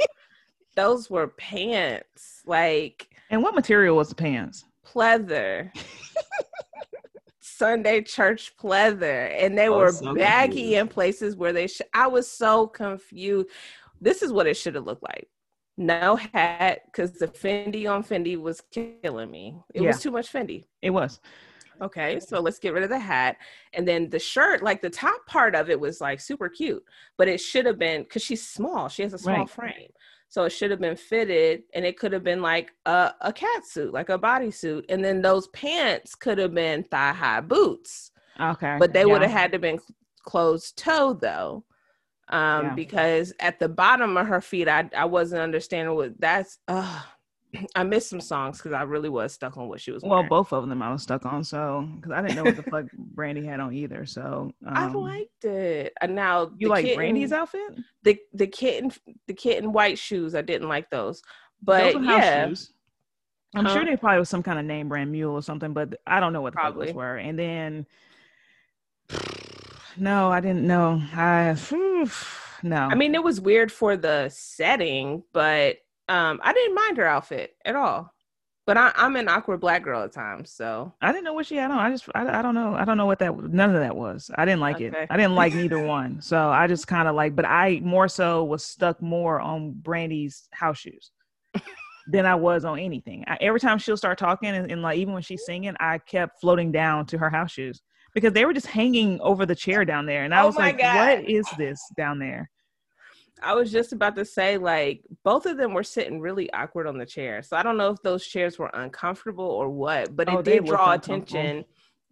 those 0.75 1.09
were 1.09 1.27
pants, 1.27 2.41
like 2.45 3.07
And 3.29 3.41
what 3.43 3.55
material 3.55 3.95
was 3.97 4.09
the 4.09 4.15
pants? 4.15 4.65
pleather. 4.85 5.71
Sunday 7.39 8.01
church 8.01 8.55
pleather, 8.57 9.33
and 9.39 9.57
they 9.57 9.67
Oh, 9.67 9.77
were 9.79 9.91
so 9.91 10.13
baggy 10.13 10.53
confused. 10.53 10.77
in 10.79 10.87
places 10.87 11.35
where 11.35 11.53
they. 11.53 11.67
Sh- 11.67 11.81
I 11.93 12.05
was 12.07 12.29
so 12.29 12.67
confused. 12.67 13.49
This 13.99 14.21
is 14.21 14.31
what 14.31 14.45
it 14.45 14.55
should 14.55 14.75
have 14.75 14.85
looked 14.85 15.01
like. 15.03 15.27
No 15.75 16.15
hat, 16.17 16.81
because 16.85 17.13
the 17.13 17.27
Fendi 17.27 17.89
on 17.89 18.03
Fendi 18.03 18.39
was 18.39 18.61
killing 18.71 19.31
me. 19.31 19.55
It 19.73 19.81
Yeah. 19.81 19.87
was 19.87 20.01
too 20.01 20.11
much 20.11 20.31
Fendi. 20.31 20.65
It 20.81 20.91
was. 20.91 21.19
Okay, 21.81 22.19
so 22.19 22.39
let's 22.39 22.59
get 22.59 22.73
rid 22.73 22.83
of 22.83 22.89
the 22.89 22.99
hat. 22.99 23.37
And 23.73 23.87
then 23.87 24.09
the 24.09 24.19
shirt, 24.19 24.63
like 24.63 24.81
the 24.81 24.89
top 24.89 25.25
part 25.27 25.55
of 25.55 25.69
it 25.69 25.79
was 25.79 26.01
like 26.01 26.19
super 26.19 26.49
cute, 26.49 26.83
but 27.17 27.27
it 27.27 27.39
should 27.39 27.65
have 27.65 27.77
been 27.77 28.03
because 28.03 28.23
she's 28.23 28.47
small, 28.47 28.89
she 28.89 29.03
has 29.03 29.13
a 29.13 29.17
small 29.19 29.45
Right. 29.45 29.49
frame. 29.49 29.89
So 30.29 30.43
it 30.43 30.49
should 30.49 30.71
have 30.71 30.81
been 30.81 30.97
fitted 30.97 31.63
and 31.73 31.85
it 31.85 31.97
could 31.97 32.11
have 32.11 32.23
been 32.23 32.41
like 32.41 32.71
a, 32.85 33.13
a 33.21 33.31
cat 33.31 33.65
suit, 33.65 33.93
like 33.93 34.09
a 34.09 34.19
bodysuit. 34.19 34.83
And 34.89 35.03
then 35.03 35.21
those 35.21 35.47
pants 35.49 36.15
could 36.15 36.37
have 36.37 36.53
been 36.53 36.83
thigh 36.83 37.13
high 37.13 37.41
boots, 37.41 38.11
Okay. 38.39 38.77
but 38.79 38.91
they 38.93 39.05
Yeah. 39.05 39.11
would 39.13 39.21
have 39.21 39.31
had 39.31 39.51
to 39.53 39.59
been 39.59 39.79
closed 40.23 40.77
toe 40.77 41.13
though. 41.13 41.63
Um, 42.29 42.63
Yeah. 42.65 42.75
because 42.75 43.33
at 43.39 43.59
the 43.59 43.69
bottom 43.69 44.17
of 44.17 44.27
her 44.27 44.41
feet, 44.41 44.67
I, 44.67 44.89
I 44.95 45.05
wasn't 45.05 45.41
understanding 45.41 45.95
what 45.95 46.19
that's, 46.19 46.57
uh, 46.67 47.03
I 47.75 47.83
missed 47.83 48.09
some 48.09 48.21
songs 48.21 48.57
because 48.57 48.73
I 48.73 48.83
really 48.83 49.09
was 49.09 49.33
stuck 49.33 49.57
on 49.57 49.67
what 49.67 49.79
she 49.81 49.91
was 49.91 50.03
Well, 50.03 50.23
both 50.23 50.53
of 50.53 50.67
them 50.67 50.81
I 50.81 50.91
was 50.91 51.03
stuck 51.03 51.25
on, 51.25 51.43
so 51.43 51.87
because 51.95 52.11
I 52.11 52.21
didn't 52.21 52.35
know 52.35 52.43
what 52.43 52.55
the 52.55 52.63
fuck 52.63 52.85
Brandy 52.97 53.45
had 53.45 53.59
on 53.59 53.73
either. 53.73 54.05
So 54.05 54.51
um, 54.65 54.73
I 54.75 54.87
liked 54.87 55.45
it. 55.45 55.93
And 56.01 56.15
now 56.15 56.51
you 56.57 56.69
like 56.69 56.85
kitten- 56.85 56.97
Brandy's 56.97 57.31
outfit, 57.31 57.79
the 58.03 58.19
the 58.33 58.47
kitten 58.47 58.91
the 59.27 59.33
kitten 59.33 59.71
white 59.73 59.97
shoes. 59.97 60.35
I 60.35 60.41
didn't 60.41 60.67
like 60.69 60.89
those, 60.89 61.21
but 61.61 61.93
Those 61.93 62.03
yeah, 62.05 62.47
shoes. 62.47 62.71
I'm 63.55 63.67
sure 63.67 63.85
they 63.85 63.95
probably 63.95 64.19
was 64.19 64.29
some 64.29 64.43
kind 64.43 64.59
of 64.59 64.65
name 64.65 64.89
brand 64.89 65.11
mule 65.11 65.33
or 65.33 65.41
something, 65.41 65.73
but 65.73 65.95
I 66.05 66.19
don't 66.19 66.33
know 66.33 66.41
what 66.41 66.53
the 66.53 66.57
fuck 66.57 66.63
Probably. 66.63 66.87
those 66.87 66.95
were. 66.95 67.15
And 67.15 67.39
then, 67.39 67.85
no, 69.97 70.31
I 70.31 70.39
didn't 70.41 70.67
know. 70.67 71.01
I 71.13 71.55
no. 72.63 72.87
I 72.91 72.95
mean 72.95 73.15
it 73.15 73.23
was 73.23 73.41
weird 73.41 73.71
for 73.71 73.97
the 73.97 74.29
setting, 74.29 75.23
but 75.33 75.77
um, 76.09 76.39
I 76.43 76.53
didn't 76.53 76.75
mind 76.75 76.97
her 76.97 77.05
outfit 77.05 77.55
at 77.65 77.75
all. 77.75 78.13
But 78.65 78.75
I, 78.75 78.91
I'm 78.97 79.15
an 79.15 79.29
awkward 79.29 79.61
black 79.61 79.81
girl 79.81 80.03
at 80.03 80.11
times, 80.11 80.51
so 80.51 80.93
I 81.01 81.13
didn't 81.13 81.23
know 81.23 81.31
what 81.31 81.45
she 81.45 81.55
had 81.55 81.71
on. 81.71 81.77
I 81.77 81.89
just, 81.89 82.09
I, 82.13 82.39
I 82.39 82.41
don't 82.41 82.53
know. 82.53 82.73
I 82.73 82.83
don't 82.83 82.97
know 82.97 83.05
what 83.05 83.19
that. 83.19 83.33
None 83.33 83.73
of 83.73 83.79
that 83.79 83.95
was. 83.95 84.29
I 84.35 84.43
didn't 84.43 84.59
like 84.59 84.81
it. 84.81 84.93
I 85.09 85.15
didn't 85.15 85.35
like 85.35 85.53
neither 85.55 85.79
one. 85.79 86.21
So 86.21 86.49
I 86.49 86.67
just 86.67 86.85
kind 86.85 87.07
of 87.07 87.15
like, 87.15 87.33
but 87.33 87.45
I 87.45 87.79
more 87.81 88.09
so 88.09 88.43
was 88.43 88.65
stuck 88.65 89.01
more 89.01 89.39
on 89.39 89.71
Brandy's 89.71 90.49
house 90.51 90.79
shoes 90.79 91.11
than 92.09 92.25
I 92.25 92.35
was 92.35 92.65
on 92.65 92.77
anything. 92.77 93.23
I, 93.25 93.37
every 93.39 93.61
time 93.61 93.77
she'll 93.77 93.95
start 93.95 94.17
talking, 94.17 94.49
and, 94.49 94.69
and 94.69 94.81
like 94.81 94.97
even 94.97 95.13
when 95.13 95.23
she's 95.23 95.45
singing, 95.45 95.75
I 95.79 95.99
kept 95.99 96.41
floating 96.41 96.69
down 96.69 97.05
to 97.05 97.17
her 97.17 97.29
house 97.29 97.51
shoes 97.51 97.81
because 98.13 98.33
they 98.33 98.43
were 98.43 98.53
just 98.53 98.67
hanging 98.67 99.17
over 99.21 99.45
the 99.45 99.55
chair 99.55 99.85
down 99.85 100.05
there, 100.05 100.25
and 100.25 100.35
I 100.35 100.41
Oh 100.41 100.47
was 100.47 100.57
like, 100.57 100.77
God. 100.77 101.19
"What 101.19 101.29
is 101.29 101.47
this 101.57 101.81
down 101.95 102.19
there?" 102.19 102.49
I 103.41 103.53
was 103.53 103.71
just 103.71 103.93
about 103.93 104.15
to 104.15 104.25
say 104.25 104.57
like 104.57 105.01
both 105.23 105.45
of 105.45 105.57
them 105.57 105.73
were 105.73 105.83
sitting 105.83 106.19
really 106.19 106.51
awkward 106.53 106.87
on 106.87 106.97
the 106.97 107.05
chair. 107.05 107.41
So 107.41 107.57
I 107.57 107.63
don't 107.63 107.77
know 107.77 107.91
if 107.91 108.01
those 108.01 108.25
chairs 108.25 108.57
were 108.57 108.71
uncomfortable 108.73 109.45
or 109.45 109.69
what, 109.69 110.15
but 110.15 110.27
it 110.27 110.35
Oh, 110.35 110.41
they 110.41 110.59
did 110.59 110.65
draw 110.65 110.93
attention. 110.93 111.65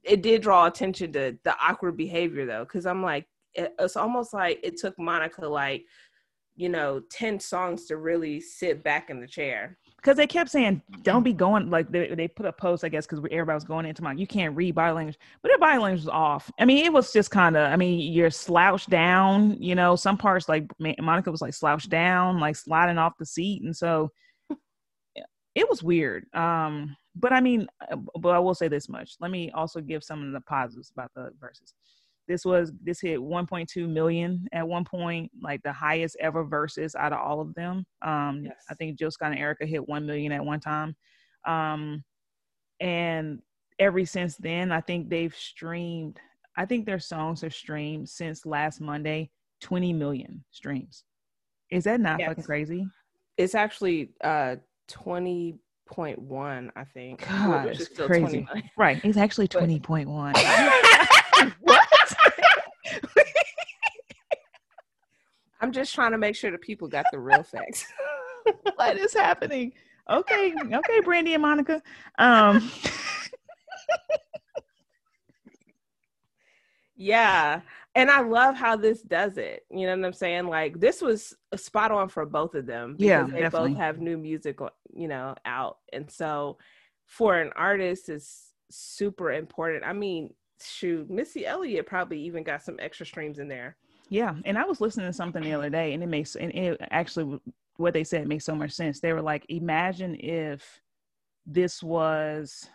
It 0.04 0.22
did 0.22 0.42
draw 0.42 0.68
attention 0.68 1.12
to 1.14 1.38
the 1.44 1.56
awkward 1.62 1.98
behavior 1.98 2.46
though, 2.46 2.64
because 2.64 2.86
I'm 2.86 3.02
like, 3.02 3.28
it, 3.54 3.74
it's 3.80 3.96
almost 3.96 4.34
like 4.34 4.60
it 4.64 4.78
took 4.78 4.98
Monica 5.00 5.48
like, 5.48 5.86
you 6.56 6.70
know, 6.70 7.02
ten 7.10 7.40
songs 7.40 7.86
to 7.86 7.98
really 7.98 8.40
sit 8.40 8.84
back 8.84 9.10
in 9.10 9.20
the 9.20 9.28
chair. 9.28 9.78
Because 10.06 10.18
they 10.18 10.28
kept 10.28 10.52
saying 10.52 10.84
don't 11.02 11.24
be 11.24 11.34
going 11.34 11.72
like 11.72 11.92
they, 11.92 12.14
they 12.14 12.28
put 12.28 12.46
a 12.46 12.54
post 12.54 12.84
i 12.84 12.90
guess 12.90 13.08
because 13.08 13.26
everybody 13.32 13.56
was 13.56 13.64
going 13.64 13.88
into 13.88 14.04
my 14.04 14.12
you 14.12 14.28
can't 14.28 14.56
read 14.56 14.76
body 14.76 14.94
language 14.94 15.18
but 15.42 15.50
their 15.50 15.58
body 15.58 15.80
language 15.80 16.02
was 16.02 16.10
off. 16.10 16.52
I 16.60 16.66
mean 16.66 16.86
it 16.86 16.94
was 16.94 17.12
just 17.12 17.32
kind 17.32 17.58
of 17.58 17.72
i 17.72 17.76
mean 17.76 18.14
you're 18.14 18.30
slouched 18.30 18.92
down 18.92 19.60
you 19.60 19.74
know 19.74 19.96
some 19.96 20.16
parts 20.16 20.48
like 20.48 20.72
monica 21.00 21.32
was 21.32 21.42
like 21.42 21.56
slouched 21.56 21.90
down 21.90 22.40
like 22.40 22.56
sliding 22.56 23.00
off 23.00 23.14
the 23.18 23.26
seat 23.26 23.64
and 23.64 23.76
so 23.76 24.12
it 25.56 25.68
was 25.68 25.82
weird 25.82 26.26
um 26.36 26.96
but 27.16 27.34
i 27.34 27.42
mean 27.42 27.68
uh, 27.92 27.98
but 28.20 28.36
i 28.36 28.40
will 28.40 28.54
say 28.54 28.68
this 28.68 28.88
much 28.88 29.16
let 29.20 29.32
me 29.32 29.50
also 29.56 29.82
give 29.82 30.04
some 30.04 30.24
of 30.24 30.34
the 30.34 30.42
positives 30.42 30.92
about 30.96 31.10
the 31.16 31.32
Verzuz 31.42 31.74
this 32.28 32.44
was 32.46 32.72
this 32.84 33.00
hit 33.02 33.20
1.2 33.20 33.88
million 33.88 34.48
at 34.54 34.68
one 34.68 34.84
point 34.84 35.32
like 35.42 35.62
the 35.64 35.72
highest 35.72 36.16
ever 36.20 36.46
Verzuz 36.46 36.96
out 36.96 37.14
of 37.14 37.20
all 37.20 37.40
of 37.42 37.54
them 37.56 37.86
um 38.02 38.42
Yes. 38.46 38.56
i 38.70 38.74
think 38.76 38.98
jill 38.98 39.12
scott 39.12 39.32
and 39.32 39.40
Erykah 39.40 39.68
hit 39.68 39.88
1 39.88 40.06
million 40.06 40.32
at 40.32 40.44
one 40.44 40.60
time 40.60 40.96
um 41.46 42.04
and 42.80 43.40
every 43.80 44.06
since 44.06 44.38
then 44.38 44.72
i 44.72 44.82
think 44.82 45.10
they've 45.10 45.36
streamed 45.36 46.20
i 46.58 46.66
think 46.66 46.86
their 46.86 47.00
songs 47.00 47.44
are 47.44 47.50
streamed 47.50 48.08
since 48.10 48.46
last 48.46 48.82
monday 48.82 49.30
20 49.62 49.94
million 49.94 50.44
streams 50.52 51.04
is 51.72 51.84
that 51.86 52.00
not 52.00 52.20
Yes. 52.20 52.30
fucking 52.30 52.44
crazy 52.44 52.86
It's 53.38 53.56
actually 53.56 54.12
uh 54.24 54.56
twenty 54.88 55.56
point 55.88 56.18
one, 56.18 56.72
I 56.76 56.84
think. 56.84 57.28
God, 57.28 57.68
it's 57.68 57.88
crazy. 57.90 58.42
29. 58.44 58.70
right 58.76 59.00
it's 59.04 59.18
actually 59.18 59.48
20.1 59.48 60.34
what 61.62 61.85
I'm 65.62 65.72
just 65.72 65.96
trying 65.96 66.12
to 66.12 66.18
make 66.18 66.36
sure 66.36 66.52
the 66.52 66.58
people 66.58 66.88
got 66.88 67.06
the 67.12 67.20
real 67.20 67.44
facts. 67.44 67.86
what 68.76 68.98
is 68.98 69.14
happening 69.14 69.74
okay 70.08 70.54
okay 70.72 71.00
brandy 71.00 71.34
and 71.34 71.42
monica 71.42 71.82
um 72.20 72.72
Yeah. 76.96 77.62
And 77.94 78.10
I 78.10 78.22
love 78.22 78.56
how 78.56 78.76
this 78.76 79.02
does 79.02 79.38
it. 79.38 79.66
You 79.70 79.88
know 79.88 79.96
what 79.96 80.06
I'm 80.06 80.14
saying? 80.14 80.48
Like 80.48 80.80
this 80.80 81.02
was 81.02 81.36
a 81.52 81.58
spot 81.58 81.92
on 81.92 82.10
for 82.10 82.26
both 82.26 82.56
of 82.56 82.66
them. 82.66 82.96
Yeah, 83.00 83.24
they 83.24 83.42
definitely. 83.42 83.72
both 83.72 83.80
have 83.80 84.00
new 84.00 84.18
music, 84.18 84.60
you 84.94 85.08
know, 85.08 85.36
out. 85.46 85.78
And 85.94 86.10
so 86.10 86.58
for 87.06 87.40
an 87.40 87.52
artist 87.56 88.10
it's 88.10 88.54
super 88.70 89.32
important. 89.32 89.86
I 89.86 89.94
mean, 89.94 90.34
shoot, 90.62 91.10
Missy 91.10 91.46
Elliott 91.46 91.86
probably 91.86 92.20
even 92.22 92.44
got 92.44 92.64
some 92.64 92.78
extra 92.80 93.06
streams 93.06 93.40
in 93.40 93.48
there. 93.48 93.78
Yeah, 94.10 94.36
and 94.46 94.58
I 94.58 94.66
was 94.66 94.82
listening 94.82 95.08
to 95.08 95.14
something 95.14 95.44
the 95.44 95.54
other 95.54 95.70
day, 95.70 95.94
and 95.94 96.04
it 96.04 96.08
makes 96.08 96.36
and 96.36 96.52
it 96.54 96.80
actually 96.92 97.40
what 97.78 97.94
they 97.94 98.04
said 98.04 98.28
makes 98.28 98.46
so 98.46 98.56
much 98.56 98.72
sense. 98.72 99.00
They 99.00 99.14
were 99.14 99.22
like, 99.22 99.46
imagine 99.50 100.16
if 100.20 100.82
this 101.46 101.82
was 101.84 102.68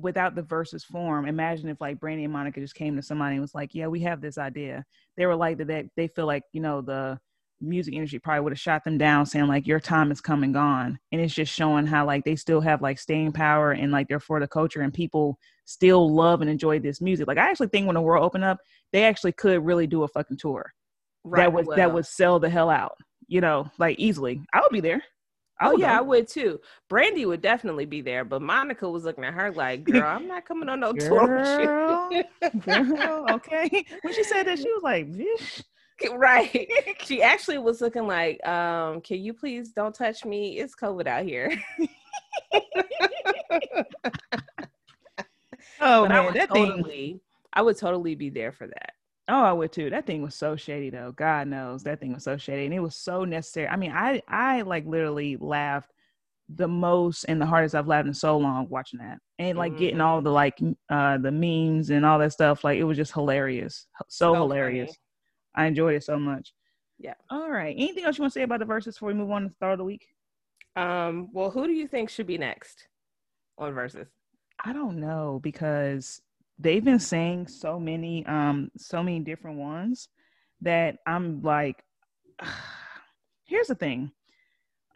without 0.00 0.34
the 0.34 0.42
Verzuz 0.42 0.84
form. 0.84 1.26
Imagine 1.26 1.68
if 1.68 1.80
like 1.80 2.00
Brandy 2.00 2.24
and 2.24 2.32
Monica 2.32 2.60
just 2.60 2.74
came 2.74 2.96
to 2.96 3.02
somebody 3.02 3.34
and 3.34 3.42
was 3.42 3.54
like, 3.54 3.74
"Yeah, 3.74 3.86
we 3.86 4.00
have 4.00 4.20
this 4.20 4.38
idea." 4.38 4.84
They 5.16 5.26
were 5.26 5.36
like 5.36 5.58
that. 5.58 5.66
They, 5.66 5.88
they 5.96 6.08
feel 6.08 6.26
like 6.26 6.44
you 6.52 6.60
know 6.60 6.80
the 6.80 7.18
music 7.62 7.94
industry 7.94 8.18
probably 8.18 8.40
would 8.40 8.52
have 8.52 8.60
shot 8.60 8.84
them 8.84 8.98
down, 8.98 9.26
saying 9.26 9.46
like, 9.46 9.66
"Your 9.66 9.80
time 9.80 10.10
is 10.10 10.20
come 10.20 10.42
and 10.42 10.52
gone," 10.52 10.98
and 11.12 11.20
it's 11.20 11.34
just 11.34 11.52
showing 11.52 11.86
how 11.86 12.04
like 12.04 12.24
they 12.24 12.36
still 12.36 12.60
have 12.60 12.82
like 12.82 12.98
staying 12.98 13.32
power 13.32 13.72
and 13.72 13.92
like 13.92 14.08
they're 14.08 14.20
for 14.20 14.40
the 14.40 14.48
culture 14.48 14.82
and 14.82 14.92
people 14.92 15.38
still 15.64 16.12
love 16.12 16.40
and 16.40 16.50
enjoy 16.50 16.78
this 16.78 17.00
music. 17.00 17.26
Like 17.26 17.38
I 17.38 17.48
actually 17.48 17.68
think 17.68 17.86
when 17.86 17.94
the 17.94 18.00
world 18.00 18.24
opened 18.24 18.44
up, 18.44 18.58
they 18.92 19.04
actually 19.04 19.32
could 19.32 19.64
really 19.64 19.86
do 19.86 20.02
a 20.02 20.08
fucking 20.08 20.38
tour 20.38 20.72
that 21.30 21.52
would 21.52 21.66
that 21.76 21.92
would 21.92 22.06
sell 22.06 22.38
the 22.38 22.50
hell 22.50 22.70
out. 22.70 22.96
You 23.26 23.40
know, 23.40 23.70
like 23.78 23.98
easily. 23.98 24.42
I 24.52 24.60
would 24.60 24.72
be 24.72 24.80
there. 24.80 25.02
Oh 25.60 25.76
yeah, 25.76 25.96
I 25.96 26.00
would 26.00 26.26
too. 26.26 26.60
Brandy 26.88 27.24
would 27.24 27.40
definitely 27.40 27.84
be 27.86 28.00
there, 28.00 28.24
but 28.24 28.42
Monica 28.42 28.88
was 28.88 29.04
looking 29.04 29.24
at 29.24 29.34
her 29.34 29.52
like, 29.52 29.84
"Girl, 29.84 30.08
I'm 30.08 30.26
not 30.26 30.44
coming 30.44 30.68
on 30.68 30.80
no 30.80 30.92
tour 30.98 31.26
Girl, 31.26 32.08
with 32.10 32.24
you." 32.52 32.60
girl, 32.60 33.26
okay. 33.30 33.84
When 34.02 34.12
she 34.12 34.24
said 34.24 34.44
that, 34.44 34.58
she 34.58 34.72
was 34.72 34.82
like, 34.82 35.08
"Vish." 35.08 35.62
right. 36.14 36.68
She 37.04 37.22
actually 37.22 37.58
was 37.58 37.80
looking 37.80 38.06
like, 38.06 38.44
um, 38.46 39.00
"Can 39.00 39.20
you 39.20 39.34
please 39.34 39.70
don't 39.70 39.94
touch 39.94 40.24
me? 40.24 40.58
It's 40.58 40.74
COVID 40.74 41.06
out 41.06 41.24
here." 41.24 41.52
Oh 45.82 46.02
but 46.02 46.12
I 46.12 46.14
man, 46.14 46.24
would 46.26 46.34
that 46.34 46.52
thing. 46.52 46.66
totally, 46.66 47.20
I 47.52 47.62
would 47.62 47.76
totally 47.76 48.14
be 48.14 48.30
there 48.30 48.52
for 48.52 48.68
that. 48.68 48.92
Oh, 49.28 49.42
I 49.42 49.52
would 49.52 49.72
too. 49.72 49.90
That 49.90 50.06
thing 50.06 50.22
was 50.22 50.34
so 50.34 50.56
shady 50.56 50.90
though. 50.90 51.12
God 51.12 51.48
knows 51.48 51.82
that 51.82 52.00
thing 52.00 52.12
was 52.12 52.24
so 52.24 52.36
shady. 52.36 52.64
And 52.64 52.74
it 52.74 52.80
was 52.80 52.96
so 52.96 53.24
necessary. 53.24 53.68
I 53.68 53.76
mean, 53.76 53.92
I 53.92 54.22
I 54.28 54.62
like 54.62 54.86
literally 54.86 55.36
laughed 55.36 55.92
the 56.48 56.68
most 56.68 57.24
and 57.24 57.40
the 57.40 57.46
hardest 57.46 57.74
I've 57.74 57.88
laughed 57.88 58.06
in 58.06 58.14
so 58.14 58.36
long 58.38 58.68
watching 58.68 59.00
that. 59.00 59.18
And 59.38 59.58
like 59.58 59.72
mm-hmm. 59.72 59.80
getting 59.80 60.00
all 60.00 60.22
the 60.22 60.30
like 60.30 60.58
uh 60.88 61.18
the 61.18 61.32
memes 61.32 61.90
and 61.90 62.06
all 62.06 62.18
that 62.20 62.32
stuff. 62.32 62.62
Like 62.62 62.78
it 62.78 62.84
was 62.84 62.96
just 62.96 63.12
hilarious. 63.12 63.86
So, 64.08 64.32
so 64.32 64.34
hilarious. 64.34 64.90
Funny. 64.90 64.98
I 65.54 65.66
enjoyed 65.66 65.94
it 65.94 66.04
so 66.04 66.18
much. 66.18 66.52
Yeah. 66.98 67.14
All 67.30 67.50
right. 67.50 67.74
Anything 67.76 68.04
else 68.04 68.18
you 68.18 68.22
want 68.22 68.32
to 68.32 68.38
say 68.38 68.44
about 68.44 68.60
the 68.60 68.64
Verzuz 68.66 68.94
before 68.94 69.08
we 69.08 69.14
move 69.14 69.30
on 69.30 69.42
to 69.42 69.48
the 69.48 69.54
start 69.54 69.72
of 69.72 69.78
the 69.78 69.84
week? 69.84 70.08
Um, 70.76 71.28
well, 71.32 71.50
who 71.50 71.66
do 71.66 71.72
you 71.72 71.86
think 71.86 72.08
should 72.08 72.26
be 72.26 72.38
next 72.38 72.88
on 73.58 73.72
Verzuz? 73.74 74.06
I 74.64 74.72
don't 74.72 74.98
know 74.98 75.40
because 75.42 76.22
they've 76.58 76.84
been 76.84 77.00
saying 77.00 77.48
so 77.48 77.80
many 77.80 78.24
um 78.26 78.70
so 78.76 79.02
many 79.02 79.20
different 79.20 79.58
ones 79.58 80.08
that 80.60 80.98
I'm 81.06 81.42
like 81.42 81.82
here's 83.44 83.66
the 83.66 83.74
thing 83.74 84.12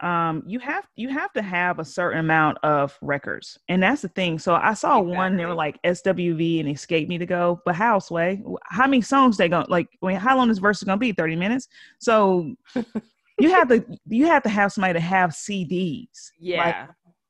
um 0.01 0.43
you 0.45 0.59
have 0.59 0.87
you 0.95 1.09
have 1.09 1.33
to 1.33 1.41
have 1.41 1.79
a 1.79 1.85
certain 1.85 2.19
amount 2.19 2.57
of 2.61 2.97
records 3.01 3.57
and 3.67 3.81
that's 3.81 4.03
the 4.03 4.07
thing 4.09 4.37
so 4.37 4.53
i 4.55 4.73
saw 4.73 4.99
exactly. 4.99 5.15
one 5.15 5.35
they 5.35 5.45
were 5.45 5.55
like 5.55 5.81
swv 5.83 6.59
and 6.59 6.69
Xscape 6.69 7.07
me 7.07 7.17
to 7.17 7.25
go 7.25 7.59
but 7.65 7.75
how 7.75 7.97
sway 7.97 8.43
how 8.65 8.85
many 8.85 9.01
songs 9.01 9.37
they 9.37 9.49
going 9.49 9.65
to 9.65 9.71
like 9.71 9.87
I 10.03 10.07
mean, 10.07 10.17
how 10.17 10.37
long 10.37 10.49
this 10.49 10.59
verse 10.59 10.77
is 10.77 10.83
gonna 10.83 10.97
be 10.97 11.13
30 11.13 11.35
minutes 11.35 11.67
so 11.99 12.53
you 13.39 13.49
have 13.49 13.69
to 13.69 13.83
you 14.07 14.27
have 14.27 14.43
to 14.43 14.49
have 14.49 14.71
somebody 14.71 14.93
to 14.93 14.99
have 14.99 15.31
cds 15.31 16.31
yeah 16.39 16.87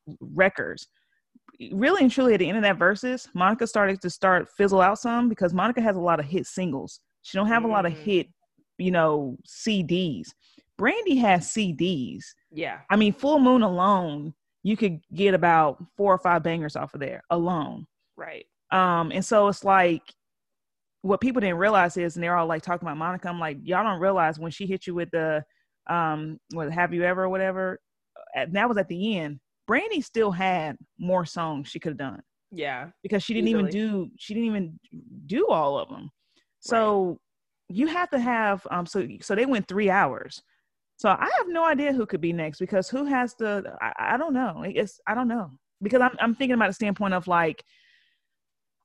like 0.07 0.19
records 0.19 0.87
really 1.71 2.03
and 2.03 2.11
truly 2.11 2.33
at 2.33 2.39
the 2.39 2.47
end 2.47 2.57
of 2.57 2.63
that 2.63 2.77
Verzuz, 2.77 3.27
Monica 3.33 3.65
started 3.67 4.01
to 4.01 4.09
start 4.09 4.47
fizzle 4.57 4.81
out 4.81 4.99
some 4.99 5.29
because 5.29 5.53
Monica 5.53 5.81
has 5.81 5.95
a 5.95 5.99
lot 5.99 6.19
of 6.19 6.25
hit 6.25 6.45
singles. 6.45 6.99
She 7.21 7.37
don't 7.37 7.47
have 7.47 7.63
mm. 7.63 7.65
a 7.65 7.69
lot 7.69 7.85
of 7.85 7.93
mm. 7.93 7.97
hit, 7.97 8.27
you 8.77 8.91
know, 8.91 9.37
CDs. 9.47 10.27
Brandy 10.77 11.15
has 11.17 11.47
CDs. 11.47 12.23
Yeah. 12.57 12.79
I 12.89 12.95
mean, 12.95 13.13
Full 13.13 13.39
Moon 13.39 13.61
alone, 13.61 14.33
you 14.63 14.75
could 14.75 14.99
get 15.13 15.33
about 15.33 15.83
four 15.95 16.13
or 16.13 16.17
five 16.17 16.43
bangers 16.43 16.75
off 16.75 16.93
of 16.93 16.99
there 16.99 17.21
alone. 17.29 17.85
Right. 18.15 18.45
Um, 18.71 19.11
and 19.11 19.23
so 19.23 19.47
it's 19.47 19.63
like 19.63 20.01
what 21.03 21.21
people 21.21 21.39
didn't 21.39 21.57
realize 21.57 21.95
is, 21.95 22.15
and 22.15 22.23
they're 22.23 22.35
all 22.35 22.47
like 22.47 22.63
talking 22.63 22.85
about 22.85 22.97
Monica. 22.97 23.29
I'm 23.29 23.39
like, 23.39 23.57
y'all 23.63 23.83
don't 23.83 24.01
realize 24.01 24.39
when 24.39 24.51
she 24.51 24.65
hit 24.65 24.87
you 24.87 24.95
with 24.95 25.09
the 25.11 25.43
um, 25.89 26.39
what 26.51 26.71
have 26.73 26.93
you 26.93 27.03
ever 27.03 27.23
or 27.23 27.29
whatever. 27.29 27.79
That 28.51 28.67
was 28.67 28.77
at 28.77 28.89
the 28.89 29.17
end 29.17 29.39
Brandy 29.67 30.01
still 30.01 30.31
had 30.31 30.77
more 30.97 31.25
songs 31.25 31.67
she 31.67 31.79
could 31.79 31.91
have 31.91 31.97
done. 31.97 32.21
Yeah. 32.51 32.87
Because 33.03 33.21
she 33.21 33.33
didn't 33.33 33.49
Easily. 33.49 33.69
even 33.69 33.71
do 33.71 34.09
she 34.17 34.33
didn't 34.33 34.47
even 34.47 34.79
do 35.27 35.47
all 35.47 35.77
of 35.77 35.89
them. 35.89 36.09
So 36.61 37.07
right. 37.09 37.17
you 37.69 37.87
have 37.87 38.09
to 38.11 38.19
have 38.19 38.65
um 38.71 38.85
so 38.85 39.05
so 39.21 39.35
they 39.35 39.45
went 39.45 39.67
3 39.67 39.89
hours. 39.89 40.41
So 40.97 41.09
I 41.09 41.29
have 41.37 41.47
no 41.47 41.63
idea 41.63 41.93
who 41.93 42.05
could 42.05 42.21
be 42.21 42.33
next 42.33 42.59
because 42.59 42.89
who 42.89 43.05
has 43.05 43.35
to 43.35 43.77
I, 43.81 44.13
I 44.13 44.17
don't 44.17 44.33
know. 44.33 44.63
It's 44.65 44.99
I 45.07 45.13
don't 45.15 45.27
know. 45.27 45.51
Because 45.81 46.01
I'm 46.01 46.15
I'm 46.19 46.35
thinking 46.35 46.55
about 46.55 46.67
the 46.67 46.73
standpoint 46.73 47.13
of 47.13 47.27
like 47.27 47.63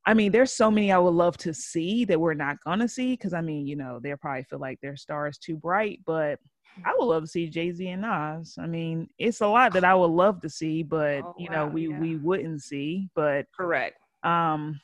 I 0.05 0.15
mean, 0.15 0.33
there's 0.33 0.53
so 0.53 0.71
many 0.71 0.93
I 0.93 0.99
would 0.99 1.15
love 1.15 1.39
to 1.39 1.55
see 1.55 2.05
that 2.07 2.21
we're 2.21 2.35
not 2.35 2.59
gonna 2.65 2.89
see 2.89 3.15
because 3.15 3.33
I 3.33 3.41
mean, 3.41 3.67
you 3.67 3.77
know, 3.77 3.99
they'll 4.03 4.17
probably 4.19 4.45
feel 4.45 4.59
like 4.59 4.79
their 4.81 4.97
star 4.97 5.27
is 5.29 5.39
too 5.39 5.57
bright, 5.57 6.01
but 6.05 6.39
I 6.85 6.95
would 6.99 7.07
love 7.07 7.25
to 7.25 7.29
see 7.29 7.49
Jay 7.49 7.73
Z 7.73 7.87
and 7.87 8.03
Nas. 8.03 8.57
I 8.59 8.67
mean, 8.67 9.09
it's 9.19 9.41
a 9.41 9.47
lot 9.47 9.73
that 9.75 9.85
I 9.85 9.95
would 9.95 10.11
love 10.11 10.41
to 10.43 10.51
see, 10.51 10.83
but 10.83 11.23
oh, 11.23 11.35
you 11.39 11.49
know, 11.51 11.67
we 11.67 11.89
yeah. 11.89 11.99
we 11.99 12.17
wouldn't 12.17 12.63
see. 12.63 13.09
But 13.15 13.47
correct. 13.57 13.97
Um, 14.23 14.81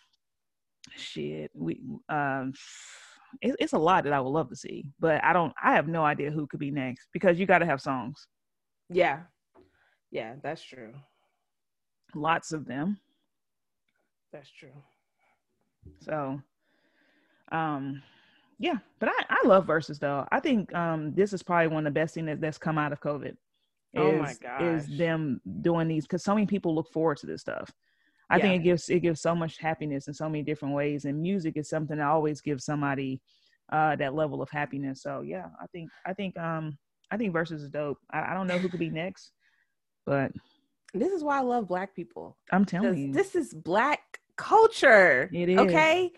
shit, 0.96 1.50
we 1.54 1.80
um, 2.08 2.52
it, 3.40 3.56
it's 3.58 3.72
a 3.72 3.78
lot 3.78 4.04
that 4.04 4.12
I 4.12 4.20
would 4.20 4.30
love 4.30 4.48
to 4.50 4.56
see, 4.56 4.86
but 4.98 5.22
I 5.22 5.32
don't. 5.32 5.52
I 5.62 5.72
have 5.72 5.88
no 5.88 6.04
idea 6.04 6.30
who 6.30 6.46
could 6.46 6.60
be 6.60 6.70
next 6.70 7.08
because 7.12 7.38
you 7.38 7.46
got 7.46 7.58
to 7.58 7.66
have 7.66 7.80
songs. 7.80 8.26
Yeah, 8.90 9.20
yeah, 10.10 10.34
that's 10.42 10.62
true. 10.62 10.92
Lots 12.14 12.52
of 12.52 12.66
them. 12.66 12.98
That's 14.32 14.50
true. 14.50 14.72
So, 16.00 16.40
um, 17.52 18.02
yeah, 18.58 18.76
but 18.98 19.08
I, 19.08 19.24
I 19.30 19.46
love 19.46 19.66
Verzuz 19.66 19.98
though. 19.98 20.26
I 20.30 20.40
think 20.40 20.74
um 20.74 21.12
this 21.14 21.32
is 21.32 21.42
probably 21.42 21.68
one 21.68 21.86
of 21.86 21.92
the 21.94 22.00
best 22.00 22.14
things 22.14 22.26
that, 22.26 22.40
that's 22.40 22.58
come 22.58 22.78
out 22.78 22.92
of 22.92 23.00
COVID. 23.00 23.34
Is, 23.94 24.02
oh 24.02 24.12
my 24.18 24.34
god, 24.42 24.62
is 24.62 24.86
them 24.98 25.40
doing 25.62 25.88
these 25.88 26.04
because 26.04 26.22
so 26.22 26.34
many 26.34 26.46
people 26.46 26.74
look 26.74 26.90
forward 26.92 27.18
to 27.18 27.26
this 27.26 27.40
stuff. 27.40 27.70
I 28.30 28.36
yeah. 28.36 28.42
think 28.42 28.60
it 28.60 28.64
gives 28.64 28.88
it 28.88 29.00
gives 29.00 29.20
so 29.20 29.34
much 29.34 29.58
happiness 29.58 30.08
in 30.08 30.14
so 30.14 30.28
many 30.28 30.42
different 30.42 30.74
ways, 30.74 31.04
and 31.04 31.20
music 31.20 31.56
is 31.56 31.68
something 31.68 31.98
that 31.98 32.06
always 32.06 32.40
gives 32.40 32.64
somebody 32.64 33.20
uh 33.72 33.96
that 33.96 34.14
level 34.14 34.42
of 34.42 34.50
happiness. 34.50 35.02
So 35.02 35.22
yeah, 35.22 35.46
I 35.60 35.66
think 35.72 35.90
I 36.06 36.12
think 36.12 36.38
um 36.38 36.78
I 37.10 37.16
think 37.16 37.34
Verzuz 37.34 37.62
is 37.62 37.70
dope. 37.70 37.98
I, 38.10 38.30
I 38.32 38.34
don't 38.34 38.46
know 38.46 38.58
who 38.58 38.68
could 38.68 38.80
be 38.80 38.90
next, 38.90 39.32
but 40.04 40.32
this 40.94 41.12
is 41.12 41.22
why 41.22 41.38
I 41.38 41.42
love 41.42 41.68
black 41.68 41.94
people. 41.94 42.36
I'm 42.52 42.64
telling 42.64 42.98
you, 42.98 43.12
this 43.12 43.34
is 43.34 43.54
black 43.54 44.20
culture. 44.36 45.30
It 45.32 45.48
is 45.48 45.58
okay. 45.58 46.12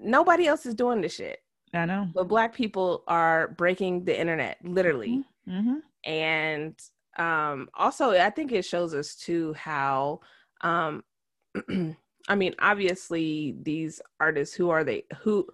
Nobody 0.00 0.46
else 0.46 0.66
is 0.66 0.74
doing 0.74 1.00
this 1.00 1.14
shit. 1.14 1.38
I 1.74 1.86
know. 1.86 2.08
But 2.12 2.28
black 2.28 2.54
people 2.54 3.04
are 3.06 3.48
breaking 3.56 4.04
the 4.04 4.18
internet, 4.18 4.58
literally. 4.62 5.24
Mm-hmm. 5.48 5.52
mm-hmm. 5.52 5.76
And 6.04 6.74
um, 7.16 7.68
also, 7.74 8.10
I 8.10 8.30
think 8.30 8.50
it 8.50 8.64
shows 8.64 8.92
us 8.92 9.14
too 9.14 9.52
how, 9.52 10.20
um, 10.62 11.04
I 12.28 12.34
mean, 12.34 12.54
obviously, 12.58 13.56
these 13.62 14.00
artists, 14.20 14.54
who 14.54 14.70
are 14.70 14.84
they? 14.84 15.04
Who 15.22 15.48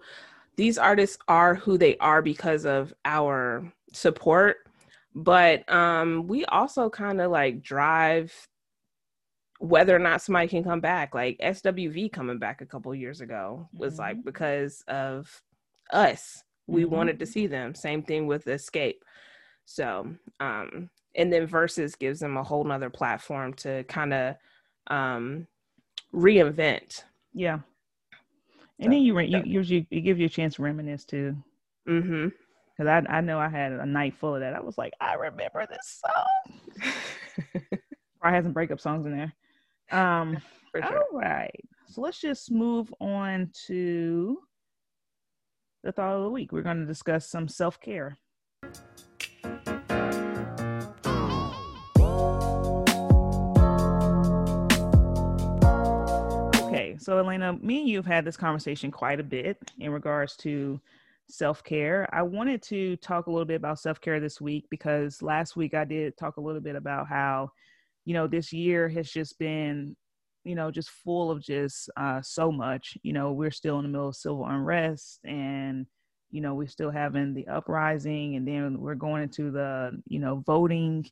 these 0.55 0.77
artists 0.77 1.17
are 1.27 1.55
who 1.55 1.77
they 1.77 1.97
are 1.97 2.21
because 2.21 2.65
of 2.65 2.93
our 3.05 3.71
support. 3.93 4.57
But 5.15 5.71
um, 5.71 6.27
we 6.27 6.45
also 6.45 6.89
kind 6.89 7.21
of 7.21 7.31
like 7.31 7.61
drive 7.61 8.33
whether 9.59 9.95
or 9.95 9.99
not 9.99 10.21
somebody 10.21 10.47
can 10.47 10.63
come 10.63 10.81
back. 10.81 11.15
Like 11.15 11.39
SWV 11.39 12.11
coming 12.11 12.39
back 12.39 12.61
a 12.61 12.65
couple 12.65 12.93
years 12.93 13.21
ago 13.21 13.69
was 13.73 13.93
mm-hmm. 13.93 14.01
like 14.01 14.23
because 14.25 14.83
of 14.87 15.41
us. 15.91 16.43
We 16.67 16.83
mm-hmm. 16.83 16.95
wanted 16.95 17.19
to 17.19 17.25
see 17.25 17.47
them. 17.47 17.73
Same 17.73 18.03
thing 18.03 18.27
with 18.27 18.45
Xscape. 18.45 18.99
So, 19.65 20.07
um, 20.39 20.89
and 21.15 21.31
then 21.31 21.47
Verzuz 21.47 21.97
gives 21.97 22.19
them 22.19 22.37
a 22.37 22.43
whole 22.43 22.63
nother 22.63 22.89
platform 22.89 23.53
to 23.55 23.83
kind 23.85 24.13
of 24.13 24.35
um, 24.87 25.47
reinvent. 26.13 27.03
Yeah. 27.33 27.59
And 28.79 28.85
so, 28.85 28.89
then 28.89 29.01
you, 29.01 29.19
you, 29.19 29.43
gives 29.43 29.69
you, 29.69 29.85
it 29.91 30.01
gives 30.01 30.19
you 30.19 30.25
a 30.25 30.29
chance 30.29 30.55
to 30.55 30.61
reminisce 30.61 31.05
too. 31.05 31.35
Mm-hmm. 31.87 32.29
Cause 32.77 32.87
I, 32.87 33.03
I 33.09 33.21
know 33.21 33.39
I 33.39 33.49
had 33.49 33.73
a 33.73 33.85
night 33.85 34.15
full 34.15 34.35
of 34.35 34.41
that. 34.41 34.55
I 34.55 34.61
was 34.61 34.77
like, 34.77 34.93
I 35.01 35.15
remember 35.15 35.67
this 35.69 36.01
song. 36.01 36.91
I 38.21 38.31
had 38.31 38.43
some 38.43 38.53
breakup 38.53 38.79
songs 38.79 39.05
in 39.05 39.17
there. 39.17 39.33
Um, 39.91 40.37
sure. 40.75 41.03
all 41.11 41.19
right. 41.19 41.63
So 41.87 42.01
let's 42.01 42.21
just 42.21 42.51
move 42.51 42.93
on 43.01 43.51
to 43.67 44.37
the 45.83 45.91
thought 45.91 46.15
of 46.15 46.23
the 46.23 46.29
week. 46.29 46.51
We're 46.51 46.61
going 46.61 46.79
to 46.79 46.85
discuss 46.85 47.29
some 47.29 47.47
self 47.47 47.79
care. 47.79 48.17
So 56.99 57.17
Elena, 57.19 57.53
me 57.53 57.79
and 57.79 57.89
you 57.89 57.97
have 57.97 58.05
had 58.05 58.25
this 58.25 58.37
conversation 58.37 58.91
quite 58.91 59.19
a 59.19 59.23
bit 59.23 59.57
in 59.79 59.91
regards 59.91 60.35
to 60.37 60.79
self 61.27 61.63
care. 61.63 62.07
I 62.13 62.21
wanted 62.21 62.61
to 62.63 62.95
talk 62.97 63.27
a 63.27 63.31
little 63.31 63.45
bit 63.45 63.55
about 63.55 63.79
self 63.79 64.01
care 64.01 64.19
this 64.19 64.41
week 64.41 64.65
because 64.69 65.21
last 65.21 65.55
week 65.55 65.73
I 65.73 65.85
did 65.85 66.17
talk 66.17 66.37
a 66.37 66.41
little 66.41 66.61
bit 66.61 66.75
about 66.75 67.07
how, 67.07 67.51
you 68.05 68.13
know, 68.13 68.27
this 68.27 68.51
year 68.53 68.89
has 68.89 69.09
just 69.09 69.37
been 69.39 69.95
you 70.43 70.55
know, 70.55 70.71
just 70.71 70.89
full 70.89 71.31
of 71.31 71.41
just 71.41 71.89
uh, 71.97 72.21
so 72.21 72.51
much. 72.51 72.97
You 73.03 73.13
know, 73.13 73.31
we're 73.31 73.51
still 73.51 73.77
in 73.79 73.83
the 73.83 73.89
middle 73.89 74.09
of 74.09 74.15
civil 74.15 74.45
unrest 74.45 75.19
and, 75.23 75.85
you 76.31 76.41
know, 76.41 76.53
we're 76.53 76.67
still 76.67 76.91
having 76.91 77.33
the 77.33 77.47
uprising 77.47 78.35
and 78.35 78.47
then 78.47 78.79
we're 78.79 78.95
going 78.95 79.23
into 79.23 79.51
the, 79.51 80.01
you 80.07 80.19
know, 80.19 80.43
voting. 80.45 81.05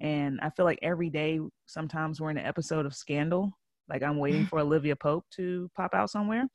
And 0.00 0.40
I 0.40 0.50
feel 0.50 0.64
like 0.64 0.78
every 0.82 1.10
day, 1.10 1.40
sometimes 1.66 2.20
we're 2.20 2.30
in 2.30 2.38
an 2.38 2.46
episode 2.46 2.86
of 2.86 2.94
Scandal. 2.94 3.52
Like 3.90 4.02
I'm 4.02 4.18
waiting 4.18 4.46
for 4.46 4.60
Olivia 4.60 4.96
Pope 4.96 5.24
to 5.36 5.70
pop 5.76 5.94
out 5.94 6.10
somewhere. 6.10 6.46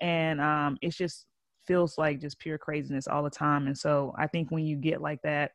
And 0.00 0.40
um, 0.40 0.78
it's 0.80 0.96
just 0.96 1.26
feels 1.66 1.98
like 1.98 2.20
just 2.20 2.38
pure 2.38 2.58
craziness 2.58 3.08
all 3.08 3.22
the 3.22 3.30
time. 3.30 3.66
And 3.66 3.76
so 3.76 4.14
I 4.16 4.26
think 4.26 4.50
when 4.50 4.64
you 4.64 4.76
get 4.76 5.00
like 5.00 5.20
that, 5.22 5.50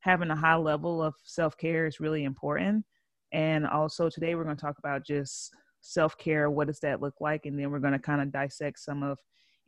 having 0.00 0.30
a 0.30 0.36
high 0.36 0.56
level 0.56 1.02
of 1.02 1.14
self 1.24 1.56
care 1.56 1.86
is 1.86 2.00
really 2.00 2.24
important. 2.24 2.84
And 3.32 3.66
also 3.66 4.08
today 4.08 4.34
we're 4.34 4.44
going 4.44 4.56
to 4.56 4.60
talk 4.60 4.78
about 4.78 5.06
just 5.06 5.50
self 5.80 6.16
care. 6.18 6.50
What 6.50 6.66
does 6.66 6.80
that 6.80 7.00
look 7.00 7.14
like? 7.20 7.46
And 7.46 7.58
then 7.58 7.70
we're 7.70 7.78
going 7.78 7.92
to 7.92 7.98
kind 7.98 8.20
of 8.20 8.32
dissect 8.32 8.78
some 8.78 9.02
of 9.02 9.18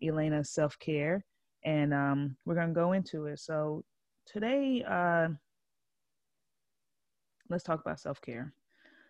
Elena's 0.03 0.51
self 0.51 0.79
care, 0.79 1.25
and 1.65 1.95
um, 1.95 2.37
we're 2.45 2.55
going 2.55 2.69
to 2.69 2.75
go 2.75 2.93
into 2.93 3.27
it. 3.27 3.41
So 3.41 3.85
today, 4.27 4.85
uh, 4.89 5.29
let's 7.49 7.65
talk 7.65 7.81
about 7.81 8.01
self 8.01 8.21
care. 8.21 8.53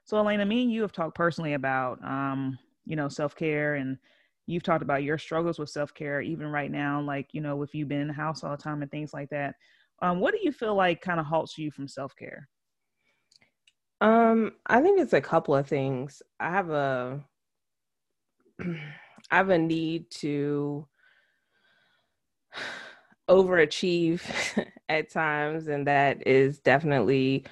So 0.06 0.16
Elena, 0.18 0.46
me 0.46 0.62
and 0.62 0.72
you 0.72 0.82
have 0.82 0.92
talked 0.92 1.16
personally 1.16 1.54
about 1.54 2.02
um, 2.04 2.58
you 2.86 2.94
know 2.96 3.08
self 3.08 3.34
care 3.34 3.74
and 3.74 3.98
you've 4.46 4.62
talked 4.62 4.82
about 4.82 5.02
your 5.02 5.18
struggles 5.18 5.58
with 5.58 5.68
self-care 5.68 6.20
even 6.20 6.46
right 6.46 6.70
now 6.70 7.00
like 7.00 7.26
you 7.32 7.40
know 7.40 7.62
if 7.62 7.74
you've 7.74 7.88
been 7.88 8.02
in 8.02 8.06
the 8.06 8.14
house 8.14 8.44
all 8.44 8.52
the 8.52 8.62
time 8.62 8.82
and 8.82 8.90
things 8.90 9.12
like 9.12 9.28
that. 9.30 9.56
Um, 10.02 10.20
what 10.20 10.32
do 10.32 10.40
you 10.42 10.52
feel 10.52 10.74
like 10.76 11.00
kind 11.00 11.18
of 11.18 11.26
halts 11.26 11.58
you 11.58 11.70
from 11.72 11.88
self-care? 11.88 12.48
Um 14.00 14.52
i 14.66 14.80
think 14.80 15.00
it's 15.00 15.12
a 15.12 15.20
couple 15.20 15.56
of 15.56 15.66
things. 15.66 16.22
I 16.38 16.50
have 16.50 16.70
a 16.70 17.24
i 18.60 19.36
have 19.36 19.50
a 19.50 19.58
need 19.58 20.10
to 20.10 20.86
overachieve 23.28 24.22
at 24.88 25.10
times 25.10 25.66
and 25.66 25.86
that 25.88 26.26
is 26.26 26.60
definitely 26.60 27.44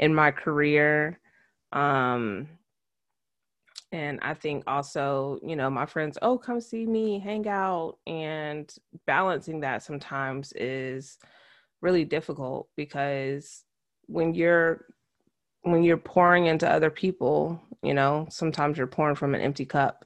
in 0.00 0.12
my 0.14 0.32
career 0.32 1.19
um 1.72 2.48
and 3.92 4.18
i 4.22 4.34
think 4.34 4.64
also 4.66 5.38
you 5.42 5.56
know 5.56 5.70
my 5.70 5.86
friends 5.86 6.18
oh 6.22 6.38
come 6.38 6.60
see 6.60 6.86
me 6.86 7.18
hang 7.18 7.46
out 7.48 7.96
and 8.06 8.74
balancing 9.06 9.60
that 9.60 9.82
sometimes 9.82 10.52
is 10.56 11.18
really 11.80 12.04
difficult 12.04 12.68
because 12.76 13.64
when 14.06 14.34
you're 14.34 14.84
when 15.62 15.82
you're 15.82 15.96
pouring 15.96 16.46
into 16.46 16.68
other 16.68 16.90
people 16.90 17.60
you 17.82 17.94
know 17.94 18.26
sometimes 18.30 18.76
you're 18.76 18.86
pouring 18.86 19.14
from 19.16 19.34
an 19.34 19.40
empty 19.40 19.64
cup. 19.64 20.04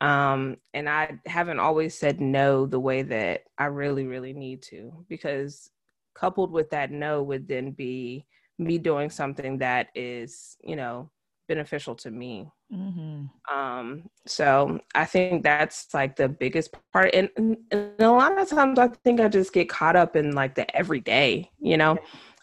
Um 0.00 0.56
and 0.72 0.88
i 0.88 1.18
haven't 1.26 1.60
always 1.60 1.94
said 1.94 2.20
no 2.20 2.66
the 2.66 2.80
way 2.80 3.02
that 3.02 3.42
i 3.58 3.66
really 3.66 4.06
really 4.06 4.32
need 4.32 4.62
to 4.62 5.04
because 5.08 5.70
coupled 6.14 6.50
with 6.52 6.70
that 6.70 6.90
no 6.90 7.22
would 7.22 7.46
then 7.46 7.72
be 7.72 8.26
me 8.60 8.78
doing 8.78 9.10
something 9.10 9.58
that 9.58 9.88
is 9.94 10.56
you 10.62 10.76
know 10.76 11.10
beneficial 11.48 11.96
to 11.96 12.12
me. 12.12 12.46
Mm-hmm. 12.72 13.54
Um, 13.54 14.08
so 14.24 14.78
I 14.94 15.04
think 15.04 15.42
that's 15.42 15.92
like 15.92 16.14
the 16.14 16.28
biggest 16.28 16.72
part. 16.92 17.12
And, 17.12 17.28
and, 17.36 17.56
a 17.98 18.08
lot 18.08 18.40
of 18.40 18.48
times 18.48 18.78
I 18.78 18.86
think 18.86 19.20
I 19.20 19.26
just 19.26 19.52
get 19.52 19.68
caught 19.68 19.96
up 19.96 20.14
in 20.14 20.32
like 20.32 20.54
the 20.54 20.76
everyday, 20.76 21.50
you 21.58 21.76
know. 21.76 21.98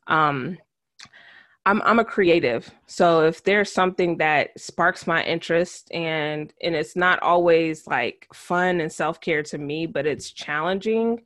Um, 0.08 0.58
I'm 1.66 1.82
I'm 1.84 2.00
a 2.00 2.06
creative. 2.06 2.70
So 2.86 3.26
if 3.26 3.44
there's 3.44 3.72
something 3.72 4.18
that 4.18 4.58
sparks 4.58 5.08
my 5.08 5.24
interest 5.24 5.90
and 5.94 6.54
and 6.62 6.76
it's 6.76 6.96
not 6.96 7.22
always 7.22 7.88
like 7.88 8.28
fun 8.34 8.82
and 8.82 8.92
self-care 8.92 9.44
to 9.44 9.58
me, 9.58 9.86
but 9.86 10.06
it's 10.06 10.32
challenging, 10.32 11.24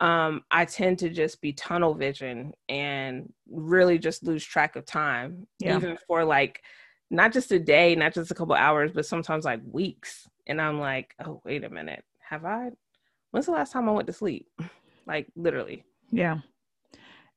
um, 0.00 0.42
I 0.50 0.64
tend 0.64 0.98
to 1.00 1.08
just 1.08 1.40
be 1.40 1.52
tunnel 1.52 1.94
vision 1.94 2.52
and 2.68 3.32
really 3.50 3.98
just 3.98 4.22
lose 4.22 4.44
track 4.44 4.76
of 4.76 4.84
time. 4.84 5.46
Yeah. 5.58 5.76
Even 5.76 5.98
for 6.06 6.24
like 6.24 6.62
not 7.10 7.32
just 7.32 7.50
a 7.52 7.58
day, 7.58 7.94
not 7.94 8.14
just 8.14 8.30
a 8.30 8.34
couple 8.34 8.54
hours, 8.54 8.92
but 8.92 9.06
sometimes 9.06 9.44
like 9.44 9.60
weeks. 9.70 10.28
And 10.46 10.60
I'm 10.60 10.78
like, 10.78 11.14
oh, 11.24 11.40
wait 11.44 11.64
a 11.64 11.70
minute. 11.70 12.04
Have 12.20 12.44
I? 12.44 12.70
When's 13.30 13.46
the 13.46 13.52
last 13.52 13.72
time 13.72 13.88
I 13.88 13.92
went 13.92 14.06
to 14.06 14.12
sleep? 14.12 14.48
like 15.06 15.26
literally. 15.34 15.84
Yeah. 16.10 16.38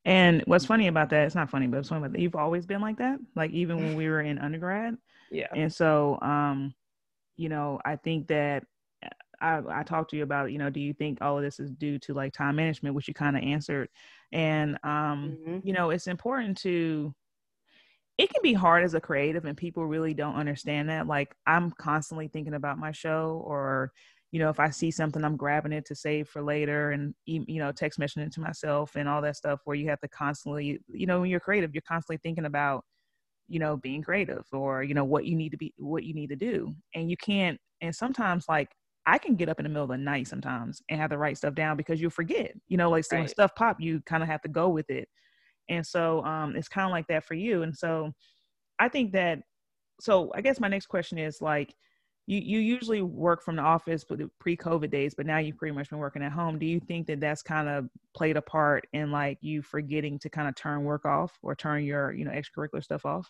And 0.06 0.42
what's 0.46 0.66
funny 0.66 0.88
about 0.88 1.10
that, 1.12 1.26
it's 1.26 1.36
not 1.36 1.50
funny, 1.50 1.68
but 1.68 1.78
it's 1.78 1.90
funny 1.90 2.00
about 2.00 2.14
that. 2.14 2.22
You've 2.22 2.36
always 2.36 2.66
been 2.66 2.82
like 2.82 2.98
that. 2.98 3.20
Like 3.36 3.52
even 3.52 3.78
when 3.78 3.96
we 3.96 4.08
were 4.08 4.22
in 4.22 4.40
undergrad. 4.40 4.98
Yeah. 5.34 5.48
And 5.56 5.72
so, 5.72 6.20
um, 6.22 6.74
you 7.38 7.48
know, 7.48 7.80
I 7.86 7.96
think 7.96 8.28
that 8.28 8.66
I, 9.42 9.62
I 9.70 9.84
talked 9.84 10.12
to 10.12 10.18
you 10.18 10.24
about, 10.24 10.52
you 10.52 10.58
know, 10.58 10.70
do 10.70 10.80
you 10.80 10.94
think 10.94 11.18
all 11.22 11.38
of 11.38 11.44
this 11.44 11.60
is 11.60 11.72
due 11.72 11.98
to 12.00 12.14
like 12.14 12.34
time 12.34 12.56
management, 12.56 12.96
which 12.96 13.08
you 13.08 13.14
kind 13.14 13.36
of 13.36 13.44
answered. 13.44 13.90
And, 14.32 14.78
um, 14.84 15.38
mm-hmm. 15.40 15.60
you 15.64 15.74
know, 15.74 15.90
it's 15.90 16.08
important 16.08 16.58
to 16.60 17.14
it 18.18 18.30
can 18.30 18.42
be 18.44 18.54
hard 18.54 18.84
as 18.84 18.94
a 18.94 19.02
creative 19.02 19.46
and 19.46 19.58
people 19.58 19.86
really 19.86 20.14
don't 20.14 20.36
understand 20.36 20.90
that 20.90 21.08
like 21.08 21.34
i'm 21.48 21.72
constantly 21.72 22.28
thinking 22.28 22.54
about 22.54 22.78
my 22.78 22.92
show 22.92 23.44
or 23.46 23.92
you 24.32 24.40
know 24.40 24.50
if 24.50 24.60
i 24.60 24.70
see 24.70 24.92
something 24.92 25.24
i'm 25.24 25.36
grabbing 25.36 25.72
it 25.72 25.86
to 25.86 25.96
save 25.96 26.28
for 26.28 26.44
later 26.44 26.92
and 26.92 27.16
you 27.26 27.58
know 27.60 27.72
text 27.72 28.00
messaging 28.00 28.26
it 28.26 28.32
to 28.32 28.42
myself 28.42 28.96
and 28.96 29.10
all 29.10 29.22
that 29.22 29.36
stuff 29.36 29.62
where 29.66 29.76
you 29.76 29.90
have 29.90 30.00
to 30.00 30.08
constantly 30.10 30.80
you 30.88 31.08
know 31.08 31.22
when 31.22 31.30
you're 31.30 31.40
creative 31.40 31.74
you're 31.74 31.82
constantly 31.88 32.20
thinking 32.22 32.46
about 32.46 32.84
you 33.48 33.60
know 33.60 33.76
being 33.78 34.04
creative 34.04 34.46
or 34.52 34.84
you 34.84 34.94
know 34.94 35.04
what 35.04 35.26
you 35.26 35.36
need 35.36 35.50
to 35.50 35.58
be 35.58 35.74
what 35.78 36.04
you 36.04 36.14
need 36.14 36.30
to 36.30 36.36
do 36.36 36.72
and 36.94 37.10
you 37.10 37.18
can't 37.18 37.58
and 37.82 37.96
sometimes 37.96 38.46
like 38.48 38.70
I 39.06 39.18
can 39.18 39.36
get 39.36 39.50
up 39.50 39.60
in 39.60 39.64
the 39.64 39.70
middle 39.70 39.84
of 39.84 39.90
the 39.90 39.98
night 39.98 40.28
sometimes 40.28 40.82
and 40.90 41.00
have 41.00 41.10
to 41.10 41.18
write 41.18 41.38
stuff 41.38 41.56
down 41.56 41.76
because 41.76 42.00
you'll 42.00 42.12
forget. 42.12 42.54
You 42.68 42.78
know, 42.78 42.90
like 42.90 43.04
so 43.04 43.16
right. 43.16 43.22
when 43.22 43.30
stuff 43.30 43.56
pop, 43.56 43.80
you 43.80 44.02
kind 44.06 44.22
of 44.22 44.30
have 44.30 44.42
to 44.42 44.50
go 44.50 44.70
with 44.70 44.90
it. 44.90 45.08
And 45.70 45.86
so 45.86 46.24
um, 46.24 46.56
it's 46.56 46.68
kind 46.68 46.86
of 46.86 46.92
like 46.92 47.08
that 47.08 47.24
for 47.24 47.34
you. 47.34 47.64
And 47.64 47.76
so 47.76 48.12
I 48.80 48.90
think 48.90 49.14
that, 49.14 49.40
so 50.00 50.32
I 50.36 50.42
guess 50.42 50.60
my 50.60 50.68
next 50.68 50.88
question 50.88 51.18
is 51.18 51.42
like, 51.42 51.74
you, 52.28 52.40
you 52.40 52.60
usually 52.60 53.02
work 53.02 53.44
from 53.44 53.56
the 53.56 53.62
office 53.62 54.06
but 54.08 54.20
the 54.20 54.30
pre-COVID 54.40 54.92
days, 54.92 55.14
but 55.16 55.26
now 55.26 55.40
you've 55.40 55.58
pretty 55.58 55.76
much 55.76 55.90
been 55.90 56.00
working 56.00 56.24
at 56.24 56.32
home. 56.32 56.60
Do 56.60 56.66
you 56.66 56.80
think 56.80 57.08
that 57.08 57.20
that's 57.20 57.42
kind 57.42 57.68
of 57.68 57.90
played 58.16 58.38
a 58.38 58.42
part 58.42 58.88
in 58.94 59.12
like 59.12 59.40
you 59.42 59.62
forgetting 59.62 60.20
to 60.20 60.30
kind 60.30 60.48
of 60.48 60.56
turn 60.56 60.84
work 60.84 61.06
off 61.06 61.38
or 61.42 61.56
turn 61.56 61.84
your, 61.84 62.14
you 62.14 62.24
know, 62.24 62.32
extracurricular 62.32 62.84
stuff 62.84 63.06
off? 63.06 63.30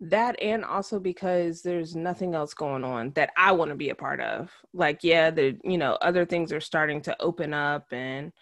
That 0.00 0.40
and 0.42 0.64
also 0.64 0.98
because 0.98 1.62
there's 1.62 1.96
nothing 1.96 2.34
else 2.34 2.52
going 2.52 2.84
on 2.84 3.12
that 3.12 3.30
I 3.36 3.52
want 3.52 3.70
to 3.70 3.76
be 3.76 3.90
a 3.90 3.94
part 3.94 4.20
of. 4.20 4.50
Like, 4.74 5.00
yeah, 5.02 5.30
the 5.30 5.58
you 5.64 5.78
know, 5.78 5.98
other 6.02 6.26
things 6.26 6.52
are 6.52 6.60
starting 6.60 7.00
to 7.02 7.16
open 7.20 7.54
up 7.54 7.92
and 7.92 8.32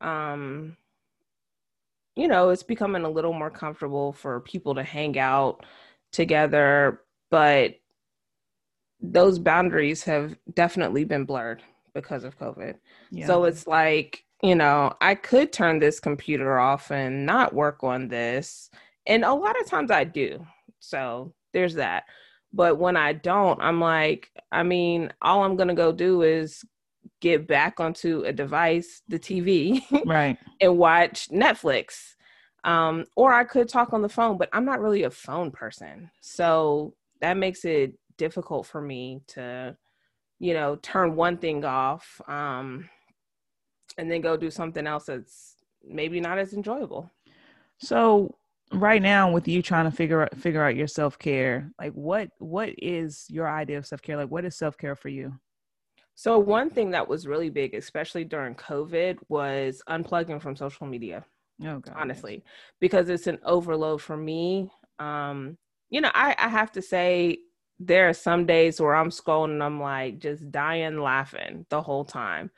um 0.00 0.76
you 2.16 2.28
know, 2.28 2.50
it's 2.50 2.62
becoming 2.62 3.04
a 3.04 3.10
little 3.10 3.32
more 3.32 3.50
comfortable 3.50 4.12
for 4.12 4.40
people 4.40 4.76
to 4.76 4.84
hang 4.84 5.18
out 5.18 5.66
together, 6.12 7.02
but 7.30 7.74
those 9.00 9.38
boundaries 9.38 10.04
have 10.04 10.36
definitely 10.54 11.04
been 11.04 11.24
blurred 11.24 11.62
because 11.92 12.24
of 12.24 12.38
COVID. 12.38 12.76
Yeah. 13.10 13.26
So 13.26 13.44
it's 13.44 13.66
like, 13.66 14.24
you 14.42 14.54
know, 14.54 14.92
I 15.00 15.14
could 15.14 15.52
turn 15.52 15.78
this 15.78 16.00
computer 16.00 16.58
off 16.58 16.90
and 16.90 17.26
not 17.26 17.54
work 17.54 17.82
on 17.82 18.08
this. 18.08 18.70
And 19.06 19.24
a 19.24 19.34
lot 19.34 19.60
of 19.60 19.66
times 19.66 19.90
I 19.90 20.04
do. 20.04 20.46
So 20.88 21.32
there's 21.52 21.74
that. 21.74 22.04
But 22.52 22.78
when 22.78 22.96
I 22.96 23.12
don't, 23.12 23.60
I'm 23.60 23.80
like, 23.80 24.30
I 24.52 24.62
mean, 24.62 25.12
all 25.20 25.42
I'm 25.42 25.56
going 25.56 25.68
to 25.68 25.74
go 25.74 25.90
do 25.92 26.22
is 26.22 26.64
get 27.20 27.48
back 27.48 27.80
onto 27.80 28.22
a 28.24 28.32
device, 28.32 29.02
the 29.08 29.18
TV, 29.18 29.82
right, 30.06 30.38
and 30.60 30.78
watch 30.78 31.28
Netflix. 31.30 32.14
Um, 32.62 33.04
or 33.16 33.32
I 33.32 33.44
could 33.44 33.68
talk 33.68 33.92
on 33.92 34.02
the 34.02 34.08
phone, 34.08 34.38
but 34.38 34.48
I'm 34.52 34.64
not 34.64 34.80
really 34.80 35.02
a 35.02 35.10
phone 35.10 35.50
person. 35.50 36.10
So 36.20 36.94
that 37.20 37.36
makes 37.36 37.64
it 37.64 37.94
difficult 38.16 38.66
for 38.66 38.80
me 38.80 39.20
to, 39.28 39.76
you 40.38 40.54
know, 40.54 40.76
turn 40.76 41.16
one 41.16 41.36
thing 41.36 41.64
off 41.64 42.20
um, 42.26 42.88
and 43.98 44.10
then 44.10 44.20
go 44.20 44.36
do 44.36 44.50
something 44.50 44.86
else 44.86 45.06
that's 45.06 45.56
maybe 45.86 46.20
not 46.20 46.38
as 46.38 46.54
enjoyable. 46.54 47.10
So 47.78 48.36
right 48.74 49.02
now 49.02 49.30
with 49.30 49.48
you 49.48 49.62
trying 49.62 49.90
to 49.90 49.96
figure 49.96 50.22
out 50.22 50.36
figure 50.36 50.62
out 50.62 50.76
your 50.76 50.86
self-care, 50.86 51.70
like 51.78 51.92
what 51.92 52.28
what 52.38 52.70
is 52.78 53.26
your 53.28 53.48
idea 53.48 53.78
of 53.78 53.86
self-care? 53.86 54.16
Like 54.16 54.30
what 54.30 54.44
is 54.44 54.56
self-care 54.56 54.96
for 54.96 55.08
you? 55.08 55.34
So 56.14 56.38
one 56.38 56.70
thing 56.70 56.90
that 56.90 57.08
was 57.08 57.26
really 57.26 57.50
big, 57.50 57.74
especially 57.74 58.24
during 58.24 58.54
COVID, 58.54 59.18
was 59.28 59.82
unplugging 59.88 60.40
from 60.40 60.54
social 60.56 60.86
media. 60.86 61.24
Oh, 61.62 61.78
God, 61.78 61.94
honestly, 61.96 62.44
because 62.80 63.08
it's 63.08 63.26
an 63.26 63.38
overload 63.44 64.00
for 64.00 64.16
me. 64.16 64.70
Um, 64.98 65.56
you 65.90 66.00
know, 66.00 66.10
I, 66.14 66.34
I 66.38 66.48
have 66.48 66.72
to 66.72 66.82
say 66.82 67.38
there 67.80 68.08
are 68.08 68.14
some 68.14 68.46
days 68.46 68.80
where 68.80 68.94
I'm 68.94 69.10
scrolling 69.10 69.52
and 69.52 69.62
I'm 69.62 69.80
like 69.80 70.18
just 70.18 70.50
dying 70.50 71.00
laughing 71.00 71.66
the 71.68 71.82
whole 71.82 72.04
time 72.04 72.50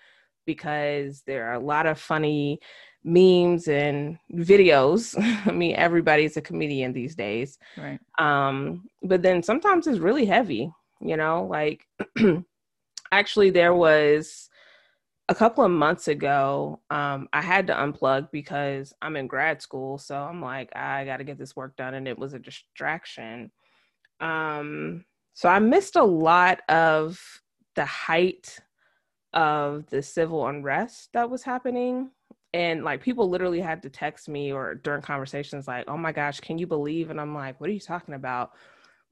because 0.45 1.23
there 1.27 1.49
are 1.49 1.55
a 1.55 1.65
lot 1.65 1.87
of 1.87 1.99
funny 1.99 2.61
memes 3.07 3.69
and 3.69 4.19
videos. 4.35 5.15
I 5.47 5.53
mean, 5.53 5.77
everybody's 5.77 6.37
a 6.37 6.43
comedian 6.43 6.93
these 6.93 7.15
days. 7.15 7.59
Right. 7.79 8.01
Um, 8.19 8.89
but 9.03 9.23
then 9.23 9.43
sometimes 9.43 9.87
it's 9.87 10.01
really 10.01 10.27
heavy, 10.27 10.71
you 11.01 11.17
know, 11.17 11.47
like 11.51 11.87
actually 13.13 13.51
there 13.51 13.75
was 13.75 14.51
a 15.29 15.35
couple 15.35 15.65
of 15.65 15.71
months 15.71 16.09
ago, 16.09 16.81
um, 16.91 17.29
I 17.33 17.43
had 17.43 17.67
to 17.69 17.75
unplug 17.75 18.31
because 18.31 18.93
I'm 19.03 19.17
in 19.17 19.27
grad 19.27 19.61
school. 19.61 19.99
So 19.99 20.17
I'm 20.17 20.41
like, 20.41 20.75
I 20.77 21.05
got 21.05 21.17
to 21.17 21.25
get 21.25 21.39
this 21.39 21.57
work 21.57 21.77
done. 21.77 21.95
And 21.95 22.07
it 22.07 22.19
was 22.19 22.35
a 22.35 22.39
distraction. 22.39 23.51
Um, 24.21 25.05
so 25.35 25.49
I 25.49 25.59
missed 25.59 25.97
a 25.97 26.05
lot 26.05 26.61
of 26.69 27.21
the 27.75 27.85
height 27.85 28.59
of 29.33 29.87
the 29.91 30.03
civil 30.03 30.47
unrest 30.47 31.11
that 31.13 31.29
was 31.29 31.43
happening. 31.43 32.11
And 32.55 32.85
like 32.85 33.03
people 33.03 33.29
literally 33.29 33.61
had 33.61 33.83
to 33.83 33.91
text 33.91 34.29
me 34.29 34.53
or 34.53 34.75
during 34.77 35.03
conversations, 35.03 35.69
like, 35.69 35.85
oh 35.89 35.97
my 35.99 36.13
gosh, 36.13 36.41
can 36.41 36.59
you 36.59 36.67
believe? 36.67 37.11
And 37.11 37.21
I'm 37.21 37.35
like, 37.35 37.61
what 37.61 37.69
are 37.69 37.73
you 37.73 37.81
talking 37.81 38.15
about? 38.15 38.53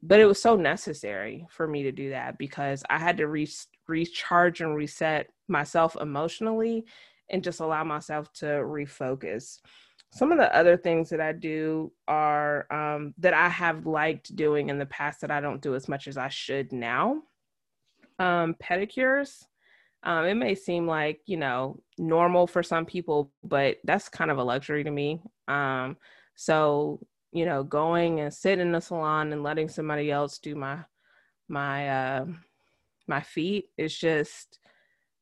But 0.02 0.20
it 0.20 0.27
was 0.27 0.40
so 0.40 0.56
necessary 0.56 1.47
for 1.51 1.66
me 1.66 1.82
to 1.85 1.93
do 1.93 2.11
that 2.11 2.39
because 2.39 2.82
I 2.90 2.98
had 2.98 3.16
to 3.19 3.27
re- 3.27 3.48
recharge 3.89 4.61
and 4.61 4.74
reset 4.74 5.31
myself 5.48 5.97
emotionally 6.01 6.85
and 7.31 7.43
just 7.43 7.61
allow 7.61 7.85
myself 7.85 8.32
to 8.35 8.47
refocus. 8.47 9.59
Some 10.12 10.31
of 10.31 10.39
the 10.39 10.55
other 10.55 10.77
things 10.77 11.11
that 11.11 11.20
I 11.20 11.32
do 11.32 11.93
are 12.06 12.66
um, 12.73 13.15
that 13.19 13.35
I 13.35 13.48
have 13.48 13.86
liked 13.86 14.36
doing 14.36 14.69
in 14.70 14.78
the 14.78 14.86
past 14.86 15.20
that 15.23 15.31
I 15.31 15.40
don't 15.40 15.62
do 15.62 15.74
as 15.74 15.89
much 15.89 16.06
as 16.06 16.16
I 16.16 16.28
should 16.28 16.73
now 16.73 17.23
Um, 18.19 18.55
pedicures. 18.55 19.47
Um, 20.05 20.27
it 20.27 20.35
may 20.35 20.55
seem 20.55 20.87
like 20.87 21.21
you 21.27 21.37
know 21.37 21.81
normal 21.99 22.47
for 22.47 22.63
some 22.63 22.87
people, 22.87 23.33
but 23.43 23.79
that's 23.85 24.09
kind 24.09 24.31
of 24.31 24.39
a 24.39 24.45
luxury 24.45 24.85
to 24.85 24.91
me. 24.91 25.21
Um, 25.49 25.97
so 26.37 27.01
you 27.33 27.45
know, 27.47 27.65
going 27.65 28.21
and 28.21 28.33
sitting 28.33 28.61
in 28.67 28.73
the 28.73 28.81
salon 28.81 29.33
and 29.33 29.43
letting 29.43 29.69
somebody 29.69 30.11
else 30.11 30.39
do 30.39 30.55
my 30.55 30.79
my 31.49 31.89
uh, 31.89 32.27
my 33.09 33.21
feet 33.21 33.71
is 33.77 33.97
just 33.97 34.59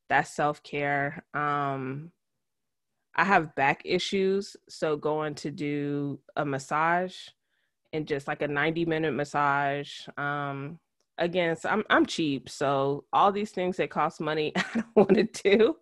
that's 0.08 0.34
self 0.34 0.62
care. 0.62 1.24
Um, 1.34 2.12
I 3.14 3.24
have 3.24 3.54
back 3.54 3.82
issues, 3.84 4.56
so 4.68 4.96
going 4.96 5.34
to 5.36 5.50
do 5.50 6.18
a 6.36 6.44
massage 6.44 7.16
and 7.92 8.06
just 8.06 8.26
like 8.26 8.42
a 8.42 8.48
90 8.48 8.86
minute 8.86 9.12
massage. 9.12 10.06
Um, 10.16 10.78
again, 11.18 11.56
so 11.56 11.68
I'm 11.68 11.84
I'm 11.90 12.06
cheap, 12.06 12.48
so 12.48 13.04
all 13.12 13.32
these 13.32 13.50
things 13.50 13.76
that 13.76 13.90
cost 13.90 14.20
money 14.20 14.52
I 14.56 14.64
don't 14.74 14.96
want 14.96 15.14
to 15.14 15.24
do, 15.24 15.76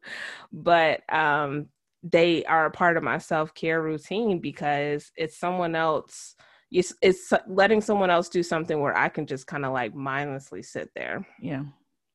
but 0.53 1.03
um, 1.13 1.67
they 2.03 2.45
are 2.45 2.67
a 2.67 2.71
part 2.71 2.97
of 2.97 3.03
my 3.03 3.19
self 3.19 3.55
care 3.55 3.83
routine 3.83 4.39
because 4.41 5.11
it's 5.17 5.39
someone 5.39 5.75
else. 5.75 6.37
It's, 6.73 6.95
it's 7.03 7.33
letting 7.49 7.81
someone 7.81 8.11
else 8.11 8.29
do 8.29 8.45
something 8.45 8.81
where 8.81 8.97
I 8.97 9.09
can 9.09 9.27
just 9.27 9.49
kind 9.49 9.65
of 9.65 9.73
like 9.73 9.93
mindlessly 9.93 10.63
sit 10.63 10.89
there. 10.95 11.27
Yeah, 11.41 11.65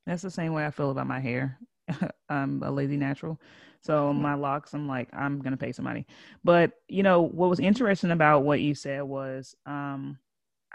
that's 0.06 0.22
the 0.22 0.32
same 0.32 0.54
way 0.54 0.66
I 0.66 0.72
feel 0.72 0.92
about 0.92 1.08
my 1.08 1.20
hair. 1.20 1.60
I'm 2.30 2.64
a 2.64 2.72
lazy 2.72 2.96
natural. 2.96 3.40
So 3.82 4.10
mm-hmm. 4.10 4.22
my 4.22 4.34
locks, 4.34 4.74
I'm 4.74 4.88
like, 4.88 5.10
I'm 5.14 5.42
gonna 5.42 5.58
pay 5.58 5.72
somebody. 5.72 6.08
But 6.44 6.72
you 6.88 7.04
know, 7.04 7.22
what 7.22 7.50
was 7.50 7.60
interesting 7.60 8.12
about 8.12 8.44
what 8.44 8.62
you 8.62 8.76
said 8.76 9.04
was 9.04 9.56
um 9.66 10.18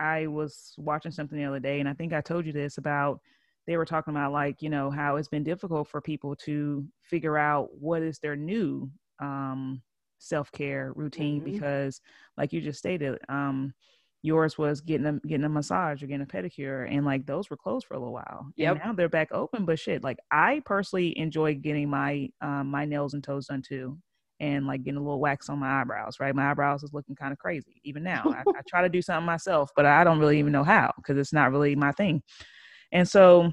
I 0.01 0.27
was 0.27 0.74
watching 0.78 1.12
something 1.12 1.39
the 1.39 1.44
other 1.44 1.60
day 1.60 1.81
and 1.81 1.89
I 1.89 1.93
think 1.93 2.12
I 2.12 2.20
told 2.20 2.47
you 2.47 2.52
this 2.52 2.78
about 2.78 3.20
they 3.66 3.77
were 3.77 3.85
talking 3.85 4.14
about 4.14 4.32
like, 4.32 4.62
you 4.62 4.70
know, 4.70 4.90
how 4.90 5.16
it's 5.16 5.28
been 5.28 5.44
difficult 5.44 5.89
for 5.89 6.01
people 6.01 6.35
to 6.44 6.85
figure 7.02 7.36
out 7.39 7.68
what 7.78 8.02
is 8.02 8.18
their 8.18 8.36
new 8.36 8.90
um 9.20 9.82
self-care 10.18 10.93
routine 10.97 11.40
mm-hmm. 11.40 11.52
because 11.52 12.01
like 12.36 12.52
you 12.52 12.60
just 12.60 12.78
stated, 12.78 13.18
um 13.28 13.72
yours 14.22 14.59
was 14.59 14.81
getting 14.81 15.06
a 15.06 15.12
getting 15.27 15.44
a 15.44 15.48
massage 15.48 16.02
or 16.02 16.06
getting 16.06 16.22
a 16.22 16.27
pedicure 16.27 16.86
and 16.90 17.06
like 17.06 17.24
those 17.27 17.48
were 17.48 17.56
closed 17.56 17.86
for 17.86 17.94
a 17.94 17.98
little 17.98 18.12
while 18.12 18.47
yeah 18.56 18.72
now 18.74 18.93
they're 18.93 19.09
back 19.09 19.32
open 19.32 19.64
but 19.64 19.78
shit 19.78 20.05
like 20.05 20.18
i 20.31 20.60
personally 20.66 21.16
enjoy 21.18 21.55
getting 21.55 21.89
my 21.89 22.28
um, 22.43 22.66
my 22.66 22.85
nails 22.85 23.14
and 23.14 23.24
toes 23.24 23.47
done 23.47 23.62
too 23.66 23.97
and 24.40 24.66
like 24.66 24.82
getting 24.82 24.98
a 24.98 25.02
little 25.02 25.20
wax 25.20 25.48
on 25.48 25.58
my 25.58 25.80
eyebrows 25.80 26.18
right 26.20 26.34
my 26.34 26.50
eyebrows 26.50 26.82
is 26.82 26.92
looking 26.92 27.14
kind 27.14 27.32
of 27.32 27.38
crazy 27.38 27.80
even 27.84 28.02
now 28.02 28.22
I, 28.26 28.42
I 28.50 28.60
try 28.68 28.82
to 28.82 28.88
do 28.88 29.02
something 29.02 29.26
myself 29.26 29.70
but 29.76 29.86
i 29.86 30.02
don't 30.02 30.18
really 30.18 30.38
even 30.38 30.52
know 30.52 30.64
how 30.64 30.92
because 30.96 31.16
it's 31.16 31.32
not 31.32 31.52
really 31.52 31.76
my 31.76 31.92
thing 31.92 32.22
and 32.92 33.08
so 33.08 33.52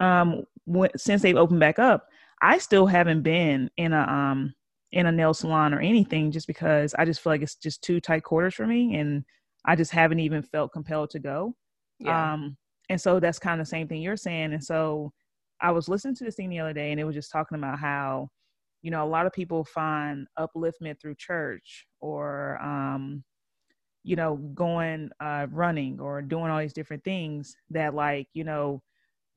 um 0.00 0.42
when, 0.64 0.90
since 0.96 1.22
they've 1.22 1.36
opened 1.36 1.60
back 1.60 1.78
up 1.78 2.08
i 2.42 2.58
still 2.58 2.86
haven't 2.86 3.22
been 3.22 3.70
in 3.76 3.92
a 3.92 4.00
um 4.00 4.54
in 4.92 5.06
a 5.06 5.12
nail 5.12 5.34
salon 5.34 5.74
or 5.74 5.80
anything 5.80 6.30
just 6.30 6.46
because 6.46 6.94
i 6.98 7.04
just 7.04 7.20
feel 7.20 7.32
like 7.32 7.42
it's 7.42 7.56
just 7.56 7.82
too 7.82 8.00
tight 8.00 8.24
quarters 8.24 8.54
for 8.54 8.66
me 8.66 8.96
and 8.96 9.24
I 9.64 9.76
just 9.76 9.90
haven't 9.92 10.20
even 10.20 10.42
felt 10.42 10.72
compelled 10.72 11.10
to 11.10 11.18
go. 11.18 11.54
Yeah. 11.98 12.34
Um, 12.34 12.56
and 12.90 13.00
so 13.00 13.18
that's 13.18 13.38
kind 13.38 13.60
of 13.60 13.66
the 13.66 13.70
same 13.70 13.88
thing 13.88 14.02
you're 14.02 14.16
saying. 14.16 14.52
And 14.52 14.62
so 14.62 15.12
I 15.60 15.70
was 15.70 15.88
listening 15.88 16.14
to 16.16 16.24
this 16.24 16.34
thing 16.34 16.50
the 16.50 16.60
other 16.60 16.74
day 16.74 16.90
and 16.90 17.00
it 17.00 17.04
was 17.04 17.14
just 17.14 17.32
talking 17.32 17.56
about 17.56 17.78
how, 17.78 18.28
you 18.84 18.90
know, 18.90 19.02
a 19.02 19.08
lot 19.08 19.24
of 19.24 19.32
people 19.32 19.64
find 19.64 20.26
upliftment 20.38 21.00
through 21.00 21.14
church 21.14 21.86
or, 22.02 22.62
um, 22.62 23.24
you 24.02 24.14
know, 24.14 24.36
going 24.54 25.08
uh, 25.20 25.46
running 25.50 25.98
or 25.98 26.20
doing 26.20 26.50
all 26.50 26.60
these 26.60 26.74
different 26.74 27.02
things 27.02 27.56
that, 27.70 27.94
like, 27.94 28.28
you 28.34 28.44
know, 28.44 28.82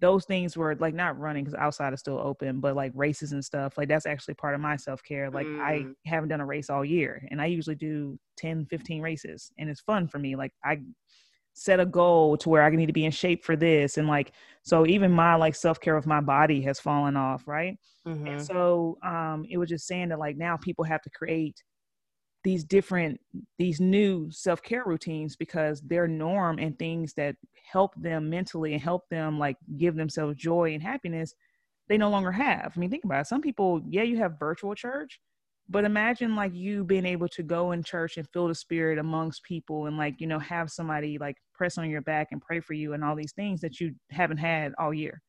those 0.01 0.25
things 0.25 0.57
were 0.57 0.75
like 0.75 0.93
not 0.93 1.17
running 1.17 1.45
because 1.45 1.57
outside 1.57 1.93
is 1.93 2.01
still 2.01 2.19
open, 2.19 2.59
but 2.59 2.75
like 2.75 2.91
races 2.93 3.31
and 3.31 3.43
stuff, 3.43 3.77
like 3.77 3.87
that's 3.87 4.05
actually 4.05 4.33
part 4.33 4.53
of 4.53 4.59
my 4.59 4.75
self 4.75 5.01
care. 5.01 5.31
Like 5.31 5.47
mm. 5.47 5.61
I 5.61 5.85
haven't 6.05 6.27
done 6.27 6.41
a 6.41 6.45
race 6.45 6.69
all 6.69 6.83
year 6.83 7.25
and 7.31 7.41
I 7.41 7.45
usually 7.45 7.77
do 7.77 8.19
10, 8.35 8.65
15 8.65 9.01
races 9.01 9.49
and 9.57 9.69
it's 9.69 9.79
fun 9.79 10.09
for 10.09 10.19
me. 10.19 10.35
Like 10.35 10.51
I 10.63 10.81
set 11.57 11.79
a 11.79 11.85
goal 11.85 12.37
to 12.37 12.49
where 12.49 12.63
I 12.63 12.69
need 12.69 12.85
to 12.85 12.93
be 12.93 13.05
in 13.05 13.11
shape 13.11 13.43
for 13.43 13.55
this. 13.55 13.97
And 13.97 14.07
like, 14.07 14.33
so 14.61 14.85
even 14.85 15.11
my 15.11 15.35
like 15.35 15.55
self 15.55 15.79
care 15.79 15.97
of 15.97 16.05
my 16.05 16.21
body 16.21 16.61
has 16.61 16.79
fallen 16.79 17.17
off. 17.17 17.47
Right. 17.47 17.77
Mm-hmm. 18.07 18.27
And 18.27 18.45
so 18.45 18.97
um, 19.03 19.43
it 19.49 19.57
was 19.57 19.69
just 19.69 19.87
saying 19.87 20.09
that 20.09 20.19
like 20.19 20.37
now 20.37 20.55
people 20.57 20.85
have 20.85 21.01
to 21.01 21.09
create 21.09 21.61
these 22.43 22.63
different 22.63 23.19
these 23.57 23.81
new 23.81 24.29
self-care 24.31 24.83
routines 24.85 25.35
because 25.35 25.81
their 25.81 26.07
norm 26.07 26.59
and 26.59 26.77
things 26.77 27.13
that 27.15 27.35
help 27.69 27.93
them 27.95 28.29
mentally 28.29 28.73
and 28.73 28.81
help 28.81 29.09
them 29.09 29.39
like 29.39 29.57
give 29.77 29.95
themselves 29.95 30.37
joy 30.37 30.73
and 30.73 30.83
happiness 30.83 31.33
they 31.89 31.97
no 31.97 32.09
longer 32.09 32.31
have 32.31 32.71
i 32.73 32.79
mean 32.79 32.89
think 32.89 33.03
about 33.03 33.21
it 33.21 33.27
some 33.27 33.41
people 33.41 33.81
yeah 33.89 34.03
you 34.03 34.17
have 34.17 34.39
virtual 34.39 34.75
church 34.75 35.19
but 35.69 35.83
imagine 35.83 36.35
like 36.35 36.55
you 36.55 36.83
being 36.83 37.05
able 37.05 37.27
to 37.27 37.43
go 37.43 37.71
in 37.71 37.83
church 37.83 38.17
and 38.17 38.27
feel 38.29 38.47
the 38.47 38.55
spirit 38.55 38.97
amongst 38.97 39.43
people 39.43 39.87
and 39.87 39.97
like 39.97 40.19
you 40.19 40.27
know 40.27 40.39
have 40.39 40.71
somebody 40.71 41.17
like 41.17 41.35
press 41.53 41.77
on 41.77 41.89
your 41.89 42.01
back 42.01 42.29
and 42.31 42.41
pray 42.41 42.59
for 42.59 42.73
you 42.73 42.93
and 42.93 43.03
all 43.03 43.15
these 43.15 43.33
things 43.33 43.61
that 43.61 43.79
you 43.79 43.93
haven't 44.11 44.37
had 44.37 44.73
all 44.79 44.93
year. 44.93 45.21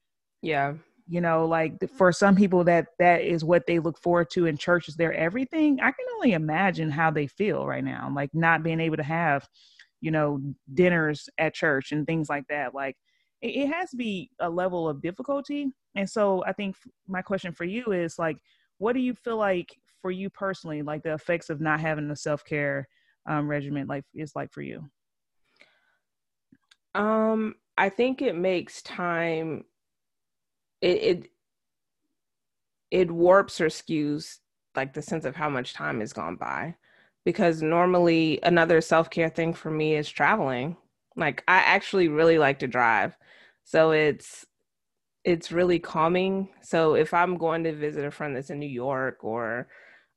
Yeah. 0.43 0.75
You 1.09 1.23
know 1.23 1.47
like 1.47 1.77
for 1.97 2.13
some 2.13 2.37
people 2.37 2.65
that 2.65 2.89
that 2.99 3.23
is 3.23 3.43
what 3.43 3.67
they 3.67 3.79
look 3.79 3.99
forward 3.99 4.29
to 4.33 4.47
in 4.47 4.59
church 4.59 4.89
is 4.89 4.95
their 4.95 5.15
everything 5.15 5.81
i 5.81 5.91
can 5.91 6.05
only 6.17 6.35
imagine 6.35 6.91
how 6.91 7.11
they 7.11 7.27
feel 7.27 7.67
right 7.67 7.83
now 7.83 8.13
like 8.15 8.29
not 8.35 8.63
being 8.63 8.79
able 8.79 8.99
to 8.99 9.03
have 9.03 9.49
you 10.03 10.11
know 10.11 10.39
dinners 10.75 11.27
at 11.39 11.55
church 11.55 11.93
and 11.93 12.07
things 12.07 12.29
like 12.29 12.45
that 12.51 12.75
like 12.75 12.95
it, 13.41 13.57
it 13.57 13.67
has 13.69 13.89
to 13.89 13.97
be 13.97 14.31
a 14.41 14.51
level 14.51 14.87
of 14.87 15.01
difficulty. 15.01 15.69
And 15.95 16.09
so 16.09 16.45
i 16.45 16.53
think 16.53 16.77
my 17.07 17.23
question 17.23 17.53
for 17.55 17.65
you 17.65 17.93
is 17.93 18.19
like 18.19 18.37
what 18.77 18.93
do 18.93 19.01
you 19.01 19.15
feel 19.15 19.39
like 19.39 19.75
for 20.01 20.11
you 20.11 20.31
personally 20.31 20.83
like 20.83 21.03
the 21.03 21.15
effects 21.15 21.51
of 21.51 21.61
not 21.61 21.81
having 21.81 22.11
a 22.11 22.17
self-care 22.17 22.89
um, 23.27 23.49
regimen 23.49 23.87
like 23.87 24.05
is 24.15 24.33
like 24.35 24.53
for 24.53 24.63
you? 24.63 24.89
Um 26.95 27.55
i 27.77 27.89
think 27.89 28.23
it 28.23 28.35
makes 28.35 28.83
time 28.83 29.65
it 30.81 31.03
it 31.03 31.31
it 32.91 33.11
warps 33.11 33.61
or 33.61 33.67
skews 33.67 34.39
like 34.75 34.95
the 34.95 35.03
sense 35.03 35.25
of 35.25 35.37
how 35.37 35.49
much 35.49 35.75
time 35.75 36.01
has 36.01 36.13
gone 36.13 36.37
by. 36.37 36.75
Because 37.25 37.63
normally 37.63 38.39
another 38.43 38.81
self-care 38.81 39.29
thing 39.29 39.53
for 39.53 39.71
me 39.71 39.97
is 39.97 40.09
traveling. 40.09 40.77
Like 41.17 41.43
i 41.49 41.59
actually 41.59 42.09
really 42.09 42.39
like 42.39 42.61
to 42.61 42.67
drive. 42.69 43.17
So 43.65 43.91
it's 43.91 44.47
it's 45.25 45.53
really 45.53 45.79
calming. 45.79 46.49
So 46.63 46.95
if 46.95 47.13
i'm 47.13 47.37
going 47.37 47.65
to 47.65 47.75
visit 47.75 48.05
a 48.05 48.11
friend 48.11 48.35
that's 48.35 48.51
in 48.51 48.59
new 48.59 48.67
york 48.67 49.19
or 49.23 49.69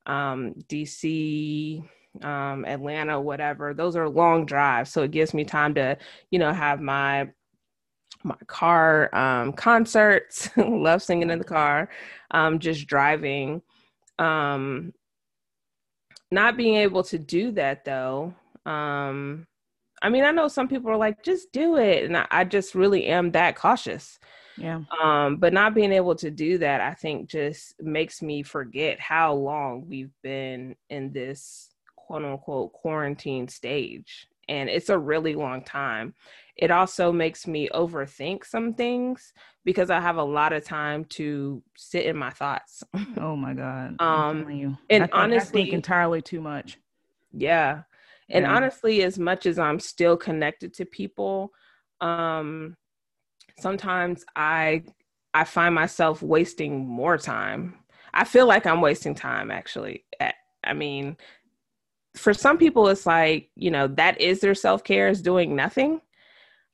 um, 0.05 0.53
dc 0.67 1.83
um, 2.23 2.65
atlanta 2.65 3.19
whatever 3.19 3.73
those 3.73 3.95
are 3.95 4.09
long 4.09 4.45
drives. 4.45 4.91
So 4.91 5.03
it 5.03 5.11
gives 5.11 5.33
me 5.33 5.45
time 5.45 5.73
to 5.75 5.97
you 6.29 6.39
know 6.39 6.51
have 6.51 6.81
my 6.81 7.29
my 8.23 8.35
car 8.47 9.13
um, 9.15 9.53
concerts. 9.53 10.49
Love 10.57 11.01
singing 11.01 11.29
in 11.29 11.39
the 11.39 11.45
car 11.45 11.89
um, 12.31 12.59
just 12.59 12.87
driving. 12.87 13.61
Um, 14.19 14.93
not 16.31 16.57
being 16.57 16.75
able 16.75 17.03
to 17.03 17.19
do 17.19 17.51
that 17.51 17.83
though 17.83 18.33
um, 18.65 19.45
i 20.01 20.09
mean 20.09 20.23
i 20.23 20.31
know 20.31 20.47
some 20.47 20.67
people 20.67 20.89
are 20.89 20.97
like 20.97 21.23
just 21.23 21.51
do 21.51 21.77
it. 21.77 22.05
And 22.05 22.17
I, 22.17 22.27
I 22.31 22.43
just 22.43 22.75
really 22.75 23.05
am 23.07 23.31
that 23.31 23.55
cautious 23.55 24.19
yeah 24.61 24.81
um, 25.01 25.37
but 25.37 25.53
not 25.53 25.73
being 25.73 25.91
able 25.91 26.15
to 26.15 26.31
do 26.31 26.57
that 26.57 26.81
i 26.81 26.93
think 26.93 27.29
just 27.29 27.81
makes 27.81 28.21
me 28.21 28.43
forget 28.43 28.99
how 28.99 29.33
long 29.33 29.85
we've 29.87 30.13
been 30.21 30.75
in 30.89 31.11
this 31.11 31.69
quote 31.95 32.23
unquote 32.23 32.71
quarantine 32.73 33.47
stage 33.47 34.27
and 34.49 34.69
it's 34.69 34.89
a 34.89 34.97
really 34.97 35.33
long 35.35 35.63
time 35.63 36.13
it 36.61 36.69
also 36.69 37.11
makes 37.11 37.47
me 37.47 37.69
overthink 37.73 38.45
some 38.45 38.73
things 38.73 39.33
because 39.65 39.89
I 39.89 39.99
have 39.99 40.17
a 40.17 40.23
lot 40.23 40.53
of 40.53 40.63
time 40.63 41.05
to 41.05 41.63
sit 41.75 42.05
in 42.05 42.17
my 42.17 42.29
thoughts. 42.29 42.83
oh 43.17 43.35
my 43.35 43.53
god! 43.53 43.95
Um, 43.99 44.49
you. 44.49 44.77
and 44.89 45.03
I 45.03 45.07
think, 45.07 45.15
honestly, 45.15 45.61
I 45.61 45.63
think 45.65 45.73
entirely 45.73 46.21
too 46.21 46.41
much. 46.41 46.77
Yeah, 47.33 47.83
and 48.29 48.43
yeah. 48.43 48.55
honestly, 48.55 49.03
as 49.03 49.17
much 49.17 49.45
as 49.45 49.57
I'm 49.57 49.79
still 49.79 50.17
connected 50.17 50.73
to 50.75 50.85
people, 50.85 51.51
um, 51.99 52.75
sometimes 53.61 54.25
I 54.35 54.83
I 55.33 55.43
find 55.45 55.73
myself 55.73 56.21
wasting 56.21 56.85
more 56.85 57.17
time. 57.17 57.75
I 58.13 58.25
feel 58.25 58.47
like 58.47 58.65
I'm 58.65 58.81
wasting 58.81 59.15
time 59.15 59.51
actually. 59.51 60.05
I 60.63 60.73
mean, 60.73 61.17
for 62.15 62.33
some 62.33 62.57
people 62.57 62.87
it's 62.89 63.05
like, 63.05 63.49
you 63.55 63.71
know, 63.71 63.87
that 63.87 64.19
is 64.19 64.41
their 64.41 64.55
self-care 64.55 65.07
is 65.07 65.21
doing 65.21 65.55
nothing. 65.55 66.01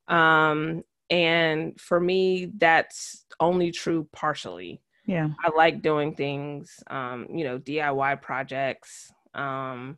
Um, 0.07 0.83
and 1.09 1.79
for 1.79 1.99
me, 1.99 2.51
that's 2.57 3.25
only 3.39 3.71
true 3.71 4.07
partially. 4.11 4.81
Yeah. 5.05 5.29
I 5.43 5.55
like 5.55 5.81
doing 5.81 6.15
things, 6.15 6.83
um, 6.87 7.27
you 7.33 7.45
know, 7.45 7.59
DIY 7.59 8.21
projects. 8.21 9.09
Um, 9.33 9.97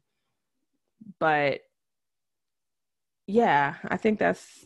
but 1.20 1.61
yeah, 3.26 3.76
I 3.86 3.98
think 3.98 4.20
that's 4.20 4.66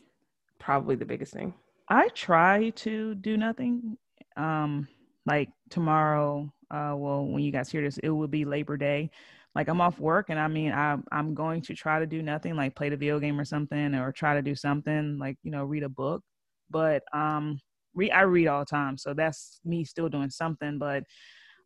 probably 0.59 0.95
the 0.95 1.05
biggest 1.05 1.33
thing. 1.33 1.53
I 1.89 2.07
try 2.09 2.69
to 2.71 3.15
do 3.15 3.37
nothing. 3.37 3.97
Um, 4.37 4.87
like 5.25 5.49
tomorrow, 5.69 6.51
uh, 6.71 6.93
well, 6.97 7.25
when 7.25 7.43
you 7.43 7.51
guys 7.51 7.71
hear 7.71 7.81
this, 7.81 7.97
it 7.99 8.09
will 8.09 8.27
be 8.27 8.45
Labor 8.45 8.77
Day. 8.77 9.11
Like 9.55 9.67
I'm 9.67 9.81
off 9.81 9.99
work, 9.99 10.29
and 10.29 10.39
I 10.39 10.47
mean, 10.47 10.71
I 10.71 10.97
I'm 11.11 11.35
going 11.35 11.61
to 11.63 11.75
try 11.75 11.99
to 11.99 12.07
do 12.07 12.23
nothing, 12.23 12.55
like 12.55 12.75
play 12.75 12.89
the 12.89 12.97
video 12.97 13.19
game 13.19 13.39
or 13.39 13.45
something, 13.45 13.93
or 13.95 14.11
try 14.11 14.33
to 14.33 14.41
do 14.41 14.55
something, 14.55 15.19
like 15.19 15.37
you 15.43 15.51
know, 15.51 15.63
read 15.63 15.83
a 15.83 15.89
book. 15.89 16.23
But 16.71 17.03
um, 17.13 17.59
read 17.93 18.11
I 18.11 18.21
read 18.21 18.47
all 18.47 18.61
the 18.61 18.65
time, 18.65 18.97
so 18.97 19.13
that's 19.13 19.59
me 19.63 19.85
still 19.85 20.09
doing 20.09 20.31
something. 20.31 20.79
But 20.79 21.03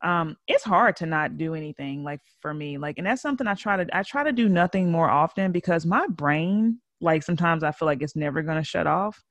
um, 0.04 0.36
it's 0.48 0.64
hard 0.66 0.98
to 0.98 1.06
not 1.06 1.38
do 1.38 1.56
anything, 1.56 2.04
like 2.04 2.20
for 2.42 2.54
me, 2.54 2.78
like, 2.78 2.98
and 2.98 3.08
that's 3.08 3.22
something 3.22 3.48
I 3.48 3.54
try 3.56 3.78
to 3.84 3.98
I 3.98 4.04
try 4.04 4.24
to 4.24 4.34
do 4.34 4.50
nothing 4.50 4.92
more 4.92 5.10
often 5.10 5.52
because 5.54 5.86
my 5.86 6.08
brain, 6.08 6.82
like, 7.00 7.24
sometimes 7.24 7.64
I 7.64 7.72
feel 7.72 7.86
like 7.86 8.02
it's 8.02 8.16
never 8.18 8.42
gonna 8.44 8.64
shut 8.64 8.88
off. 8.88 9.24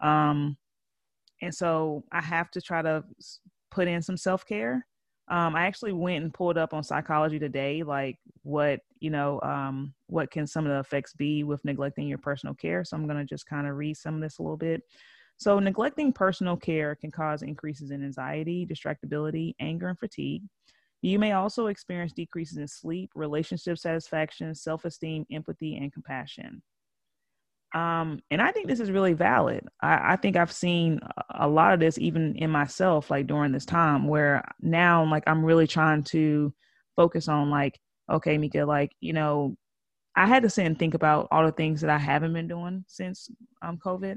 Um, 0.00 0.56
and 1.42 1.54
so 1.54 2.04
I 2.12 2.20
have 2.20 2.50
to 2.52 2.60
try 2.60 2.82
to 2.82 3.04
put 3.70 3.88
in 3.88 4.02
some 4.02 4.16
self 4.16 4.44
care. 4.46 4.86
Um, 5.28 5.54
I 5.54 5.66
actually 5.66 5.92
went 5.92 6.24
and 6.24 6.34
pulled 6.34 6.58
up 6.58 6.74
on 6.74 6.82
psychology 6.82 7.38
today, 7.38 7.82
like 7.82 8.18
what 8.42 8.80
you 8.98 9.10
know, 9.10 9.40
um, 9.42 9.94
what 10.08 10.30
can 10.30 10.46
some 10.46 10.66
of 10.66 10.72
the 10.72 10.80
effects 10.80 11.14
be 11.14 11.44
with 11.44 11.64
neglecting 11.64 12.06
your 12.06 12.18
personal 12.18 12.54
care. 12.54 12.84
So 12.84 12.96
I'm 12.96 13.06
going 13.06 13.18
to 13.18 13.24
just 13.24 13.46
kind 13.46 13.66
of 13.66 13.76
read 13.76 13.96
some 13.96 14.14
of 14.16 14.20
this 14.20 14.38
a 14.38 14.42
little 14.42 14.56
bit. 14.56 14.82
So 15.36 15.58
neglecting 15.58 16.12
personal 16.12 16.56
care 16.56 16.94
can 16.94 17.10
cause 17.10 17.42
increases 17.42 17.90
in 17.92 18.04
anxiety, 18.04 18.66
distractibility, 18.66 19.54
anger, 19.58 19.88
and 19.88 19.98
fatigue. 19.98 20.42
You 21.00 21.18
may 21.18 21.32
also 21.32 21.68
experience 21.68 22.12
decreases 22.12 22.58
in 22.58 22.68
sleep, 22.68 23.10
relationship 23.14 23.78
satisfaction, 23.78 24.54
self 24.54 24.84
esteem, 24.84 25.24
empathy, 25.32 25.78
and 25.78 25.90
compassion. 25.92 26.60
Um, 27.72 28.20
and 28.30 28.42
I 28.42 28.50
think 28.50 28.66
this 28.66 28.80
is 28.80 28.90
really 28.90 29.12
valid. 29.12 29.66
I, 29.80 30.12
I, 30.14 30.16
think 30.16 30.36
I've 30.36 30.50
seen 30.50 30.98
a 31.32 31.46
lot 31.46 31.72
of 31.72 31.78
this 31.78 31.98
even 31.98 32.34
in 32.34 32.50
myself, 32.50 33.10
like 33.10 33.28
during 33.28 33.52
this 33.52 33.64
time 33.64 34.08
where 34.08 34.44
now, 34.60 35.04
like, 35.08 35.22
I'm 35.28 35.44
really 35.44 35.68
trying 35.68 36.02
to 36.04 36.52
focus 36.96 37.28
on, 37.28 37.48
like, 37.48 37.78
okay, 38.10 38.38
Mika, 38.38 38.64
like, 38.64 38.90
you 39.00 39.12
know, 39.12 39.56
I 40.16 40.26
had 40.26 40.42
to 40.42 40.50
sit 40.50 40.66
and 40.66 40.76
think 40.76 40.94
about 40.94 41.28
all 41.30 41.46
the 41.46 41.52
things 41.52 41.80
that 41.82 41.90
I 41.90 41.98
haven't 41.98 42.32
been 42.32 42.48
doing 42.48 42.84
since 42.88 43.30
um, 43.62 43.78
COVID. 43.78 44.16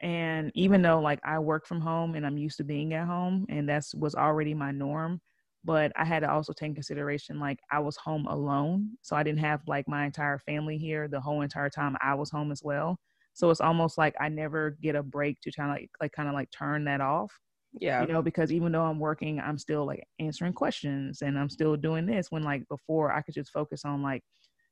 And 0.00 0.50
even 0.56 0.82
though, 0.82 1.00
like, 1.00 1.20
I 1.24 1.38
work 1.38 1.66
from 1.66 1.80
home 1.80 2.16
and 2.16 2.26
I'm 2.26 2.36
used 2.36 2.56
to 2.56 2.64
being 2.64 2.92
at 2.94 3.06
home, 3.06 3.46
and 3.48 3.68
that's 3.68 3.94
was 3.94 4.16
already 4.16 4.52
my 4.52 4.72
norm, 4.72 5.20
but 5.64 5.92
I 5.96 6.04
had 6.04 6.20
to 6.20 6.30
also 6.30 6.52
take 6.52 6.74
consideration 6.74 7.40
like 7.40 7.58
I 7.72 7.78
was 7.78 7.96
home 7.96 8.26
alone. 8.26 8.90
So 9.02 9.16
I 9.16 9.22
didn't 9.22 9.40
have 9.40 9.62
like 9.66 9.88
my 9.88 10.04
entire 10.04 10.38
family 10.38 10.76
here 10.76 11.08
the 11.08 11.20
whole 11.20 11.40
entire 11.40 11.70
time 11.70 11.96
I 12.02 12.14
was 12.14 12.30
home 12.30 12.52
as 12.52 12.62
well. 12.62 12.98
So 13.32 13.50
it's 13.50 13.62
almost 13.62 13.96
like 13.98 14.14
I 14.20 14.28
never 14.28 14.76
get 14.82 14.94
a 14.94 15.02
break 15.02 15.40
to 15.40 15.52
kind 15.52 15.70
of 15.70 15.76
like, 15.76 15.90
like 16.00 16.12
kind 16.12 16.28
of 16.28 16.34
like 16.34 16.50
turn 16.50 16.84
that 16.84 17.00
off. 17.00 17.32
Yeah. 17.80 18.02
You 18.02 18.12
know, 18.12 18.22
because 18.22 18.52
even 18.52 18.72
though 18.72 18.84
I'm 18.84 19.00
working, 19.00 19.40
I'm 19.40 19.58
still 19.58 19.86
like 19.86 20.04
answering 20.20 20.52
questions 20.52 21.22
and 21.22 21.38
I'm 21.38 21.50
still 21.50 21.76
doing 21.76 22.06
this 22.06 22.30
when 22.30 22.42
like 22.42 22.68
before 22.68 23.10
I 23.10 23.22
could 23.22 23.34
just 23.34 23.50
focus 23.50 23.84
on 23.84 24.02
like 24.02 24.22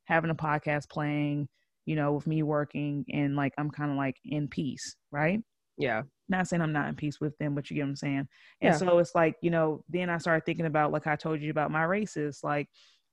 having 0.05 0.31
a 0.31 0.35
podcast 0.35 0.91
playing, 0.91 1.49
you 1.87 1.97
know, 1.97 2.13
with 2.13 2.27
me 2.27 2.43
working 2.43 3.05
and 3.13 3.35
like 3.35 3.55
I'm 3.59 3.71
kind 3.71 3.91
of 3.91 3.97
like 3.97 4.17
in 4.25 4.47
peace, 4.47 4.95
right? 5.11 5.41
Yeah 5.79 6.03
not 6.33 6.49
saying 6.49 6.61
I'm 6.61 6.73
not 6.73 6.89
in 6.89 6.97
peace 6.97 7.21
with 7.21 7.37
them, 7.39 7.55
but 7.55 7.71
you 7.71 7.77
get 7.77 7.83
what 7.83 7.91
I'm 7.91 7.97
saying. 7.97 8.29
And 8.61 8.73
yeah. 8.73 8.77
so 8.77 8.99
it's 8.99 9.15
like, 9.15 9.37
you 9.41 9.51
know, 9.51 9.85
then 9.89 10.11
I 10.11 10.19
started 10.19 10.45
thinking 10.45 10.67
about, 10.67 10.91
like 10.91 11.07
I 11.07 11.15
told 11.15 11.41
you 11.41 11.51
about 11.51 11.71
my 11.71 11.85
races, 11.85 12.41
like 12.43 12.69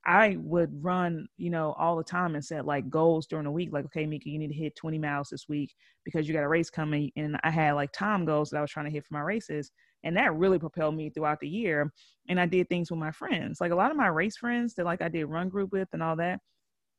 I 0.06 0.36
would 0.40 0.70
run, 0.82 1.28
you 1.36 1.50
know, 1.50 1.74
all 1.78 1.96
the 1.96 2.04
time 2.04 2.34
and 2.34 2.44
set 2.44 2.64
like 2.64 2.88
goals 2.88 3.26
during 3.26 3.44
the 3.44 3.50
week, 3.50 3.70
like, 3.72 3.84
okay, 3.86 4.06
Mika, 4.06 4.30
you 4.30 4.38
need 4.38 4.48
to 4.48 4.54
hit 4.54 4.74
20 4.76 4.98
miles 4.98 5.28
this 5.28 5.48
week 5.48 5.74
because 6.04 6.26
you 6.26 6.34
got 6.34 6.42
a 6.42 6.48
race 6.48 6.70
coming. 6.70 7.10
And 7.16 7.38
I 7.44 7.50
had 7.50 7.72
like 7.72 7.92
time 7.92 8.24
goals 8.24 8.50
that 8.50 8.58
I 8.58 8.62
was 8.62 8.70
trying 8.70 8.86
to 8.86 8.92
hit 8.92 9.04
for 9.04 9.14
my 9.14 9.20
races. 9.20 9.70
And 10.02 10.16
that 10.16 10.34
really 10.34 10.58
propelled 10.58 10.96
me 10.96 11.10
throughout 11.10 11.40
the 11.40 11.48
year. 11.48 11.92
And 12.28 12.40
I 12.40 12.46
did 12.46 12.68
things 12.68 12.90
with 12.90 12.98
my 12.98 13.10
friends. 13.10 13.60
Like 13.60 13.72
a 13.72 13.76
lot 13.76 13.90
of 13.90 13.96
my 13.96 14.06
race 14.06 14.38
friends 14.38 14.74
that 14.74 14.86
like 14.86 15.02
I 15.02 15.08
did 15.08 15.26
run 15.26 15.50
group 15.50 15.70
with 15.72 15.88
and 15.92 16.02
all 16.02 16.16
that, 16.16 16.40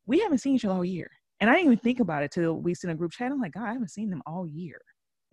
we 0.05 0.19
haven't 0.19 0.37
seen 0.37 0.55
each 0.55 0.65
other 0.65 0.75
all 0.75 0.85
year. 0.85 1.09
And 1.39 1.49
I 1.49 1.53
didn't 1.53 1.67
even 1.67 1.79
think 1.79 1.99
about 1.99 2.21
it 2.21 2.31
till 2.31 2.61
we 2.61 2.75
sent 2.75 2.91
a 2.91 2.95
group 2.95 3.11
chat. 3.11 3.31
I'm 3.31 3.41
like, 3.41 3.53
God, 3.53 3.63
I 3.63 3.73
haven't 3.73 3.89
seen 3.89 4.11
them 4.11 4.21
all 4.27 4.47
year 4.47 4.79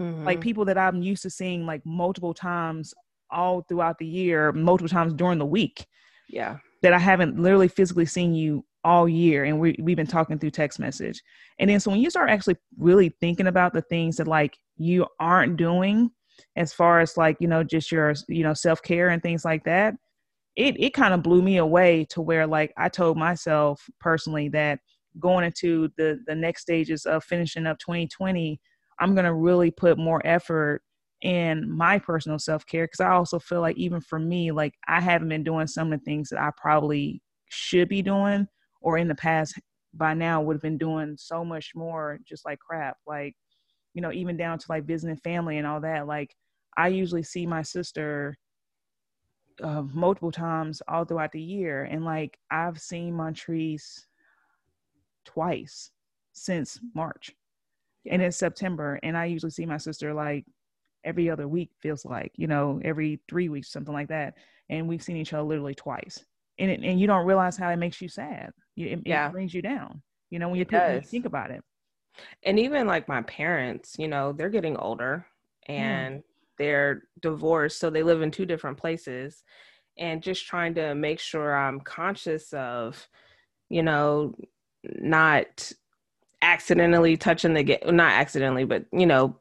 mm-hmm. 0.01 0.25
like 0.25 0.41
people 0.41 0.65
that 0.67 0.79
I'm 0.79 1.03
used 1.03 1.23
to 1.23 1.31
seeing 1.31 1.67
like 1.67 1.85
multiple 1.85 2.35
times 2.35 2.95
all 3.31 3.63
throughout 3.63 3.99
the 3.99 4.07
year, 4.07 4.53
multiple 4.53 4.89
times 4.89 5.15
during 5.15 5.39
the 5.39 5.47
week. 5.47 5.87
Yeah. 6.29 6.59
That 6.83 6.93
I 6.93 6.99
haven't 6.99 7.41
literally 7.41 7.69
physically 7.69 8.07
seen 8.07 8.35
you 8.35 8.65
all 8.85 9.09
year 9.09 9.45
and 9.45 9.59
we, 9.59 9.77
we've 9.81 9.97
been 9.97 10.07
talking 10.07 10.39
through 10.39 10.51
text 10.51 10.79
message. 10.79 11.21
And 11.59 11.69
then 11.69 11.81
so 11.81 11.91
when 11.91 12.01
you 12.01 12.11
start 12.11 12.31
actually 12.31 12.57
really 12.79 13.11
thinking 13.21 13.49
about 13.49 13.73
the 13.73 13.83
things 13.83 14.17
that 14.17 14.29
like 14.29 14.57
you 14.77 15.07
aren't 15.19 15.57
doing 15.57 16.11
as 16.57 16.73
far 16.73 17.01
as 17.01 17.17
like, 17.17 17.37
you 17.41 17.49
know, 17.49 17.65
just 17.65 17.91
your, 17.91 18.15
you 18.29 18.45
know, 18.45 18.55
self-care 18.55 19.09
and 19.09 19.21
things 19.23 19.45
like 19.45 19.65
that, 19.65 19.95
it, 20.55 20.81
it 20.81 20.95
kind 20.95 21.13
of 21.13 21.23
blew 21.23 21.43
me 21.43 21.57
away 21.57 22.05
to 22.11 22.21
where 22.21 22.47
like 22.47 22.73
I 22.77 22.89
told 22.89 23.17
myself 23.17 23.83
personally 24.01 24.49
that 24.51 24.79
going 25.19 25.45
into 25.45 25.89
the 25.97 26.21
the 26.27 26.35
next 26.35 26.63
stages 26.63 27.07
of 27.07 27.25
finishing 27.25 27.67
up 27.67 27.79
2020 27.79 28.61
I'm 29.01 29.15
going 29.15 29.25
to 29.25 29.35
really 29.35 29.71
put 29.71 29.99
more 29.99 30.21
effort 30.25 30.83
in 31.23 31.71
my 31.71 31.99
personal 31.99 32.39
self 32.39 32.65
care 32.67 32.85
because 32.85 33.01
I 33.01 33.11
also 33.11 33.39
feel 33.39 33.61
like 33.61 33.77
even 33.77 34.01
for 34.01 34.19
me, 34.19 34.53
like 34.53 34.75
I 34.87 35.01
haven't 35.01 35.29
been 35.29 35.45
doing 35.45 35.67
some 35.67 35.93
of 35.93 35.99
the 35.99 36.05
things 36.05 36.29
that 36.29 36.41
I 36.41 36.51
probably 36.57 37.23
should 37.49 37.89
be 37.89 38.03
doing 38.03 38.47
or 38.81 38.99
in 38.99 39.09
the 39.09 39.15
past 39.15 39.59
by 39.95 40.15
now 40.15 40.41
would 40.41 40.55
have 40.55 40.63
been 40.63 40.79
doing 40.79 41.17
so 41.19 41.45
much 41.45 41.73
more 41.75 42.19
just 42.27 42.45
like 42.45 42.59
crap. 42.59 42.97
Like, 43.07 43.35
you 43.95 44.03
know, 44.03 44.13
even 44.13 44.37
down 44.37 44.59
to 44.59 44.67
like 44.69 44.85
visiting 44.85 45.17
family 45.17 45.59
and 45.59 45.67
all 45.67 45.81
that. 45.81 46.07
Like, 46.07 46.35
I 46.77 46.89
usually 46.89 47.25
see 47.25 47.47
my 47.47 47.63
sister 47.63 48.37
uh, 49.63 49.83
multiple 49.93 50.31
times 50.31 50.81
all 50.87 51.05
throughout 51.05 51.33
the 51.33 51.43
year. 51.43 51.85
And 51.85 52.05
like, 52.05 52.39
I've 52.51 52.79
seen 52.79 53.15
Montrese 53.15 54.07
twice 55.25 55.91
since 56.33 56.79
March 56.95 57.35
and 58.11 58.23
it's 58.23 58.37
September, 58.37 58.99
and 59.03 59.17
I 59.17 59.27
usually 59.27 59.51
see 59.51 59.67
my 59.67 59.79
sister 59.79 60.15
like 60.15 60.45
every 61.05 61.31
other 61.31 61.49
week. 61.49 61.71
Feels 61.81 62.05
like 62.05 62.33
you 62.37 62.47
know 62.47 62.81
every 62.85 63.21
three 63.29 63.49
weeks, 63.49 63.71
something 63.71 63.95
like 63.95 64.09
that. 64.09 64.35
And 64.71 64.89
we've 64.89 65.03
seen 65.03 65.17
each 65.17 65.33
other 65.33 65.43
literally 65.43 65.75
twice, 65.75 66.25
and 66.59 66.71
it, 66.71 66.81
and 66.83 67.01
you 67.01 67.07
don't 67.07 67.27
realize 67.27 67.57
how 67.57 67.71
it 67.71 67.77
makes 67.77 68.01
you 68.01 68.09
sad. 68.09 68.53
It, 68.77 69.01
yeah. 69.05 69.29
it 69.29 69.33
brings 69.33 69.55
you 69.55 69.63
down. 69.63 70.03
You 70.31 70.39
know 70.39 70.49
when 70.49 70.59
you, 70.59 70.67
you 70.71 71.01
think 71.01 71.27
about 71.27 71.51
it. 71.51 71.63
And 72.43 72.59
even 72.59 72.87
like 72.87 73.09
my 73.09 73.23
parents, 73.23 73.97
you 73.99 74.09
know, 74.09 74.33
they're 74.33 74.51
getting 74.51 74.77
older 74.77 75.27
and 75.67 76.17
yeah. 76.17 76.21
they're 76.59 77.03
divorced, 77.21 77.79
so 77.79 77.91
they 77.91 78.03
live 78.03 78.23
in 78.23 78.31
two 78.31 78.47
different 78.47 78.77
places. 78.77 79.43
And 79.97 80.23
just 80.23 80.47
trying 80.47 80.75
to 80.75 80.95
make 80.95 81.19
sure 81.19 81.57
I'm 81.57 81.81
conscious 81.81 82.53
of, 82.53 83.09
you 83.69 83.83
know, 83.83 84.35
not 84.85 85.73
accidentally 86.43 87.17
touching 87.17 87.55
the 87.55 87.63
gas, 87.63 87.81
not 87.87 88.13
accidentally, 88.13 88.65
but 88.65 88.85
you 88.93 89.07
know, 89.07 89.37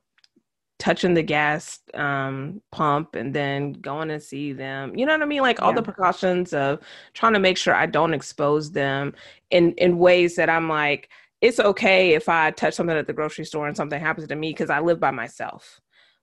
touching 0.80 1.14
the 1.14 1.24
gas 1.24 1.80
um, 1.96 2.62
pump 2.72 3.16
and 3.16 3.34
then 3.34 3.74
going 3.74 4.08
to 4.10 4.20
see 4.20 4.54
them. 4.54 4.96
You 4.96 5.06
know 5.06 5.14
what 5.14 5.24
I 5.24 5.26
mean? 5.26 5.42
Like 5.42 5.62
all 5.62 5.74
the 5.74 5.82
precautions 5.82 6.54
of 6.54 6.80
trying 7.14 7.34
to 7.34 7.40
make 7.40 7.58
sure 7.58 7.74
I 7.74 7.88
don't 7.88 8.14
expose 8.14 8.72
them 8.72 9.14
in 9.50 9.74
in 9.74 9.98
ways 9.98 10.36
that 10.36 10.50
I'm 10.50 10.70
like, 10.70 11.10
it's 11.42 11.60
okay 11.60 12.14
if 12.14 12.30
I 12.30 12.52
touch 12.52 12.76
something 12.76 12.96
at 12.96 13.08
the 13.08 13.14
grocery 13.14 13.46
store 13.46 13.68
and 13.68 13.76
something 13.76 14.00
happens 14.00 14.28
to 14.28 14.36
me 14.36 14.52
because 14.52 14.70
I 14.70 14.80
live 14.80 15.00
by 15.00 15.12
myself. 15.12 15.82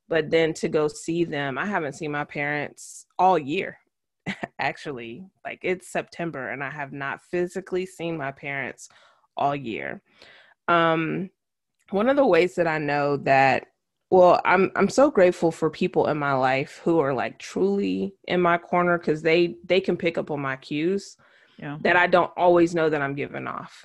But 0.09 0.31
then 0.31 0.53
to 0.55 0.69
go 0.69 0.89
see 0.89 1.25
them, 1.25 1.57
I 1.57 1.67
haven't 1.67 1.95
seen 1.95 2.13
my 2.13 2.25
parents 2.25 3.07
all 3.19 3.39
year. 3.39 3.79
Actually, 4.59 5.25
like 5.45 5.61
it's 5.63 5.89
September 5.89 6.51
and 6.51 6.63
I 6.63 6.71
have 6.71 6.93
not 6.93 7.25
physically 7.25 7.87
seen 7.87 8.17
my 8.17 8.33
parents 8.33 8.89
all 9.37 9.57
year. 9.57 10.03
Um, 10.69 11.31
one 11.91 12.09
of 12.09 12.17
the 12.17 12.27
ways 12.27 12.55
that 12.57 12.67
I 12.67 12.79
know 12.79 13.19
that 13.19 13.67
well, 14.11 14.41
I'm 14.45 14.71
I'm 14.77 14.89
so 14.89 15.11
grateful 15.11 15.51
for 15.51 15.71
people 15.71 16.07
in 16.07 16.19
my 16.19 16.35
life 16.35 16.81
who 16.85 17.01
are 17.01 17.13
like 17.13 17.39
truly 17.39 18.15
in 18.29 18.41
my 18.41 18.59
corner 18.59 18.99
because 18.99 19.23
they 19.23 19.57
they 19.65 19.81
can 19.81 19.97
pick 19.97 20.19
up 20.19 20.31
on 20.31 20.41
my 20.41 20.57
cues 20.57 21.17
yeah. 21.59 21.79
that 21.83 21.97
I 21.97 22.07
don't 22.07 22.31
always 22.37 22.75
know 22.75 22.89
that 22.89 23.03
I'm 23.03 23.15
giving 23.15 23.47
off. 23.47 23.85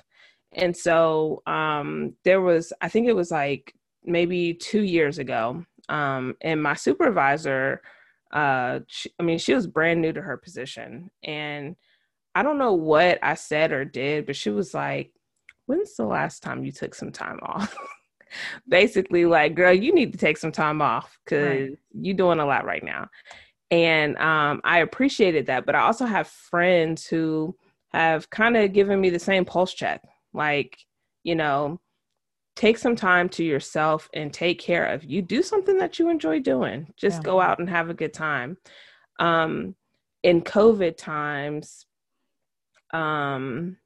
And 0.52 0.76
so 0.76 1.42
um, 1.46 2.14
there 2.24 2.40
was, 2.40 2.72
I 2.80 2.88
think 2.88 3.06
it 3.06 3.14
was 3.16 3.30
like 3.30 3.74
maybe 4.04 4.54
two 4.54 4.82
years 4.82 5.18
ago, 5.18 5.64
um, 5.88 6.36
and 6.40 6.62
my 6.62 6.74
supervisor, 6.74 7.82
uh, 8.32 8.80
she, 8.86 9.10
I 9.18 9.22
mean, 9.22 9.38
she 9.38 9.54
was 9.54 9.66
brand 9.66 10.00
new 10.00 10.12
to 10.12 10.22
her 10.22 10.36
position, 10.36 11.10
and 11.22 11.76
I 12.34 12.42
don't 12.42 12.58
know 12.58 12.74
what 12.74 13.18
I 13.22 13.34
said 13.34 13.72
or 13.72 13.84
did, 13.84 14.26
but 14.26 14.36
she 14.36 14.50
was 14.50 14.74
like, 14.74 15.12
when's 15.70 15.94
the 15.94 16.04
last 16.04 16.42
time 16.42 16.64
you 16.64 16.72
took 16.72 16.96
some 16.96 17.12
time 17.12 17.38
off? 17.42 17.76
Basically, 18.68 19.24
like, 19.24 19.54
girl, 19.54 19.72
you 19.72 19.94
need 19.94 20.10
to 20.10 20.18
take 20.18 20.36
some 20.36 20.50
time 20.50 20.82
off 20.82 21.16
because 21.24 21.68
right. 21.70 21.78
you're 21.92 22.16
doing 22.16 22.40
a 22.40 22.46
lot 22.46 22.64
right 22.64 22.82
now. 22.82 23.08
And 23.70 24.16
um, 24.18 24.60
I 24.64 24.80
appreciated 24.80 25.46
that. 25.46 25.64
But 25.66 25.76
I 25.76 25.82
also 25.82 26.06
have 26.06 26.26
friends 26.26 27.06
who 27.06 27.56
have 27.92 28.28
kind 28.30 28.56
of 28.56 28.72
given 28.72 29.00
me 29.00 29.10
the 29.10 29.18
same 29.20 29.44
pulse 29.44 29.72
check. 29.72 30.02
Like, 30.32 30.76
you 31.22 31.36
know, 31.36 31.80
take 32.56 32.76
some 32.76 32.96
time 32.96 33.28
to 33.28 33.44
yourself 33.44 34.08
and 34.12 34.32
take 34.32 34.58
care 34.58 34.86
of 34.86 35.04
you. 35.04 35.22
Do 35.22 35.40
something 35.40 35.78
that 35.78 36.00
you 36.00 36.08
enjoy 36.08 36.40
doing. 36.40 36.92
Just 36.96 37.18
yeah. 37.18 37.22
go 37.22 37.40
out 37.40 37.60
and 37.60 37.70
have 37.70 37.90
a 37.90 37.94
good 37.94 38.12
time. 38.12 38.56
Um, 39.20 39.76
in 40.24 40.42
COVID 40.42 40.96
times, 40.96 41.86
um, 42.92 43.76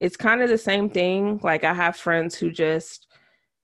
it's 0.00 0.16
kind 0.16 0.42
of 0.42 0.48
the 0.48 0.58
same 0.58 0.90
thing. 0.90 1.40
Like 1.42 1.64
I 1.64 1.74
have 1.74 1.96
friends 1.96 2.34
who 2.34 2.50
just, 2.50 3.06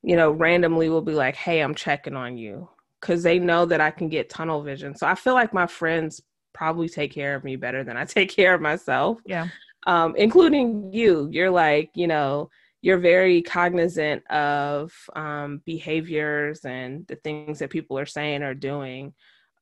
you 0.03 0.17
know, 0.17 0.31
randomly 0.31 0.89
will 0.89 1.03
be 1.03 1.13
like, 1.13 1.37
"Hey, 1.37 1.61
I'm 1.61 1.75
checking 1.75 2.17
on 2.17 2.37
you," 2.37 2.69
because 3.01 3.23
they 3.23 3.39
know 3.39 3.67
that 3.67 3.81
I 3.81 3.91
can 3.91 4.09
get 4.09 4.31
tunnel 4.31 4.63
vision. 4.63 4.97
So 4.97 5.07
I 5.07 5.15
feel 5.15 5.35
like 5.35 5.53
my 5.55 5.67
friends 5.67 6.21
probably 6.53 6.89
take 6.89 7.13
care 7.13 7.35
of 7.35 7.45
me 7.45 7.57
better 7.57 7.85
than 7.85 7.97
I 7.97 8.05
take 8.07 8.31
care 8.31 8.55
of 8.55 8.61
myself. 8.61 9.19
Yeah. 9.27 9.49
Um, 9.87 10.15
including 10.17 10.93
you. 10.93 11.29
You're 11.31 11.51
like, 11.51 11.91
you 11.95 12.07
know, 12.07 12.51
you're 12.81 12.99
very 12.99 13.43
cognizant 13.43 14.27
of 14.31 14.93
um, 15.15 15.61
behaviors 15.67 16.65
and 16.65 17.07
the 17.07 17.17
things 17.17 17.59
that 17.59 17.71
people 17.71 17.99
are 17.99 18.07
saying 18.07 18.43
or 18.43 18.55
doing 18.55 19.13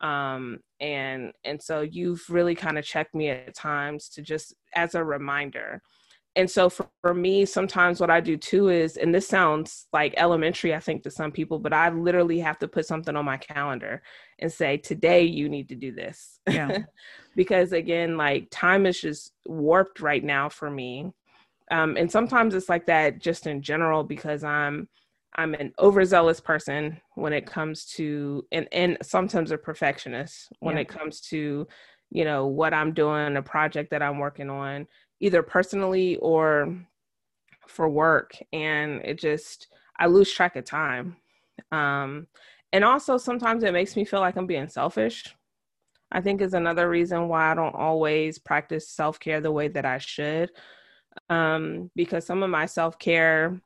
um, 0.03 0.59
and 0.81 1.33
and 1.45 1.63
so 1.63 1.81
you've 1.81 2.25
really 2.29 2.55
kind 2.55 2.77
of 2.77 2.85
checked 2.85 3.15
me 3.15 3.31
at 3.31 3.55
times 3.55 4.09
to 4.11 4.23
just 4.23 4.55
as 4.75 4.95
a 4.95 5.05
reminder 5.05 5.81
and 6.35 6.51
so 6.51 6.71
for, 6.71 6.89
for 7.01 7.15
me 7.15 7.45
sometimes 7.45 8.01
what 8.01 8.11
i 8.11 8.21
do 8.21 8.37
too 8.37 8.69
is 8.69 8.97
and 8.97 9.15
this 9.15 9.29
sounds 9.29 9.87
like 9.93 10.15
elementary 10.17 10.75
i 10.75 10.81
think 10.81 11.03
to 11.03 11.11
some 11.11 11.31
people 11.31 11.59
but 11.59 11.73
i 11.73 11.89
literally 11.91 12.39
have 12.39 12.59
to 12.59 12.69
put 12.69 12.87
something 12.87 13.17
on 13.17 13.25
my 13.25 13.37
calendar 13.37 14.03
and 14.43 14.53
say 14.53 14.77
today 14.77 15.23
you 15.23 15.49
need 15.49 15.69
to 15.69 15.75
do 15.75 15.93
this. 15.93 16.41
Yeah. 16.49 16.79
Because 17.35 17.73
again 17.73 18.19
like 18.19 18.49
time 18.51 18.85
is 18.85 19.01
just 19.01 19.33
warped 19.47 20.01
right 20.01 20.23
now 20.23 20.51
for 20.51 20.69
me. 20.69 21.13
Um, 21.71 21.97
and 21.97 22.13
sometimes 22.13 22.55
it's 22.55 22.69
like 22.69 22.85
that 22.87 23.21
just 23.21 23.47
in 23.47 23.63
general 23.63 24.05
because 24.05 24.45
i'm 24.45 24.87
i'm 25.37 25.55
an 25.55 25.73
overzealous 25.79 26.41
person 26.41 27.01
when 27.15 27.33
it 27.33 27.47
comes 27.47 27.87
to 27.87 28.45
and 28.53 28.69
and 28.73 28.99
sometimes 29.01 29.51
a 29.51 29.57
perfectionist 29.57 30.53
when 30.61 30.77
yeah. 30.77 30.83
it 30.83 30.89
comes 30.89 31.23
to 31.23 31.67
you 32.13 32.25
know 32.25 32.47
what 32.47 32.75
i'm 32.75 32.93
doing 32.93 33.37
a 33.37 33.43
project 33.43 33.91
that 33.91 34.03
i'm 34.03 34.19
working 34.19 34.51
on 34.51 34.87
either 35.21 35.43
personally 35.43 36.17
or 36.17 36.77
for 37.69 37.89
work. 37.89 38.37
And 38.53 39.01
it 39.05 39.19
just 39.19 39.69
i 39.99 40.07
lose 40.07 40.31
track 40.33 40.57
of 40.57 40.65
time. 40.65 41.17
Um 41.71 42.27
and 42.73 42.85
also 42.85 43.19
sometimes 43.19 43.63
it 43.65 43.73
makes 43.73 43.97
me 43.97 44.05
feel 44.05 44.21
like 44.21 44.37
i'm 44.37 44.47
being 44.47 44.69
selfish. 44.69 45.35
I 46.11 46.21
think 46.21 46.43
is 46.43 46.55
another 46.55 46.89
reason 46.89 47.29
why 47.29 47.53
i 47.53 47.55
don't 47.55 47.75
always 47.75 48.39
practice 48.39 48.89
self-care 48.89 49.41
the 49.41 49.53
way 49.53 49.69
that 49.69 49.87
i 49.87 49.99
should. 49.99 50.51
Um 51.31 51.91
because 51.97 52.27
some 52.27 52.43
of 52.43 52.51
my 52.51 52.67
self-care 52.67 53.61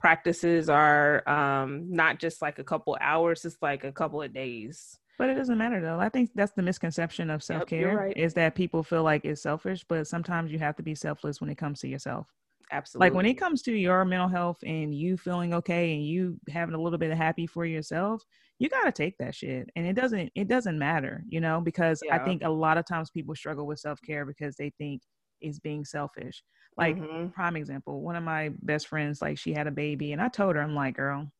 practices 0.00 0.68
are 0.68 1.26
um 1.28 1.86
not 1.90 2.18
just 2.18 2.42
like 2.42 2.58
a 2.58 2.64
couple 2.64 2.96
hours 3.00 3.44
it's 3.44 3.56
like 3.62 3.82
a 3.84 3.92
couple 3.92 4.20
of 4.20 4.32
days 4.32 4.98
but 5.18 5.30
it 5.30 5.34
doesn't 5.34 5.58
matter 5.58 5.80
though. 5.80 5.98
I 5.98 6.08
think 6.08 6.30
that's 6.34 6.52
the 6.52 6.62
misconception 6.62 7.30
of 7.30 7.42
self 7.42 7.66
care 7.66 7.88
yep, 7.88 7.98
right. 7.98 8.16
is 8.16 8.34
that 8.34 8.54
people 8.54 8.82
feel 8.82 9.02
like 9.02 9.24
it's 9.24 9.42
selfish, 9.42 9.84
but 9.88 10.06
sometimes 10.06 10.52
you 10.52 10.58
have 10.58 10.76
to 10.76 10.82
be 10.82 10.94
selfless 10.94 11.40
when 11.40 11.50
it 11.50 11.58
comes 11.58 11.80
to 11.80 11.88
yourself. 11.88 12.26
Absolutely. 12.72 13.06
Like 13.06 13.14
when 13.14 13.26
it 13.26 13.34
comes 13.34 13.62
to 13.62 13.72
your 13.72 14.04
mental 14.04 14.28
health 14.28 14.58
and 14.64 14.94
you 14.94 15.16
feeling 15.16 15.54
okay 15.54 15.94
and 15.94 16.04
you 16.04 16.38
having 16.48 16.74
a 16.74 16.80
little 16.80 16.98
bit 16.98 17.12
of 17.12 17.18
happy 17.18 17.46
for 17.46 17.64
yourself, 17.64 18.22
you 18.58 18.68
got 18.68 18.84
to 18.84 18.92
take 18.92 19.16
that 19.18 19.34
shit. 19.34 19.68
And 19.76 19.86
it 19.86 19.94
doesn't 19.94 20.30
it 20.34 20.48
doesn't 20.48 20.78
matter, 20.78 21.22
you 21.28 21.40
know, 21.40 21.60
because 21.60 22.00
yeah. 22.04 22.16
I 22.16 22.24
think 22.24 22.42
a 22.42 22.50
lot 22.50 22.78
of 22.78 22.86
times 22.86 23.10
people 23.10 23.34
struggle 23.34 23.66
with 23.66 23.78
self-care 23.78 24.26
because 24.26 24.56
they 24.56 24.72
think 24.78 25.02
it's 25.40 25.60
being 25.60 25.84
selfish. 25.84 26.42
Like 26.76 26.96
mm-hmm. 26.96 27.28
prime 27.28 27.56
example, 27.56 28.02
one 28.02 28.16
of 28.16 28.24
my 28.24 28.50
best 28.62 28.88
friends 28.88 29.22
like 29.22 29.38
she 29.38 29.52
had 29.52 29.66
a 29.66 29.72
baby 29.72 30.12
and 30.12 30.20
I 30.20 30.28
told 30.28 30.56
her 30.56 30.62
I'm 30.62 30.74
like, 30.74 30.96
"Girl, 30.96 31.30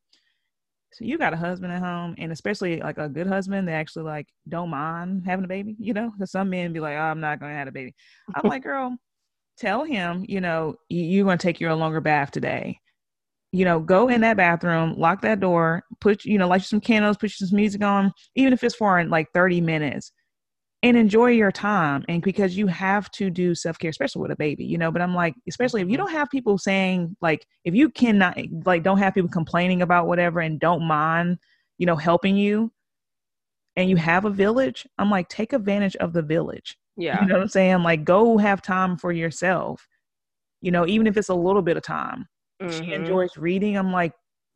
so 0.97 1.05
you 1.05 1.19
got 1.19 1.33
a 1.33 1.37
husband 1.37 1.71
at 1.71 1.81
home, 1.83 2.15
and 2.17 2.31
especially 2.31 2.79
like 2.79 2.97
a 2.97 3.07
good 3.07 3.27
husband 3.27 3.67
that 3.67 3.73
actually 3.73 4.05
like 4.05 4.27
don't 4.49 4.71
mind 4.71 5.23
having 5.27 5.45
a 5.45 5.47
baby. 5.47 5.75
You 5.77 5.93
know, 5.93 6.09
because 6.09 6.31
some 6.31 6.49
men 6.49 6.73
be 6.73 6.79
like, 6.79 6.97
oh, 6.97 7.01
"I'm 7.01 7.19
not 7.19 7.39
to 7.51 7.57
have 7.57 7.67
a 7.67 7.71
baby." 7.71 7.93
I'm 8.33 8.49
like, 8.49 8.63
"Girl, 8.63 8.97
tell 9.59 9.83
him, 9.83 10.25
you 10.27 10.41
know, 10.41 10.75
you're 10.89 11.23
to 11.37 11.41
take 11.43 11.59
your 11.59 11.75
longer 11.75 12.01
bath 12.01 12.31
today. 12.31 12.79
You 13.51 13.63
know, 13.63 13.79
go 13.79 14.07
in 14.07 14.21
that 14.21 14.37
bathroom, 14.37 14.95
lock 14.97 15.21
that 15.21 15.39
door, 15.39 15.83
put 16.01 16.25
you 16.25 16.39
know, 16.39 16.47
light 16.47 16.61
you 16.61 16.65
some 16.65 16.81
candles, 16.81 17.17
put 17.17 17.29
some 17.31 17.55
music 17.55 17.83
on, 17.83 18.11
even 18.35 18.51
if 18.51 18.63
it's 18.63 18.75
for 18.75 19.03
like 19.05 19.27
30 19.35 19.61
minutes 19.61 20.11
and 20.83 20.95
enjoy 20.95 21.27
your 21.27 21.51
time 21.51 22.05
and 22.07 22.21
because 22.21 22.55
you 22.55 22.67
have 22.67 23.09
to 23.11 23.29
do 23.29 23.55
self-care 23.55 23.89
especially 23.89 24.21
with 24.21 24.31
a 24.31 24.35
baby 24.35 24.63
you 24.63 24.77
know 24.77 24.91
but 24.91 25.01
i'm 25.01 25.15
like 25.15 25.33
especially 25.47 25.81
if 25.81 25.87
you 25.87 25.93
mm-hmm. 25.97 26.05
don't 26.05 26.13
have 26.13 26.29
people 26.29 26.57
saying 26.57 27.15
like 27.21 27.45
if 27.63 27.73
you 27.73 27.89
cannot 27.89 28.37
like 28.65 28.83
don't 28.83 28.99
have 28.99 29.13
people 29.13 29.29
complaining 29.29 29.81
about 29.81 30.07
whatever 30.07 30.39
and 30.39 30.59
don't 30.59 30.83
mind 30.83 31.37
you 31.77 31.85
know 31.85 31.95
helping 31.95 32.35
you 32.35 32.71
and 33.75 33.89
you 33.89 33.95
have 33.95 34.25
a 34.25 34.29
village 34.29 34.85
i'm 34.97 35.09
like 35.09 35.27
take 35.29 35.53
advantage 35.53 35.95
of 35.97 36.13
the 36.13 36.21
village. 36.21 36.77
Yeah. 36.95 37.21
you 37.21 37.27
know 37.27 37.35
what 37.35 37.43
i'm 37.43 37.47
saying? 37.47 37.83
Like 37.83 38.03
go 38.03 38.37
have 38.37 38.61
time 38.61 38.97
for 38.97 39.11
yourself 39.11 39.87
you 40.61 40.71
know 40.71 40.85
even 40.87 41.07
if 41.07 41.17
it's 41.17 41.29
a 41.29 41.35
little 41.35 41.61
bit 41.61 41.77
of 41.77 41.83
time. 41.83 42.27
Mm-hmm. 42.61 42.83
she 42.83 42.93
enjoys 42.93 43.37
reading 43.37 43.77
i'm 43.77 43.91
like 43.91 44.13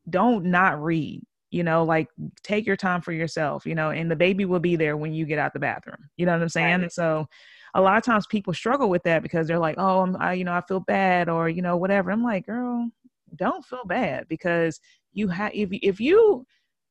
don't 0.10 0.46
not 0.46 0.82
read 0.82 1.22
you 1.52 1.64
know 1.64 1.84
like 1.84 2.08
take 2.44 2.66
your 2.66 2.78
time 2.78 3.02
for 3.02 3.12
yourself 3.12 3.66
you 3.66 3.76
know 3.76 3.92
and 3.92 4.10
the 4.10 4.16
baby 4.16 4.46
will 4.46 4.60
be 4.60 4.76
there 4.76 4.98
when 4.98 5.14
you 5.14 5.26
get 5.26 5.38
out 5.38 5.54
the 5.54 5.60
bathroom 5.60 6.10
you 6.18 6.26
know 6.26 6.32
what 6.32 6.42
i'm 6.42 6.50
saying? 6.50 6.82
Right. 6.82 6.92
so 6.92 7.28
a 7.76 7.82
lot 7.82 7.98
of 7.98 8.04
times 8.04 8.26
people 8.28 8.54
struggle 8.54 8.90
with 8.90 9.04
that 9.04 9.22
because 9.22 9.48
they're 9.48 9.60
like 9.60 9.76
oh 9.78 10.02
I'm, 10.02 10.18
I, 10.20 10.34
you 10.34 10.44
know 10.44 10.54
i 10.54 10.62
feel 10.62 10.80
bad 10.80 11.30
or 11.30 11.50
you 11.50 11.62
know 11.62 11.78
whatever. 11.78 12.12
I'm 12.12 12.24
like 12.24 12.46
girl 12.46 12.90
don't 13.36 13.64
feel 13.66 13.86
bad 13.86 14.28
because 14.28 14.80
you 15.14 15.28
have 15.28 15.52
if, 15.54 15.70
if 15.72 16.00
you 16.00 16.46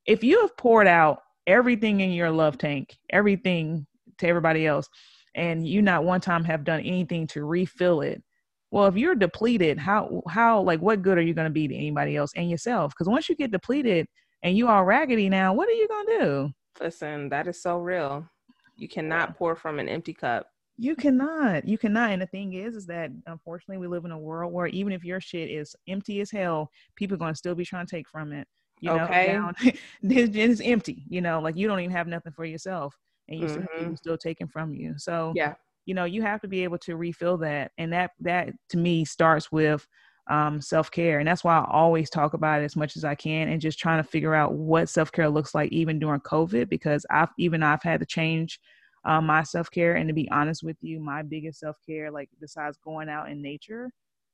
if 0.07 0.23
you 0.23 0.41
have 0.41 0.57
poured 0.57 0.87
out 0.87 1.23
everything 1.47 2.01
in 2.01 2.13
your 2.13 2.31
love 2.31 2.59
tank 2.59 2.97
everything 3.11 3.87
to 4.19 4.27
everybody 4.27 4.67
else 4.67 4.89
and 5.35 5.67
you 5.67 5.83
not 5.83 6.05
one 6.05 6.21
time 6.21 6.45
have 6.45 6.65
done 6.65 6.81
anything 6.81 7.27
to 7.27 7.45
refill 7.45 8.01
it 8.01 8.23
well 8.71 8.87
if 8.87 8.97
you're 8.97 9.15
depleted 9.15 9.79
how 9.79 10.23
how 10.29 10.61
like 10.61 10.81
what 10.81 11.03
good 11.03 11.19
are 11.19 11.23
you 11.23 11.35
going 11.35 11.47
to 11.47 11.51
be 11.51 11.69
to 11.69 11.75
anybody 11.75 12.17
else 12.17 12.33
and 12.37 12.51
yourself? 12.51 12.93
Because 12.93 13.09
once 13.09 13.29
you 13.29 13.35
get 13.35 13.51
depleted 13.51 14.07
and 14.43 14.57
you 14.57 14.69
all 14.69 14.85
raggedy 14.85 15.29
now, 15.29 15.53
what 15.53 15.69
are 15.69 15.73
you 15.73 15.89
gonna 15.89 16.19
do? 16.21 16.55
Listen, 16.81 17.29
that 17.29 17.47
is 17.47 17.61
so 17.61 17.79
real. 17.79 18.29
You 18.77 18.89
cannot 18.89 19.37
pour 19.37 19.57
from 19.57 19.79
an 19.79 19.89
empty 19.89 20.15
cup. 20.15 20.47
You 20.79 20.97
cannot. 20.97 21.69
You 21.69 21.77
cannot. 21.77 22.11
And 22.11 22.23
the 22.23 22.27
thing 22.27 22.55
is, 22.55 22.75
is 22.75 22.87
that 22.87 23.11
unfortunately 23.27 23.77
we 23.77 23.87
live 23.87 24.07
in 24.07 24.13
a 24.13 24.19
world 24.19 24.53
where 24.53 24.67
even 24.69 24.93
if 24.93 25.05
your 25.05 25.21
shit 25.21 25.51
is 25.51 25.77
empty 25.87 26.23
as 26.23 26.31
hell, 26.31 26.71
people 26.97 27.17
are 27.17 27.19
gonna 27.19 27.35
still 27.35 27.55
be 27.55 27.67
trying 27.67 27.87
to 27.87 27.97
take 27.97 28.09
from 28.09 28.33
it. 28.33 28.49
You 28.81 28.97
know, 28.97 29.05
okay. 29.05 29.27
Down, 29.27 29.55
it's 30.03 30.63
empty. 30.63 31.05
You 31.09 31.21
know, 31.21 31.41
like 31.41 31.57
you 31.57 31.69
don't 31.69 31.81
even 31.81 31.91
have 31.91 32.07
nothing 32.07 32.33
for 32.33 32.47
yourself, 32.47 32.97
and 33.29 33.39
you 33.39 33.47
mm-hmm. 33.47 33.65
still, 33.77 33.97
still 33.97 34.19
taking 34.19 34.49
from 34.49 34.75
you. 34.75 34.95
So 34.97 35.35
yeah, 35.37 35.55
you 35.85 35.93
know, 35.93 36.05
you 36.05 36.23
have 36.23 36.41
to 36.41 36.49
be 36.49 36.65
able 36.65 36.79
to 36.79 36.97
refill 36.97 37.37
that, 37.39 37.73
and 37.77 37.93
that 37.93 38.13
that 38.21 38.49
to 38.71 38.79
me 38.79 39.05
starts 39.05 39.53
with 39.53 39.87
um, 40.31 40.61
self 40.61 40.91
care. 40.91 41.19
And 41.19 41.29
that's 41.29 41.45
why 41.45 41.59
I 41.59 41.67
always 41.71 42.09
talk 42.09 42.35
about 42.35 42.63
it 42.63 42.65
as 42.65 42.77
much 42.77 42.97
as 42.97 43.05
I 43.05 43.15
can 43.15 43.49
and 43.49 43.61
just 43.61 43.79
trying 43.79 44.03
to 44.03 44.09
figure 44.09 44.35
out 44.35 44.55
what 44.55 44.89
self 44.89 45.11
care 45.13 45.29
looks 45.29 45.55
like 45.55 45.71
even 45.73 45.99
during 45.99 46.21
COVID 46.21 46.69
because 46.69 47.05
I've 47.11 47.31
even 47.37 47.63
I've 47.63 47.83
had 47.83 48.01
to 48.01 48.07
change 48.07 48.61
um, 49.05 49.27
my 49.27 49.43
self 49.43 49.71
care. 49.71 49.97
And 49.97 50.09
to 50.09 50.15
be 50.15 50.31
honest 50.31 50.63
with 50.63 50.77
you, 50.81 51.01
my 51.01 51.23
biggest 51.23 51.59
self 51.59 51.77
care, 51.87 52.11
like 52.11 52.31
besides 52.41 52.79
going 52.83 53.09
out 53.09 53.29
in 53.29 53.43
nature, 53.43 53.91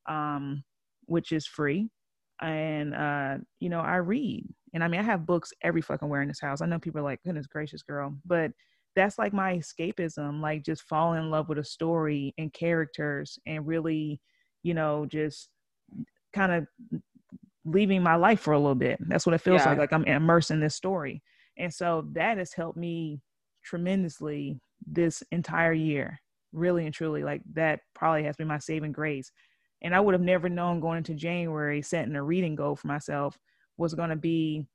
um, 0.07 0.63
which 1.05 1.31
is 1.31 1.47
free, 1.47 1.89
and 2.41 2.93
uh, 2.93 3.37
you 3.59 3.69
know, 3.69 3.81
I 3.81 3.95
read. 3.95 4.45
And 4.73 4.83
I 4.83 4.87
mean, 4.87 4.99
I 4.99 5.03
have 5.03 5.25
books 5.25 5.51
every 5.63 5.81
fucking 5.81 6.07
where 6.07 6.21
in 6.21 6.27
this 6.27 6.41
house. 6.41 6.61
I 6.61 6.67
know 6.67 6.77
people 6.77 6.99
are 6.99 7.03
like, 7.03 7.23
goodness 7.23 7.47
gracious, 7.47 7.81
girl, 7.81 8.13
but 8.25 8.51
that's 8.95 9.17
like 9.17 9.33
my 9.33 9.57
escapism, 9.57 10.41
like 10.41 10.63
just 10.63 10.83
falling 10.83 11.23
in 11.23 11.31
love 11.31 11.49
with 11.49 11.57
a 11.57 11.63
story 11.63 12.33
and 12.37 12.53
characters 12.53 13.39
and 13.47 13.65
really, 13.65 14.19
you 14.63 14.73
know, 14.73 15.05
just 15.07 15.49
kind 16.37 16.51
of 16.51 17.01
leaving 17.65 18.01
my 18.01 18.15
life 18.15 18.39
for 18.39 18.53
a 18.53 18.59
little 18.59 18.75
bit. 18.75 18.97
That's 19.07 19.25
what 19.25 19.35
it 19.35 19.41
feels 19.41 19.61
yeah. 19.61 19.69
like. 19.69 19.77
Like 19.77 19.93
I'm 19.93 20.05
immersed 20.05 20.51
in 20.51 20.59
this 20.59 20.75
story. 20.75 21.21
And 21.57 21.73
so 21.73 22.07
that 22.13 22.37
has 22.37 22.53
helped 22.53 22.77
me 22.77 23.19
tremendously 23.63 24.59
this 24.85 25.23
entire 25.31 25.73
year. 25.73 26.19
Really 26.53 26.85
and 26.85 26.93
truly. 26.93 27.23
Like 27.23 27.41
that 27.53 27.81
probably 27.93 28.23
has 28.23 28.37
been 28.37 28.47
my 28.47 28.59
saving 28.59 28.93
grace. 28.93 29.31
And 29.81 29.93
I 29.93 29.99
would 29.99 30.13
have 30.13 30.21
never 30.21 30.49
known 30.49 30.79
going 30.79 30.97
into 30.97 31.13
January 31.13 31.81
setting 31.81 32.15
a 32.15 32.23
reading 32.23 32.55
goal 32.55 32.75
for 32.75 32.87
myself 32.87 33.37
was 33.77 33.93
going 33.93 34.09
to 34.09 34.15
be 34.15 34.65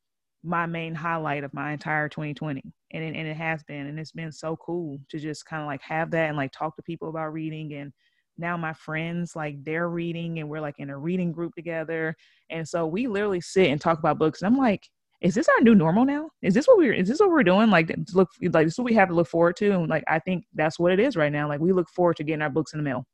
my 0.44 0.66
main 0.66 0.94
highlight 0.94 1.44
of 1.44 1.55
my 1.55 1.72
entire 1.72 2.09
2020 2.09 2.62
and 2.93 3.05
it, 3.05 3.14
and 3.14 3.28
it 3.28 3.36
has 3.36 3.62
been 3.62 3.86
and 3.86 3.98
it's 3.98 4.10
been 4.10 4.32
so 4.32 4.56
cool 4.56 4.98
to 5.09 5.18
just 5.18 5.47
kind 5.47 5.62
of 5.62 5.66
like 5.66 5.80
have 5.82 6.10
that 6.10 6.28
and 6.28 6.36
like 6.36 6.51
talk 6.52 6.74
to 6.74 6.82
people 6.82 7.09
about 7.09 7.32
reading 7.32 7.72
and 7.74 7.93
now 8.38 8.56
my 8.56 8.72
friends 8.72 9.36
like 9.36 9.62
they're 9.64 9.88
reading 9.88 10.38
and 10.38 10.48
we're 10.48 10.60
like 10.60 10.78
in 10.78 10.90
a 10.90 10.98
reading 10.98 11.32
group 11.32 11.54
together 11.54 12.14
and 12.50 12.66
so 12.66 12.86
we 12.86 13.06
literally 13.06 13.40
sit 13.40 13.68
and 13.68 13.80
talk 13.80 13.98
about 13.98 14.18
books 14.18 14.42
and 14.42 14.52
i'm 14.52 14.59
like 14.59 14.88
is 15.22 15.36
this 15.36 15.48
our 15.48 15.60
new 15.62 15.74
normal 15.74 16.04
now? 16.04 16.28
Is 16.42 16.52
this 16.52 16.66
what 16.66 16.76
we're 16.76 16.92
is 16.92 17.09
this 17.09 17.20
what 17.20 17.30
we're 17.30 17.44
doing? 17.44 17.70
Like 17.70 17.94
look 18.12 18.28
like 18.42 18.66
this 18.66 18.74
is 18.74 18.78
what 18.78 18.86
we 18.86 18.94
have 18.94 19.09
to 19.09 19.14
look 19.14 19.28
forward 19.28 19.56
to 19.56 19.70
and 19.70 19.88
like 19.88 20.02
i 20.09 20.18
think 20.18 20.44
that's 20.54 20.78
what 20.78 20.92
it 20.92 20.98
is 20.98 21.16
right 21.16 21.32
now 21.32 21.48
like 21.48 21.60
we 21.60 21.72
look 21.72 21.88
forward 21.88 22.16
to 22.16 22.24
getting 22.24 22.42
our 22.42 22.50
books 22.50 22.72
in 22.72 22.78
the 22.78 22.84
mail. 22.84 23.06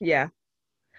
Yeah. 0.00 0.28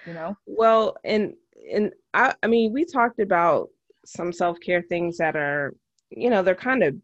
You 0.05 0.13
know? 0.13 0.35
Well 0.45 0.97
and 1.05 1.33
and 1.73 1.91
i 2.13 2.33
i 2.43 2.47
mean 2.47 2.73
we 2.73 2.85
talked 2.85 3.19
about 3.19 3.69
some 4.05 4.31
self-care 4.33 4.81
things 4.83 5.17
that 5.17 5.35
are 5.35 5.73
you 6.09 6.29
know 6.29 6.41
they're 6.41 6.55
kind 6.55 6.83
of 6.83 6.95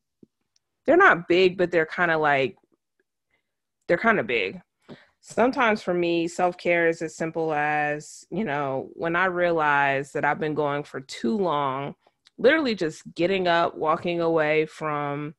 they're 0.86 0.98
not 0.98 1.28
big 1.28 1.58
but 1.58 1.72
they're 1.72 1.86
kind 1.86 2.12
of 2.12 2.20
like 2.20 2.56
they're 3.88 3.98
kind 3.98 4.20
of 4.20 4.28
big 4.28 4.60
sometimes 5.28 5.82
for 5.82 5.94
me 5.94 6.28
self-care 6.28 6.88
is 6.88 7.02
as 7.02 7.16
simple 7.16 7.52
as 7.52 8.26
you 8.30 8.44
know 8.44 8.90
when 8.94 9.16
i 9.16 9.26
realize 9.26 10.12
that 10.12 10.24
i've 10.24 10.40
been 10.40 10.54
going 10.54 10.84
for 10.84 11.00
too 11.02 11.36
long 11.36 11.96
literally 12.38 12.76
just 12.76 13.02
getting 13.16 13.48
up 13.48 13.76
walking 13.76 14.22
away 14.22 14.68
from 14.68 15.34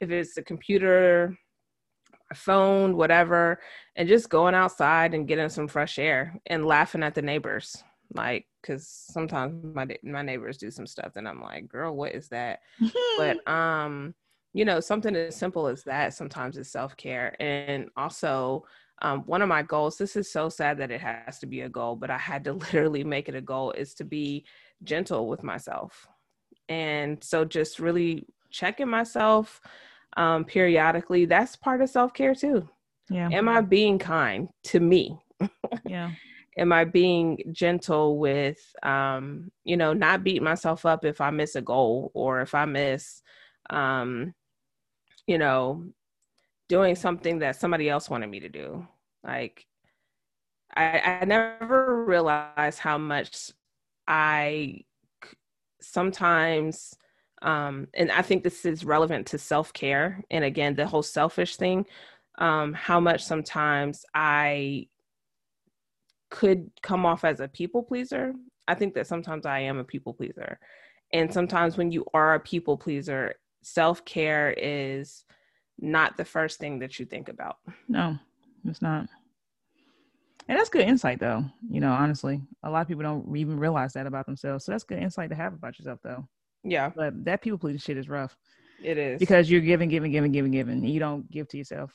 if 0.00 0.10
it's 0.10 0.36
a 0.38 0.42
computer 0.42 1.38
a 2.32 2.34
phone 2.34 2.96
whatever 2.96 3.60
and 3.94 4.08
just 4.08 4.28
going 4.28 4.56
outside 4.56 5.14
and 5.14 5.28
getting 5.28 5.48
some 5.48 5.68
fresh 5.68 6.00
air 6.00 6.36
and 6.46 6.66
laughing 6.66 7.04
at 7.04 7.14
the 7.14 7.22
neighbors 7.22 7.84
like 8.14 8.44
because 8.60 8.88
sometimes 8.88 9.54
my 9.72 9.86
my 10.02 10.22
neighbors 10.22 10.58
do 10.58 10.68
some 10.68 10.86
stuff 10.86 11.12
and 11.14 11.28
i'm 11.28 11.40
like 11.40 11.68
girl 11.68 11.94
what 11.94 12.12
is 12.12 12.28
that? 12.28 12.58
But 13.16 13.46
um 13.48 14.14
you 14.52 14.64
know 14.64 14.80
something 14.80 15.14
as 15.14 15.36
simple 15.36 15.68
as 15.68 15.84
that 15.84 16.12
sometimes 16.12 16.56
is 16.56 16.70
self-care 16.72 17.40
and 17.40 17.88
also 17.96 18.64
um, 19.02 19.20
one 19.26 19.42
of 19.42 19.48
my 19.48 19.62
goals 19.62 19.96
this 19.96 20.16
is 20.16 20.30
so 20.30 20.48
sad 20.48 20.78
that 20.78 20.90
it 20.90 21.00
has 21.00 21.38
to 21.38 21.46
be 21.46 21.62
a 21.62 21.68
goal 21.68 21.96
but 21.96 22.10
i 22.10 22.18
had 22.18 22.44
to 22.44 22.52
literally 22.64 23.04
make 23.04 23.28
it 23.28 23.34
a 23.34 23.40
goal 23.40 23.72
is 23.72 23.94
to 23.94 24.04
be 24.04 24.44
gentle 24.82 25.28
with 25.28 25.42
myself. 25.42 26.06
And 26.68 27.22
so 27.22 27.44
just 27.44 27.78
really 27.78 28.26
checking 28.50 28.88
myself 28.88 29.60
um, 30.16 30.44
periodically 30.44 31.26
that's 31.26 31.56
part 31.56 31.82
of 31.82 31.90
self-care 31.90 32.34
too. 32.34 32.68
Yeah. 33.10 33.28
Am 33.32 33.48
i 33.48 33.60
being 33.60 33.98
kind 33.98 34.48
to 34.64 34.80
me? 34.80 35.18
Yeah. 35.84 36.10
Am 36.56 36.72
i 36.72 36.84
being 36.84 37.38
gentle 37.52 38.18
with 38.18 38.58
um 38.82 39.52
you 39.64 39.76
know 39.76 39.92
not 39.92 40.24
beating 40.24 40.42
myself 40.42 40.84
up 40.84 41.04
if 41.04 41.20
i 41.20 41.30
miss 41.30 41.54
a 41.54 41.62
goal 41.62 42.10
or 42.14 42.40
if 42.40 42.52
i 42.52 42.64
miss 42.64 43.22
um 43.70 44.34
you 45.26 45.38
know 45.38 45.84
doing 46.68 46.94
something 46.94 47.38
that 47.38 47.56
somebody 47.56 47.88
else 47.88 48.10
wanted 48.10 48.28
me 48.28 48.40
to 48.40 48.48
do 48.48 48.86
like 49.24 49.66
i 50.76 51.18
i 51.20 51.24
never 51.24 52.04
realized 52.04 52.78
how 52.78 52.98
much 52.98 53.50
i 54.06 54.80
sometimes 55.80 56.94
um 57.42 57.86
and 57.94 58.10
i 58.12 58.22
think 58.22 58.42
this 58.42 58.64
is 58.64 58.84
relevant 58.84 59.26
to 59.26 59.38
self-care 59.38 60.22
and 60.30 60.44
again 60.44 60.74
the 60.74 60.86
whole 60.86 61.02
selfish 61.02 61.56
thing 61.56 61.86
um 62.38 62.72
how 62.72 63.00
much 63.00 63.24
sometimes 63.24 64.04
i 64.14 64.86
could 66.30 66.70
come 66.82 67.06
off 67.06 67.24
as 67.24 67.40
a 67.40 67.48
people 67.48 67.82
pleaser. 67.82 68.34
I 68.66 68.74
think 68.74 68.94
that 68.94 69.06
sometimes 69.06 69.46
I 69.46 69.60
am 69.60 69.78
a 69.78 69.84
people 69.84 70.12
pleaser. 70.12 70.58
And 71.12 71.32
sometimes 71.32 71.76
when 71.76 71.90
you 71.90 72.04
are 72.12 72.34
a 72.34 72.40
people 72.40 72.76
pleaser, 72.76 73.34
self 73.62 74.04
care 74.04 74.54
is 74.56 75.24
not 75.78 76.16
the 76.16 76.24
first 76.24 76.58
thing 76.58 76.78
that 76.80 76.98
you 76.98 77.06
think 77.06 77.28
about. 77.28 77.58
No, 77.88 78.18
it's 78.64 78.82
not. 78.82 79.08
And 80.48 80.58
that's 80.58 80.70
good 80.70 80.88
insight, 80.88 81.20
though. 81.20 81.44
You 81.70 81.80
know, 81.80 81.92
honestly, 81.92 82.40
a 82.62 82.70
lot 82.70 82.82
of 82.82 82.88
people 82.88 83.02
don't 83.02 83.36
even 83.36 83.58
realize 83.58 83.92
that 83.92 84.06
about 84.06 84.26
themselves. 84.26 84.64
So 84.64 84.72
that's 84.72 84.84
good 84.84 84.98
insight 84.98 85.30
to 85.30 85.36
have 85.36 85.52
about 85.52 85.78
yourself, 85.78 86.00
though. 86.02 86.26
Yeah. 86.64 86.90
But 86.94 87.24
that 87.24 87.42
people 87.42 87.58
pleasing 87.58 87.80
shit 87.80 87.98
is 87.98 88.08
rough. 88.08 88.36
It 88.82 88.96
is. 88.96 89.18
Because 89.18 89.50
you're 89.50 89.60
giving, 89.60 89.88
giving, 89.88 90.10
giving, 90.10 90.32
giving, 90.32 90.52
giving. 90.52 90.84
You 90.84 91.00
don't 91.00 91.30
give 91.30 91.48
to 91.48 91.58
yourself. 91.58 91.92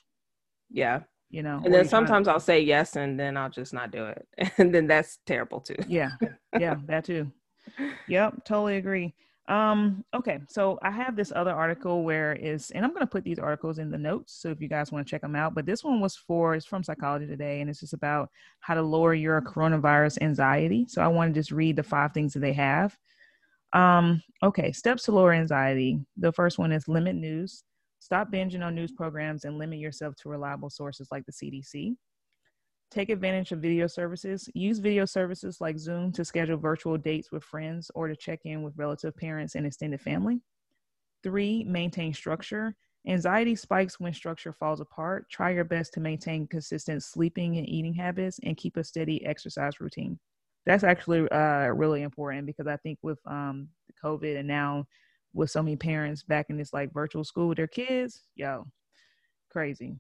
Yeah 0.70 1.02
you 1.34 1.42
know. 1.42 1.60
And 1.66 1.74
then 1.74 1.88
sometimes 1.88 2.28
I'll 2.28 2.40
say 2.40 2.62
yes 2.62 2.96
and 2.96 3.20
then 3.20 3.36
I'll 3.36 3.50
just 3.50 3.74
not 3.74 3.92
do 3.92 4.06
it. 4.06 4.28
And 4.60 4.74
then 4.74 4.86
that's 4.88 5.18
terrible 5.26 5.60
too. 5.60 5.76
Yeah. 5.88 6.12
Yeah, 6.58 6.76
that 6.86 7.04
too. 7.06 7.30
Yep, 8.08 8.46
totally 8.46 8.78
agree. 8.78 9.16
Um, 9.50 10.06
okay, 10.14 10.40
so 10.48 10.80
I 10.82 10.90
have 10.90 11.18
this 11.18 11.34
other 11.36 11.52
article 11.52 12.04
where 12.04 12.34
is 12.34 12.72
and 12.72 12.86
I'm 12.86 12.94
gonna 12.94 13.06
put 13.06 13.26
these 13.26 13.40
articles 13.40 13.78
in 13.78 13.92
the 13.92 13.98
notes 13.98 14.34
so 14.34 14.50
if 14.50 14.62
you 14.62 14.70
guys 14.70 14.92
want 14.92 15.06
to 15.06 15.12
check 15.12 15.22
them 15.22 15.36
out. 15.36 15.54
But 15.54 15.66
this 15.66 15.84
one 15.84 16.00
was 16.00 16.16
for 16.16 16.56
it's 16.56 16.66
from 16.66 16.84
Psychology 16.84 17.28
Today 17.28 17.60
and 17.60 17.70
it's 17.70 17.82
just 17.82 17.94
about 17.94 18.30
how 18.62 18.74
to 18.74 18.82
lower 18.82 19.14
your 19.14 19.42
coronavirus 19.42 20.22
anxiety. 20.22 20.86
So 20.88 21.02
I 21.02 21.08
want 21.08 21.34
to 21.34 21.40
just 21.40 21.52
read 21.52 21.76
the 21.76 21.84
five 21.84 22.14
things 22.14 22.34
that 22.34 22.40
they 22.40 22.54
have. 22.54 22.98
Um, 23.74 24.22
okay, 24.42 24.72
steps 24.72 25.04
to 25.04 25.12
lower 25.12 25.34
anxiety. 25.34 26.00
The 26.16 26.32
first 26.32 26.58
one 26.58 26.72
is 26.72 26.88
limit 26.88 27.16
news. 27.16 27.64
Stop 28.00 28.32
binging 28.32 28.64
on 28.64 28.76
news 28.76 28.92
programs 28.92 29.44
and 29.44 29.58
limit 29.58 29.80
yourself 29.80 30.16
to 30.18 30.30
reliable 30.30 30.70
sources 30.70 31.10
like 31.12 31.26
the 31.26 31.32
CDC. 31.32 31.96
Take 32.94 33.10
advantage 33.10 33.52
of 33.52 33.58
video 33.58 33.88
services. 33.88 34.48
Use 34.54 34.78
video 34.78 35.04
services 35.06 35.60
like 35.60 35.80
Zoom 35.80 36.12
to 36.12 36.24
schedule 36.24 36.58
virtual 36.58 36.96
dates 36.96 37.32
with 37.32 37.44
friends 37.44 37.90
or 37.96 38.08
to 38.08 38.16
check 38.16 38.42
in 38.46 38.62
with 38.62 38.78
relative 38.78 39.18
parents 39.18 39.56
and 39.56 39.66
extended 39.66 40.00
family. 40.00 40.42
Three, 41.24 41.64
maintain 41.64 42.14
structure. 42.14 42.76
Anxiety 43.08 43.56
spikes 43.56 44.00
when 44.00 44.14
structure 44.14 44.54
falls 44.54 44.80
apart. 44.80 45.28
Try 45.32 45.50
your 45.50 45.64
best 45.64 45.92
to 45.96 46.02
maintain 46.02 46.46
consistent 46.46 47.02
sleeping 47.02 47.58
and 47.58 47.68
eating 47.68 47.96
habits 47.96 48.40
and 48.44 48.56
keep 48.56 48.78
a 48.78 48.84
steady 48.84 49.26
exercise 49.26 49.82
routine. 49.82 50.20
That's 50.68 50.84
actually 50.84 51.28
uh, 51.32 51.70
really 51.70 52.04
important 52.04 52.46
because 52.46 52.68
I 52.68 52.78
think 52.78 53.00
with 53.02 53.18
um, 53.26 53.70
COVID 54.04 54.38
and 54.38 54.48
now 54.48 54.86
with 55.34 55.50
so 55.50 55.64
many 55.64 55.78
parents 55.78 56.22
back 56.22 56.52
in 56.52 56.58
this 56.58 56.74
like 56.74 56.94
virtual 56.94 57.24
school 57.24 57.48
with 57.48 57.58
their 57.58 57.66
kids. 57.66 58.22
Yo, 58.36 58.68
crazy. 59.50 59.96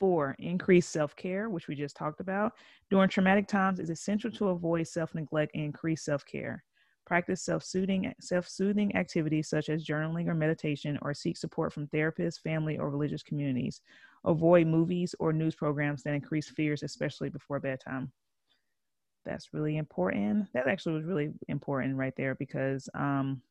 Four, 0.00 0.34
increase 0.40 0.86
self 0.88 1.14
care, 1.14 1.48
which 1.50 1.68
we 1.68 1.76
just 1.76 1.94
talked 1.96 2.20
about. 2.20 2.54
During 2.90 3.08
traumatic 3.08 3.46
times, 3.46 3.78
it's 3.78 3.90
essential 3.90 4.30
to 4.32 4.48
avoid 4.48 4.88
self 4.88 5.14
neglect 5.14 5.52
and 5.54 5.62
increase 5.64 6.02
self 6.04 6.24
care. 6.26 6.64
Practice 7.06 7.42
self 7.42 7.62
soothing 7.62 8.12
self 8.20 8.48
soothing 8.48 8.96
activities 8.96 9.48
such 9.48 9.68
as 9.68 9.86
journaling 9.86 10.26
or 10.28 10.34
meditation, 10.34 10.98
or 11.02 11.14
seek 11.14 11.36
support 11.36 11.72
from 11.72 11.86
therapists, 11.88 12.40
family, 12.40 12.78
or 12.78 12.90
religious 12.90 13.22
communities. 13.22 13.82
Avoid 14.24 14.66
movies 14.66 15.14
or 15.20 15.32
news 15.32 15.54
programs 15.54 16.02
that 16.02 16.14
increase 16.14 16.48
fears, 16.48 16.82
especially 16.82 17.28
before 17.28 17.60
bedtime. 17.60 18.10
That's 19.26 19.52
really 19.52 19.76
important. 19.76 20.52
That 20.54 20.66
actually 20.66 20.94
was 20.94 21.04
really 21.04 21.30
important 21.48 21.96
right 21.96 22.14
there 22.16 22.34
because 22.34 22.88
um, 22.94 23.42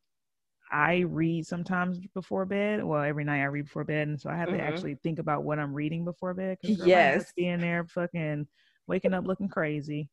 I 0.71 0.99
read 0.99 1.45
sometimes 1.47 1.99
before 2.13 2.45
bed. 2.45 2.83
Well, 2.83 3.01
every 3.01 3.23
night 3.23 3.41
I 3.41 3.45
read 3.45 3.65
before 3.65 3.83
bed, 3.83 4.07
and 4.07 4.19
so 4.19 4.29
I 4.29 4.35
have 4.35 4.49
mm-hmm. 4.49 4.57
to 4.57 4.63
actually 4.63 4.95
think 4.95 5.19
about 5.19 5.43
what 5.43 5.59
I'm 5.59 5.73
reading 5.73 6.05
before 6.05 6.33
bed. 6.33 6.57
Yes, 6.61 7.31
being 7.35 7.59
there, 7.59 7.85
fucking 7.85 8.47
waking 8.87 9.13
up 9.13 9.25
looking 9.25 9.49
crazy. 9.49 10.09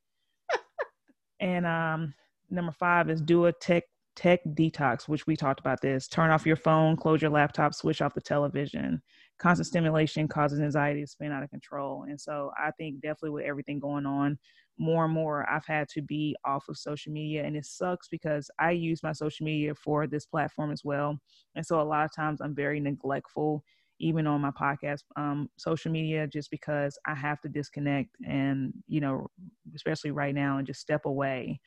and 1.40 1.66
um, 1.66 2.14
number 2.50 2.72
five 2.72 3.10
is 3.10 3.20
do 3.20 3.46
a 3.46 3.52
tech 3.52 3.84
tech 4.14 4.40
detox, 4.46 5.08
which 5.08 5.26
we 5.26 5.36
talked 5.36 5.60
about 5.60 5.80
this. 5.80 6.08
Turn 6.08 6.30
off 6.30 6.46
your 6.46 6.56
phone, 6.56 6.96
close 6.96 7.20
your 7.20 7.30
laptop, 7.30 7.74
switch 7.74 8.00
off 8.00 8.14
the 8.14 8.20
television. 8.20 9.02
Constant 9.38 9.66
stimulation 9.66 10.28
causes 10.28 10.60
anxiety 10.60 11.02
to 11.02 11.06
spin 11.06 11.32
out 11.32 11.42
of 11.42 11.50
control, 11.50 12.04
and 12.08 12.20
so 12.20 12.50
I 12.58 12.70
think 12.72 13.00
definitely 13.00 13.30
with 13.30 13.44
everything 13.44 13.78
going 13.78 14.06
on, 14.06 14.38
more 14.78 15.04
and 15.04 15.14
more 15.14 15.48
I've 15.50 15.66
had 15.66 15.88
to 15.90 16.02
be 16.02 16.36
off 16.44 16.68
of 16.68 16.76
social 16.76 17.12
media 17.12 17.44
and 17.44 17.56
it 17.56 17.64
sucks 17.64 18.08
because 18.08 18.50
I 18.58 18.72
use 18.72 19.02
my 19.02 19.12
social 19.12 19.44
media 19.44 19.74
for 19.74 20.06
this 20.06 20.26
platform 20.26 20.70
as 20.70 20.82
well. 20.84 21.18
And 21.54 21.64
so 21.64 21.80
a 21.80 21.82
lot 21.82 22.04
of 22.04 22.14
times 22.14 22.40
I'm 22.40 22.54
very 22.54 22.80
neglectful 22.80 23.64
even 23.98 24.26
on 24.26 24.42
my 24.42 24.50
podcast 24.50 25.00
um, 25.16 25.48
social 25.56 25.90
media 25.90 26.26
just 26.26 26.50
because 26.50 26.98
I 27.06 27.14
have 27.14 27.40
to 27.40 27.48
disconnect 27.48 28.10
and 28.26 28.74
you 28.86 29.00
know 29.00 29.28
especially 29.74 30.10
right 30.10 30.34
now 30.34 30.58
and 30.58 30.66
just 30.66 30.80
step 30.80 31.06
away 31.06 31.60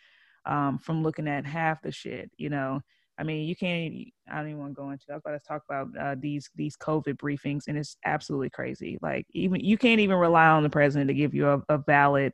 um, 0.46 0.78
from 0.78 1.04
looking 1.04 1.28
at 1.28 1.46
half 1.46 1.82
the 1.82 1.92
shit, 1.92 2.32
you 2.38 2.50
know. 2.50 2.82
I 3.20 3.24
mean, 3.24 3.48
you 3.48 3.56
can't. 3.56 3.94
I 4.32 4.38
don't 4.38 4.48
even 4.48 4.60
want 4.60 4.72
to 4.72 4.82
go 4.82 4.92
into. 4.92 5.06
I 5.10 5.16
was 5.16 5.22
about 5.26 5.42
to 5.42 5.48
talk 5.48 5.64
about 5.70 5.88
uh, 6.00 6.16
these 6.18 6.50
these 6.56 6.78
COVID 6.78 7.18
briefings, 7.18 7.64
and 7.68 7.78
it's 7.78 7.98
absolutely 8.06 8.50
crazy. 8.50 8.98
Like, 9.02 9.26
even 9.34 9.60
you 9.60 9.78
can't 9.78 10.00
even 10.00 10.16
rely 10.16 10.48
on 10.48 10.64
the 10.64 10.70
president 10.70 11.10
to 11.10 11.14
give 11.14 11.34
you 11.34 11.50
a, 11.50 11.62
a 11.68 11.78
valid 11.80 12.34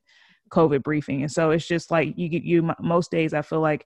COVID 0.52 0.84
briefing. 0.84 1.22
And 1.22 1.32
so 1.32 1.52
it's 1.52 1.68
just 1.68 1.92
like 1.92 2.14
you 2.18 2.30
get 2.30 2.44
you 2.44 2.72
most 2.80 3.12
days 3.12 3.34
I 3.34 3.42
feel 3.42 3.62
like 3.62 3.86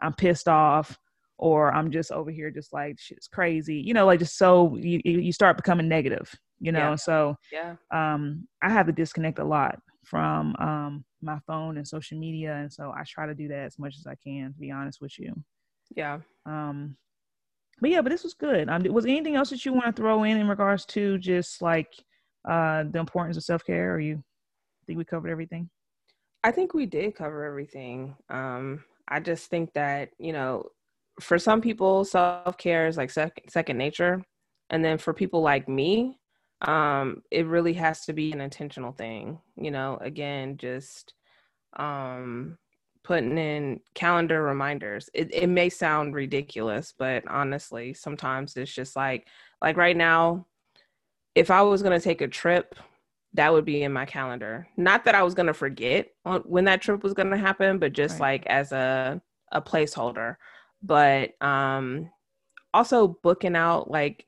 I'm 0.00 0.12
pissed 0.12 0.48
off 0.48 0.98
or 1.38 1.72
I'm 1.72 1.90
just 1.90 2.12
over 2.12 2.30
here 2.30 2.50
just 2.50 2.72
like 2.72 2.98
shit's 2.98 3.28
crazy. 3.28 3.76
You 3.76 3.94
know, 3.94 4.06
like 4.06 4.18
just 4.18 4.36
so 4.36 4.76
you 4.76 5.00
you 5.04 5.32
start 5.32 5.56
becoming 5.56 5.88
negative, 5.88 6.32
you 6.58 6.72
know. 6.72 6.90
Yeah. 6.90 6.94
So 6.96 7.36
yeah. 7.52 7.76
um 7.90 8.46
I 8.62 8.70
have 8.70 8.86
to 8.86 8.92
disconnect 8.92 9.38
a 9.38 9.44
lot 9.44 9.78
from 10.04 10.56
um 10.56 11.04
my 11.22 11.38
phone 11.46 11.76
and 11.76 11.86
social 11.86 12.18
media 12.18 12.54
and 12.54 12.72
so 12.72 12.92
I 12.96 13.02
try 13.06 13.26
to 13.26 13.34
do 13.34 13.48
that 13.48 13.66
as 13.66 13.78
much 13.78 13.96
as 13.98 14.06
I 14.06 14.14
can 14.24 14.52
to 14.52 14.58
be 14.58 14.70
honest 14.70 15.00
with 15.00 15.18
you. 15.18 15.34
Yeah. 15.94 16.20
Um 16.46 16.96
but 17.80 17.90
yeah, 17.90 18.02
but 18.02 18.10
this 18.10 18.24
was 18.24 18.34
good. 18.34 18.68
Um 18.68 18.82
was 18.84 19.06
anything 19.06 19.36
else 19.36 19.50
that 19.50 19.64
you 19.64 19.72
want 19.72 19.86
to 19.86 19.92
throw 19.92 20.24
in 20.24 20.38
in 20.38 20.48
regards 20.48 20.84
to 20.86 21.18
just 21.18 21.62
like 21.62 21.92
uh 22.48 22.84
the 22.90 22.98
importance 22.98 23.36
of 23.36 23.44
self-care 23.44 23.94
or 23.94 24.00
you 24.00 24.22
think 24.86 24.98
we 24.98 25.04
covered 25.04 25.30
everything? 25.30 25.70
I 26.42 26.50
think 26.50 26.74
we 26.74 26.86
did 26.86 27.14
cover 27.14 27.44
everything. 27.44 28.16
Um, 28.28 28.84
I 29.08 29.20
just 29.20 29.50
think 29.50 29.72
that, 29.74 30.10
you 30.18 30.32
know, 30.32 30.64
for 31.20 31.38
some 31.38 31.60
people, 31.60 32.04
self 32.04 32.56
care 32.56 32.86
is 32.86 32.96
like 32.96 33.10
sec- 33.10 33.44
second 33.48 33.76
nature. 33.78 34.22
And 34.70 34.84
then 34.84 34.98
for 34.98 35.12
people 35.12 35.42
like 35.42 35.68
me, 35.68 36.18
um, 36.62 37.22
it 37.30 37.46
really 37.46 37.74
has 37.74 38.04
to 38.06 38.12
be 38.12 38.32
an 38.32 38.40
intentional 38.40 38.92
thing. 38.92 39.38
You 39.56 39.70
know, 39.70 39.98
again, 40.00 40.56
just 40.56 41.14
um, 41.76 42.56
putting 43.02 43.38
in 43.38 43.80
calendar 43.94 44.42
reminders. 44.42 45.08
It 45.14 45.34
it 45.34 45.48
may 45.48 45.68
sound 45.68 46.14
ridiculous, 46.14 46.94
but 46.96 47.26
honestly, 47.28 47.94
sometimes 47.94 48.56
it's 48.56 48.72
just 48.72 48.96
like 48.96 49.26
like 49.62 49.76
right 49.76 49.96
now, 49.96 50.46
if 51.34 51.50
I 51.50 51.62
was 51.62 51.82
gonna 51.82 52.00
take 52.00 52.20
a 52.20 52.28
trip, 52.28 52.74
that 53.34 53.52
would 53.52 53.64
be 53.64 53.82
in 53.82 53.92
my 53.92 54.06
calendar. 54.06 54.68
Not 54.76 55.04
that 55.04 55.14
I 55.14 55.22
was 55.22 55.34
gonna 55.34 55.54
forget 55.54 56.10
when 56.44 56.64
that 56.64 56.82
trip 56.82 57.02
was 57.02 57.14
gonna 57.14 57.36
happen, 57.38 57.78
but 57.78 57.92
just 57.92 58.20
right. 58.20 58.42
like 58.42 58.46
as 58.46 58.72
a 58.72 59.20
a 59.52 59.60
placeholder. 59.62 60.36
But 60.82 61.40
um 61.42 62.10
also 62.72 63.18
booking 63.22 63.56
out 63.56 63.90
like 63.90 64.26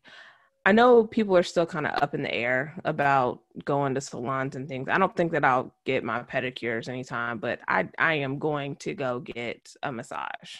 I 0.65 0.73
know 0.73 1.05
people 1.05 1.37
are 1.37 1.43
still 1.43 1.67
kind 1.67 1.87
of 1.87 2.01
up 2.03 2.15
in 2.15 2.23
the 2.23 2.33
air 2.33 2.75
about 2.85 3.41
going 3.65 3.95
to 3.95 4.01
salons 4.01 4.55
and 4.55 4.69
things. 4.69 4.89
I 4.89 4.99
don't 4.99 5.15
think 5.17 5.33
that 5.33 5.45
I'll 5.45 5.75
get 5.85 6.05
my 6.05 6.23
pedicures 6.23 6.89
anytime, 6.89 7.39
but 7.39 7.61
I 7.67 7.89
I 7.99 8.15
am 8.15 8.39
going 8.39 8.77
to 8.77 8.95
go 8.95 9.21
get 9.21 9.75
a 9.83 9.91
massage. 9.91 10.57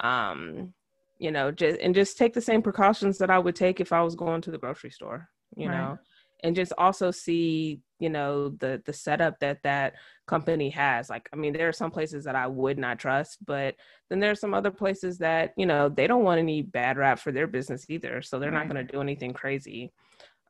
Um, 0.00 0.74
you 1.18 1.30
know, 1.30 1.52
just 1.52 1.78
and 1.80 1.94
just 1.94 2.18
take 2.18 2.34
the 2.34 2.40
same 2.40 2.62
precautions 2.62 3.18
that 3.18 3.30
I 3.30 3.38
would 3.38 3.54
take 3.54 3.80
if 3.80 3.92
I 3.92 4.02
was 4.02 4.16
going 4.16 4.40
to 4.42 4.50
the 4.50 4.58
grocery 4.58 4.90
store, 4.90 5.28
you 5.54 5.68
right. 5.68 5.76
know 5.76 5.98
and 6.42 6.56
just 6.56 6.72
also 6.78 7.10
see 7.10 7.80
you 7.98 8.10
know 8.10 8.48
the 8.48 8.82
the 8.84 8.92
setup 8.92 9.38
that 9.40 9.62
that 9.62 9.94
company 10.26 10.70
has. 10.70 11.08
Like 11.08 11.28
i 11.32 11.36
mean 11.36 11.52
there 11.52 11.68
are 11.68 11.72
some 11.72 11.90
places 11.90 12.24
that 12.24 12.34
i 12.34 12.46
would 12.46 12.78
not 12.78 12.98
trust 12.98 13.38
but 13.44 13.74
then 14.10 14.20
there's 14.20 14.40
some 14.40 14.54
other 14.54 14.70
places 14.70 15.18
that 15.18 15.52
you 15.56 15.66
know 15.66 15.88
they 15.88 16.06
don't 16.06 16.24
want 16.24 16.38
any 16.38 16.62
bad 16.62 16.96
rap 16.96 17.18
for 17.18 17.32
their 17.32 17.46
business 17.46 17.86
either 17.88 18.22
so 18.22 18.38
they're 18.38 18.50
not 18.50 18.68
going 18.68 18.84
to 18.86 18.92
do 18.92 19.00
anything 19.00 19.32
crazy. 19.32 19.92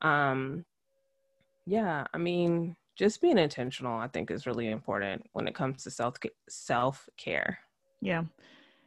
Um 0.01 0.65
yeah 1.65 2.05
i 2.13 2.17
mean 2.17 2.75
just 2.95 3.21
being 3.21 3.37
intentional 3.37 3.97
i 3.97 4.07
think 4.07 4.29
is 4.29 4.45
really 4.45 4.69
important 4.69 5.23
when 5.33 5.47
it 5.47 5.55
comes 5.55 5.83
to 5.83 5.91
self 5.91 6.15
self 6.49 7.07
care 7.17 7.57
yeah 8.01 8.23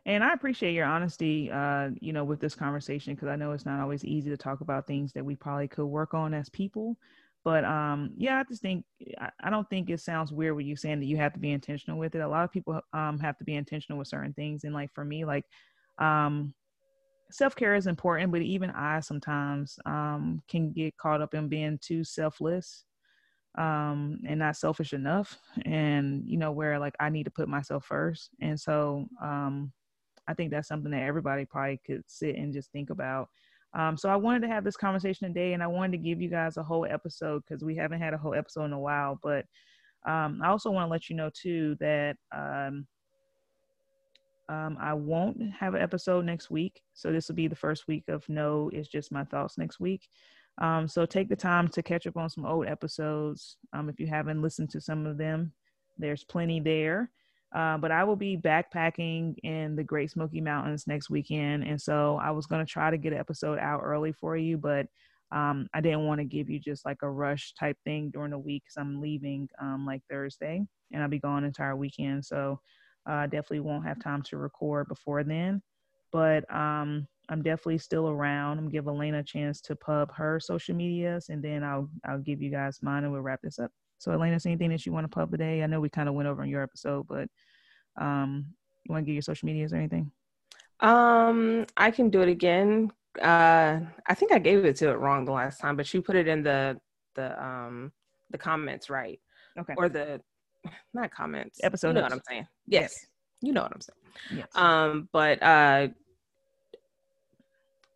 and 0.07 0.23
I 0.23 0.33
appreciate 0.33 0.73
your 0.73 0.87
honesty, 0.87 1.51
uh, 1.51 1.91
you 2.01 2.13
know, 2.13 2.23
with 2.23 2.41
this 2.41 2.55
conversation 2.55 3.15
because 3.15 3.29
I 3.29 3.35
know 3.35 3.51
it's 3.51 3.67
not 3.67 3.81
always 3.81 4.05
easy 4.05 4.31
to 4.31 4.37
talk 4.37 4.61
about 4.61 4.87
things 4.87 5.13
that 5.13 5.25
we 5.25 5.35
probably 5.35 5.67
could 5.67 5.87
work 5.87 6.15
on 6.15 6.33
as 6.33 6.49
people. 6.49 6.97
But 7.45 7.65
um, 7.65 8.13
yeah, 8.17 8.39
I 8.39 8.45
just 8.45 8.63
think 8.63 8.85
I, 9.21 9.31
I 9.43 9.51
don't 9.51 9.69
think 9.69 9.91
it 9.91 10.01
sounds 10.01 10.33
weird 10.33 10.55
when 10.55 10.67
you 10.67 10.77
saying 10.77 11.01
that 11.01 11.07
you 11.07 11.17
have 11.17 11.33
to 11.33 11.41
be 11.41 11.51
intentional 11.51 11.99
with 11.99 12.15
it. 12.15 12.21
A 12.21 12.29
lot 12.29 12.45
of 12.45 12.53
people 12.53 12.81
um, 12.93 13.19
have 13.19 13.37
to 13.39 13.45
be 13.45 13.57
intentional 13.57 13.99
with 13.99 14.07
certain 14.07 14.33
things, 14.33 14.63
and 14.63 14.73
like 14.73 14.93
for 14.95 15.05
me, 15.05 15.25
like 15.25 15.45
um, 15.99 16.55
self 17.33 17.57
care 17.57 17.75
is 17.75 17.89
important, 17.89 18.31
but 18.31 18.43
even 18.43 18.71
I 18.71 19.01
sometimes 19.01 19.77
um, 19.87 20.41
can 20.49 20.73
get 20.73 20.97
caught 20.99 21.21
up 21.21 21.35
in 21.35 21.49
being 21.49 21.81
too 21.83 22.05
selfless 22.05 22.85
um, 23.59 24.21
and 24.25 24.39
not 24.39 24.57
selfish 24.57 24.93
enough, 24.93 25.37
and 25.65 26.23
you 26.27 26.39
know 26.39 26.53
where 26.53 26.79
like 26.79 26.95
I 27.01 27.11
need 27.11 27.25
to 27.25 27.31
put 27.33 27.49
myself 27.49 27.87
first, 27.87 28.31
and 28.41 28.59
so 28.59 29.07
um, 29.21 29.73
I 30.29 30.35
think 30.35 30.51
that's 30.51 30.69
something 30.69 30.91
that 30.91 31.03
everybody 31.03 31.45
probably 31.45 31.81
could 31.87 32.03
sit 32.07 32.37
and 32.37 32.53
just 32.53 32.73
think 32.73 32.91
about. 32.91 33.29
Um, 33.75 33.97
so 33.97 34.09
I 34.09 34.17
wanted 34.17 34.41
to 34.43 34.49
have 34.49 34.65
this 34.65 34.77
conversation 34.77 35.29
today, 35.29 35.53
and 35.53 35.63
I 35.63 35.67
wanted 35.67 35.93
to 35.93 35.99
give 35.99 36.21
you 36.21 36.31
guys 36.31 36.57
a 36.57 36.63
whole 36.63 36.87
episode 36.89 37.43
because 37.47 37.63
we 37.63 37.77
haven't 37.77 38.01
had 38.01 38.15
a 38.15 38.19
whole 38.19 38.35
episode 38.35 38.65
in 38.65 38.73
a 38.73 38.79
while. 38.79 39.19
But 39.23 39.45
um, 40.07 40.41
I 40.43 40.49
also 40.49 40.71
want 40.71 40.87
to 40.87 40.91
let 40.91 41.11
you 41.11 41.17
know 41.17 41.31
too 41.35 41.77
that 41.81 42.17
um, 42.35 42.87
um, 44.49 44.79
I 44.81 44.95
won't 44.95 45.39
have 45.59 45.75
an 45.75 45.83
episode 45.83 46.25
next 46.25 46.51
week. 46.51 46.81
So 46.95 47.13
this 47.13 47.29
will 47.29 47.35
be 47.35 47.49
the 47.49 47.57
first 47.57 47.89
week 47.89 48.05
of 48.09 48.27
no, 48.29 48.71
it's 48.73 48.89
just 48.89 49.13
my 49.13 49.25
thoughts 49.25 49.59
next 49.59 49.81
week. 49.81 50.09
Um, 50.59 50.89
so 50.89 51.05
take 51.05 51.29
the 51.29 51.37
time 51.37 51.69
to 51.69 51.83
catch 51.83 52.07
up 52.07 52.17
on 52.17 52.31
some 52.31 52.47
old 52.47 52.67
episodes. 52.67 53.57
Um, 53.73 53.89
if 53.89 54.01
you 54.01 54.07
haven't 54.07 54.41
listened 54.41 54.71
to 54.71 54.81
some 54.81 55.07
of 55.07 55.19
them, 55.19 55.53
there's 55.99 56.25
plenty 56.25 56.61
there. 56.61 57.11
Uh, 57.55 57.79
but 57.79 57.91
I 57.91 58.05
will 58.05 58.17
be 58.17 58.37
backpacking 58.37 59.37
in 59.43 59.77
the 59.77 59.85
Great 59.85 60.11
Smoky 60.11 60.41
Mountains 60.41 60.87
next 60.87 61.11
weekend. 61.11 61.65
And 61.65 61.81
so 61.81 62.19
I 62.23 62.31
was 62.31 62.47
going 62.47 62.65
to 62.65 62.71
try 62.71 62.91
to 62.91 62.99
get 62.99 63.13
an 63.13 63.19
episode 63.19 63.59
out 63.59 63.81
early 63.83 64.13
for 64.13 64.37
you, 64.37 64.59
but 64.59 64.87
um, 65.33 65.69
I 65.75 65.81
didn't 65.81 66.07
want 66.07 66.21
to 66.21 66.25
give 66.25 66.49
you 66.51 66.59
just 66.59 66.85
like 66.85 66.99
a 67.03 67.11
rush 67.11 67.55
type 67.59 67.77
thing 67.85 68.11
during 68.11 68.31
the 68.31 68.39
week 68.39 68.65
because 68.65 68.77
I'm 68.77 69.01
leaving 69.01 69.49
um, 69.61 69.85
like 69.87 70.03
Thursday 70.11 70.65
and 70.93 71.03
I'll 71.03 71.09
be 71.09 71.19
gone 71.19 71.45
entire 71.45 71.77
weekend. 71.77 72.25
So 72.25 72.61
uh, 73.09 73.13
I 73.13 73.25
uh, 73.25 73.27
definitely 73.27 73.61
won't 73.61 73.87
have 73.87 74.01
time 74.01 74.23
to 74.23 74.37
record 74.37 74.89
before 74.89 75.23
then. 75.25 75.63
But 76.13 76.53
um, 76.55 77.07
I'm 77.29 77.43
definitely 77.43 77.79
still 77.79 78.09
around. 78.09 78.59
I'm 78.59 78.69
give 78.69 78.87
Elena 78.87 79.21
a 79.21 79.25
chance 79.25 79.61
to 79.63 79.77
pub 79.77 80.13
her 80.15 80.39
social 80.41 80.75
medias, 80.75 81.29
and 81.29 81.43
then 81.43 81.65
I'll 81.65 81.91
I'll 82.05 82.21
give 82.21 82.41
you 82.41 82.51
guys 82.51 82.79
mine, 82.83 83.05
and 83.05 83.13
we'll 83.13 83.23
wrap 83.23 83.41
this 83.43 83.59
up. 83.59 83.71
So, 83.99 84.13
Elena, 84.13 84.39
anything 84.45 84.71
that 84.71 84.85
you 84.85 84.93
want 84.93 85.05
to 85.05 85.09
pub 85.09 85.31
today? 85.31 85.63
I 85.63 85.67
know 85.67 85.81
we 85.81 85.89
kind 85.89 86.09
of 86.09 86.15
went 86.15 86.29
over 86.29 86.43
in 86.43 86.51
your 86.51 86.63
episode, 86.63 87.07
but 87.09 87.29
um, 88.01 88.47
you 88.85 88.93
want 88.93 89.05
to 89.05 89.07
get 89.07 89.15
your 89.15 89.23
social 89.23 89.47
medias 89.47 89.73
or 89.73 89.77
anything? 89.77 90.11
Um, 90.81 91.67
I 91.77 91.91
can 91.91 92.11
do 92.11 92.21
it 92.21 92.29
again. 92.29 92.91
Uh, 93.21 93.81
I 94.07 94.15
think 94.15 94.33
I 94.33 94.39
gave 94.39 94.65
it 94.65 94.77
to 94.77 94.91
it 94.91 94.99
wrong 94.99 95.25
the 95.25 95.33
last 95.33 95.61
time, 95.61 95.77
but 95.77 95.93
you 95.93 96.03
put 96.03 96.17
it 96.17 96.29
in 96.29 96.43
the 96.43 96.79
the 97.15 97.43
um 97.43 97.93
the 98.31 98.39
comments 98.39 98.91
right. 98.91 99.19
Okay. 99.59 99.75
Or 99.77 99.89
the 99.89 100.21
not 100.93 101.11
comments. 101.11 101.61
Episode. 101.63 101.89
You 101.89 101.95
know 101.95 102.01
notes. 102.03 102.13
what 102.13 102.17
I'm 102.19 102.23
saying? 102.29 102.47
Yes. 102.67 102.83
yes. 102.83 103.07
You 103.41 103.53
know 103.53 103.63
what 103.63 103.73
I'm 103.73 103.81
saying. 103.81 104.39
Yes. 104.39 104.49
Um, 104.55 105.09
but 105.13 105.43
uh 105.43 105.89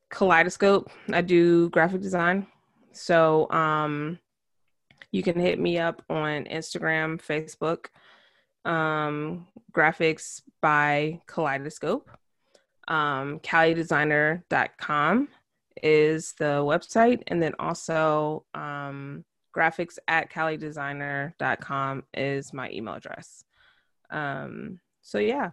Kaleidoscope, 0.09 0.91
I 1.13 1.21
do 1.21 1.69
graphic 1.69 2.01
design. 2.01 2.47
So 2.93 3.51
um 3.51 4.19
you 5.13 5.23
can 5.23 5.39
hit 5.39 5.59
me 5.59 5.79
up 5.79 6.03
on 6.09 6.45
Instagram, 6.45 7.21
Facebook, 7.21 7.87
um, 8.65 9.47
graphics 9.73 10.43
by 10.61 11.21
Kaleidoscope. 11.27 12.11
Um, 12.89 13.39
CaliDesigner.com 13.41 15.29
is 15.83 16.35
the 16.39 16.45
website, 16.63 17.23
and 17.29 17.43
then 17.43 17.55
also 17.59 18.45
um, 18.55 19.25
graphics 19.57 19.99
at 20.09 20.31
CaliDesigner.com 20.31 22.05
is 22.15 22.53
my 22.53 22.71
email 22.71 22.95
address. 22.95 23.45
Um, 24.11 24.81
so 25.03 25.19
yeah. 25.19 25.51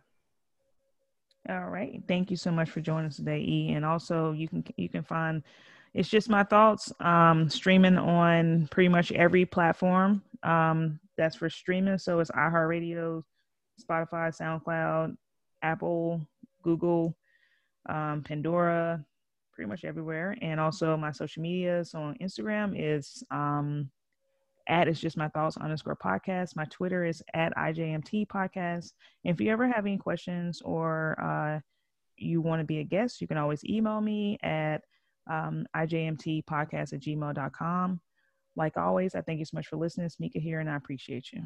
All 1.50 1.70
right. 1.70 2.02
Thank 2.08 2.30
you 2.30 2.38
so 2.38 2.52
much 2.52 2.70
for 2.70 2.82
joining 2.82 3.08
us 3.08 3.16
today, 3.16 3.40
E. 3.40 3.72
And 3.74 3.86
also 3.86 4.34
you 4.34 4.50
can 4.50 4.66
you 4.76 4.90
can 4.90 5.04
find 5.04 5.44
it's 5.98 6.10
just 6.10 6.30
my 6.30 6.44
thoughts. 6.44 6.94
Um, 7.00 7.50
streaming 7.50 7.98
on 7.98 8.68
pretty 8.70 8.88
much 8.88 9.12
every 9.12 9.48
platform 9.48 10.22
um, 10.44 11.00
that's 11.18 11.36
for 11.36 11.50
streaming. 11.50 11.98
So 11.98 12.20
it's 12.20 12.30
iHeartRadio, 12.30 13.24
Spotify, 13.82 14.30
SoundCloud, 14.40 15.18
Apple, 15.64 16.22
Google, 16.62 17.18
um, 17.90 18.22
Pandora, 18.24 19.04
pretty 19.52 19.68
much 19.68 19.86
everywhere. 19.86 20.38
And 20.40 20.60
also 20.60 20.96
my 20.98 21.12
social 21.12 21.42
media. 21.42 21.84
So 21.84 22.00
on 22.00 22.18
Instagram 22.22 22.76
is 22.78 23.24
um, 23.32 23.90
at 24.68 24.88
it's 24.88 25.00
just 25.00 25.18
my 25.18 25.30
thoughts 25.30 25.58
underscore 25.58 25.96
podcast. 25.96 26.56
My 26.56 26.66
Twitter 26.66 27.06
is 27.06 27.24
at 27.34 27.56
IJMT 27.56 28.28
podcast. 28.28 28.92
And 29.26 29.34
if 29.34 29.42
you 29.42 29.52
ever 29.52 29.68
have 29.68 29.88
any 29.88 29.98
questions 29.98 30.62
or 30.64 31.20
uh, 31.20 31.60
you 32.18 32.40
want 32.40 32.60
to 32.60 32.66
be 32.66 32.82
a 32.82 32.84
guest, 32.84 33.20
you 33.20 33.28
can 33.28 33.38
always 33.38 33.66
email 33.66 34.00
me 34.00 34.38
at 34.44 34.84
um, 35.30 35.66
ijmtpodcast 35.76 36.94
at 36.94 37.00
gmail.com. 37.00 38.02
Like 38.56 38.78
always, 38.78 39.16
I 39.16 39.22
thank 39.22 39.40
you 39.40 39.46
so 39.46 39.56
much 39.56 39.68
for 39.68 39.78
listening. 39.78 40.08
It's 40.08 40.20
Mika 40.20 40.40
here, 40.40 40.60
and 40.60 40.70
I 40.70 40.76
appreciate 40.76 41.28
you. 41.32 41.44